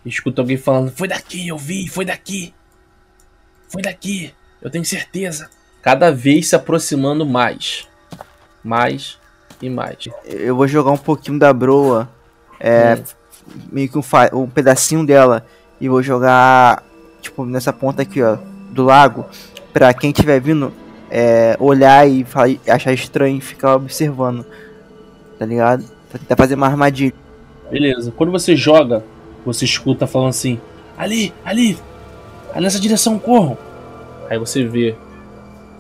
Escuta 0.06 0.42
alguém 0.42 0.58
falando: 0.58 0.92
Foi 0.92 1.08
daqui, 1.08 1.48
eu 1.48 1.58
vi, 1.58 1.88
foi 1.88 2.06
daqui. 2.06 2.54
Foi 3.70 3.82
daqui, 3.82 4.34
eu 4.62 4.70
tenho 4.70 4.86
certeza. 4.86 5.50
Cada 5.82 6.12
vez 6.12 6.48
se 6.48 6.56
aproximando 6.56 7.26
mais. 7.26 7.88
Mais 8.64 9.18
e 9.62 9.70
mais. 9.70 10.08
Eu 10.26 10.56
vou 10.56 10.68
jogar 10.68 10.92
um 10.92 10.98
pouquinho 10.98 11.38
da 11.38 11.52
broa. 11.54 12.10
É. 12.60 13.00
Meio 13.72 13.90
que 13.90 13.98
um, 13.98 14.04
um 14.34 14.48
pedacinho 14.48 15.06
dela. 15.06 15.46
E 15.80 15.88
vou 15.88 16.02
jogar. 16.02 16.84
Tipo, 17.22 17.46
nessa 17.46 17.72
ponta 17.72 18.02
aqui, 18.02 18.22
ó. 18.22 18.38
Do 18.72 18.84
lago. 18.84 19.26
Pra 19.74 19.94
quem 19.94 20.12
estiver 20.12 20.40
vindo. 20.40 20.72
É, 21.10 21.56
olhar 21.60 22.06
e 22.10 22.26
fa- 22.26 22.44
achar 22.68 22.92
estranho 22.92 23.38
e 23.38 23.42
ficar 23.42 23.76
observando. 23.76 24.46
Tá 25.40 25.46
ligado? 25.46 25.86
Pra 26.10 26.20
tentar 26.20 26.36
fazer 26.36 26.56
uma 26.56 26.68
armadilha. 26.68 27.14
Beleza. 27.72 28.12
Quando 28.16 28.32
você 28.32 28.56
joga, 28.56 29.04
você 29.46 29.64
escuta 29.66 30.06
falando 30.08 30.30
assim: 30.30 30.60
Ali, 30.98 31.34
ali, 31.46 31.78
ali 32.54 32.64
nessa 32.64 32.80
direção, 32.80 33.18
corram. 33.20 33.58
Aí 34.30 34.38
você 34.38 34.66
vê 34.66 34.96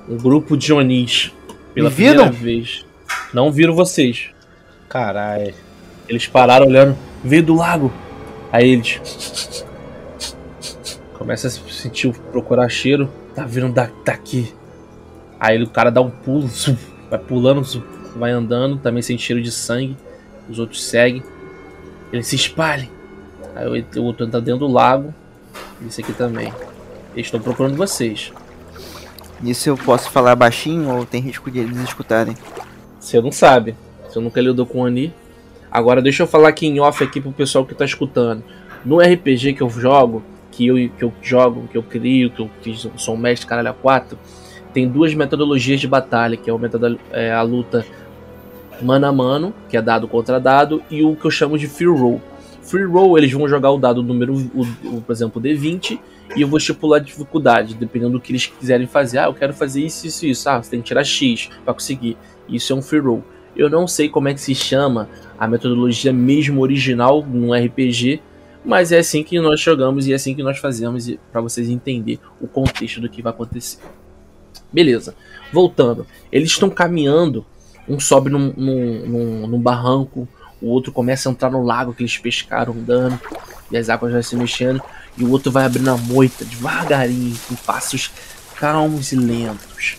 um 0.08 0.16
grupo 0.18 0.56
de 0.56 0.72
Onis 0.72 1.34
pela 1.74 1.90
primeira 2.14 2.32
vez. 2.32 2.86
Não 3.34 3.52
viram 3.52 3.74
vocês. 3.76 4.30
Caralho. 4.88 5.54
Eles 6.08 6.28
pararam 6.28 6.68
olhando, 6.68 6.98
veio 7.24 7.44
do 7.44 7.56
lago. 7.56 7.92
Aí 8.52 8.70
eles. 8.70 9.66
Começa 11.14 11.48
a 11.48 11.50
se 11.50 11.62
sentir, 11.72 12.14
procurar 12.32 12.70
cheiro. 12.70 13.10
Tá 13.36 13.46
vindo 13.46 13.70
da, 13.70 13.90
daqui. 14.06 14.54
Aí 15.40 15.62
o 15.62 15.70
cara 15.70 15.92
dá 15.92 16.02
um 16.02 16.10
pulo, 16.10 16.48
zum, 16.48 16.76
vai 17.10 17.20
pulando, 17.20 17.64
zum, 17.64 17.84
vai 18.16 18.32
andando, 18.32 18.78
também 18.78 19.02
sente 19.04 19.22
cheiro 19.22 19.42
de 19.42 19.52
sangue. 19.52 19.98
Os 20.50 20.60
outros 20.60 20.84
seguem. 20.84 21.22
Eles 22.12 22.28
se 22.28 22.36
espalhem. 22.36 22.90
Aí 23.56 23.86
o 23.98 24.04
outro 24.04 24.28
tá 24.28 24.40
dentro 24.40 24.68
do 24.68 24.68
lago. 24.68 25.14
Esse 25.86 26.02
aqui 26.02 26.14
também. 26.14 26.54
Eles 27.14 27.28
estão 27.28 27.40
procurando 27.40 27.76
vocês. 27.76 28.32
Nisso 29.42 29.70
eu 29.70 29.78
posso 29.78 30.10
falar 30.10 30.36
baixinho 30.36 30.90
ou 30.96 31.06
tem 31.06 31.22
risco 31.22 31.52
de 31.52 31.60
eles 31.60 31.78
escutarem? 31.78 32.36
Você 33.00 33.22
não 33.22 33.32
sabe. 33.32 33.76
Você 34.08 34.20
nunca 34.20 34.42
lidou 34.42 34.66
com 34.66 34.82
o 34.82 34.86
Ani. 34.86 35.14
Agora 35.72 36.02
deixa 36.02 36.23
eu 36.23 36.27
falar 36.27 36.49
aqui 36.49 36.68
em 36.68 36.80
off 36.80 37.03
aqui 37.03 37.19
pro 37.19 37.31
pessoal 37.31 37.65
que 37.65 37.76
tá 37.76 37.85
escutando. 37.85 38.44
No 38.85 38.99
RPG 38.99 39.53
que 39.53 39.61
eu 39.61 39.69
jogo, 39.69 40.23
que 40.52 40.68
eu, 40.68 40.76
que 40.76 41.03
eu 41.03 41.14
jogo, 41.22 41.68
que 41.68 41.77
eu 41.77 41.84
crio, 41.84 42.30
que 42.30 42.41
eu 42.41 42.49
fiz, 42.61 42.88
sou 42.95 43.15
um 43.15 43.18
mestre 43.18 43.48
caralho 43.48 43.69
a 43.69 43.73
4, 43.73 44.18
tem 44.73 44.88
duas 44.88 45.14
metodologias 45.14 45.80
de 45.80 45.88
batalha, 45.88 46.38
que 46.38 46.49
é, 46.49 46.53
o 46.53 46.60
metodo, 46.60 46.99
é 47.11 47.31
a 47.31 47.41
luta 47.41 47.85
mano 48.81 49.07
a 49.07 49.11
mano, 49.11 49.53
que 49.69 49.76
é 49.76 49.81
dado 49.81 50.07
contra 50.07 50.39
dado, 50.39 50.84
e 50.89 51.03
o 51.03 51.15
que 51.15 51.26
eu 51.26 51.31
chamo 51.31 51.57
de 51.57 51.68
free 51.68 51.88
roll. 51.88 52.22
Free 52.61 52.85
roll, 52.85 53.18
eles 53.18 53.31
vão 53.31 53.48
jogar 53.48 53.72
o 53.72 53.77
dado 53.77 54.03
número, 54.03 54.34
o, 54.34 54.61
o, 54.61 55.02
por 55.02 55.11
exemplo, 55.11 55.41
D20, 55.41 55.99
e 56.35 56.41
eu 56.41 56.48
vou 56.48 56.57
estipular 56.57 56.99
a 56.99 57.03
dificuldade, 57.03 57.73
dependendo 57.73 58.14
do 58.14 58.19
que 58.19 58.31
eles 58.31 58.45
quiserem 58.45 58.85
fazer. 58.85 59.19
Ah, 59.19 59.26
eu 59.26 59.34
quero 59.34 59.53
fazer 59.53 59.81
isso, 59.81 60.06
isso, 60.06 60.26
isso. 60.26 60.49
Ah, 60.49 60.61
você 60.61 60.72
tem 60.72 60.81
que 60.81 60.88
tirar 60.88 61.03
X 61.03 61.49
para 61.64 61.73
conseguir. 61.73 62.18
Isso 62.49 62.73
é 62.73 62.76
um 62.76 62.81
free 62.81 62.99
roll. 62.99 63.23
Eu 63.58 63.70
não 63.70 63.88
sei 63.88 64.08
como 64.08 64.30
é 64.30 64.34
que 64.34 64.40
se 64.40 64.54
chama 64.54 65.10
a 65.38 65.48
metodologia 65.48 66.14
mesmo 66.14 66.62
original 66.62 67.26
num 67.26 67.54
RPG, 67.54 68.22
mas 68.64 68.92
é 68.92 69.00
assim 69.00 69.24
que 69.24 69.40
nós 69.40 69.60
jogamos 69.60 70.06
e 70.06 70.12
é 70.12 70.16
assim 70.16 70.36
que 70.36 70.44
nós 70.44 70.60
fazemos 70.60 71.12
para 71.32 71.42
vocês 71.42 71.68
entenderem 71.68 72.20
o 72.40 72.48
contexto 72.48 73.02
do 73.02 73.10
que 73.10 73.22
vai 73.22 73.34
acontecer. 73.34 73.80
Beleza. 74.72 75.16
Voltando. 75.52 76.06
Eles 76.32 76.52
estão 76.52 76.70
caminhando. 76.70 77.46
Um 77.88 78.00
sobe 78.00 78.30
num, 78.30 78.54
num, 78.56 79.08
num, 79.08 79.48
num, 79.48 79.60
barranco. 79.60 80.28
O 80.62 80.68
outro 80.68 80.92
começa 80.92 81.30
a 81.30 81.32
entrar 81.32 81.50
no 81.50 81.64
lago 81.64 81.94
que 81.94 82.04
eles 82.04 82.18
pescaram 82.18 82.74
andando. 82.74 83.20
E 83.72 83.78
as 83.78 83.90
águas 83.90 84.12
vão 84.12 84.22
se 84.22 84.36
mexendo. 84.36 84.82
E 85.18 85.24
o 85.24 85.32
outro 85.32 85.52
vai 85.52 85.66
abrindo 85.66 85.90
a 85.90 85.98
moita 85.98 86.44
devagarinho. 86.44 87.38
Com 87.48 87.56
passos 87.56 88.12
calmos 88.56 89.12
e 89.14 89.16
lentos. 89.16 89.98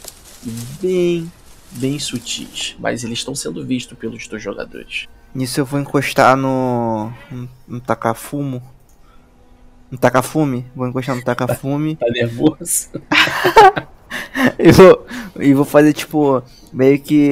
Bem, 0.80 1.30
bem 1.72 1.98
sutis. 1.98 2.76
Mas 2.78 3.04
eles 3.04 3.18
estão 3.18 3.34
sendo 3.34 3.64
vistos 3.64 3.96
pelos 3.98 4.26
dois 4.26 4.42
jogadores. 4.42 5.06
Nisso 5.34 5.60
eu 5.60 5.64
vou 5.64 5.80
encostar 5.80 6.36
no. 6.36 7.12
no 7.66 7.80
tacafumo. 7.80 8.62
No 9.90 9.98
tacafume? 9.98 10.66
Vou 10.74 10.86
encostar 10.86 11.16
no 11.16 11.22
tacafume. 11.22 11.96
tá 12.00 12.06
nervoso? 12.10 12.90
e, 14.58 14.70
vou, 14.72 15.06
e 15.38 15.54
vou 15.54 15.64
fazer 15.64 15.92
tipo. 15.92 16.42
Meio 16.72 17.00
que. 17.00 17.30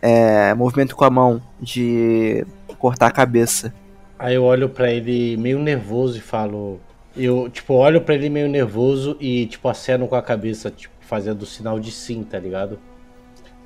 É, 0.00 0.54
movimento 0.54 0.96
com 0.96 1.04
a 1.04 1.10
mão. 1.10 1.42
De 1.60 2.46
cortar 2.78 3.06
a 3.06 3.12
cabeça. 3.12 3.72
Aí 4.18 4.34
eu 4.34 4.44
olho 4.44 4.68
para 4.68 4.90
ele 4.92 5.36
meio 5.36 5.58
nervoso 5.58 6.18
e 6.18 6.20
falo. 6.20 6.80
Eu, 7.16 7.48
tipo, 7.48 7.74
olho 7.74 8.00
para 8.00 8.14
ele 8.14 8.28
meio 8.28 8.48
nervoso 8.48 9.16
e, 9.20 9.46
tipo, 9.46 9.68
aceno 9.68 10.08
com 10.08 10.16
a 10.16 10.22
cabeça, 10.22 10.70
tipo, 10.70 10.94
fazendo 11.00 11.46
sinal 11.46 11.78
de 11.78 11.92
sim, 11.92 12.24
tá 12.24 12.38
ligado? 12.38 12.78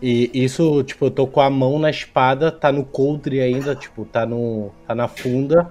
E 0.00 0.30
isso, 0.32 0.82
tipo, 0.84 1.06
eu 1.06 1.10
tô 1.10 1.26
com 1.26 1.40
a 1.40 1.50
mão 1.50 1.78
na 1.78 1.90
espada, 1.90 2.52
tá 2.52 2.70
no 2.70 2.84
coldre 2.84 3.40
ainda, 3.40 3.74
tipo, 3.74 4.04
tá 4.04 4.24
no. 4.24 4.70
tá 4.86 4.94
na 4.94 5.08
funda. 5.08 5.70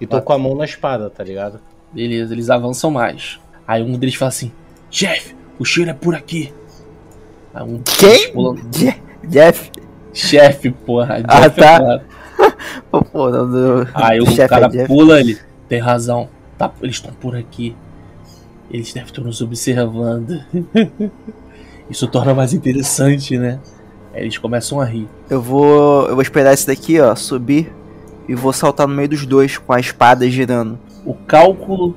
E 0.00 0.06
tô 0.06 0.20
com 0.20 0.32
a 0.32 0.38
mão 0.38 0.56
na 0.56 0.64
espada, 0.64 1.08
tá 1.08 1.22
ligado? 1.22 1.60
Beleza, 1.92 2.34
eles 2.34 2.50
avançam 2.50 2.90
mais. 2.90 3.40
Aí 3.66 3.82
um 3.82 3.96
deles 3.96 4.16
fala 4.16 4.30
assim, 4.30 4.50
chefe, 4.90 5.36
o 5.58 5.64
cheiro 5.64 5.90
é 5.90 5.94
por 5.94 6.14
aqui. 6.14 6.52
Aí 7.54 7.62
um 7.62 7.80
Quem? 7.82 8.32
Pula... 8.32 8.56
Jeff? 9.24 9.70
Chefe, 10.12 10.70
porra. 10.70 11.22
Ah, 11.26 11.40
Jeff 11.42 11.60
tá. 11.60 12.02
É 12.08 12.12
Pô, 12.90 13.30
não, 13.30 13.46
não. 13.46 13.86
Aí 13.94 14.20
o 14.20 14.26
Chef 14.26 14.48
cara 14.48 14.70
é 14.74 14.86
pula 14.86 15.20
ele. 15.20 15.38
Tem 15.68 15.78
razão. 15.78 16.28
Tá, 16.58 16.72
eles 16.82 16.96
estão 16.96 17.12
por 17.14 17.36
aqui. 17.36 17.74
Eles 18.70 18.92
devem 18.92 19.08
estar 19.08 19.22
nos 19.22 19.40
observando. 19.40 20.42
Isso 21.90 22.06
torna 22.06 22.34
mais 22.34 22.52
interessante, 22.52 23.36
né? 23.36 23.60
Aí 24.14 24.22
eles 24.22 24.38
começam 24.38 24.80
a 24.80 24.84
rir. 24.84 25.08
Eu 25.28 25.40
vou. 25.40 26.06
Eu 26.06 26.14
vou 26.14 26.22
esperar 26.22 26.52
esse 26.52 26.66
daqui, 26.66 27.00
ó, 27.00 27.14
subir. 27.14 27.72
E 28.28 28.34
vou 28.34 28.52
saltar 28.52 28.86
no 28.86 28.94
meio 28.94 29.08
dos 29.08 29.26
dois 29.26 29.58
com 29.58 29.72
a 29.72 29.80
espada 29.80 30.28
girando. 30.30 30.78
O 31.04 31.14
cálculo 31.14 31.96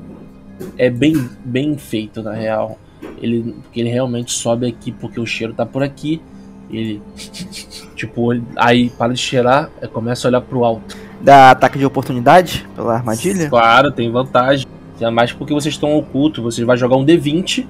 é 0.77 0.89
bem, 0.89 1.29
bem 1.43 1.77
feito, 1.77 2.23
na 2.23 2.33
real. 2.33 2.79
Ele, 3.21 3.55
ele 3.75 3.89
realmente 3.89 4.31
sobe 4.31 4.67
aqui 4.67 4.91
porque 4.91 5.19
o 5.19 5.25
cheiro 5.25 5.53
tá 5.53 5.65
por 5.65 5.83
aqui. 5.83 6.21
Ele. 6.69 7.01
Tipo, 7.95 8.31
aí 8.57 8.89
para 8.89 9.13
de 9.13 9.19
cheirar, 9.19 9.69
começa 9.93 10.27
a 10.27 10.29
olhar 10.29 10.41
pro 10.41 10.65
alto. 10.65 10.97
Dá 11.21 11.51
ataque 11.51 11.79
de 11.79 11.85
oportunidade 11.85 12.67
pela 12.75 12.95
armadilha? 12.95 13.49
Claro, 13.49 13.89
tem 13.89 14.11
vantagem. 14.11 14.67
Ainda 14.95 15.11
mais 15.11 15.31
porque 15.31 15.53
vocês 15.53 15.73
estão 15.73 15.95
ocultos. 15.95 16.43
Você 16.43 16.65
vai 16.65 16.75
jogar 16.75 16.97
um 16.97 17.05
D20 17.05 17.65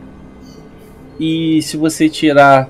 e 1.20 1.62
se 1.62 1.78
você 1.78 2.10
tirar. 2.10 2.70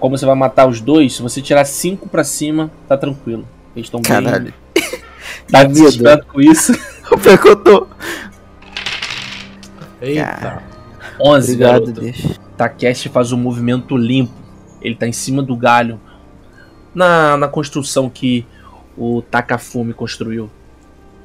Como 0.00 0.16
você 0.16 0.26
vai 0.26 0.34
matar 0.34 0.66
os 0.66 0.80
dois, 0.80 1.14
se 1.14 1.22
você 1.22 1.40
tirar 1.40 1.64
5 1.64 2.08
pra 2.08 2.24
cima, 2.24 2.70
tá 2.88 2.96
tranquilo. 2.96 3.46
Eles 3.74 3.86
estão 3.86 4.00
bem. 4.00 4.10
Caralho. 4.10 4.54
Tá 5.50 5.62
desesperado 5.62 6.26
com 6.26 6.40
isso. 6.40 6.72
O 7.08 7.16
pior 7.16 7.38
que 7.38 7.48
eu 7.48 7.54
tô. 7.54 7.86
Eita. 10.00 10.60
11, 11.20 11.52
Obrigado, 11.52 11.92
garoto. 11.92 12.40
Takeshi 12.56 13.08
faz 13.08 13.30
um 13.30 13.36
movimento 13.36 13.96
limpo. 13.96 14.34
Ele 14.82 14.96
tá 14.96 15.06
em 15.06 15.12
cima 15.12 15.40
do 15.40 15.56
galho. 15.56 16.00
Na, 16.92 17.36
na 17.36 17.46
construção 17.46 18.10
que 18.10 18.44
o 18.98 19.22
Takafumi 19.22 19.94
construiu. 19.94 20.50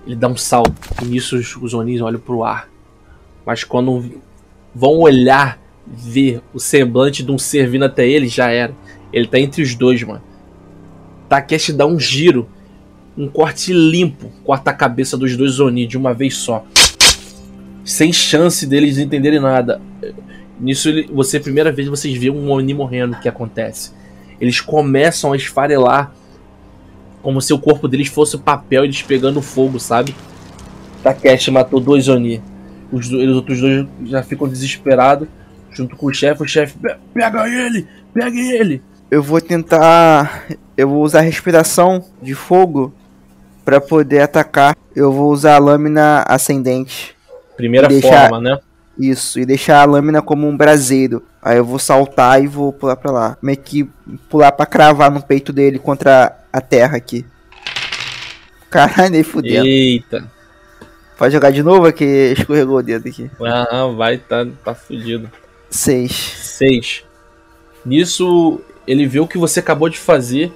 Ele 0.05 0.15
dá 0.15 0.27
um 0.27 0.37
salto. 0.37 0.75
E 1.01 1.05
nisso 1.05 1.35
os, 1.35 1.55
os 1.55 1.73
Onis 1.73 1.99
olham 1.99 2.19
pro 2.19 2.43
ar. 2.43 2.69
Mas 3.43 3.63
quando 3.63 4.21
vão 4.73 4.99
olhar 4.99 5.60
ver 5.91 6.41
o 6.53 6.59
semblante 6.59 7.23
de 7.23 7.31
um 7.31 7.37
ser 7.37 7.69
vindo 7.69 7.85
até 7.85 8.07
ele, 8.07 8.27
já 8.27 8.49
era. 8.49 8.73
Ele 9.11 9.27
tá 9.27 9.39
entre 9.39 9.61
os 9.61 9.75
dois, 9.75 10.01
mano. 10.03 10.21
Takeshi 11.27 11.73
dá 11.73 11.85
um 11.85 11.99
giro, 11.99 12.47
um 13.17 13.27
corte 13.27 13.73
limpo, 13.73 14.31
corta 14.43 14.71
a 14.71 14.73
cabeça 14.73 15.17
dos 15.17 15.35
dois 15.35 15.59
Oni 15.59 15.85
de 15.85 15.97
uma 15.97 16.13
vez 16.13 16.35
só. 16.35 16.65
Sem 17.83 18.13
chance 18.13 18.65
deles 18.65 18.97
entenderem 18.97 19.39
nada. 19.39 19.81
Nisso, 20.59 20.89
ele, 20.89 21.09
você, 21.11 21.39
primeira 21.39 21.71
vez, 21.71 21.87
vocês 21.87 22.17
vê 22.17 22.29
um 22.29 22.49
Oni 22.51 22.73
morrendo, 22.73 23.15
o 23.15 23.19
que 23.19 23.27
acontece? 23.27 23.91
Eles 24.39 24.61
começam 24.61 25.33
a 25.33 25.35
esfarelar, 25.35 26.13
como 27.21 27.41
se 27.41 27.53
o 27.53 27.59
corpo 27.59 27.87
deles 27.87 28.07
fosse 28.07 28.37
papel, 28.37 28.83
eles 28.83 29.01
pegando 29.01 29.41
fogo, 29.41 29.79
sabe? 29.79 30.15
Takeshi 31.03 31.51
matou 31.51 31.79
dois 31.79 32.07
Oni. 32.07 32.41
Os, 32.91 33.11
os 33.11 33.35
outros 33.35 33.59
dois 33.61 33.87
já 34.05 34.21
ficam 34.21 34.47
desesperados 34.47 35.27
junto 35.71 35.95
com 35.95 36.07
o 36.07 36.13
chefe, 36.13 36.43
o 36.43 36.47
chefe, 36.47 36.75
pega 37.13 37.47
ele, 37.47 37.87
pega 38.13 38.37
ele. 38.37 38.81
Eu 39.09 39.21
vou 39.21 39.41
tentar, 39.41 40.45
eu 40.77 40.87
vou 40.87 41.03
usar 41.03 41.21
respiração 41.21 42.05
de 42.21 42.33
fogo 42.33 42.93
para 43.65 43.81
poder 43.81 44.21
atacar. 44.21 44.75
Eu 44.95 45.11
vou 45.11 45.31
usar 45.31 45.55
a 45.55 45.59
lâmina 45.59 46.23
ascendente. 46.27 47.15
Primeira 47.57 47.87
deixar, 47.87 48.29
forma, 48.29 48.39
né? 48.39 48.59
Isso, 48.97 49.39
e 49.39 49.45
deixar 49.45 49.81
a 49.81 49.85
lâmina 49.85 50.21
como 50.21 50.47
um 50.47 50.55
braseiro. 50.55 51.23
Aí 51.41 51.57
eu 51.57 51.65
vou 51.65 51.79
saltar 51.79 52.41
e 52.43 52.47
vou 52.47 52.71
pular 52.71 52.95
pra 52.95 53.11
lá. 53.11 53.37
Meio 53.41 53.57
que 53.57 53.89
pular 54.29 54.51
pra 54.51 54.65
cravar 54.65 55.11
no 55.11 55.21
peito 55.21 55.51
dele 55.51 55.79
contra 55.79 56.37
a 56.51 56.61
terra 56.61 56.97
aqui. 56.97 57.25
Caralho, 58.69 59.11
nem 59.11 59.23
fudeu. 59.23 59.65
Eita. 59.65 60.23
Pode 61.17 61.33
jogar 61.33 61.51
de 61.51 61.61
novo 61.61 61.91
que 61.91 62.33
escorregou 62.37 62.77
o 62.77 62.83
dedo 62.83 63.07
aqui. 63.07 63.29
Ah, 63.41 63.87
vai, 63.95 64.17
tá, 64.17 64.47
tá 64.63 64.73
fudido. 64.73 65.29
Seis. 65.71 66.11
Seis. 66.11 67.03
Nisso, 67.85 68.59
ele 68.85 69.07
vê 69.07 69.21
o 69.21 69.27
que 69.27 69.37
você 69.37 69.61
acabou 69.61 69.87
de 69.87 69.97
fazer 69.97 70.51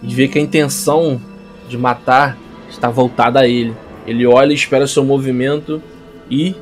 e 0.00 0.14
vê 0.14 0.28
que 0.28 0.38
a 0.38 0.42
intenção 0.42 1.20
de 1.68 1.76
matar 1.76 2.38
está 2.70 2.88
voltada 2.88 3.40
a 3.40 3.48
ele. 3.48 3.74
Ele 4.06 4.24
olha, 4.24 4.52
espera 4.52 4.86
seu 4.86 5.04
movimento 5.04 5.82
e 6.30 6.54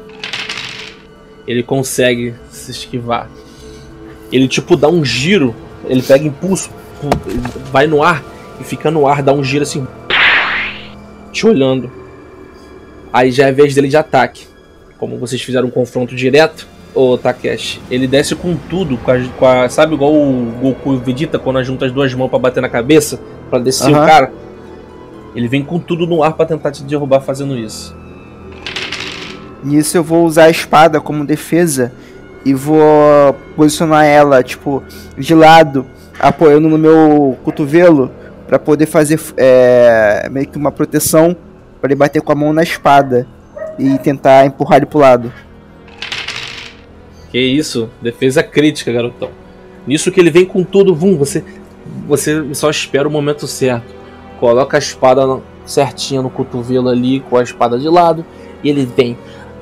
ele 1.46 1.62
consegue 1.62 2.34
se 2.50 2.70
esquivar. 2.70 3.28
Ele 4.32 4.48
tipo 4.48 4.74
dá 4.74 4.88
um 4.88 5.04
giro, 5.04 5.54
ele 5.84 6.02
pega 6.02 6.26
impulso, 6.26 6.70
vai 7.70 7.86
no 7.86 8.02
ar 8.02 8.24
e 8.58 8.64
fica 8.64 8.90
no 8.90 9.06
ar, 9.06 9.22
dá 9.22 9.34
um 9.34 9.44
giro 9.44 9.62
assim, 9.62 9.86
te 11.30 11.46
olhando. 11.46 11.92
Aí 13.12 13.30
já 13.30 13.46
é 13.46 13.52
vez 13.52 13.74
dele 13.74 13.88
de 13.88 13.98
ataque. 13.98 14.46
Como 14.98 15.18
vocês 15.18 15.42
fizeram 15.42 15.68
um 15.68 15.70
confronto 15.70 16.16
direto, 16.16 16.66
o 16.96 17.18
Takeshi, 17.18 17.80
ele 17.90 18.06
desce 18.06 18.34
com 18.34 18.56
tudo, 18.56 18.96
com 18.96 19.10
a, 19.10 19.20
com 19.38 19.46
a, 19.46 19.68
sabe 19.68 19.94
igual 19.94 20.12
o 20.12 20.52
Goku 20.60 20.94
e 20.94 20.96
o 20.96 20.98
Vegeta 20.98 21.38
quando 21.38 21.62
junta 21.62 21.86
as 21.86 21.92
duas 21.92 22.12
mãos 22.14 22.28
para 22.28 22.38
bater 22.38 22.60
na 22.60 22.68
cabeça, 22.68 23.20
para 23.50 23.58
descer 23.58 23.92
uhum. 23.92 24.02
o 24.02 24.06
cara? 24.06 24.32
Ele 25.34 25.46
vem 25.46 25.62
com 25.62 25.78
tudo 25.78 26.06
no 26.06 26.22
ar 26.22 26.32
para 26.32 26.46
tentar 26.46 26.72
te 26.72 26.82
derrubar 26.82 27.20
fazendo 27.20 27.56
isso. 27.56 27.94
Nisso 29.62 29.96
eu 29.96 30.02
vou 30.02 30.24
usar 30.24 30.44
a 30.44 30.50
espada 30.50 31.00
como 31.00 31.24
defesa 31.24 31.92
e 32.44 32.54
vou 32.54 32.80
posicionar 33.54 34.04
ela, 34.04 34.42
tipo, 34.42 34.82
de 35.18 35.34
lado, 35.34 35.86
apoiando 36.18 36.68
no 36.68 36.78
meu 36.78 37.36
cotovelo 37.44 38.10
para 38.46 38.58
poder 38.58 38.86
fazer 38.86 39.20
é, 39.36 40.28
meio 40.30 40.46
que 40.46 40.56
uma 40.56 40.72
proteção 40.72 41.36
Pra 41.80 41.88
ele 41.88 41.94
bater 41.94 42.22
com 42.22 42.32
a 42.32 42.34
mão 42.34 42.52
na 42.52 42.62
espada 42.62 43.26
e 43.78 43.98
tentar 43.98 44.46
empurrar 44.46 44.78
ele 44.78 44.86
pro 44.86 44.98
lado. 44.98 45.32
Que 47.36 47.40
isso, 47.42 47.90
defesa 48.00 48.42
crítica, 48.42 48.90
garotão. 48.90 49.28
Nisso 49.86 50.10
que 50.10 50.18
ele 50.18 50.30
vem 50.30 50.46
com 50.46 50.64
tudo, 50.64 50.94
vum, 50.94 51.18
você, 51.18 51.44
você 52.08 52.54
só 52.54 52.70
espera 52.70 53.06
o 53.06 53.10
momento 53.10 53.46
certo. 53.46 53.94
Coloca 54.40 54.74
a 54.74 54.80
espada 54.80 55.42
certinha 55.66 56.22
no 56.22 56.30
cotovelo 56.30 56.88
ali, 56.88 57.20
com 57.20 57.36
a 57.36 57.42
espada 57.42 57.78
de 57.78 57.90
lado, 57.90 58.24
e 58.64 58.70
ele 58.70 58.86
vem, 58.86 59.18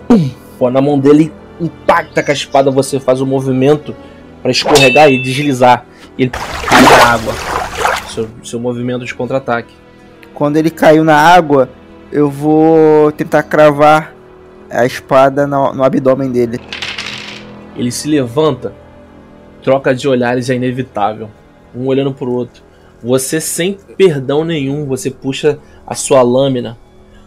pum, 0.06 0.30
pô, 0.56 0.70
na 0.70 0.80
mão 0.80 1.00
dele, 1.00 1.32
impacta 1.60 2.22
com 2.22 2.30
a 2.30 2.34
espada, 2.34 2.70
você 2.70 3.00
faz 3.00 3.20
o 3.20 3.26
movimento 3.26 3.92
para 4.40 4.52
escorregar 4.52 5.10
e 5.10 5.20
deslizar. 5.20 5.84
E 6.16 6.22
ele 6.22 6.30
cai 6.30 6.80
na 6.80 7.12
água. 7.12 7.34
Seu, 8.06 8.28
seu 8.44 8.60
movimento 8.60 9.04
de 9.04 9.12
contra-ataque. 9.12 9.74
Quando 10.32 10.58
ele 10.58 10.70
caiu 10.70 11.02
na 11.02 11.16
água, 11.16 11.68
eu 12.12 12.30
vou 12.30 13.10
tentar 13.10 13.42
cravar 13.42 14.14
a 14.70 14.86
espada 14.86 15.44
no, 15.44 15.74
no 15.74 15.82
abdômen 15.82 16.30
dele. 16.30 16.60
Ele 17.76 17.90
se 17.90 18.08
levanta, 18.08 18.72
troca 19.62 19.94
de 19.94 20.08
olhares 20.08 20.48
é 20.50 20.54
inevitável, 20.54 21.28
um 21.74 21.86
olhando 21.86 22.12
pro 22.12 22.32
outro. 22.32 22.62
Você 23.02 23.40
sem 23.40 23.78
perdão 23.96 24.44
nenhum, 24.44 24.86
você 24.86 25.10
puxa 25.10 25.58
a 25.86 25.94
sua 25.94 26.22
lâmina, 26.22 26.78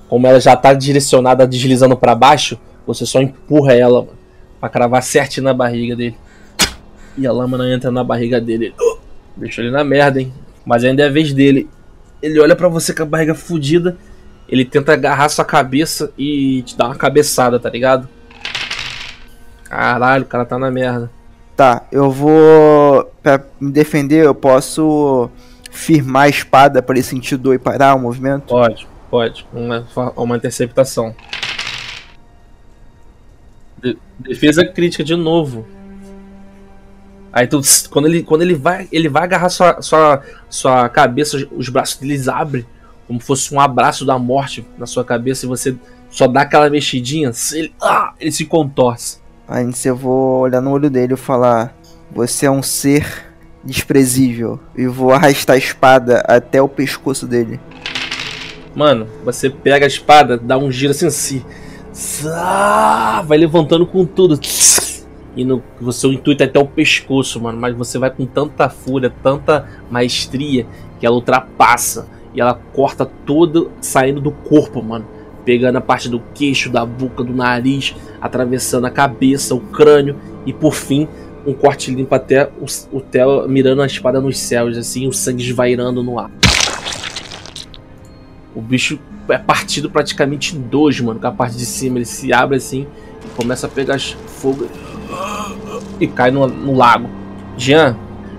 como 0.08 0.26
ela 0.26 0.40
já 0.40 0.56
tá 0.56 0.74
direcionada 0.74 1.46
deslizando 1.46 1.98
para 1.98 2.16
baixo, 2.16 2.58
você 2.86 3.06
só 3.06 3.22
empurra 3.22 3.74
ela 3.74 4.08
para 4.60 4.70
cravar 4.70 5.04
certinho 5.04 5.44
na 5.44 5.54
barriga 5.54 5.96
dele. 5.96 6.16
E 7.18 7.28
a 7.28 7.32
lâmina 7.32 7.72
entra 7.74 7.92
na 7.92 8.04
barriga 8.04 8.40
dele. 8.40 8.74
Deixa 9.36 9.62
ele 9.62 9.72
na 9.72 9.84
merda, 9.84 10.22
hein? 10.22 10.34
Mas 10.66 10.84
ainda 10.84 11.04
é 11.04 11.08
a 11.08 11.12
vez 11.12 11.34
dele. 11.34 11.70
Ele 12.22 12.40
olha 12.40 12.56
para 12.56 12.68
você 12.68 12.94
com 12.94 13.04
a 13.04 13.06
barriga 13.06 13.36
fodida, 13.36 13.98
ele 14.48 14.64
tenta 14.64 14.94
agarrar 14.94 15.30
sua 15.30 15.46
cabeça 15.46 16.12
e 16.18 16.64
te 16.64 16.78
dar 16.78 16.86
uma 16.86 16.96
cabeçada, 16.96 17.60
tá 17.60 17.70
ligado? 17.70 18.08
Caralho, 19.70 20.24
o 20.24 20.28
cara 20.28 20.46
tá 20.46 20.58
na 20.58 20.72
merda. 20.72 21.10
Tá, 21.56 21.84
eu 21.92 22.12
vou. 22.12 23.12
Pra 23.22 23.44
me 23.60 23.72
defender, 23.72 24.26
eu 24.26 24.36
posso 24.36 25.30
firmar 25.72 26.24
a 26.24 26.30
espada 26.30 26.82
para 26.82 26.96
ele 26.96 27.04
sentir 27.04 27.38
dor 27.38 27.54
e 27.54 27.60
parar 27.60 27.96
o 27.96 28.00
movimento? 28.00 28.48
Pode, 28.48 28.88
pode. 29.10 29.48
Uma, 29.54 29.86
uma 30.16 30.38
interceptação. 30.38 31.16
De, 33.82 33.98
defesa 34.20 34.66
crítica 34.66 35.04
de 35.04 35.16
novo. 35.16 35.66
Aí 37.34 37.46
tu, 37.46 37.62
quando 37.90 38.08
ele, 38.08 38.24
quando 38.24 38.42
ele 38.42 38.56
vai, 38.56 38.88
ele 38.92 39.10
vai 39.10 39.24
agarrar 39.24 39.50
sua, 39.50 39.82
sua, 39.82 40.24
sua 40.50 40.90
cabeça, 40.90 41.38
os 41.52 41.70
braços 41.70 41.98
deles 41.98 42.28
abrem 42.28 42.66
como 43.08 43.20
fosse 43.22 43.56
um 43.56 43.60
abraço 43.60 44.06
da 44.06 44.20
morte 44.20 44.66
na 44.78 44.86
sua 44.86 45.04
cabeça 45.04 45.46
e 45.46 45.50
você 45.50 45.76
só 46.10 46.28
dá 46.28 46.42
aquela 46.42 46.70
mexidinha, 46.70 47.32
ele, 47.54 47.74
ah, 47.82 48.14
ele 48.20 48.32
se 48.32 48.46
contorce. 48.46 49.20
Aí 49.48 49.70
eu 49.86 49.96
vou 49.96 50.42
olhar 50.42 50.62
no 50.62 50.72
olho 50.72 50.90
dele 50.90 51.14
e 51.14 51.18
falar: 51.18 51.74
Você 52.12 52.46
é 52.46 52.52
um 52.52 52.62
ser 52.62 53.26
desprezível. 53.64 54.60
E 54.76 54.86
vou 54.88 55.12
arrastar 55.12 55.56
a 55.56 55.60
espada 55.60 56.24
até 56.28 56.62
o 56.62 56.68
pescoço 56.68 57.26
dele. 57.26 57.60
Mano, 58.76 59.08
você 59.24 59.50
pega 59.50 59.86
a 59.86 59.88
espada, 59.88 60.38
dá 60.38 60.58
um 60.58 60.72
giro 60.72 60.92
assim, 60.92 61.08
assim 61.08 61.44
vai 63.26 63.38
levantando 63.38 63.86
com 63.86 64.06
tudo. 64.06 64.40
E 65.36 65.46
no, 65.46 65.64
o 65.80 65.92
seu 65.92 66.12
intuito 66.12 66.44
é 66.44 66.46
até 66.46 66.60
o 66.60 66.68
pescoço, 66.68 67.40
mano. 67.42 67.60
Mas 67.60 67.76
você 67.76 67.98
vai 67.98 68.10
com 68.10 68.26
tanta 68.26 68.70
fúria, 68.70 69.12
tanta 69.24 69.68
maestria, 69.90 70.66
que 71.00 71.06
ela 71.06 71.16
ultrapassa. 71.16 72.08
E 72.34 72.42
ela 72.42 72.60
corta 72.74 73.06
todo 73.26 73.72
saindo 73.80 74.20
do 74.20 74.32
corpo, 74.32 74.84
mano 74.84 75.17
pegando 75.48 75.78
a 75.78 75.82
parte 75.82 76.10
do 76.10 76.22
queixo, 76.36 76.70
da 76.70 76.86
boca, 76.86 77.24
do 77.24 77.34
nariz, 77.34 77.96
atravessando 78.20 78.84
a 78.84 78.92
cabeça, 78.92 79.56
o 79.56 79.62
crânio 79.62 80.18
e 80.46 80.52
por 80.52 80.74
fim 80.74 81.08
um 81.46 81.54
corte 81.54 81.90
limpo 81.90 82.14
até 82.14 82.50
o, 82.60 82.66
o 82.92 83.00
Theo 83.00 83.48
mirando 83.48 83.82
a 83.82 83.86
espada 83.86 84.20
nos 84.20 84.38
céus, 84.38 84.78
assim, 84.78 85.08
o 85.08 85.14
sangue 85.14 85.42
esvairando 85.42 86.04
no 86.04 86.20
ar. 86.20 86.30
O 88.54 88.62
bicho 88.62 89.00
é 89.30 89.38
partido 89.38 89.90
praticamente 89.90 90.58
em 90.58 90.60
dois, 90.60 91.00
mano, 91.00 91.18
com 91.18 91.28
a 91.28 91.32
parte 91.32 91.56
de 91.56 91.66
cima 91.66 91.98
ele 91.98 92.06
se 92.06 92.34
abre 92.34 92.58
assim 92.58 92.86
começa 93.38 93.68
a 93.68 93.70
pegar 93.70 94.00
fogo 94.00 94.68
e 96.00 96.08
cai 96.08 96.32
no, 96.32 96.48
no 96.48 96.76
lago. 96.76 97.08
Jean, 97.56 97.96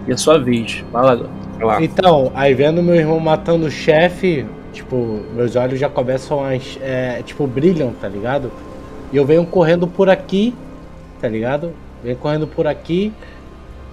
é 0.06 0.12
a 0.12 0.16
sua 0.16 0.38
vez. 0.38 0.84
Vai 0.92 1.04
lá. 1.04 1.80
Então, 1.80 2.32
aí 2.34 2.54
vendo 2.54 2.82
meu 2.82 2.94
irmão 2.94 3.18
matando 3.18 3.66
o 3.66 3.70
chefe, 3.70 4.46
Tipo, 4.72 5.22
meus 5.34 5.56
olhos 5.56 5.78
já 5.78 5.88
começam 5.88 6.42
a. 6.44 6.54
É, 6.80 7.22
tipo, 7.24 7.46
brilham, 7.46 7.92
tá 8.00 8.08
ligado? 8.08 8.50
E 9.12 9.16
eu 9.16 9.24
venho 9.24 9.44
correndo 9.46 9.86
por 9.86 10.08
aqui, 10.08 10.54
tá 11.20 11.28
ligado? 11.28 11.72
Venho 12.02 12.16
correndo 12.16 12.46
por 12.46 12.66
aqui 12.66 13.12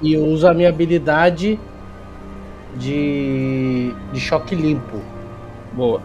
e 0.01 0.13
eu 0.13 0.25
uso 0.25 0.47
a 0.47 0.53
minha 0.53 0.69
habilidade 0.69 1.59
de. 2.77 3.93
de 4.11 4.19
choque 4.19 4.55
limpo. 4.55 4.99
Boa. 5.73 6.01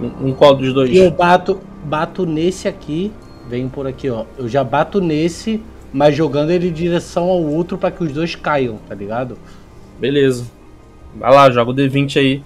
Um, 0.00 0.28
um 0.28 0.34
qual 0.34 0.54
dos 0.54 0.72
dois? 0.72 0.90
E 0.90 0.98
eu 0.98 1.10
bato, 1.10 1.60
bato 1.84 2.26
nesse 2.26 2.68
aqui. 2.68 3.12
Venho 3.48 3.68
por 3.68 3.86
aqui, 3.86 4.10
ó. 4.10 4.24
Eu 4.36 4.48
já 4.48 4.64
bato 4.64 5.00
nesse, 5.00 5.62
mas 5.92 6.16
jogando 6.16 6.50
ele 6.50 6.68
em 6.68 6.72
direção 6.72 7.24
ao 7.24 7.42
outro 7.42 7.78
para 7.78 7.92
que 7.92 8.02
os 8.02 8.12
dois 8.12 8.34
caiam, 8.34 8.78
tá 8.88 8.94
ligado? 8.94 9.38
Beleza. 9.98 10.46
Vai 11.14 11.32
lá, 11.32 11.50
joga 11.50 11.70
o 11.70 11.74
D20 11.74 12.18
aí. 12.18 12.42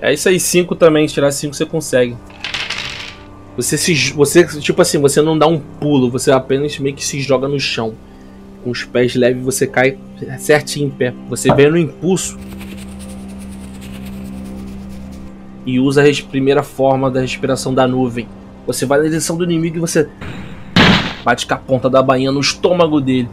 É 0.00 0.12
isso 0.12 0.28
aí, 0.28 0.40
5 0.40 0.74
também, 0.74 1.06
tirar 1.06 1.30
5 1.30 1.54
você 1.54 1.66
consegue. 1.66 2.16
Você 3.56 3.76
se. 3.76 4.12
Você, 4.12 4.46
tipo 4.60 4.80
assim, 4.80 4.98
você 4.98 5.20
não 5.20 5.36
dá 5.36 5.46
um 5.46 5.58
pulo, 5.58 6.10
você 6.10 6.30
apenas 6.30 6.78
meio 6.78 6.94
que 6.94 7.04
se 7.04 7.20
joga 7.20 7.48
no 7.48 7.58
chão. 7.58 7.94
Com 8.62 8.70
os 8.70 8.84
pés 8.84 9.14
leves 9.14 9.44
você 9.44 9.66
cai 9.66 9.98
certinho 10.38 10.86
em 10.86 10.90
pé. 10.90 11.12
Você 11.28 11.52
vem 11.52 11.70
no 11.70 11.76
impulso. 11.76 12.38
E 15.66 15.78
usa 15.80 16.02
a 16.02 16.30
primeira 16.30 16.62
forma 16.62 17.10
da 17.10 17.20
respiração 17.20 17.74
da 17.74 17.86
nuvem. 17.86 18.28
Você 18.66 18.86
vai 18.86 18.98
na 18.98 19.04
direção 19.04 19.36
do 19.36 19.44
inimigo 19.44 19.76
e 19.76 19.80
você 19.80 20.08
bate 21.24 21.46
com 21.46 21.54
a 21.54 21.56
ponta 21.56 21.90
da 21.90 22.02
bainha 22.02 22.30
no 22.30 22.40
estômago 22.40 23.00
dele. 23.00 23.28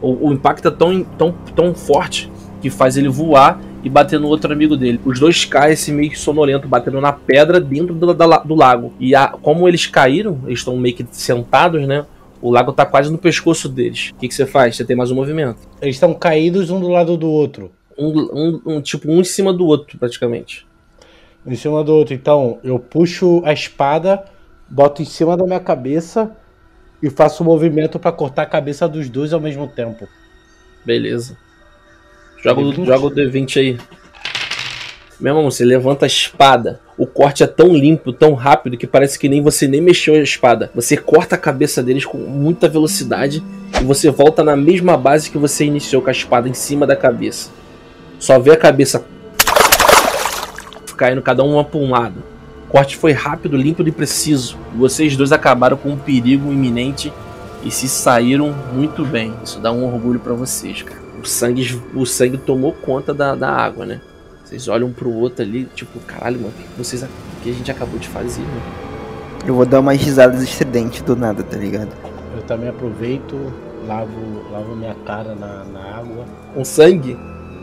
O, 0.00 0.28
o 0.28 0.32
impacto 0.32 0.68
é 0.68 0.70
tão, 0.70 1.02
tão, 1.02 1.32
tão 1.54 1.74
forte 1.74 2.30
que 2.60 2.70
faz 2.70 2.96
ele 2.96 3.08
voar 3.08 3.60
e 3.82 3.90
bater 3.90 4.18
no 4.18 4.28
outro 4.28 4.52
amigo 4.52 4.76
dele. 4.76 5.00
Os 5.04 5.20
dois 5.20 5.44
caem 5.44 5.72
esse 5.72 5.92
meio 5.92 6.10
que 6.10 6.18
sonolento, 6.18 6.66
batendo 6.66 7.00
na 7.00 7.12
pedra 7.12 7.60
dentro 7.60 7.94
do, 7.94 8.12
do, 8.12 8.38
do 8.44 8.54
lago. 8.54 8.92
E 8.98 9.14
a, 9.14 9.28
como 9.28 9.68
eles 9.68 9.86
caíram, 9.86 10.40
eles 10.46 10.60
estão 10.60 10.76
meio 10.76 10.94
que 10.94 11.06
sentados, 11.10 11.86
né? 11.86 12.04
O 12.40 12.50
lago 12.50 12.72
tá 12.72 12.84
quase 12.84 13.10
no 13.10 13.18
pescoço 13.18 13.68
deles. 13.68 14.10
O 14.10 14.20
que, 14.20 14.28
que 14.28 14.34
você 14.34 14.46
faz? 14.46 14.76
Você 14.76 14.84
tem 14.84 14.96
mais 14.96 15.10
um 15.10 15.14
movimento. 15.14 15.58
Eles 15.80 15.96
estão 15.96 16.12
caídos 16.12 16.70
um 16.70 16.80
do 16.80 16.88
lado 16.88 17.16
do 17.16 17.28
outro. 17.28 17.72
Um, 17.98 18.08
um, 18.08 18.62
um, 18.66 18.80
tipo, 18.80 19.10
um 19.10 19.20
em 19.20 19.24
cima 19.24 19.52
do 19.52 19.66
outro, 19.66 19.98
praticamente. 19.98 20.66
Um 21.46 21.52
em 21.52 21.56
cima 21.56 21.82
do 21.82 21.94
outro. 21.94 22.14
Então, 22.14 22.58
eu 22.62 22.78
puxo 22.78 23.42
a 23.44 23.52
espada, 23.52 24.24
boto 24.68 25.00
em 25.00 25.06
cima 25.06 25.36
da 25.36 25.44
minha 25.44 25.60
cabeça 25.60 26.30
e 27.02 27.08
faço 27.08 27.42
o 27.42 27.46
um 27.46 27.50
movimento 27.50 27.98
para 27.98 28.12
cortar 28.12 28.42
a 28.42 28.46
cabeça 28.46 28.88
dos 28.88 29.08
dois 29.08 29.32
ao 29.32 29.40
mesmo 29.40 29.66
tempo. 29.66 30.06
Beleza. 30.84 31.36
Joga, 32.46 32.60
o, 32.60 32.86
joga 32.86 33.06
o 33.06 33.10
D20 33.10 33.56
aí. 33.56 33.78
Meu 35.18 35.32
irmão, 35.32 35.50
você 35.50 35.64
levanta 35.64 36.04
a 36.04 36.06
espada. 36.06 36.78
O 36.96 37.04
corte 37.04 37.42
é 37.42 37.46
tão 37.46 37.74
limpo, 37.74 38.12
tão 38.12 38.34
rápido, 38.34 38.76
que 38.76 38.86
parece 38.86 39.18
que 39.18 39.28
nem 39.28 39.42
você 39.42 39.66
nem 39.66 39.80
mexeu 39.80 40.14
a 40.14 40.18
espada. 40.18 40.70
Você 40.72 40.96
corta 40.96 41.34
a 41.34 41.38
cabeça 41.38 41.82
deles 41.82 42.04
com 42.04 42.18
muita 42.18 42.68
velocidade 42.68 43.42
e 43.80 43.84
você 43.84 44.10
volta 44.10 44.44
na 44.44 44.54
mesma 44.54 44.96
base 44.96 45.28
que 45.28 45.38
você 45.38 45.64
iniciou 45.64 46.00
com 46.00 46.08
a 46.08 46.12
espada 46.12 46.48
em 46.48 46.54
cima 46.54 46.86
da 46.86 46.94
cabeça. 46.94 47.50
Só 48.16 48.38
vê 48.38 48.52
a 48.52 48.56
cabeça 48.56 49.04
caindo 50.96 51.22
cada 51.22 51.42
uma 51.42 51.64
para 51.64 51.80
um 51.80 51.90
lado. 51.90 52.22
O 52.68 52.70
corte 52.70 52.96
foi 52.96 53.10
rápido, 53.10 53.56
limpo 53.56 53.82
e 53.86 53.90
preciso. 53.90 54.56
E 54.72 54.78
vocês 54.78 55.16
dois 55.16 55.32
acabaram 55.32 55.76
com 55.76 55.90
um 55.90 55.96
perigo 55.96 56.52
iminente 56.52 57.12
e 57.64 57.72
se 57.72 57.88
saíram 57.88 58.54
muito 58.72 59.04
bem. 59.04 59.34
Isso 59.42 59.58
dá 59.58 59.72
um 59.72 59.84
orgulho 59.84 60.20
para 60.20 60.32
vocês, 60.32 60.82
cara 60.82 61.05
sangue, 61.26 61.80
o 61.94 62.06
sangue 62.06 62.38
tomou 62.38 62.72
conta 62.72 63.12
da, 63.12 63.34
da 63.34 63.50
água, 63.50 63.84
né? 63.84 64.00
Vocês 64.44 64.68
olham 64.68 64.92
pro 64.92 65.12
outro 65.12 65.42
ali, 65.44 65.64
tipo, 65.74 65.98
caralho, 66.00 66.40
mano, 66.40 66.52
o 66.56 66.62
que, 66.62 66.68
vocês, 66.78 67.02
o 67.02 67.08
que 67.42 67.50
a 67.50 67.52
gente 67.52 67.70
acabou 67.70 67.98
de 67.98 68.08
fazer, 68.08 68.42
mano? 68.42 68.62
Eu 69.46 69.54
vou 69.54 69.66
dar 69.66 69.80
umas 69.80 70.00
risadas 70.00 70.42
estridentes 70.42 71.02
do 71.02 71.16
nada, 71.16 71.42
tá 71.42 71.56
ligado? 71.56 71.90
Eu 72.34 72.42
também 72.42 72.68
aproveito, 72.68 73.52
lavo, 73.86 74.50
lavo 74.52 74.76
minha 74.76 74.94
cara 75.04 75.34
na, 75.34 75.64
na 75.64 75.98
água. 75.98 76.24
Com 76.54 76.64
sangue? 76.64 77.18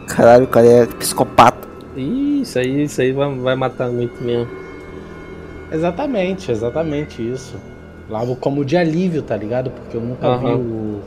Caralho, 0.07 0.45
o 0.45 0.47
cara 0.47 0.65
é 0.65 0.85
psicopata. 0.85 1.67
Isso 1.95 2.59
aí, 2.59 2.83
isso 2.83 3.01
aí 3.01 3.11
vai, 3.11 3.33
vai 3.35 3.55
matar 3.55 3.89
muito 3.89 4.21
mesmo. 4.23 4.49
Exatamente, 5.71 6.51
exatamente 6.51 7.21
isso. 7.21 7.55
Lavo 8.09 8.35
como 8.35 8.63
de 8.65 8.77
alívio, 8.77 9.21
tá 9.21 9.35
ligado? 9.35 9.71
Porque 9.71 9.97
eu 9.97 10.01
nunca 10.01 10.29
uhum. 10.29 10.39
vi 10.39 10.53
o, 10.53 11.01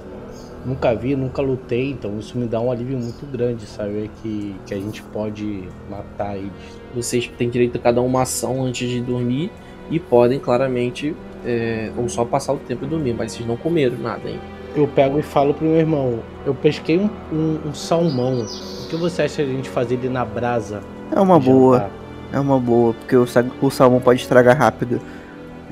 nunca 0.67 0.93
vi, 0.95 1.15
nunca 1.15 1.41
lutei, 1.41 1.93
então 1.93 2.19
isso 2.19 2.37
me 2.37 2.47
dá 2.47 2.61
um 2.61 2.73
alívio 2.73 2.99
muito 2.99 3.25
grande, 3.25 3.65
saber 3.65 4.11
que, 4.21 4.57
que 4.67 4.75
a 4.75 4.77
gente 4.77 5.01
pode 5.01 5.69
matar 5.89 6.37
eles. 6.37 6.51
Vocês 6.95 7.31
têm 7.39 7.49
direito 7.49 7.77
a 7.77 7.81
cada 7.81 8.03
uma 8.03 8.23
ação 8.23 8.65
antes 8.65 8.89
de 8.91 9.01
dormir 9.01 9.51
e 9.89 10.01
podem 10.01 10.41
claramente 10.41 11.15
é, 11.45 11.93
ou 11.97 12.09
só 12.09 12.25
passar 12.25 12.53
o 12.53 12.59
tempo 12.59 12.85
e 12.85 12.89
dormir, 12.89 13.15
mas 13.15 13.33
vocês 13.33 13.47
não 13.47 13.57
comeram 13.57 13.97
nada 13.99 14.29
ainda. 14.29 14.57
Eu 14.75 14.89
pego 14.89 15.19
e 15.19 15.23
falo 15.23 15.55
pro 15.55 15.65
meu 15.65 15.77
irmão, 15.77 16.19
eu 16.45 16.55
pesquei 16.55 16.99
um, 16.99 17.09
um, 17.33 17.69
um 17.69 17.75
salmão. 17.75 18.45
O 18.85 18.89
que 18.89 18.97
você 18.97 19.23
acha 19.23 19.45
de 19.45 19.51
a 19.51 19.55
gente 19.55 19.71
fazer 19.71 19.95
ele 19.95 20.09
na 20.09 20.25
brasa? 20.25 20.83
É 21.13 21.21
uma 21.21 21.39
Jantar. 21.41 21.53
boa, 21.53 21.91
é 22.33 22.41
uma 22.41 22.59
boa, 22.59 22.93
porque 22.93 23.17
o, 23.17 23.25
o 23.63 23.71
salmão 23.71 24.01
pode 24.01 24.21
estragar 24.21 24.59
rápido. 24.59 25.01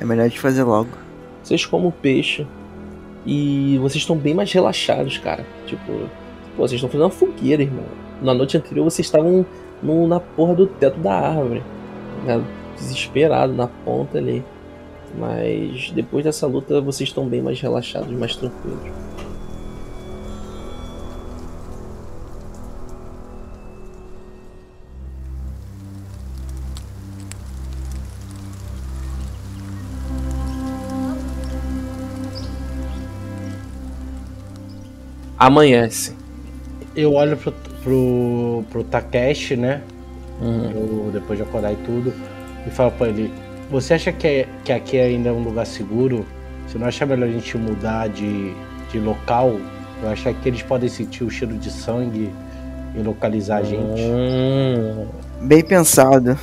É 0.01 0.05
melhor 0.05 0.29
de 0.29 0.41
fazer 0.41 0.63
logo. 0.63 0.91
Vocês 1.43 1.67
comem 1.67 1.89
o 1.89 1.93
peixe 1.93 2.47
e 3.27 3.79
vocês 3.81 4.03
estão 4.03 4.17
bem 4.17 4.35
mais 4.35 4.53
relaxados, 4.53 5.19
cara. 5.19 5.45
Tipo, 5.67 5.93
pô, 6.57 6.67
vocês 6.67 6.73
estão 6.73 6.89
fazendo 6.89 7.05
uma 7.05 7.11
fogueira, 7.11 7.63
irmão. 7.63 7.85
Na 8.23 8.33
noite 8.35 8.57
anterior 8.57 8.85
vocês 8.85 9.07
estavam 9.07 9.45
no- 9.83 10.07
na 10.07 10.21
porra 10.21 10.55
do 10.55 10.67
teto 10.67 10.99
da 11.01 11.13
árvore, 11.13 11.63
né? 12.25 12.43
desesperado 12.77 13.53
na 13.53 13.67
ponta 13.69 14.19
ali. 14.19 14.45
Mas 15.17 15.91
depois 15.93 16.25
dessa 16.25 16.47
luta 16.47 16.81
vocês 16.81 17.09
estão 17.09 17.27
bem 17.27 17.41
mais 17.41 17.61
relaxados, 17.61 18.11
mais 18.11 18.35
tranquilos. 18.37 18.81
Amanhece. 35.45 36.15
Eu 36.97 37.13
olho 37.13 37.37
pro, 37.37 37.53
pro, 37.83 38.65
pro 38.71 38.85
Takeshi, 38.85 39.57
né? 39.57 39.83
Uhum. 40.41 40.71
Eu, 40.75 41.11
depois 41.13 41.39
de 41.39 41.43
acordar 41.43 41.73
e 41.73 41.77
tudo, 41.85 42.15
e 42.67 42.71
falo 42.71 42.91
pra 42.93 43.09
ele: 43.09 43.31
Você 43.71 43.93
acha 43.93 44.11
que, 44.11 44.27
é- 44.27 44.49
que 44.65 44.73
aqui 44.73 44.99
ainda 44.99 45.29
é 45.29 45.33
um 45.33 45.43
lugar 45.43 45.67
seguro? 45.67 46.25
Você 46.67 46.79
não 46.79 46.87
acha 46.87 47.05
melhor 47.05 47.29
a 47.29 47.33
gente 47.33 47.59
mudar 47.59 48.09
de, 48.09 48.55
de 48.91 48.99
local? 48.99 49.55
Eu 50.03 50.09
acho 50.09 50.33
que 50.35 50.49
eles 50.49 50.63
podem 50.63 50.89
sentir 50.89 51.25
o 51.25 51.31
cheiro 51.31 51.55
de 51.59 51.71
sangue 51.71 52.33
e 52.95 53.03
localizar 53.03 53.59
a 53.59 53.63
gente. 53.63 54.01
Hum. 54.01 55.07
Bem 55.43 55.63
pensado. 55.63 56.39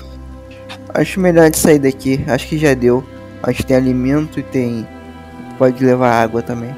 Acho 0.94 1.20
melhor 1.20 1.50
de 1.50 1.58
sair 1.58 1.80
daqui. 1.80 2.24
Acho 2.28 2.48
que 2.48 2.58
já 2.58 2.76
deu. 2.76 3.04
Acho 3.42 3.58
que 3.58 3.66
tem 3.66 3.78
alimento 3.78 4.40
e 4.40 4.44
tem. 4.44 4.86
Pode 5.58 5.84
levar 5.84 6.12
água 6.22 6.44
também. 6.44 6.70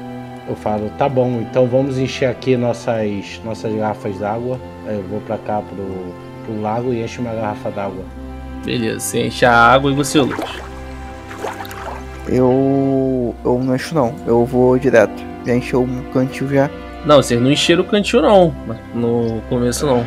Eu 0.48 0.54
falo: 0.56 0.90
Tá 0.98 1.08
bom, 1.08 1.40
então 1.40 1.66
vamos 1.66 1.98
encher 1.98 2.28
aqui 2.28 2.56
nossas, 2.56 3.40
nossas 3.44 3.74
garrafas 3.74 4.18
d'água. 4.18 4.58
Aí 4.86 4.96
eu 4.96 5.02
vou 5.04 5.20
pra 5.20 5.38
cá 5.38 5.62
pro, 5.62 6.14
pro 6.44 6.60
lago 6.60 6.92
e 6.92 7.02
encho 7.02 7.20
uma 7.20 7.34
garrafa 7.34 7.70
d'água. 7.70 8.04
Beleza, 8.64 9.00
você 9.00 9.26
enche 9.26 9.44
a 9.44 9.54
água 9.54 9.90
e 9.90 9.94
você 9.94 10.20
luz. 10.20 10.38
Eu. 12.28 13.34
Eu 13.44 13.58
não 13.62 13.74
encho 13.74 13.94
não. 13.94 14.14
Eu 14.26 14.44
vou 14.44 14.78
direto. 14.78 15.22
Já 15.46 15.54
encheu 15.54 15.82
um 15.82 16.02
cantil 16.12 16.48
já. 16.48 16.70
Não, 17.04 17.16
vocês 17.16 17.40
não 17.40 17.50
encheram 17.50 17.82
o 17.82 17.86
cantil 17.86 18.22
não. 18.22 18.54
No 18.94 19.42
começo 19.48 19.86
não. 19.86 20.04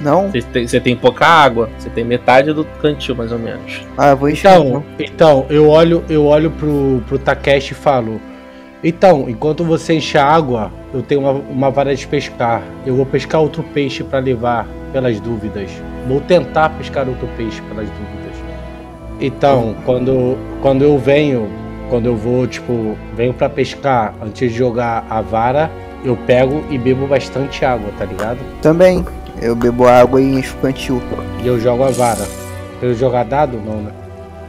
Não? 0.00 0.30
Você 0.30 0.42
tem, 0.42 0.66
você 0.66 0.80
tem 0.80 0.96
pouca 0.96 1.26
água. 1.26 1.70
Você 1.78 1.88
tem 1.88 2.04
metade 2.04 2.52
do 2.52 2.64
cantil, 2.82 3.14
mais 3.14 3.32
ou 3.32 3.38
menos. 3.38 3.86
Ah, 3.96 4.10
eu 4.10 4.16
vou 4.16 4.28
encher. 4.28 4.50
Então, 4.50 4.84
então 4.98 5.46
eu 5.48 5.68
olho, 5.68 6.04
eu 6.08 6.26
olho 6.26 6.50
pro, 6.50 7.02
pro 7.06 7.18
Takeshi 7.18 7.72
e 7.72 7.76
falo: 7.76 8.20
Então, 8.84 9.28
enquanto 9.28 9.64
você 9.64 9.94
enche 9.94 10.18
a 10.18 10.24
água, 10.24 10.70
eu 10.92 11.02
tenho 11.02 11.22
uma, 11.22 11.32
uma 11.32 11.70
vara 11.70 11.94
de 11.94 12.06
pescar. 12.06 12.62
Eu 12.84 12.94
vou 12.96 13.06
pescar 13.06 13.40
outro 13.40 13.62
peixe 13.62 14.04
pra 14.04 14.18
levar, 14.18 14.66
pelas 14.92 15.18
dúvidas. 15.18 15.70
Vou 16.06 16.20
tentar 16.20 16.70
pescar 16.70 17.08
outro 17.08 17.28
peixe 17.36 17.60
pelas 17.62 17.88
dúvidas. 17.88 18.36
Então, 19.20 19.74
quando, 19.84 20.36
quando 20.60 20.82
eu 20.82 20.98
venho, 20.98 21.48
quando 21.88 22.06
eu 22.06 22.16
vou, 22.16 22.46
tipo, 22.46 22.96
venho 23.14 23.32
pra 23.32 23.48
pescar, 23.48 24.14
antes 24.22 24.52
de 24.52 24.58
jogar 24.58 25.06
a 25.08 25.20
vara, 25.20 25.70
eu 26.04 26.16
pego 26.26 26.62
e 26.70 26.78
bebo 26.78 27.06
bastante 27.06 27.64
água, 27.64 27.90
tá 27.98 28.04
ligado? 28.04 28.38
Também. 28.60 29.04
Eu 29.40 29.54
bebo 29.54 29.86
água 29.86 30.20
e 30.20 30.38
encho 30.38 30.54
o 30.56 30.60
cantil. 30.60 31.02
E 31.42 31.46
eu 31.46 31.58
jogo 31.58 31.84
a 31.84 31.90
vara. 31.90 32.26
Pra 32.78 32.88
eu 32.88 32.94
jogar 32.94 33.24
dado? 33.24 33.58
Não, 33.58 33.82
né? 33.82 33.92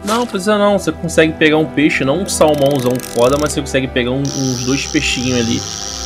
Não, 0.05 0.25
precisa 0.25 0.57
não. 0.57 0.77
Você 0.79 0.91
consegue 0.91 1.33
pegar 1.33 1.57
um 1.57 1.65
peixe, 1.65 2.03
não 2.05 2.21
um 2.23 2.29
salmãozão 2.29 2.93
foda, 2.99 3.37
mas 3.39 3.51
você 3.53 3.61
consegue 3.61 3.87
pegar 3.87 4.11
um- 4.11 4.21
uns 4.21 4.65
dois 4.65 4.85
peixinhos 4.87 5.39
ali. 5.39 5.59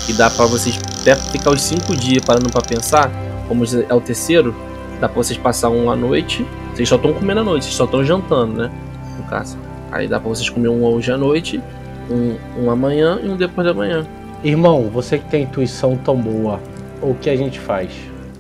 Que 0.05 0.13
dá 0.13 0.30
pra 0.30 0.45
vocês 0.45 0.80
até 1.01 1.15
ficar 1.15 1.51
os 1.51 1.61
cinco 1.61 1.95
dias 1.95 2.23
parando 2.26 2.49
pra 2.49 2.61
pensar. 2.61 3.11
Como 3.47 3.63
é 3.65 3.93
o 3.93 4.01
terceiro, 4.01 4.55
dá 4.99 5.07
pra 5.07 5.22
vocês 5.22 5.38
passar 5.38 5.69
uma 5.69 5.95
noite. 5.95 6.45
Vocês 6.73 6.88
só 6.89 6.95
estão 6.95 7.13
comendo 7.13 7.41
à 7.41 7.43
noite, 7.43 7.65
vocês 7.65 7.76
só 7.76 7.85
estão 7.85 8.03
jantando, 8.03 8.53
né? 8.53 8.72
No 9.18 9.23
caso. 9.26 9.57
Aí 9.91 10.07
dá 10.07 10.19
pra 10.19 10.30
vocês 10.30 10.49
comer 10.49 10.69
um 10.69 10.84
hoje 10.84 11.11
à 11.11 11.18
noite, 11.18 11.61
um, 12.09 12.38
um 12.63 12.72
amanhã 12.72 13.19
e 13.22 13.27
um 13.27 13.35
depois 13.35 13.68
da 13.68 13.73
manhã. 13.73 14.07
Irmão, 14.43 14.89
você 14.91 15.18
que 15.19 15.30
tem 15.30 15.43
intuição 15.43 15.97
tão 15.97 16.15
boa, 16.15 16.59
o 17.01 17.13
que 17.13 17.30
a 17.30 17.35
gente 17.35 17.59
faz? 17.59 17.91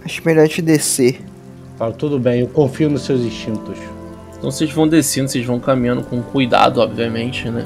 Acho 0.03 0.21
melhor 0.25 0.47
te 0.47 0.61
descer. 0.61 1.21
Fala, 1.77 1.91
tudo 1.91 2.17
bem, 2.17 2.39
eu 2.39 2.47
confio 2.47 2.89
nos 2.89 3.01
seus 3.03 3.21
instintos. 3.21 3.77
Então 4.41 4.49
vocês 4.49 4.71
vão 4.71 4.87
descendo, 4.87 5.29
vocês 5.29 5.45
vão 5.45 5.59
caminhando 5.59 6.01
com 6.01 6.19
cuidado, 6.19 6.81
obviamente, 6.81 7.47
né? 7.47 7.63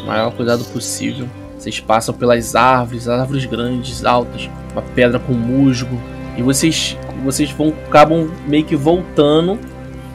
O 0.00 0.06
maior 0.06 0.30
cuidado 0.30 0.62
possível. 0.66 1.28
Vocês 1.58 1.80
passam 1.80 2.14
pelas 2.14 2.54
árvores, 2.54 3.08
árvores 3.08 3.44
grandes, 3.46 4.04
altas, 4.04 4.48
uma 4.70 4.80
pedra 4.80 5.18
com 5.18 5.32
musgo. 5.32 6.00
E 6.36 6.42
vocês, 6.42 6.96
vocês 7.24 7.50
vão 7.50 7.74
acabam 7.88 8.30
meio 8.46 8.64
que 8.64 8.76
voltando 8.76 9.58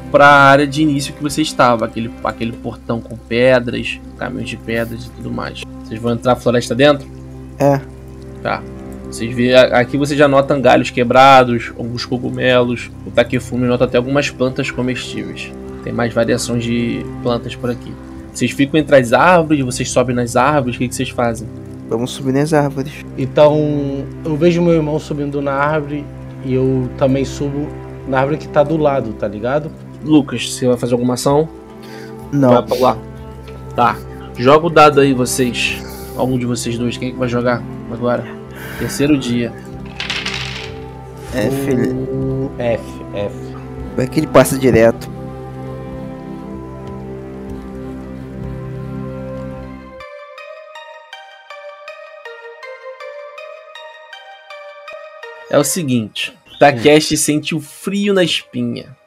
para 0.09 0.25
a 0.25 0.43
área 0.43 0.65
de 0.65 0.83
início 0.83 1.13
que 1.13 1.21
você 1.21 1.41
estava, 1.41 1.83
aquele, 1.83 2.09
aquele 2.23 2.53
portão 2.53 3.01
com 3.01 3.17
pedras, 3.17 3.99
caminhos 4.17 4.49
de 4.49 4.55
pedras 4.55 5.03
e 5.03 5.09
tudo 5.09 5.29
mais. 5.29 5.63
Vocês 5.83 5.99
vão 5.99 6.13
entrar 6.13 6.31
a 6.31 6.35
floresta 6.37 6.73
dentro? 6.73 7.05
É. 7.59 7.81
Tá. 8.41 8.63
Vocês 9.07 9.35
vê, 9.35 9.53
aqui 9.53 9.97
você 9.97 10.15
já 10.15 10.29
nota 10.29 10.57
galhos 10.57 10.89
quebrados, 10.89 11.73
alguns 11.77 12.05
cogumelos. 12.05 12.89
O 13.05 13.11
Takefume 13.11 13.67
nota 13.67 13.83
até 13.83 13.97
algumas 13.97 14.29
plantas 14.29 14.71
comestíveis. 14.71 15.51
Tem 15.83 15.91
mais 15.91 16.13
variações 16.13 16.63
de 16.63 17.05
plantas 17.21 17.55
por 17.55 17.69
aqui. 17.69 17.93
Vocês 18.33 18.51
ficam 18.51 18.79
entre 18.79 18.95
as 18.95 19.13
árvores, 19.13 19.63
vocês 19.63 19.89
sobem 19.89 20.15
nas 20.15 20.35
árvores, 20.35 20.75
o 20.75 20.79
que, 20.79 20.87
que 20.87 20.95
vocês 20.95 21.09
fazem? 21.09 21.47
Vamos 21.89 22.11
subir 22.11 22.33
nas 22.33 22.53
árvores. 22.53 22.93
Então, 23.17 24.05
eu 24.25 24.35
vejo 24.35 24.61
meu 24.61 24.73
irmão 24.73 24.97
subindo 24.97 25.41
na 25.41 25.53
árvore 25.53 26.03
e 26.43 26.53
eu 26.53 26.89
também 26.97 27.25
subo 27.25 27.67
na 28.07 28.19
árvore 28.19 28.37
que 28.37 28.47
tá 28.47 28.63
do 28.63 28.77
lado, 28.77 29.13
tá 29.13 29.27
ligado? 29.27 29.69
Lucas, 30.03 30.53
você 30.53 30.67
vai 30.67 30.77
fazer 30.77 30.93
alguma 30.93 31.13
ação? 31.13 31.47
Não. 32.31 32.49
Vai 32.49 32.63
pra 32.63 32.77
lá. 32.77 32.97
Tá. 33.75 33.97
Joga 34.37 34.67
o 34.67 34.69
dado 34.69 34.99
aí, 34.99 35.13
vocês. 35.13 35.81
Algum 36.17 36.37
de 36.37 36.45
vocês 36.45 36.77
dois. 36.77 36.97
Quem 36.97 37.09
é 37.09 37.11
que 37.11 37.17
vai 37.17 37.29
jogar 37.29 37.61
agora? 37.91 38.25
Terceiro 38.79 39.17
dia. 39.17 39.53
É. 41.33 41.47
Hum, 41.47 42.49
F, 42.57 42.83
F. 43.13 43.35
Vai 43.95 44.07
que 44.07 44.19
ele 44.19 44.27
passa 44.27 44.57
direto. 44.57 45.09
É 55.53 55.57
o 55.59 55.63
seguinte, 55.63 56.33
Takeshi 56.57 57.15
sente 57.15 57.53
o 57.53 57.59
frio 57.59 58.11
na 58.11 58.23
espinha. 58.23 58.97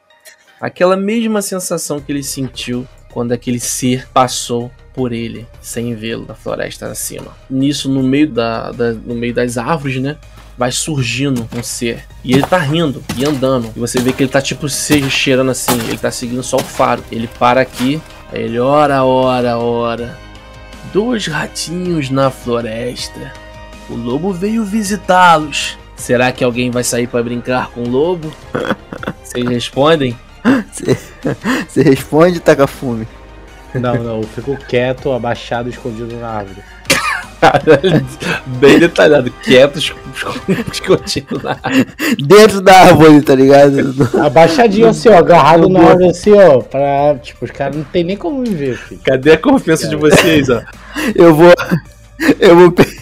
Aquela 0.61 0.95
mesma 0.95 1.41
sensação 1.41 1.99
que 1.99 2.09
ele 2.09 2.23
sentiu 2.23 2.87
quando 3.11 3.33
aquele 3.33 3.59
ser 3.59 4.07
passou 4.13 4.71
por 4.93 5.11
ele, 5.11 5.45
sem 5.61 5.93
vê-lo, 5.93 6.25
na 6.25 6.33
floresta 6.33 6.87
acima. 6.87 7.35
Nisso, 7.49 7.89
no 7.89 8.01
meio, 8.01 8.29
da, 8.29 8.71
da- 8.71 8.93
no 8.93 9.13
meio 9.13 9.33
das 9.33 9.57
árvores, 9.57 10.01
né? 10.01 10.15
Vai 10.57 10.71
surgindo 10.71 11.45
um 11.53 11.61
ser. 11.61 12.05
E 12.23 12.31
ele 12.31 12.43
tá 12.43 12.57
rindo 12.59 13.03
e 13.17 13.25
andando. 13.25 13.69
E 13.75 13.79
você 13.79 13.99
vê 13.99 14.13
que 14.13 14.23
ele 14.23 14.31
tá 14.31 14.41
tipo 14.41 14.69
se 14.69 15.09
cheirando 15.09 15.51
assim. 15.51 15.77
Ele 15.89 15.97
tá 15.97 16.09
seguindo 16.09 16.41
só 16.41 16.55
o 16.55 16.63
faro. 16.63 17.03
Ele 17.11 17.27
para 17.37 17.59
aqui. 17.59 18.01
Aí 18.31 18.41
ele, 18.43 18.57
ora, 18.57 19.03
ora, 19.03 19.57
ora. 19.57 20.17
Dois 20.93 21.27
ratinhos 21.27 22.09
na 22.09 22.31
floresta. 22.31 23.33
O 23.89 23.95
lobo 23.95 24.31
veio 24.31 24.63
visitá-los. 24.63 25.77
Será 25.97 26.31
que 26.31 26.43
alguém 26.43 26.69
vai 26.71 26.83
sair 26.83 27.07
pra 27.07 27.21
brincar 27.23 27.71
com 27.71 27.81
o 27.83 27.89
lobo? 27.89 28.31
Vocês 29.23 29.45
respondem? 29.49 30.17
Você 31.67 31.81
responde, 31.81 32.39
Takafume. 32.39 33.07
Não, 33.73 33.95
não, 33.95 34.17
eu 34.21 34.23
fico 34.23 34.55
quieto, 34.67 35.11
abaixado, 35.11 35.69
escondido 35.69 36.15
na 36.15 36.27
árvore. 36.29 36.61
Bem 38.59 38.79
detalhado, 38.79 39.31
quietos, 39.43 39.93
escondido 40.71 41.39
na 41.43 41.57
Dentro 42.25 42.61
da 42.61 42.73
árvore, 42.81 43.21
tá 43.21 43.35
ligado? 43.35 43.93
Abaixadinho 44.23 44.87
assim, 44.87 45.09
ó, 45.09 45.17
agarrado 45.19 45.69
na 45.69 45.81
árvore 45.81 46.09
assim, 46.09 46.31
ó, 46.33 46.59
pra. 46.61 47.15
Tipo, 47.21 47.45
os 47.45 47.51
caras 47.51 47.75
não 47.75 47.83
tem 47.83 48.03
nem 48.03 48.17
como 48.17 48.39
me 48.41 48.49
ver, 48.49 48.77
filho. 48.77 49.01
Cadê 49.03 49.33
a 49.33 49.37
confiança 49.37 49.87
de 49.87 49.95
vocês, 49.95 50.49
ó? 50.49 50.61
Eu 51.13 51.35
vou. 51.35 51.53
Eu 52.39 52.55
vou. 52.55 52.71
pe- 52.71 52.97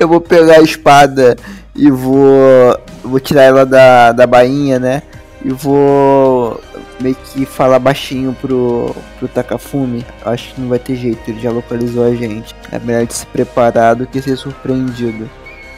Eu 0.00 0.08
vou 0.08 0.20
pegar 0.20 0.54
a 0.56 0.62
espada 0.62 1.36
e 1.74 1.90
vou. 1.90 2.78
Vou 3.02 3.18
tirar 3.20 3.42
ela 3.42 3.66
da, 3.66 4.12
da 4.12 4.26
bainha, 4.26 4.78
né? 4.78 5.02
E 5.44 5.50
vou. 5.50 6.60
meio 7.00 7.14
que 7.14 7.44
falar 7.44 7.78
baixinho 7.78 8.36
pro, 8.40 8.94
pro 9.18 9.28
Takafumi. 9.28 10.04
Acho 10.24 10.54
que 10.54 10.60
não 10.60 10.68
vai 10.68 10.78
ter 10.78 10.96
jeito, 10.96 11.28
ele 11.28 11.40
já 11.40 11.50
localizou 11.50 12.04
a 12.04 12.14
gente. 12.14 12.54
É 12.70 12.78
melhor 12.78 13.06
de 13.06 13.14
se 13.14 13.26
preparar 13.26 13.96
do 13.96 14.06
que 14.06 14.22
ser 14.22 14.36
surpreendido. 14.36 15.28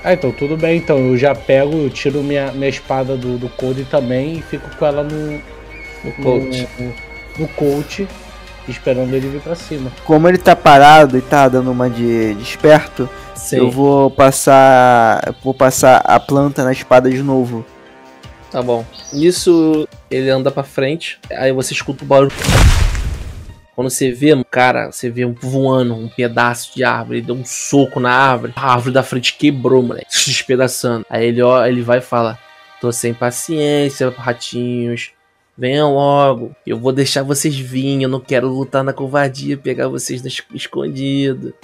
Ah, 0.05 0.13
então 0.13 0.31
tudo 0.33 0.55
bem, 0.55 0.77
então 0.77 0.99
eu 0.99 1.17
já 1.17 1.35
pego, 1.35 1.73
eu 1.79 1.89
tiro 1.89 2.23
minha, 2.23 2.53
minha 2.53 2.69
espada 2.69 3.17
do, 3.17 3.39
do 3.39 3.49
Code 3.49 3.85
também 3.87 4.35
e 4.37 4.43
fico 4.43 4.69
com 4.77 4.85
ela 4.85 5.03
no, 5.03 5.41
O 6.05 6.13
coach. 6.23 6.69
no, 6.79 6.95
no 7.39 7.49
coach, 7.49 8.07
esperando 8.71 9.15
ele 9.15 9.29
vir 9.29 9.41
pra 9.41 9.55
cima. 9.55 9.91
Como 10.05 10.29
ele 10.29 10.39
tá 10.39 10.55
parado 10.57 11.17
e 11.19 11.21
tá 11.21 11.49
dando 11.49 11.71
uma 11.71 11.89
de, 11.89 12.35
de 12.35 12.43
esperto, 12.43 13.09
Sim. 13.35 13.59
eu 13.59 13.71
vou 13.71 14.11
passar. 14.11 15.35
Vou 15.43 15.55
passar 15.55 15.99
a 16.05 16.19
planta 16.19 16.65
na 16.65 16.73
espada 16.73 17.11
de 17.11 17.23
novo. 17.23 17.65
Tá 18.51 18.63
bom. 18.63 18.85
Nisso, 19.13 19.89
ele 20.11 20.31
anda 20.31 20.51
pra 20.51 20.63
frente, 20.63 21.19
aí 21.33 21.53
você 21.53 21.75
escuta 21.75 22.05
o 22.05 22.07
barulho. 22.07 22.33
Quando 23.75 23.91
você 23.91 24.13
vê, 24.13 24.33
cara, 24.49 24.93
você 24.93 25.11
vê 25.11 25.25
um 25.25 25.35
voando 25.35 25.95
um 25.95 26.09
pedaço 26.09 26.73
de 26.73 26.85
árvore, 26.85 27.19
ele 27.19 27.27
deu 27.27 27.35
um 27.35 27.45
soco 27.45 27.99
na 27.99 28.13
árvore, 28.13 28.53
a 28.55 28.73
árvore 28.73 28.95
da 28.95 29.03
frente 29.03 29.37
quebrou, 29.37 29.83
moleque, 29.83 30.07
se 30.09 30.31
despedaçando. 30.31 31.05
Aí 31.11 31.27
ele, 31.27 31.43
ó, 31.43 31.67
ele 31.67 31.83
vai 31.83 31.99
e 31.99 32.03
fala: 32.03 32.39
Tô 32.81 32.93
sem 32.93 33.13
paciência, 33.13 34.15
ratinhos. 34.17 35.11
Venham 35.57 35.95
logo, 35.95 36.51
eu 36.67 36.79
vou 36.79 36.93
deixar 36.93 37.23
vocês 37.23 37.57
virem, 37.57 38.03
eu 38.03 38.09
não 38.09 38.19
quero 38.19 38.49
lutar 38.49 38.83
na 38.83 38.93
covardia, 38.93 39.57
pegar 39.57 39.87
vocês 39.87 40.23
escondido. 40.53 41.55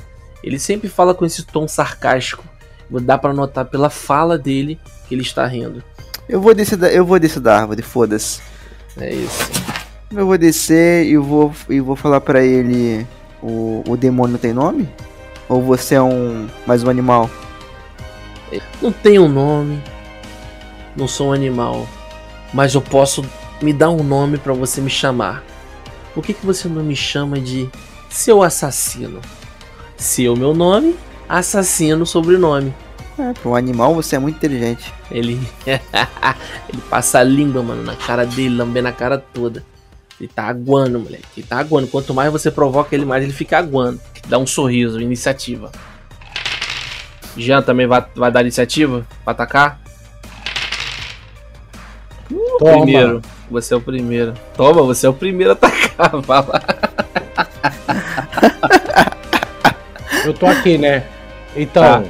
Ele 0.45 0.59
sempre 0.59 0.89
fala 0.89 1.13
com 1.13 1.25
esse 1.25 1.45
tom 1.45 1.67
sarcástico. 1.67 2.45
Dá 2.89 3.19
pra 3.19 3.33
notar 3.33 3.65
pela 3.65 3.91
fala 3.91 4.39
dele 4.39 4.79
que 5.09 5.15
ele 5.15 5.23
está 5.23 5.47
rindo. 5.47 5.83
Eu 6.29 6.41
vou 6.41 6.55
descer 6.55 6.77
da, 6.77 6.89
eu 6.89 7.05
vou 7.05 7.19
descer 7.19 7.41
da 7.41 7.61
árvore, 7.61 7.83
foda-se. 7.83 8.41
É 8.97 9.13
isso. 9.13 9.51
Eu 10.13 10.27
vou 10.27 10.39
descer 10.39 11.07
e 11.07 11.17
vou, 11.17 11.53
e 11.69 11.81
vou 11.81 11.97
falar 11.97 12.21
pra 12.21 12.45
ele: 12.45 13.07
o, 13.43 13.83
o 13.89 13.97
demônio 13.97 14.39
tem 14.39 14.53
nome? 14.53 14.89
Ou 15.49 15.63
você 15.63 15.97
é 15.97 16.03
um 16.03 16.49
mais 16.67 16.85
um 16.85 16.91
animal? 16.91 17.29
Não 18.81 18.93
tenho 18.93 19.29
nome. 19.29 19.83
Não 20.97 21.07
sou 21.09 21.29
um 21.29 21.33
animal. 21.33 21.89
Mas 22.53 22.75
eu 22.75 22.81
posso 22.81 23.25
me 23.63 23.73
dar 23.73 23.91
um 23.91 24.03
nome 24.03 24.39
pra 24.39 24.53
você 24.53 24.81
me 24.81 24.91
chamar. 24.91 25.45
Por 26.15 26.25
que, 26.25 26.35
que 26.35 26.45
você 26.45 26.69
não 26.69 26.83
me 26.83 26.97
chama 26.97 27.41
de 27.41 27.69
seu 28.09 28.43
assassino? 28.43 29.21
Seu 29.97 30.37
meu 30.37 30.55
nome, 30.55 30.97
assassino 31.29 32.05
sobrenome. 32.07 32.75
É, 33.19 33.47
um 33.47 33.55
animal 33.55 33.95
você 33.95 34.17
é 34.17 34.19
muito 34.19 34.37
inteligente. 34.37 34.93
Ele. 35.11 35.39
ele 35.67 36.83
passa 36.89 37.19
a 37.19 37.23
língua, 37.23 37.63
mano, 37.63 37.83
na 37.83 37.95
cara 37.95 38.25
dele, 38.25 38.57
lambendo 38.57 38.89
a 38.89 38.93
cara 38.93 39.19
toda. 39.19 39.63
Ele 40.19 40.29
tá 40.29 40.45
aguando, 40.45 40.99
moleque. 40.99 41.25
Ele 41.37 41.47
tá 41.47 41.59
aguando. 41.59 41.87
Quanto 41.89 42.15
mais 42.15 42.33
você 42.33 42.51
provoca 42.51 42.95
ele, 42.95 43.05
mais 43.05 43.23
ele 43.23 43.33
fica 43.33 43.59
aguando. 43.59 44.01
Dá 44.27 44.39
um 44.39 44.47
sorriso, 44.47 45.01
iniciativa. 45.01 45.71
Jean 47.37 47.63
também 47.63 47.87
vai, 47.87 48.05
vai 48.15 48.31
dar 48.31 48.43
iniciativa? 48.43 49.07
Pra 49.25 49.33
atacar? 49.33 49.81
Toma. 52.61 52.83
Primeiro. 52.83 53.23
Você 53.51 53.73
é 53.73 53.77
o 53.77 53.81
primeiro. 53.81 54.35
Toma, 54.55 54.83
você 54.83 55.07
é 55.07 55.09
o 55.09 55.15
primeiro 55.15 55.53
a 55.53 55.55
atacar. 55.55 56.11
Vai 56.21 56.45
lá. 56.47 56.63
Eu 60.25 60.35
tô 60.35 60.45
aqui, 60.47 60.77
né? 60.77 61.05
Então. 61.57 61.83
Tá. 61.83 62.03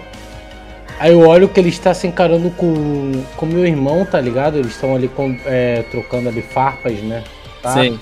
Aí 0.99 1.13
eu 1.13 1.21
olho 1.21 1.49
que 1.49 1.59
ele 1.59 1.71
está 1.71 1.95
se 1.95 2.07
encarando 2.07 2.51
com 2.51 3.13
com 3.37 3.47
meu 3.47 3.65
irmão, 3.65 4.05
tá 4.05 4.21
ligado? 4.21 4.59
Eles 4.59 4.73
estão 4.73 4.95
ali 4.95 5.09
com, 5.09 5.35
é, 5.47 5.83
trocando 5.91 6.29
ali 6.29 6.43
farpas, 6.43 6.99
né? 7.01 7.23
Tá? 7.63 7.73
Sim. 7.73 7.99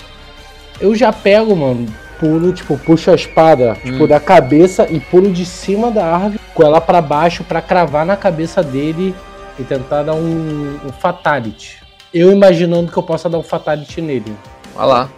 Eu 0.81 0.93
já 0.95 1.13
pego, 1.13 1.55
mano, 1.55 1.85
pulo, 2.19 2.51
tipo, 2.51 2.77
puxo 2.77 3.11
a 3.11 3.15
espada, 3.15 3.75
tipo, 3.83 4.03
Hum. 4.03 4.07
da 4.07 4.19
cabeça 4.19 4.87
e 4.89 4.99
pulo 4.99 5.31
de 5.31 5.45
cima 5.45 5.91
da 5.91 6.05
árvore 6.05 6.39
com 6.53 6.63
ela 6.63 6.81
pra 6.81 7.01
baixo 7.01 7.43
pra 7.43 7.61
cravar 7.61 8.05
na 8.05 8.17
cabeça 8.17 8.61
dele 8.63 9.15
e 9.57 9.63
tentar 9.63 10.03
dar 10.03 10.15
um, 10.15 10.79
um 10.85 10.91
fatality. 10.91 11.78
Eu 12.13 12.31
imaginando 12.31 12.91
que 12.91 12.97
eu 12.97 13.03
possa 13.03 13.29
dar 13.29 13.37
um 13.37 13.43
fatality 13.43 14.01
nele. 14.01 14.35
Vai 14.75 14.87
lá. 14.87 15.09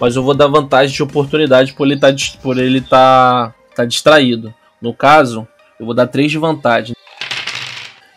Mas 0.00 0.16
eu 0.16 0.22
vou 0.22 0.34
dar 0.34 0.48
vantagem 0.48 0.94
de 0.94 1.02
oportunidade 1.02 1.72
por 1.72 1.86
ele 1.86 1.98
tá, 1.98 2.08
por 2.42 2.58
ele 2.58 2.80
tá, 2.80 3.54
tá 3.74 3.84
distraído. 3.84 4.52
No 4.82 4.92
caso, 4.92 5.46
eu 5.78 5.86
vou 5.86 5.94
dar 5.94 6.06
3 6.06 6.30
de 6.30 6.38
vantagem. 6.38 6.96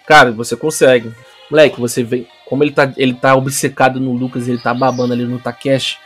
Cara, 0.05 0.31
você 0.31 0.55
consegue. 0.55 1.11
Moleque, 1.49 1.79
você 1.79 2.03
vem. 2.03 2.27
Como 2.47 2.63
ele 2.63 2.71
tá, 2.71 2.91
ele 2.97 3.13
tá 3.13 3.35
obcecado 3.35 3.99
no 3.99 4.13
Lucas, 4.13 4.47
ele 4.47 4.57
tá 4.57 4.73
babando 4.73 5.13
ali 5.13 5.25
no 5.25 5.39
Takeshi. 5.39 5.97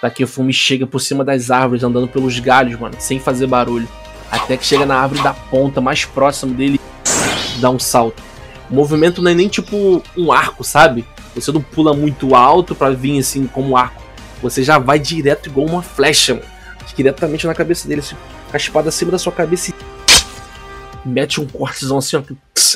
Takefumi 0.00 0.52
chega 0.52 0.86
por 0.86 0.98
cima 0.98 1.24
das 1.24 1.50
árvores, 1.50 1.84
andando 1.84 2.08
pelos 2.08 2.38
galhos, 2.40 2.78
mano, 2.78 2.96
sem 2.98 3.20
fazer 3.20 3.46
barulho. 3.46 3.88
Até 4.30 4.56
que 4.56 4.66
chega 4.66 4.84
na 4.84 4.96
árvore 4.96 5.22
da 5.22 5.32
ponta, 5.32 5.80
mais 5.80 6.04
próximo 6.04 6.54
dele, 6.54 6.80
dá 7.60 7.70
um 7.70 7.78
salto. 7.78 8.22
O 8.72 8.74
movimento 8.74 9.20
não 9.20 9.30
é 9.30 9.34
nem 9.34 9.48
tipo 9.48 10.02
um 10.16 10.32
arco, 10.32 10.64
sabe? 10.64 11.04
Você 11.34 11.52
não 11.52 11.60
pula 11.60 11.92
muito 11.92 12.34
alto 12.34 12.74
pra 12.74 12.88
vir 12.88 13.18
assim 13.18 13.46
como 13.46 13.72
um 13.72 13.76
arco. 13.76 14.02
Você 14.40 14.64
já 14.64 14.78
vai 14.78 14.98
direto 14.98 15.50
igual 15.50 15.66
uma 15.66 15.82
flecha, 15.82 16.32
mano. 16.34 16.46
Diretamente 16.96 17.46
na 17.46 17.54
cabeça 17.54 17.86
dele, 17.86 18.00
assim, 18.00 18.16
a 18.52 18.56
espada 18.56 18.88
acima 18.88 19.10
da 19.10 19.18
sua 19.18 19.32
cabeça 19.32 19.70
e 19.70 19.74
mete 21.08 21.38
um 21.40 21.46
cortezão 21.46 21.98
assim, 21.98 22.16
ó. 22.16 22.22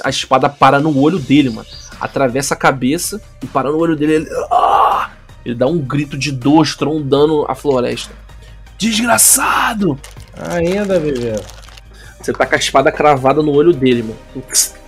A 0.05 0.11
espada 0.11 0.51
para 0.51 0.79
no 0.81 0.99
olho 1.01 1.19
dele, 1.19 1.49
mano. 1.49 1.67
Atravessa 1.99 2.53
a 2.53 2.57
cabeça 2.59 3.21
e 3.43 3.47
para 3.47 3.71
no 3.71 3.79
olho 3.79 3.97
dele. 3.97 4.15
Ele, 4.17 4.29
Ah! 4.51 5.11
ele 5.45 5.55
dá 5.55 5.67
um 5.67 5.79
grito 5.79 6.19
de 6.19 6.31
dor, 6.31 6.63
estrondando 6.63 7.47
a 7.49 7.55
floresta. 7.55 8.13
Desgraçado! 8.77 9.99
Ainda, 10.51 11.01
bebê. 11.01 11.41
Você 12.21 12.33
tá 12.35 12.45
com 12.45 12.55
a 12.55 12.59
espada 12.59 12.93
cravada 12.93 13.43
no 13.43 13.53
olho 13.53 13.73
dele, 13.73 14.03
mano. 14.03 14.19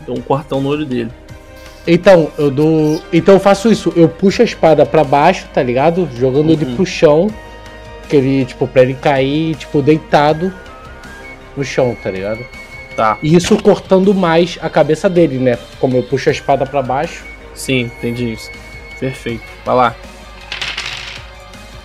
Deu 0.09 0.17
um 0.17 0.23
cortão 0.23 0.59
no 0.63 0.71
olho 0.71 0.87
dele. 0.87 1.11
Então, 1.87 2.31
eu 2.39 2.51
dou. 2.51 3.03
Então 3.13 3.35
eu 3.35 3.41
faço 3.41 3.71
isso, 3.71 3.93
eu 3.95 4.09
puxo 4.09 4.41
a 4.41 4.45
espada 4.45 4.87
pra 4.87 5.05
baixo, 5.05 5.47
tá 5.53 5.63
ligado? 5.63 6.09
Jogando 6.17 6.51
ele 6.51 6.65
Uhum. 6.65 6.77
pro 6.77 6.87
chão. 6.87 7.29
Que 8.09 8.17
ele, 8.17 8.45
tipo, 8.47 8.67
pra 8.67 8.81
ele 8.81 8.95
cair, 8.95 9.55
tipo, 9.55 9.83
deitado 9.83 10.51
no 11.55 11.63
chão, 11.63 11.95
tá 12.03 12.11
ligado? 12.11 12.41
Tá. 12.97 13.19
E 13.23 13.37
isso 13.37 13.63
cortando 13.63 14.15
mais 14.15 14.59
a 14.63 14.71
cabeça 14.71 15.11
dele, 15.11 15.39
né? 15.39 15.59
Como 15.79 15.95
eu 15.99 16.03
puxo 16.03 16.31
a 16.31 16.33
espada 16.33 16.65
pra 16.65 16.81
baixo. 16.81 17.23
Sim, 17.55 17.81
entendi 17.99 18.33
isso. 18.33 18.51
Perfeito. 18.99 19.43
Vai 19.65 19.75
lá. 19.75 19.95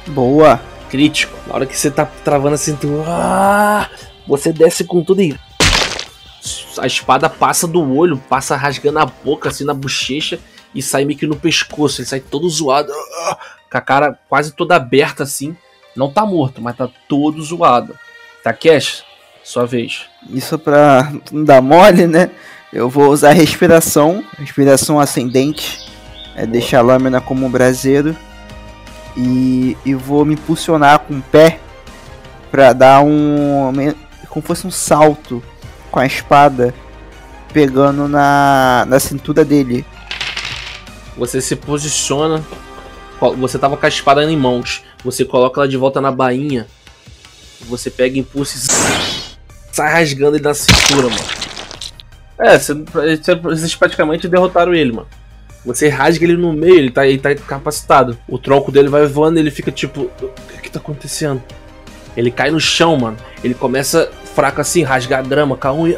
Boa! 0.08 0.62
crítico. 0.90 1.36
Na 1.48 1.56
hora 1.56 1.66
que 1.66 1.76
você 1.76 1.90
tá 1.90 2.06
travando 2.06 2.54
assim, 2.54 2.76
tu, 2.76 3.04
ah, 3.08 3.90
você 4.28 4.54
desce 4.54 4.84
com 4.84 5.04
tudo 5.04 5.24
e 5.24 5.36
a 6.78 6.88
espada 6.88 7.30
passa 7.30 7.68
do 7.68 7.96
olho, 7.96 8.18
passa 8.30 8.56
rasgando 8.56 9.00
a 9.00 9.06
boca, 9.06 9.50
assim, 9.50 9.64
na 9.64 9.74
bochecha 9.74 10.40
e 10.74 10.82
sai 10.82 11.06
meio 11.06 11.18
que 11.18 11.28
no 11.28 11.36
pescoço. 11.36 12.02
Ele 12.02 12.08
sai 12.08 12.20
todo 12.20 12.50
zoado, 12.50 12.92
com 13.72 13.78
a 13.78 13.82
cara 13.82 14.18
quase 14.28 14.52
toda 14.54 14.76
aberta 14.76 15.24
assim. 15.24 15.56
Não 15.96 16.12
tá 16.12 16.26
morto, 16.26 16.62
mas 16.62 16.76
tá 16.76 16.90
todo 17.08 17.42
zoado. 17.42 17.98
Takeshi, 18.44 19.04
sua 19.44 19.66
vez. 19.66 20.06
Isso 20.30 20.58
pra 20.58 21.12
não 21.32 21.44
dar 21.44 21.62
mole, 21.62 22.08
né? 22.08 22.32
Eu 22.72 22.90
vou 22.90 23.12
usar 23.12 23.34
respiração, 23.34 24.24
respiração 24.38 25.00
ascendente, 25.00 25.88
é 26.36 26.46
deixar 26.46 26.80
a 26.80 26.82
lâmina 26.82 27.22
como 27.22 27.46
um 27.46 27.50
braseiro 27.50 28.16
e, 29.16 29.78
e 29.86 29.94
vou 29.94 30.26
me 30.26 30.34
impulsionar 30.34 31.00
com 31.00 31.20
o 31.20 31.22
pé 31.22 31.60
pra 32.50 32.74
dar 32.74 33.04
um 33.04 33.72
como 34.28 34.44
fosse 34.44 34.66
um 34.66 34.72
salto 34.72 35.44
com 35.94 36.00
a 36.00 36.08
espada 36.08 36.74
pegando 37.54 38.08
na, 38.08 38.84
na 38.90 39.00
cintura 39.00 39.46
dele. 39.46 39.86
Você 41.16 41.40
se 41.40 41.56
posiciona, 41.56 42.44
você 43.38 43.60
tava 43.60 43.78
com 43.78 43.86
a 43.86 43.90
espada 43.90 44.24
em 44.24 44.36
mãos, 44.36 44.84
você 45.06 45.24
coloca 45.24 45.62
ela 45.62 45.68
de 45.68 45.78
volta 45.78 46.02
na 46.02 46.12
bainha, 46.12 46.66
você 47.62 47.92
pega 47.92 48.18
impulso 48.18 48.58
e 48.58 49.72
sai 49.72 49.94
rasgando 49.94 50.36
ele 50.36 50.44
na 50.44 50.56
cintura, 50.56 51.10
mano. 51.10 51.44
É, 52.40 52.58
você- 52.58 53.36
vocês 53.36 53.76
praticamente 53.76 54.28
derrotaram 54.28 54.74
ele, 54.74 54.92
mano. 54.94 55.08
Você 55.64 55.88
rasga 55.90 56.26
ele 56.26 56.36
no 56.36 56.52
meio, 56.52 56.76
ele 56.76 56.90
tá, 56.92 57.06
ele 57.08 57.20
tá 57.20 57.32
incapacitado. 57.32 58.18
O 58.28 58.40
tronco 58.40 58.72
dele 58.72 58.90
vai 58.90 59.06
voando 59.06 59.38
ele 59.40 59.52
fica 59.52 59.72
tipo: 59.72 60.10
O 60.20 60.30
que 60.52 60.64
que 60.64 60.72
tá 60.72 60.80
acontecendo? 60.80 61.42
Ele 62.18 62.32
cai 62.32 62.50
no 62.52 62.60
chão, 62.60 62.98
mano. 62.98 63.16
Ele 63.44 63.54
começa 63.54 64.12
fraco 64.36 64.62
assim, 64.62 64.84
rasgar 64.84 65.20
a 65.20 65.24
grama 65.24 65.56
com 65.58 65.68
a 65.68 65.74
unha. 65.74 65.98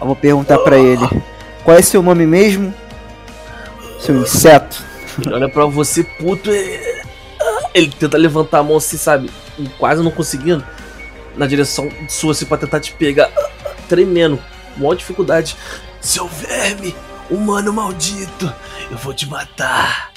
Eu 0.00 0.06
vou 0.06 0.16
perguntar 0.16 0.58
pra 0.58 0.78
ele: 0.78 1.06
Qual 1.64 1.76
é 1.76 1.82
seu 1.82 2.02
nome 2.02 2.26
mesmo? 2.26 2.72
Seu 4.00 4.16
inseto? 4.16 4.82
Ele 5.24 5.32
olha 5.34 5.48
pra 5.48 5.64
você, 5.66 6.02
puto. 6.04 6.50
e- 6.50 7.02
Ele 7.72 7.88
tenta 7.90 8.16
levantar 8.18 8.58
a 8.58 8.62
mão 8.62 8.76
assim, 8.76 8.96
sabe? 8.96 9.30
Quase 9.78 10.02
não 10.02 10.10
conseguindo. 10.10 10.64
Na 11.36 11.46
direção 11.46 11.90
sua, 12.08 12.32
assim, 12.32 12.44
pra 12.46 12.56
tentar 12.56 12.80
te 12.80 12.92
pegar. 12.92 13.30
Tremendo. 13.88 14.38
Maior 14.76 14.94
dificuldade. 14.94 15.56
Seu 16.00 16.28
verme, 16.28 16.94
humano 17.30 17.72
maldito. 17.72 18.52
Eu 18.90 18.96
vou 18.98 19.12
te 19.14 19.28
matar. 19.28 20.12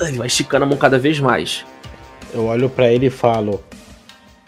Ele 0.00 0.18
vai 0.18 0.26
esticando 0.26 0.64
a 0.64 0.68
mão 0.68 0.76
cada 0.76 0.98
vez 0.98 1.18
mais. 1.18 1.64
Eu 2.32 2.46
olho 2.46 2.68
pra 2.68 2.92
ele 2.92 3.06
e 3.06 3.10
falo: 3.10 3.62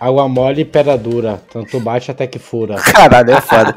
Água 0.01 0.29
mole 0.29 0.63
e 0.63 0.65
pedra 0.65 0.97
dura, 0.97 1.43
tanto 1.53 1.81
bate 1.81 2.11
até 2.11 2.27
que 2.27 2.39
fura. 2.39 2.77
Caralho, 2.93 3.33
é 3.33 3.41
foda. 3.41 3.77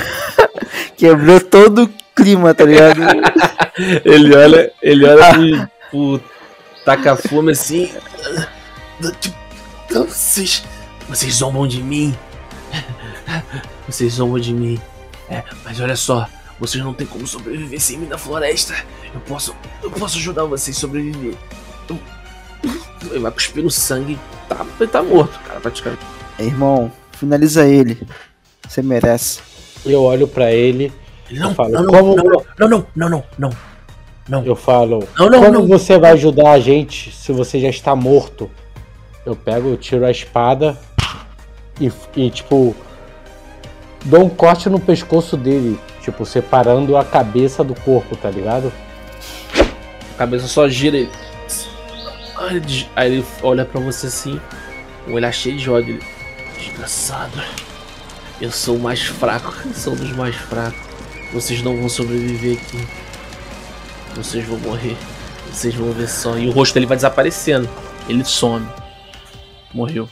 Quebrou 0.96 1.40
todo 1.40 1.84
o 1.84 1.90
clima, 2.14 2.54
tá 2.54 2.64
ligado? 2.64 3.00
ele 4.04 4.36
olha, 4.36 4.72
ele 4.82 5.06
olha 5.06 5.32
pro, 5.32 6.18
pro 6.18 6.20
taca-fume 6.84 7.52
assim. 7.52 7.90
Vocês, 9.88 10.62
vocês 11.08 11.34
zombam 11.34 11.66
de 11.66 11.82
mim. 11.82 12.14
Vocês 13.88 14.14
zombam 14.14 14.38
de 14.38 14.52
mim. 14.52 14.78
É, 15.30 15.42
mas 15.64 15.80
olha 15.80 15.96
só, 15.96 16.28
vocês 16.58 16.84
não 16.84 16.92
têm 16.92 17.06
como 17.06 17.26
sobreviver 17.26 17.80
sem 17.80 17.96
mim 17.96 18.06
na 18.06 18.18
floresta. 18.18 18.74
Eu 19.14 19.20
posso, 19.20 19.56
eu 19.82 19.90
posso 19.90 20.18
ajudar 20.18 20.44
vocês 20.44 20.76
a 20.76 20.80
sobreviver. 20.80 21.34
Ele 23.08 23.18
vai 23.20 23.32
cuspir 23.32 23.68
sangue. 23.70 24.18
Tá, 24.48 24.66
ele 24.78 24.90
tá 24.90 25.02
morto, 25.02 25.38
cara, 25.40 25.60
praticamente. 25.60 26.02
Irmão, 26.38 26.90
finaliza 27.12 27.66
ele. 27.66 28.06
Você 28.68 28.82
merece. 28.82 29.40
Eu 29.84 30.02
olho 30.02 30.28
para 30.28 30.52
ele. 30.52 30.92
Não, 31.30 31.54
falo, 31.54 31.70
não, 31.70 31.82
não, 31.82 31.92
como... 31.92 32.16
não, 32.16 32.24
não, 32.24 32.68
não, 32.68 32.86
não, 32.94 33.08
não, 33.08 33.24
não, 33.38 33.50
não. 34.28 34.44
Eu 34.44 34.56
falo, 34.56 35.06
não, 35.16 35.30
não, 35.30 35.40
como 35.40 35.52
não. 35.60 35.66
você 35.66 35.98
vai 35.98 36.12
ajudar 36.12 36.52
a 36.52 36.60
gente 36.60 37.12
se 37.12 37.32
você 37.32 37.60
já 37.60 37.68
está 37.68 37.94
morto? 37.94 38.50
Eu 39.24 39.36
pego, 39.36 39.68
eu 39.68 39.76
tiro 39.76 40.04
a 40.04 40.10
espada 40.10 40.76
e, 41.80 41.90
e 42.16 42.30
tipo, 42.30 42.74
dou 44.04 44.24
um 44.24 44.28
corte 44.28 44.68
no 44.68 44.80
pescoço 44.80 45.36
dele, 45.36 45.78
tipo, 46.02 46.24
separando 46.26 46.96
a 46.96 47.04
cabeça 47.04 47.62
do 47.62 47.74
corpo, 47.74 48.16
tá 48.16 48.30
ligado? 48.30 48.72
A 50.14 50.18
cabeça 50.18 50.46
só 50.46 50.68
gira 50.68 50.96
e. 50.96 51.08
Aí 52.96 53.12
ele 53.12 53.24
olha 53.42 53.64
pra 53.64 53.80
você 53.80 54.06
assim, 54.06 54.40
o 55.06 55.12
olhar 55.12 55.32
cheio 55.32 55.56
de 55.56 55.70
ódio. 55.70 55.94
Ele, 55.94 56.02
Desgraçado. 56.58 57.40
Eu 58.40 58.50
sou 58.50 58.76
o 58.76 58.80
mais 58.80 59.02
fraco, 59.02 59.54
sou 59.74 59.92
um 59.92 59.96
dos 59.96 60.12
mais 60.12 60.34
fracos. 60.34 60.80
Vocês 61.32 61.62
não 61.62 61.76
vão 61.76 61.88
sobreviver 61.88 62.58
aqui. 62.58 62.88
Vocês 64.16 64.44
vão 64.44 64.58
morrer. 64.58 64.96
Vocês 65.52 65.74
vão 65.74 65.92
ver 65.92 66.08
só. 66.08 66.36
E 66.36 66.48
o 66.48 66.52
rosto 66.52 66.74
dele 66.74 66.86
vai 66.86 66.96
desaparecendo. 66.96 67.68
Ele 68.08 68.24
some. 68.24 68.66
Morreu. 69.72 70.08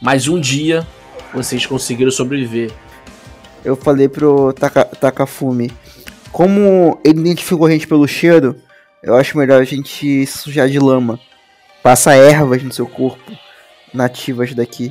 Mais 0.00 0.26
um 0.28 0.40
dia 0.40 0.86
vocês 1.32 1.66
conseguiram 1.66 2.10
sobreviver 2.10 2.72
eu 3.64 3.74
falei 3.74 4.08
pro 4.08 4.52
Taka, 4.52 4.84
Takafumi, 4.84 5.72
como 6.30 7.00
ele 7.02 7.20
identificou 7.20 7.66
a 7.66 7.70
gente 7.70 7.88
pelo 7.88 8.06
cheiro, 8.06 8.56
eu 9.02 9.14
acho 9.14 9.38
melhor 9.38 9.60
a 9.60 9.64
gente 9.64 10.26
sujar 10.26 10.68
de 10.68 10.78
lama. 10.78 11.18
Passa 11.84 12.14
ervas 12.14 12.62
no 12.62 12.72
seu 12.72 12.86
corpo, 12.86 13.30
nativas 13.92 14.54
daqui. 14.54 14.90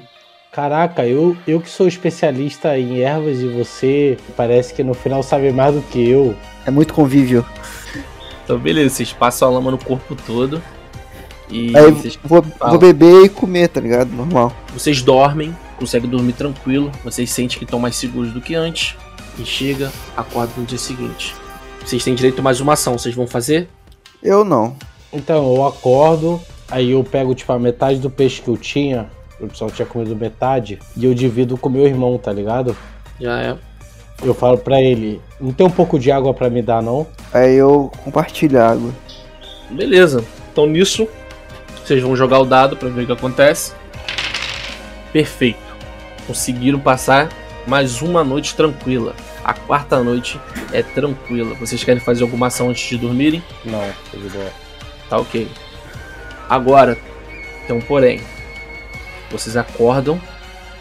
Caraca, 0.51 1.03
eu, 1.07 1.35
eu 1.47 1.59
que 1.59 1.67
sou 1.67 1.87
especialista 1.87 2.77
em 2.77 2.99
ervas 2.99 3.39
e 3.39 3.47
você 3.47 4.15
parece 4.37 4.75
que 4.75 4.83
no 4.83 4.93
final 4.93 5.23
sabe 5.23 5.51
mais 5.51 5.73
do 5.73 5.81
que 5.81 6.07
eu. 6.07 6.35
É 6.67 6.69
muito 6.69 6.93
convívio. 6.93 7.43
Então 8.43 8.59
beleza, 8.59 8.93
vocês 8.93 9.11
passam 9.11 9.47
a 9.47 9.51
lama 9.51 9.71
no 9.71 9.77
corpo 9.79 10.15
todo. 10.15 10.61
E 11.49 11.75
Aí 11.75 11.91
vou, 12.23 12.43
vou 12.43 12.77
beber 12.77 13.25
e 13.25 13.29
comer, 13.29 13.69
tá 13.69 13.81
ligado? 13.81 14.11
Normal. 14.11 14.55
Vocês 14.71 15.01
dormem, 15.01 15.57
consegue 15.79 16.05
dormir 16.05 16.33
tranquilo, 16.33 16.91
vocês 17.03 17.31
sentem 17.31 17.57
que 17.57 17.63
estão 17.63 17.79
mais 17.79 17.95
seguros 17.95 18.31
do 18.31 18.39
que 18.39 18.53
antes, 18.53 18.95
e 19.39 19.43
chega, 19.43 19.91
acorda 20.15 20.53
no 20.55 20.63
dia 20.63 20.77
seguinte. 20.77 21.33
Vocês 21.83 22.03
têm 22.03 22.13
direito 22.13 22.37
a 22.37 22.43
mais 22.43 22.61
uma 22.61 22.73
ação, 22.73 22.99
vocês 22.99 23.15
vão 23.15 23.25
fazer? 23.25 23.67
Eu 24.21 24.45
não. 24.45 24.75
Então, 25.11 25.55
eu 25.55 25.65
acordo, 25.65 26.39
aí 26.73 26.91
eu 26.91 27.03
pego 27.03 27.35
tipo 27.35 27.53
a 27.53 27.59
metade 27.59 27.99
do 27.99 28.09
peixe 28.09 28.41
que 28.41 28.47
eu 28.47 28.57
tinha, 28.57 29.07
eu 29.39 29.47
só 29.53 29.67
tinha 29.69 29.85
comido 29.85 30.15
metade, 30.15 30.79
e 30.97 31.05
eu 31.05 31.13
divido 31.13 31.55
com 31.55 31.69
meu 31.69 31.85
irmão, 31.85 32.17
tá 32.17 32.33
ligado? 32.33 32.75
Já 33.21 33.39
é. 33.39 33.55
Eu 34.23 34.33
falo 34.33 34.57
pra 34.57 34.81
ele, 34.81 35.21
não 35.39 35.53
tem 35.53 35.65
um 35.65 35.69
pouco 35.69 35.99
de 35.99 36.11
água 36.11 36.33
para 36.33 36.49
me 36.49 36.61
dar 36.61 36.81
não? 36.81 37.05
Aí 37.31 37.55
eu 37.55 37.91
compartilho 38.03 38.59
a 38.59 38.71
água. 38.71 38.91
Beleza. 39.69 40.23
Então 40.51 40.65
nisso, 40.65 41.07
vocês 41.83 42.01
vão 42.01 42.15
jogar 42.15 42.39
o 42.39 42.45
dado 42.45 42.75
para 42.75 42.89
ver 42.89 43.03
o 43.03 43.05
que 43.05 43.11
acontece. 43.11 43.73
Perfeito. 45.11 45.59
Conseguiram 46.25 46.79
passar 46.79 47.29
mais 47.67 48.01
uma 48.01 48.23
noite 48.23 48.55
tranquila. 48.55 49.15
A 49.43 49.53
quarta 49.53 50.01
noite 50.01 50.39
é 50.71 50.81
tranquila. 50.81 51.53
Vocês 51.55 51.83
querem 51.83 52.01
fazer 52.01 52.23
alguma 52.23 52.47
ação 52.47 52.69
antes 52.69 52.87
de 52.87 52.97
dormirem? 52.97 53.43
Não, 53.63 53.79
tá. 53.79 54.51
Tá 55.09 55.17
ok. 55.19 55.47
Agora, 56.49 56.97
um 57.69 57.79
porém. 57.81 58.21
Vocês 59.31 59.57
acordam, 59.57 60.21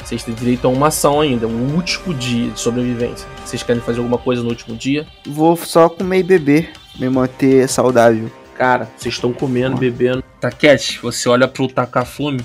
vocês 0.05 0.23
têm 0.23 0.35
direito 0.35 0.67
a 0.67 0.71
uma 0.71 0.89
ação 0.89 1.21
ainda, 1.21 1.47
um 1.47 1.75
último 1.75 2.13
dia 2.13 2.51
de 2.51 2.61
sobrevivência. 2.61 3.27
Vocês 3.45 3.63
querem 3.63 3.81
fazer 3.81 3.99
alguma 3.99 4.19
coisa 4.19 4.43
no 4.43 4.51
último 4.51 4.77
dia? 4.77 5.07
Vou 5.27 5.57
só 5.57 5.89
comer 5.89 6.19
e 6.19 6.23
beber, 6.23 6.73
me 6.99 7.09
manter 7.09 7.67
saudável. 7.69 8.31
Cara, 8.55 8.91
vocês 8.97 9.15
estão 9.15 9.33
comendo, 9.33 9.79
bebendo. 9.79 10.23
Taquete, 10.39 10.99
você 11.01 11.29
olha 11.29 11.49
pro 11.49 11.67
Takafumi 11.67 12.45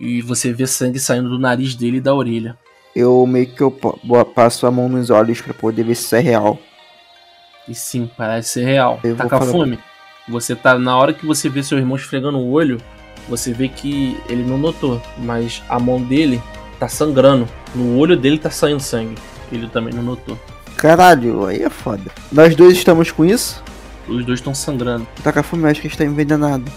e 0.00 0.22
você 0.22 0.52
vê 0.52 0.66
sangue 0.66 0.98
saindo 0.98 1.28
do 1.28 1.38
nariz 1.38 1.74
dele 1.74 1.98
e 1.98 2.00
da 2.00 2.14
orelha. 2.14 2.56
Eu 2.96 3.26
meio 3.26 3.46
que 3.46 3.60
eu 3.60 3.70
passo 4.34 4.66
a 4.66 4.70
mão 4.70 4.88
nos 4.88 5.10
olhos 5.10 5.40
para 5.42 5.52
poder 5.52 5.82
ver 5.82 5.96
se 5.96 6.04
isso 6.04 6.16
é 6.16 6.20
real. 6.20 6.58
E 7.68 7.74
sim, 7.74 8.10
parece 8.16 8.50
ser 8.50 8.64
real. 8.64 9.00
Eu 9.04 9.16
Takafumi, 9.16 9.76
falar... 9.76 9.93
você 10.28 10.54
tá 10.56 10.78
na 10.78 10.96
hora 10.96 11.12
que 11.12 11.26
você 11.26 11.48
vê 11.48 11.62
seu 11.62 11.78
irmão 11.78 11.96
esfregando 11.96 12.38
o 12.38 12.50
olho, 12.50 12.80
você 13.28 13.52
vê 13.52 13.68
que 13.68 14.18
ele 14.28 14.42
não 14.42 14.58
notou, 14.58 15.00
mas 15.18 15.62
a 15.68 15.78
mão 15.78 16.02
dele 16.02 16.42
tá 16.78 16.88
sangrando. 16.88 17.48
No 17.74 17.98
olho 17.98 18.16
dele 18.16 18.38
tá 18.38 18.50
saindo 18.50 18.80
sangue. 18.80 19.16
Ele 19.52 19.68
também 19.68 19.92
não 19.94 20.02
notou. 20.02 20.38
Caralho, 20.76 21.46
aí 21.46 21.62
é 21.62 21.70
foda. 21.70 22.10
Nós 22.32 22.54
dois 22.54 22.76
estamos 22.76 23.10
com 23.10 23.24
isso? 23.24 23.62
Os 24.08 24.24
dois 24.24 24.40
estão 24.40 24.54
sangrando. 24.54 25.06
O 25.18 25.22
Takafumi 25.22 25.66
acho 25.68 25.80
que 25.80 25.86
está 25.86 26.04
envenenado. 26.04 26.70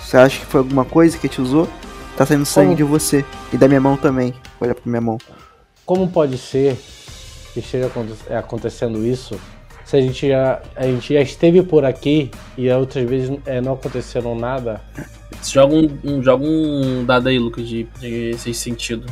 Você 0.00 0.16
acha 0.16 0.40
que 0.40 0.46
foi 0.46 0.58
alguma 0.58 0.84
coisa 0.84 1.16
que 1.16 1.28
te 1.28 1.40
usou? 1.40 1.68
Tá 2.16 2.26
saindo 2.26 2.44
sangue 2.44 2.66
Como? 2.68 2.76
de 2.76 2.82
você. 2.82 3.24
E 3.52 3.56
da 3.56 3.68
minha 3.68 3.80
mão 3.80 3.96
também. 3.96 4.34
Olha 4.60 4.74
pra 4.74 4.82
minha 4.84 5.00
mão. 5.00 5.18
Como 5.86 6.08
pode 6.08 6.36
ser 6.36 6.78
que 7.54 7.60
esteja 7.60 7.90
é, 8.28 8.36
acontecendo 8.36 9.04
isso 9.06 9.40
se 9.90 9.96
a 9.96 10.00
gente 10.00 10.28
já, 10.28 10.60
a 10.76 10.84
gente 10.84 11.12
já 11.12 11.20
esteve 11.20 11.64
por 11.64 11.84
aqui 11.84 12.30
e 12.56 12.70
outras 12.70 13.10
vezes 13.10 13.36
é, 13.44 13.60
não 13.60 13.72
aconteceram 13.72 14.36
nada? 14.36 14.80
Joga 15.44 15.74
um, 15.74 15.98
um, 16.04 16.22
joga 16.22 16.44
um 16.44 17.04
dado 17.04 17.28
aí, 17.28 17.40
Lucas, 17.40 17.66
de, 17.66 17.88
de 17.98 18.38
seis 18.38 18.56
sentido. 18.56 19.04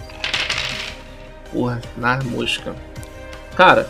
Porra, 1.53 1.81
na 1.97 2.21
mosca. 2.23 2.77
Cara, 3.57 3.89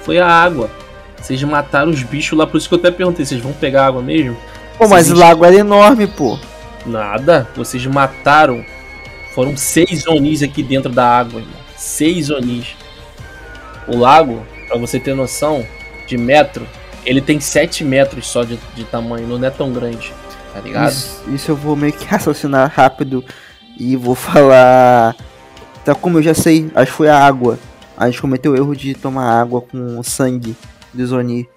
foi 0.00 0.18
a 0.18 0.26
água. 0.26 0.70
Vocês 1.20 1.42
mataram 1.42 1.90
os 1.90 2.02
bichos 2.02 2.38
lá, 2.38 2.46
por 2.46 2.56
isso 2.56 2.66
que 2.66 2.74
eu 2.76 2.78
até 2.78 2.90
perguntei, 2.90 3.26
vocês 3.26 3.42
vão 3.42 3.52
pegar 3.52 3.84
água 3.84 4.00
mesmo? 4.00 4.38
Pô, 4.78 4.88
mas 4.88 5.10
o 5.10 5.14
lago 5.14 5.44
era 5.44 5.56
enorme, 5.56 6.06
pô. 6.06 6.38
Nada. 6.86 7.46
Vocês 7.54 7.84
mataram. 7.84 8.64
Foram 9.34 9.54
seis 9.54 10.06
Onis 10.06 10.42
aqui 10.42 10.62
dentro 10.62 10.90
da 10.90 11.06
água, 11.06 11.40
irmão. 11.40 11.60
Seis 11.76 12.30
Onis. 12.30 12.74
O 13.86 13.98
lago, 13.98 14.46
pra 14.66 14.78
você 14.78 14.98
ter 14.98 15.14
noção, 15.14 15.66
de 16.10 16.18
metro, 16.18 16.66
ele 17.06 17.20
tem 17.20 17.38
7 17.38 17.84
metros 17.84 18.26
só 18.26 18.42
de, 18.42 18.58
de 18.74 18.84
tamanho, 18.84 19.26
não 19.26 19.46
é 19.46 19.50
tão 19.50 19.72
grande. 19.72 20.12
Tá 20.52 20.60
ligado? 20.60 20.90
Isso, 20.90 21.22
isso 21.28 21.50
eu 21.52 21.56
vou 21.56 21.76
meio 21.76 21.92
que 21.92 22.04
raciocinar 22.06 22.70
rápido 22.74 23.24
e 23.78 23.96
vou 23.96 24.14
falar. 24.14 25.14
Tá 25.84 25.94
como 25.94 26.18
eu 26.18 26.22
já 26.22 26.34
sei, 26.34 26.70
acho 26.74 26.90
que 26.90 26.96
foi 26.96 27.08
a 27.08 27.18
água. 27.18 27.58
A 27.96 28.06
gente 28.06 28.20
cometeu 28.20 28.52
o 28.52 28.56
erro 28.56 28.74
de 28.74 28.94
tomar 28.94 29.40
água 29.40 29.60
com 29.60 30.02
sangue 30.02 30.56
do 30.92 31.06
Zoni. 31.06 31.48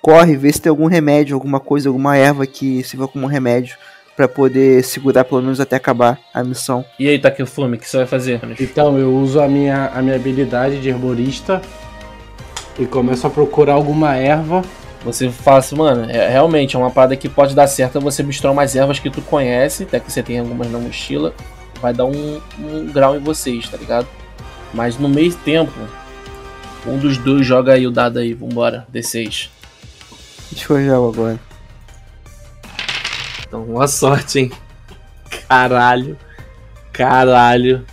Corre, 0.00 0.36
vê 0.36 0.52
se 0.52 0.60
tem 0.60 0.70
algum 0.70 0.86
remédio, 0.86 1.34
alguma 1.34 1.58
coisa, 1.58 1.88
alguma 1.88 2.16
erva 2.16 2.46
que 2.46 2.82
sirva 2.84 3.08
como 3.08 3.26
remédio 3.26 3.76
para 4.14 4.28
poder 4.28 4.84
segurar 4.84 5.24
pelo 5.24 5.42
menos 5.42 5.58
até 5.60 5.76
acabar 5.76 6.18
a 6.32 6.44
missão. 6.44 6.84
E 6.98 7.08
aí, 7.08 7.18
Takefume, 7.18 7.76
o 7.76 7.80
que 7.80 7.88
você 7.88 7.96
vai 7.96 8.06
fazer? 8.06 8.40
Então, 8.60 8.98
eu 8.98 9.12
uso 9.12 9.40
a 9.40 9.48
minha, 9.48 9.86
a 9.86 10.02
minha 10.02 10.14
habilidade 10.14 10.80
de 10.80 10.88
herborista 10.90 11.60
e 12.78 12.86
começo 12.86 13.26
a 13.26 13.30
procurar 13.30 13.74
alguma 13.74 14.16
erva. 14.16 14.62
Você 15.04 15.28
fala 15.28 15.58
assim, 15.58 15.76
mano, 15.76 16.10
é, 16.10 16.28
realmente 16.30 16.76
é 16.76 16.78
uma 16.78 16.90
parada 16.90 17.14
que 17.14 17.28
pode 17.28 17.54
dar 17.54 17.66
certo 17.66 18.00
você 18.00 18.22
misturar 18.22 18.52
umas 18.52 18.74
ervas 18.74 18.98
que 18.98 19.10
tu 19.10 19.20
conhece, 19.20 19.82
até 19.82 20.00
que 20.00 20.10
você 20.10 20.22
tem 20.22 20.38
algumas 20.38 20.70
na 20.70 20.78
mochila, 20.78 21.34
vai 21.80 21.92
dar 21.92 22.06
um, 22.06 22.40
um 22.58 22.86
grau 22.90 23.14
em 23.14 23.20
vocês, 23.20 23.68
tá 23.68 23.76
ligado? 23.76 24.08
Mas 24.72 24.98
no 24.98 25.08
meio 25.08 25.34
tempo, 25.34 25.72
um 26.86 26.98
dos 26.98 27.18
dois 27.18 27.46
joga 27.46 27.74
aí 27.74 27.86
o 27.86 27.90
dado 27.90 28.18
aí, 28.18 28.32
vambora, 28.32 28.86
D6. 28.92 29.50
Deixa 30.50 30.72
eu 30.72 30.84
jogar 30.84 30.96
agora. 30.96 31.40
Então, 33.46 33.62
boa 33.62 33.86
sorte, 33.86 34.38
hein? 34.38 34.52
Caralho. 35.48 36.16
Caralho. 36.92 37.84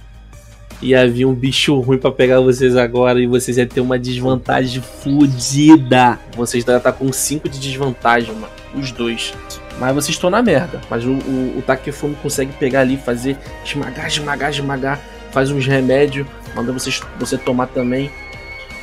Ia 0.81 1.07
vir 1.07 1.25
um 1.25 1.33
bicho 1.33 1.79
ruim 1.79 1.97
para 1.97 2.11
pegar 2.11 2.39
vocês 2.39 2.75
agora 2.75 3.19
e 3.19 3.27
vocês 3.27 3.57
iam 3.57 3.67
ter 3.67 3.81
uma 3.81 3.99
desvantagem 3.99 4.81
fodida. 4.81 6.19
Vocês 6.35 6.63
devem 6.63 6.79
estar 6.79 6.93
com 6.93 7.11
5 7.11 7.47
de 7.47 7.59
desvantagem, 7.59 8.33
mano. 8.33 8.51
Os 8.73 8.91
dois. 8.91 9.33
Mas 9.79 9.93
vocês 9.93 10.15
estão 10.15 10.29
na 10.29 10.41
merda. 10.41 10.81
Mas 10.89 11.05
o, 11.05 11.11
o, 11.11 11.59
o 11.59 12.15
consegue 12.21 12.51
pegar 12.53 12.81
ali, 12.81 12.97
fazer 12.97 13.37
esmagar, 13.63 14.07
esmagar, 14.07 14.49
esmagar. 14.49 14.99
Faz 15.31 15.49
uns 15.51 15.65
remédios, 15.65 16.27
manda 16.55 16.71
vocês, 16.71 17.01
você 17.19 17.37
tomar 17.37 17.67
também. 17.67 18.11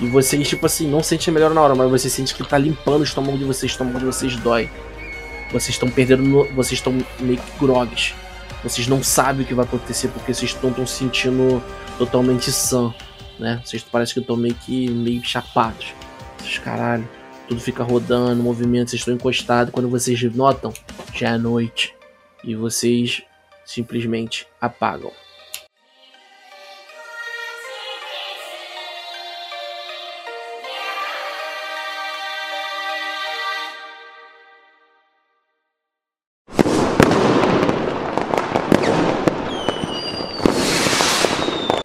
E 0.01 0.07
vocês, 0.07 0.49
tipo 0.49 0.65
assim, 0.65 0.89
não 0.89 1.03
sente 1.03 1.31
melhor 1.31 1.53
na 1.53 1.61
hora, 1.61 1.75
mas 1.75 1.91
você 1.91 2.09
sente 2.09 2.35
que 2.35 2.45
tá 2.47 2.57
limpando 2.57 3.01
o 3.01 3.05
estômago 3.05 3.37
de 3.37 3.45
vocês, 3.45 3.73
o 3.73 3.75
estômago 3.75 3.99
de 3.99 4.05
vocês 4.05 4.37
dói. 4.37 4.71
Vocês 5.51 5.71
estão 5.71 5.91
perdendo, 5.91 6.23
no, 6.23 6.45
vocês 6.55 6.79
estão 6.79 6.97
meio 7.19 7.39
que 7.39 7.59
grogues. 7.59 8.15
Vocês 8.63 8.87
não 8.87 9.03
sabem 9.03 9.45
o 9.45 9.49
que 9.49 9.55
vai 9.55 9.65
acontecer 9.65 10.09
porque 10.09 10.33
vocês 10.33 10.51
estão 10.53 10.87
sentindo 10.87 11.63
totalmente 11.99 12.51
sã, 12.53 12.95
né? 13.39 13.61
Vocês 13.65 13.83
parecem 13.83 14.15
que 14.15 14.21
estão 14.21 14.37
meio 14.37 14.55
que 14.55 14.89
meio 14.89 15.23
chapados. 15.25 15.93
Vocês, 16.39 16.59
caralho, 16.59 17.09
tudo 17.49 17.61
fica 17.61 17.83
rodando, 17.83 18.43
movimento, 18.43 18.91
vocês 18.91 19.01
estão 19.01 19.15
encostados. 19.15 19.73
Quando 19.73 19.89
vocês 19.89 20.21
notam, 20.35 20.73
já 21.15 21.31
é 21.31 21.39
noite. 21.39 21.95
E 22.45 22.55
vocês 22.55 23.23
simplesmente 23.65 24.47
apagam. 24.61 25.11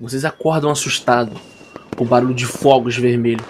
Vocês 0.04 0.26
acordam 0.26 0.70
assustados 0.70 1.40
com 1.96 2.04
o 2.04 2.08
barulho 2.08 2.34
de 2.34 2.46
fogos 2.46 2.98
vermelhos. 2.98 3.46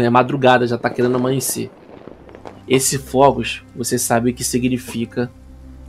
É 0.00 0.08
madrugada, 0.08 0.66
já 0.66 0.78
tá 0.78 0.88
querendo 0.88 1.16
amanhecer. 1.16 1.70
Esse 2.66 2.96
fogos, 2.96 3.62
você 3.76 3.98
sabe 3.98 4.30
o 4.30 4.34
que 4.34 4.42
significa 4.42 5.30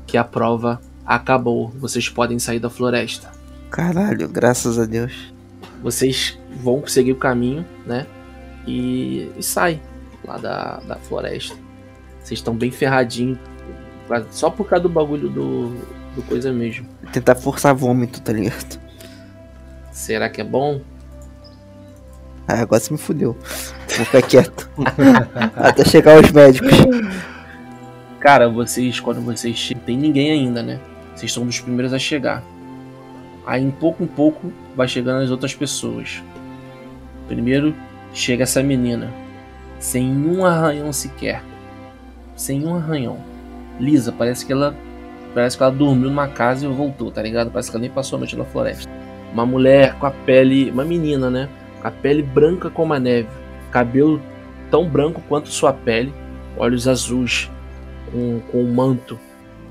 que 0.05 0.17
a 0.17 0.23
prova 0.25 0.81
acabou. 1.05 1.69
Vocês 1.79 2.09
podem 2.09 2.37
sair 2.39 2.59
da 2.59 2.69
floresta. 2.69 3.31
Caralho, 3.69 4.27
graças 4.27 4.77
a 4.77 4.83
Deus. 4.83 5.33
Vocês 5.81 6.37
vão 6.61 6.85
seguir 6.85 7.13
o 7.13 7.15
caminho, 7.15 7.65
né? 7.85 8.05
E, 8.67 9.31
e 9.37 9.41
saem 9.41 9.81
lá 10.25 10.37
da, 10.37 10.81
da 10.81 10.95
floresta. 10.97 11.55
Vocês 12.21 12.37
estão 12.37 12.53
bem 12.53 12.69
ferradinhos. 12.69 13.39
Só 14.29 14.49
por 14.49 14.67
causa 14.67 14.83
do 14.83 14.89
bagulho 14.89 15.29
do, 15.29 15.69
do 16.13 16.21
coisa 16.27 16.51
mesmo. 16.51 16.85
Tentar 17.13 17.35
forçar 17.35 17.73
vômito, 17.73 18.19
tá 18.19 18.33
ligado? 18.33 18.83
Será 19.95 20.27
que 20.27 20.41
é 20.41 20.43
bom? 20.43 20.81
Ah, 22.45 22.59
agora 22.59 22.81
você 22.81 22.91
me 22.91 22.99
fudeu. 22.99 23.31
Vou 23.95 24.05
ficar 24.05 24.21
quieto. 24.23 24.69
Até 25.55 25.85
chegar 25.85 26.21
os 26.21 26.29
médicos. 26.33 26.69
Cara, 28.19 28.49
vocês, 28.49 28.99
quando 28.99 29.21
vocês 29.21 29.55
chegam, 29.55 29.81
tem 29.85 29.97
ninguém 29.97 30.31
ainda, 30.31 30.61
né? 30.61 30.81
Vocês 31.15 31.31
são 31.31 31.45
dos 31.45 31.61
primeiros 31.61 31.93
a 31.93 31.97
chegar. 31.97 32.43
Aí, 33.47 33.63
em 33.63 33.71
pouco 33.71 34.03
em 34.03 34.05
pouco, 34.05 34.51
vai 34.75 34.85
chegando 34.85 35.23
as 35.23 35.31
outras 35.31 35.55
pessoas. 35.55 36.21
Primeiro, 37.29 37.73
chega 38.13 38.43
essa 38.43 38.61
menina. 38.61 39.09
Sem 39.79 40.11
um 40.11 40.45
arranhão 40.45 40.91
sequer. 40.91 41.41
Sem 42.35 42.67
um 42.67 42.75
arranhão. 42.75 43.17
Lisa, 43.79 44.11
parece 44.11 44.45
que 44.45 44.51
ela. 44.51 44.75
Parece 45.33 45.55
que 45.55 45.63
ela 45.63 45.71
dormiu 45.71 46.09
numa 46.09 46.27
casa 46.27 46.65
e 46.65 46.69
voltou, 46.69 47.09
tá 47.11 47.21
ligado? 47.21 47.49
Parece 47.49 47.71
que 47.71 47.77
ela 47.77 47.81
nem 47.81 47.89
passou 47.89 48.17
a 48.17 48.19
noite 48.19 48.35
na 48.35 48.43
floresta. 48.43 49.04
Uma 49.35 49.45
mulher 49.45 49.95
com 49.95 50.05
a 50.05 50.11
pele. 50.11 50.71
Uma 50.71 50.85
menina, 50.85 51.29
né? 51.29 51.49
A 51.83 51.91
pele 51.91 52.23
branca 52.23 52.69
como 52.69 52.93
a 52.93 52.99
neve. 52.99 53.27
Cabelo 53.69 54.21
tão 54.71 54.87
branco 54.87 55.21
quanto 55.27 55.49
sua 55.49 55.73
pele. 55.73 56.13
Olhos 56.55 56.87
azuis. 56.87 57.51
Com, 58.09 58.39
com 58.49 58.63
um 58.63 58.73
manto 58.73 59.19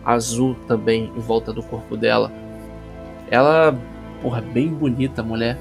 azul 0.04 0.54
também 0.68 1.10
em 1.16 1.20
volta 1.20 1.50
do 1.50 1.62
corpo 1.62 1.96
dela. 1.96 2.30
Ela, 3.30 3.74
porra, 4.20 4.42
bem 4.42 4.68
bonita 4.68 5.22
a 5.22 5.24
mulher. 5.24 5.56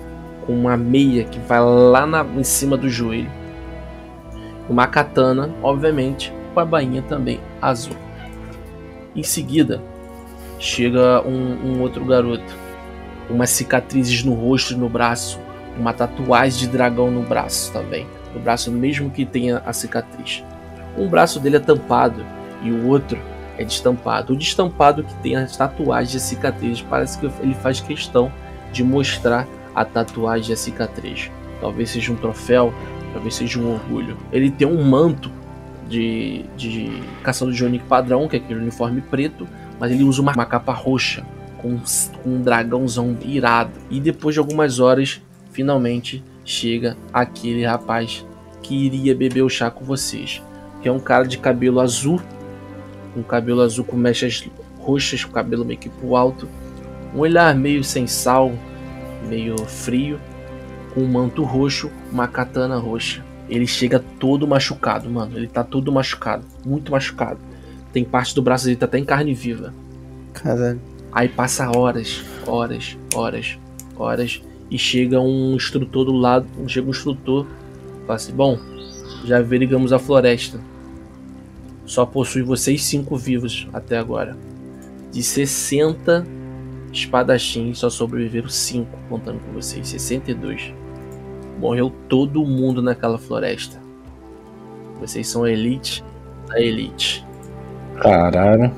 Com 0.46 0.52
uma 0.52 0.76
meia 0.76 1.24
que 1.24 1.40
vai 1.40 1.62
lá 1.62 2.06
na, 2.06 2.26
em 2.26 2.44
cima 2.44 2.76
do 2.76 2.90
joelho. 2.90 3.32
Uma 4.68 4.86
katana, 4.86 5.50
obviamente, 5.64 6.34
com 6.54 6.60
a 6.60 6.66
bainha 6.66 7.02
também 7.04 7.40
azul. 7.62 7.96
Em 9.16 9.24
seguida, 9.24 9.82
chega 10.60 11.26
um, 11.26 11.70
um 11.70 11.82
outro 11.82 12.04
garoto 12.04 12.63
umas 13.30 13.50
cicatrizes 13.50 14.24
no 14.24 14.34
rosto 14.34 14.74
e 14.74 14.78
no 14.78 14.90
braço, 14.90 15.40
uma 15.78 15.94
tatuagem 15.94 16.60
de 16.60 16.68
dragão 16.68 17.10
no 17.10 17.24
braço 17.24 17.72
também, 17.72 18.08
no 18.34 18.40
braço 18.40 18.72
mesmo 18.72 19.10
que 19.10 19.26
tenha 19.26 19.62
a 19.66 19.74
cicatriz. 19.74 20.44
Um 20.98 21.08
braço 21.08 21.40
dele 21.40 21.58
é 21.58 21.60
tampado 21.60 22.24
e 22.62 22.72
o 22.72 22.88
outro 22.88 23.18
é 23.58 23.64
destampado. 23.64 24.34
O 24.34 24.36
destampado 24.36 25.04
que 25.04 25.14
tem 25.16 25.36
as 25.36 25.56
tatuagens 25.56 26.14
e 26.14 26.20
cicatrizes 26.20 26.82
parece 26.82 27.20
que 27.20 27.26
ele 27.42 27.56
faz 27.56 27.80
questão 27.80 28.32
de 28.72 28.84
mostrar 28.84 29.48
a 29.76 29.84
tatuagem 29.84 30.52
e 30.52 30.54
a 30.54 30.58
cicatriz. 30.58 31.32
Talvez 31.60 31.90
seja 31.90 32.12
um 32.12 32.16
troféu, 32.16 32.74
talvez 33.14 33.36
seja 33.36 33.60
um 33.60 33.74
orgulho. 33.74 34.18
Ele 34.32 34.52
tem 34.52 34.68
um 34.68 34.84
manto 34.84 35.32
de, 35.88 36.46
de 36.56 37.02
caçador 37.24 37.54
de 37.54 37.64
Onic 37.64 37.86
padrão, 37.86 38.28
que 38.28 38.36
é 38.36 38.40
aquele 38.40 38.60
uniforme 38.60 39.02
preto, 39.02 39.48
mas 39.80 39.92
ele 39.92 40.04
usa 40.04 40.22
uma, 40.22 40.34
uma 40.34 40.46
capa 40.46 40.74
roxa 40.74 41.24
com, 41.64 41.80
um 42.30 42.42
dragãozão 42.42 43.18
irado. 43.24 43.72
E 43.90 44.02
depois 44.02 44.36
de 44.36 44.40
algumas 44.40 44.80
horas, 44.80 45.22
finalmente 45.52 46.22
chega 46.44 46.98
aquele 47.14 47.66
rapaz 47.66 48.26
que 48.62 48.76
iria 48.76 49.16
beber 49.16 49.42
o 49.42 49.50
chá 49.50 49.72
com 49.72 49.86
vocês. 49.86 50.44
Que 50.82 50.90
é 50.90 50.92
um 50.92 51.00
cara 51.00 51.26
de 51.26 51.38
cabelo 51.38 51.80
azul, 51.80 52.22
um 53.16 53.24
cabelo 53.24 53.62
azul 53.62 53.86
com 53.86 53.96
mechas 53.96 54.46
roxas, 54.78 55.24
com 55.24 55.32
cabelo 55.32 55.64
meio 55.64 55.80
que 55.80 55.88
pro 55.88 56.18
alto, 56.18 56.48
um 57.16 57.20
olhar 57.20 57.56
meio 57.56 57.84
sem 57.84 58.06
sal, 58.06 58.52
meio 59.30 59.58
frio, 59.66 60.20
com 60.94 61.02
um 61.02 61.08
manto 61.08 61.44
roxo, 61.44 61.90
uma 62.12 62.28
katana 62.28 62.78
roxa. 62.78 63.24
Ele 63.50 63.68
chega 63.68 64.04
todo 64.20 64.48
machucado, 64.48 65.10
mano. 65.10 65.38
Ele 65.38 65.48
tá 65.48 65.64
todo 65.64 65.92
machucado, 65.92 66.46
muito 66.66 66.92
machucado. 66.92 67.40
Tem 67.94 68.04
parte 68.04 68.34
do 68.36 68.42
braço 68.42 68.66
dele 68.66 68.78
tá 68.78 68.86
até 68.86 68.98
em 68.98 69.06
carne 69.06 69.34
viva. 69.34 69.74
Caralho. 70.34 70.93
Aí 71.14 71.30
passa 71.30 71.70
horas, 71.78 72.24
horas, 72.48 72.98
horas, 73.14 73.58
horas 73.96 74.42
e 74.72 74.78
chega 74.78 75.20
um 75.20 75.54
instrutor 75.56 76.06
do 76.06 76.12
lado, 76.12 76.48
chega 76.68 76.88
um 76.88 76.90
instrutor, 76.90 77.46
fala 78.08 78.16
assim, 78.16 78.34
bom, 78.34 78.58
já 79.24 79.38
averigamos 79.38 79.94
a 79.94 80.00
floresta. 80.00 80.60
Só 81.86 82.06
possui 82.06 82.42
vocês 82.42 82.84
cinco 82.84 83.16
vivos 83.16 83.68
até 83.72 83.98
agora. 83.98 84.36
De 85.12 85.22
60 85.22 86.26
espadachins, 86.92 87.80
só 87.80 87.90
sobreviveram 87.90 88.50
5, 88.50 88.90
contando 89.10 89.40
com 89.40 89.52
vocês, 89.54 89.88
62. 89.88 90.74
Morreu 91.60 91.92
todo 92.10 92.46
mundo 92.46 92.82
naquela 92.82 93.18
floresta. 93.18 93.80
Vocês 95.00 95.28
são 95.28 95.46
elite 95.46 96.04
da 96.48 96.60
elite. 96.60 97.26
Caralho. 98.02 98.72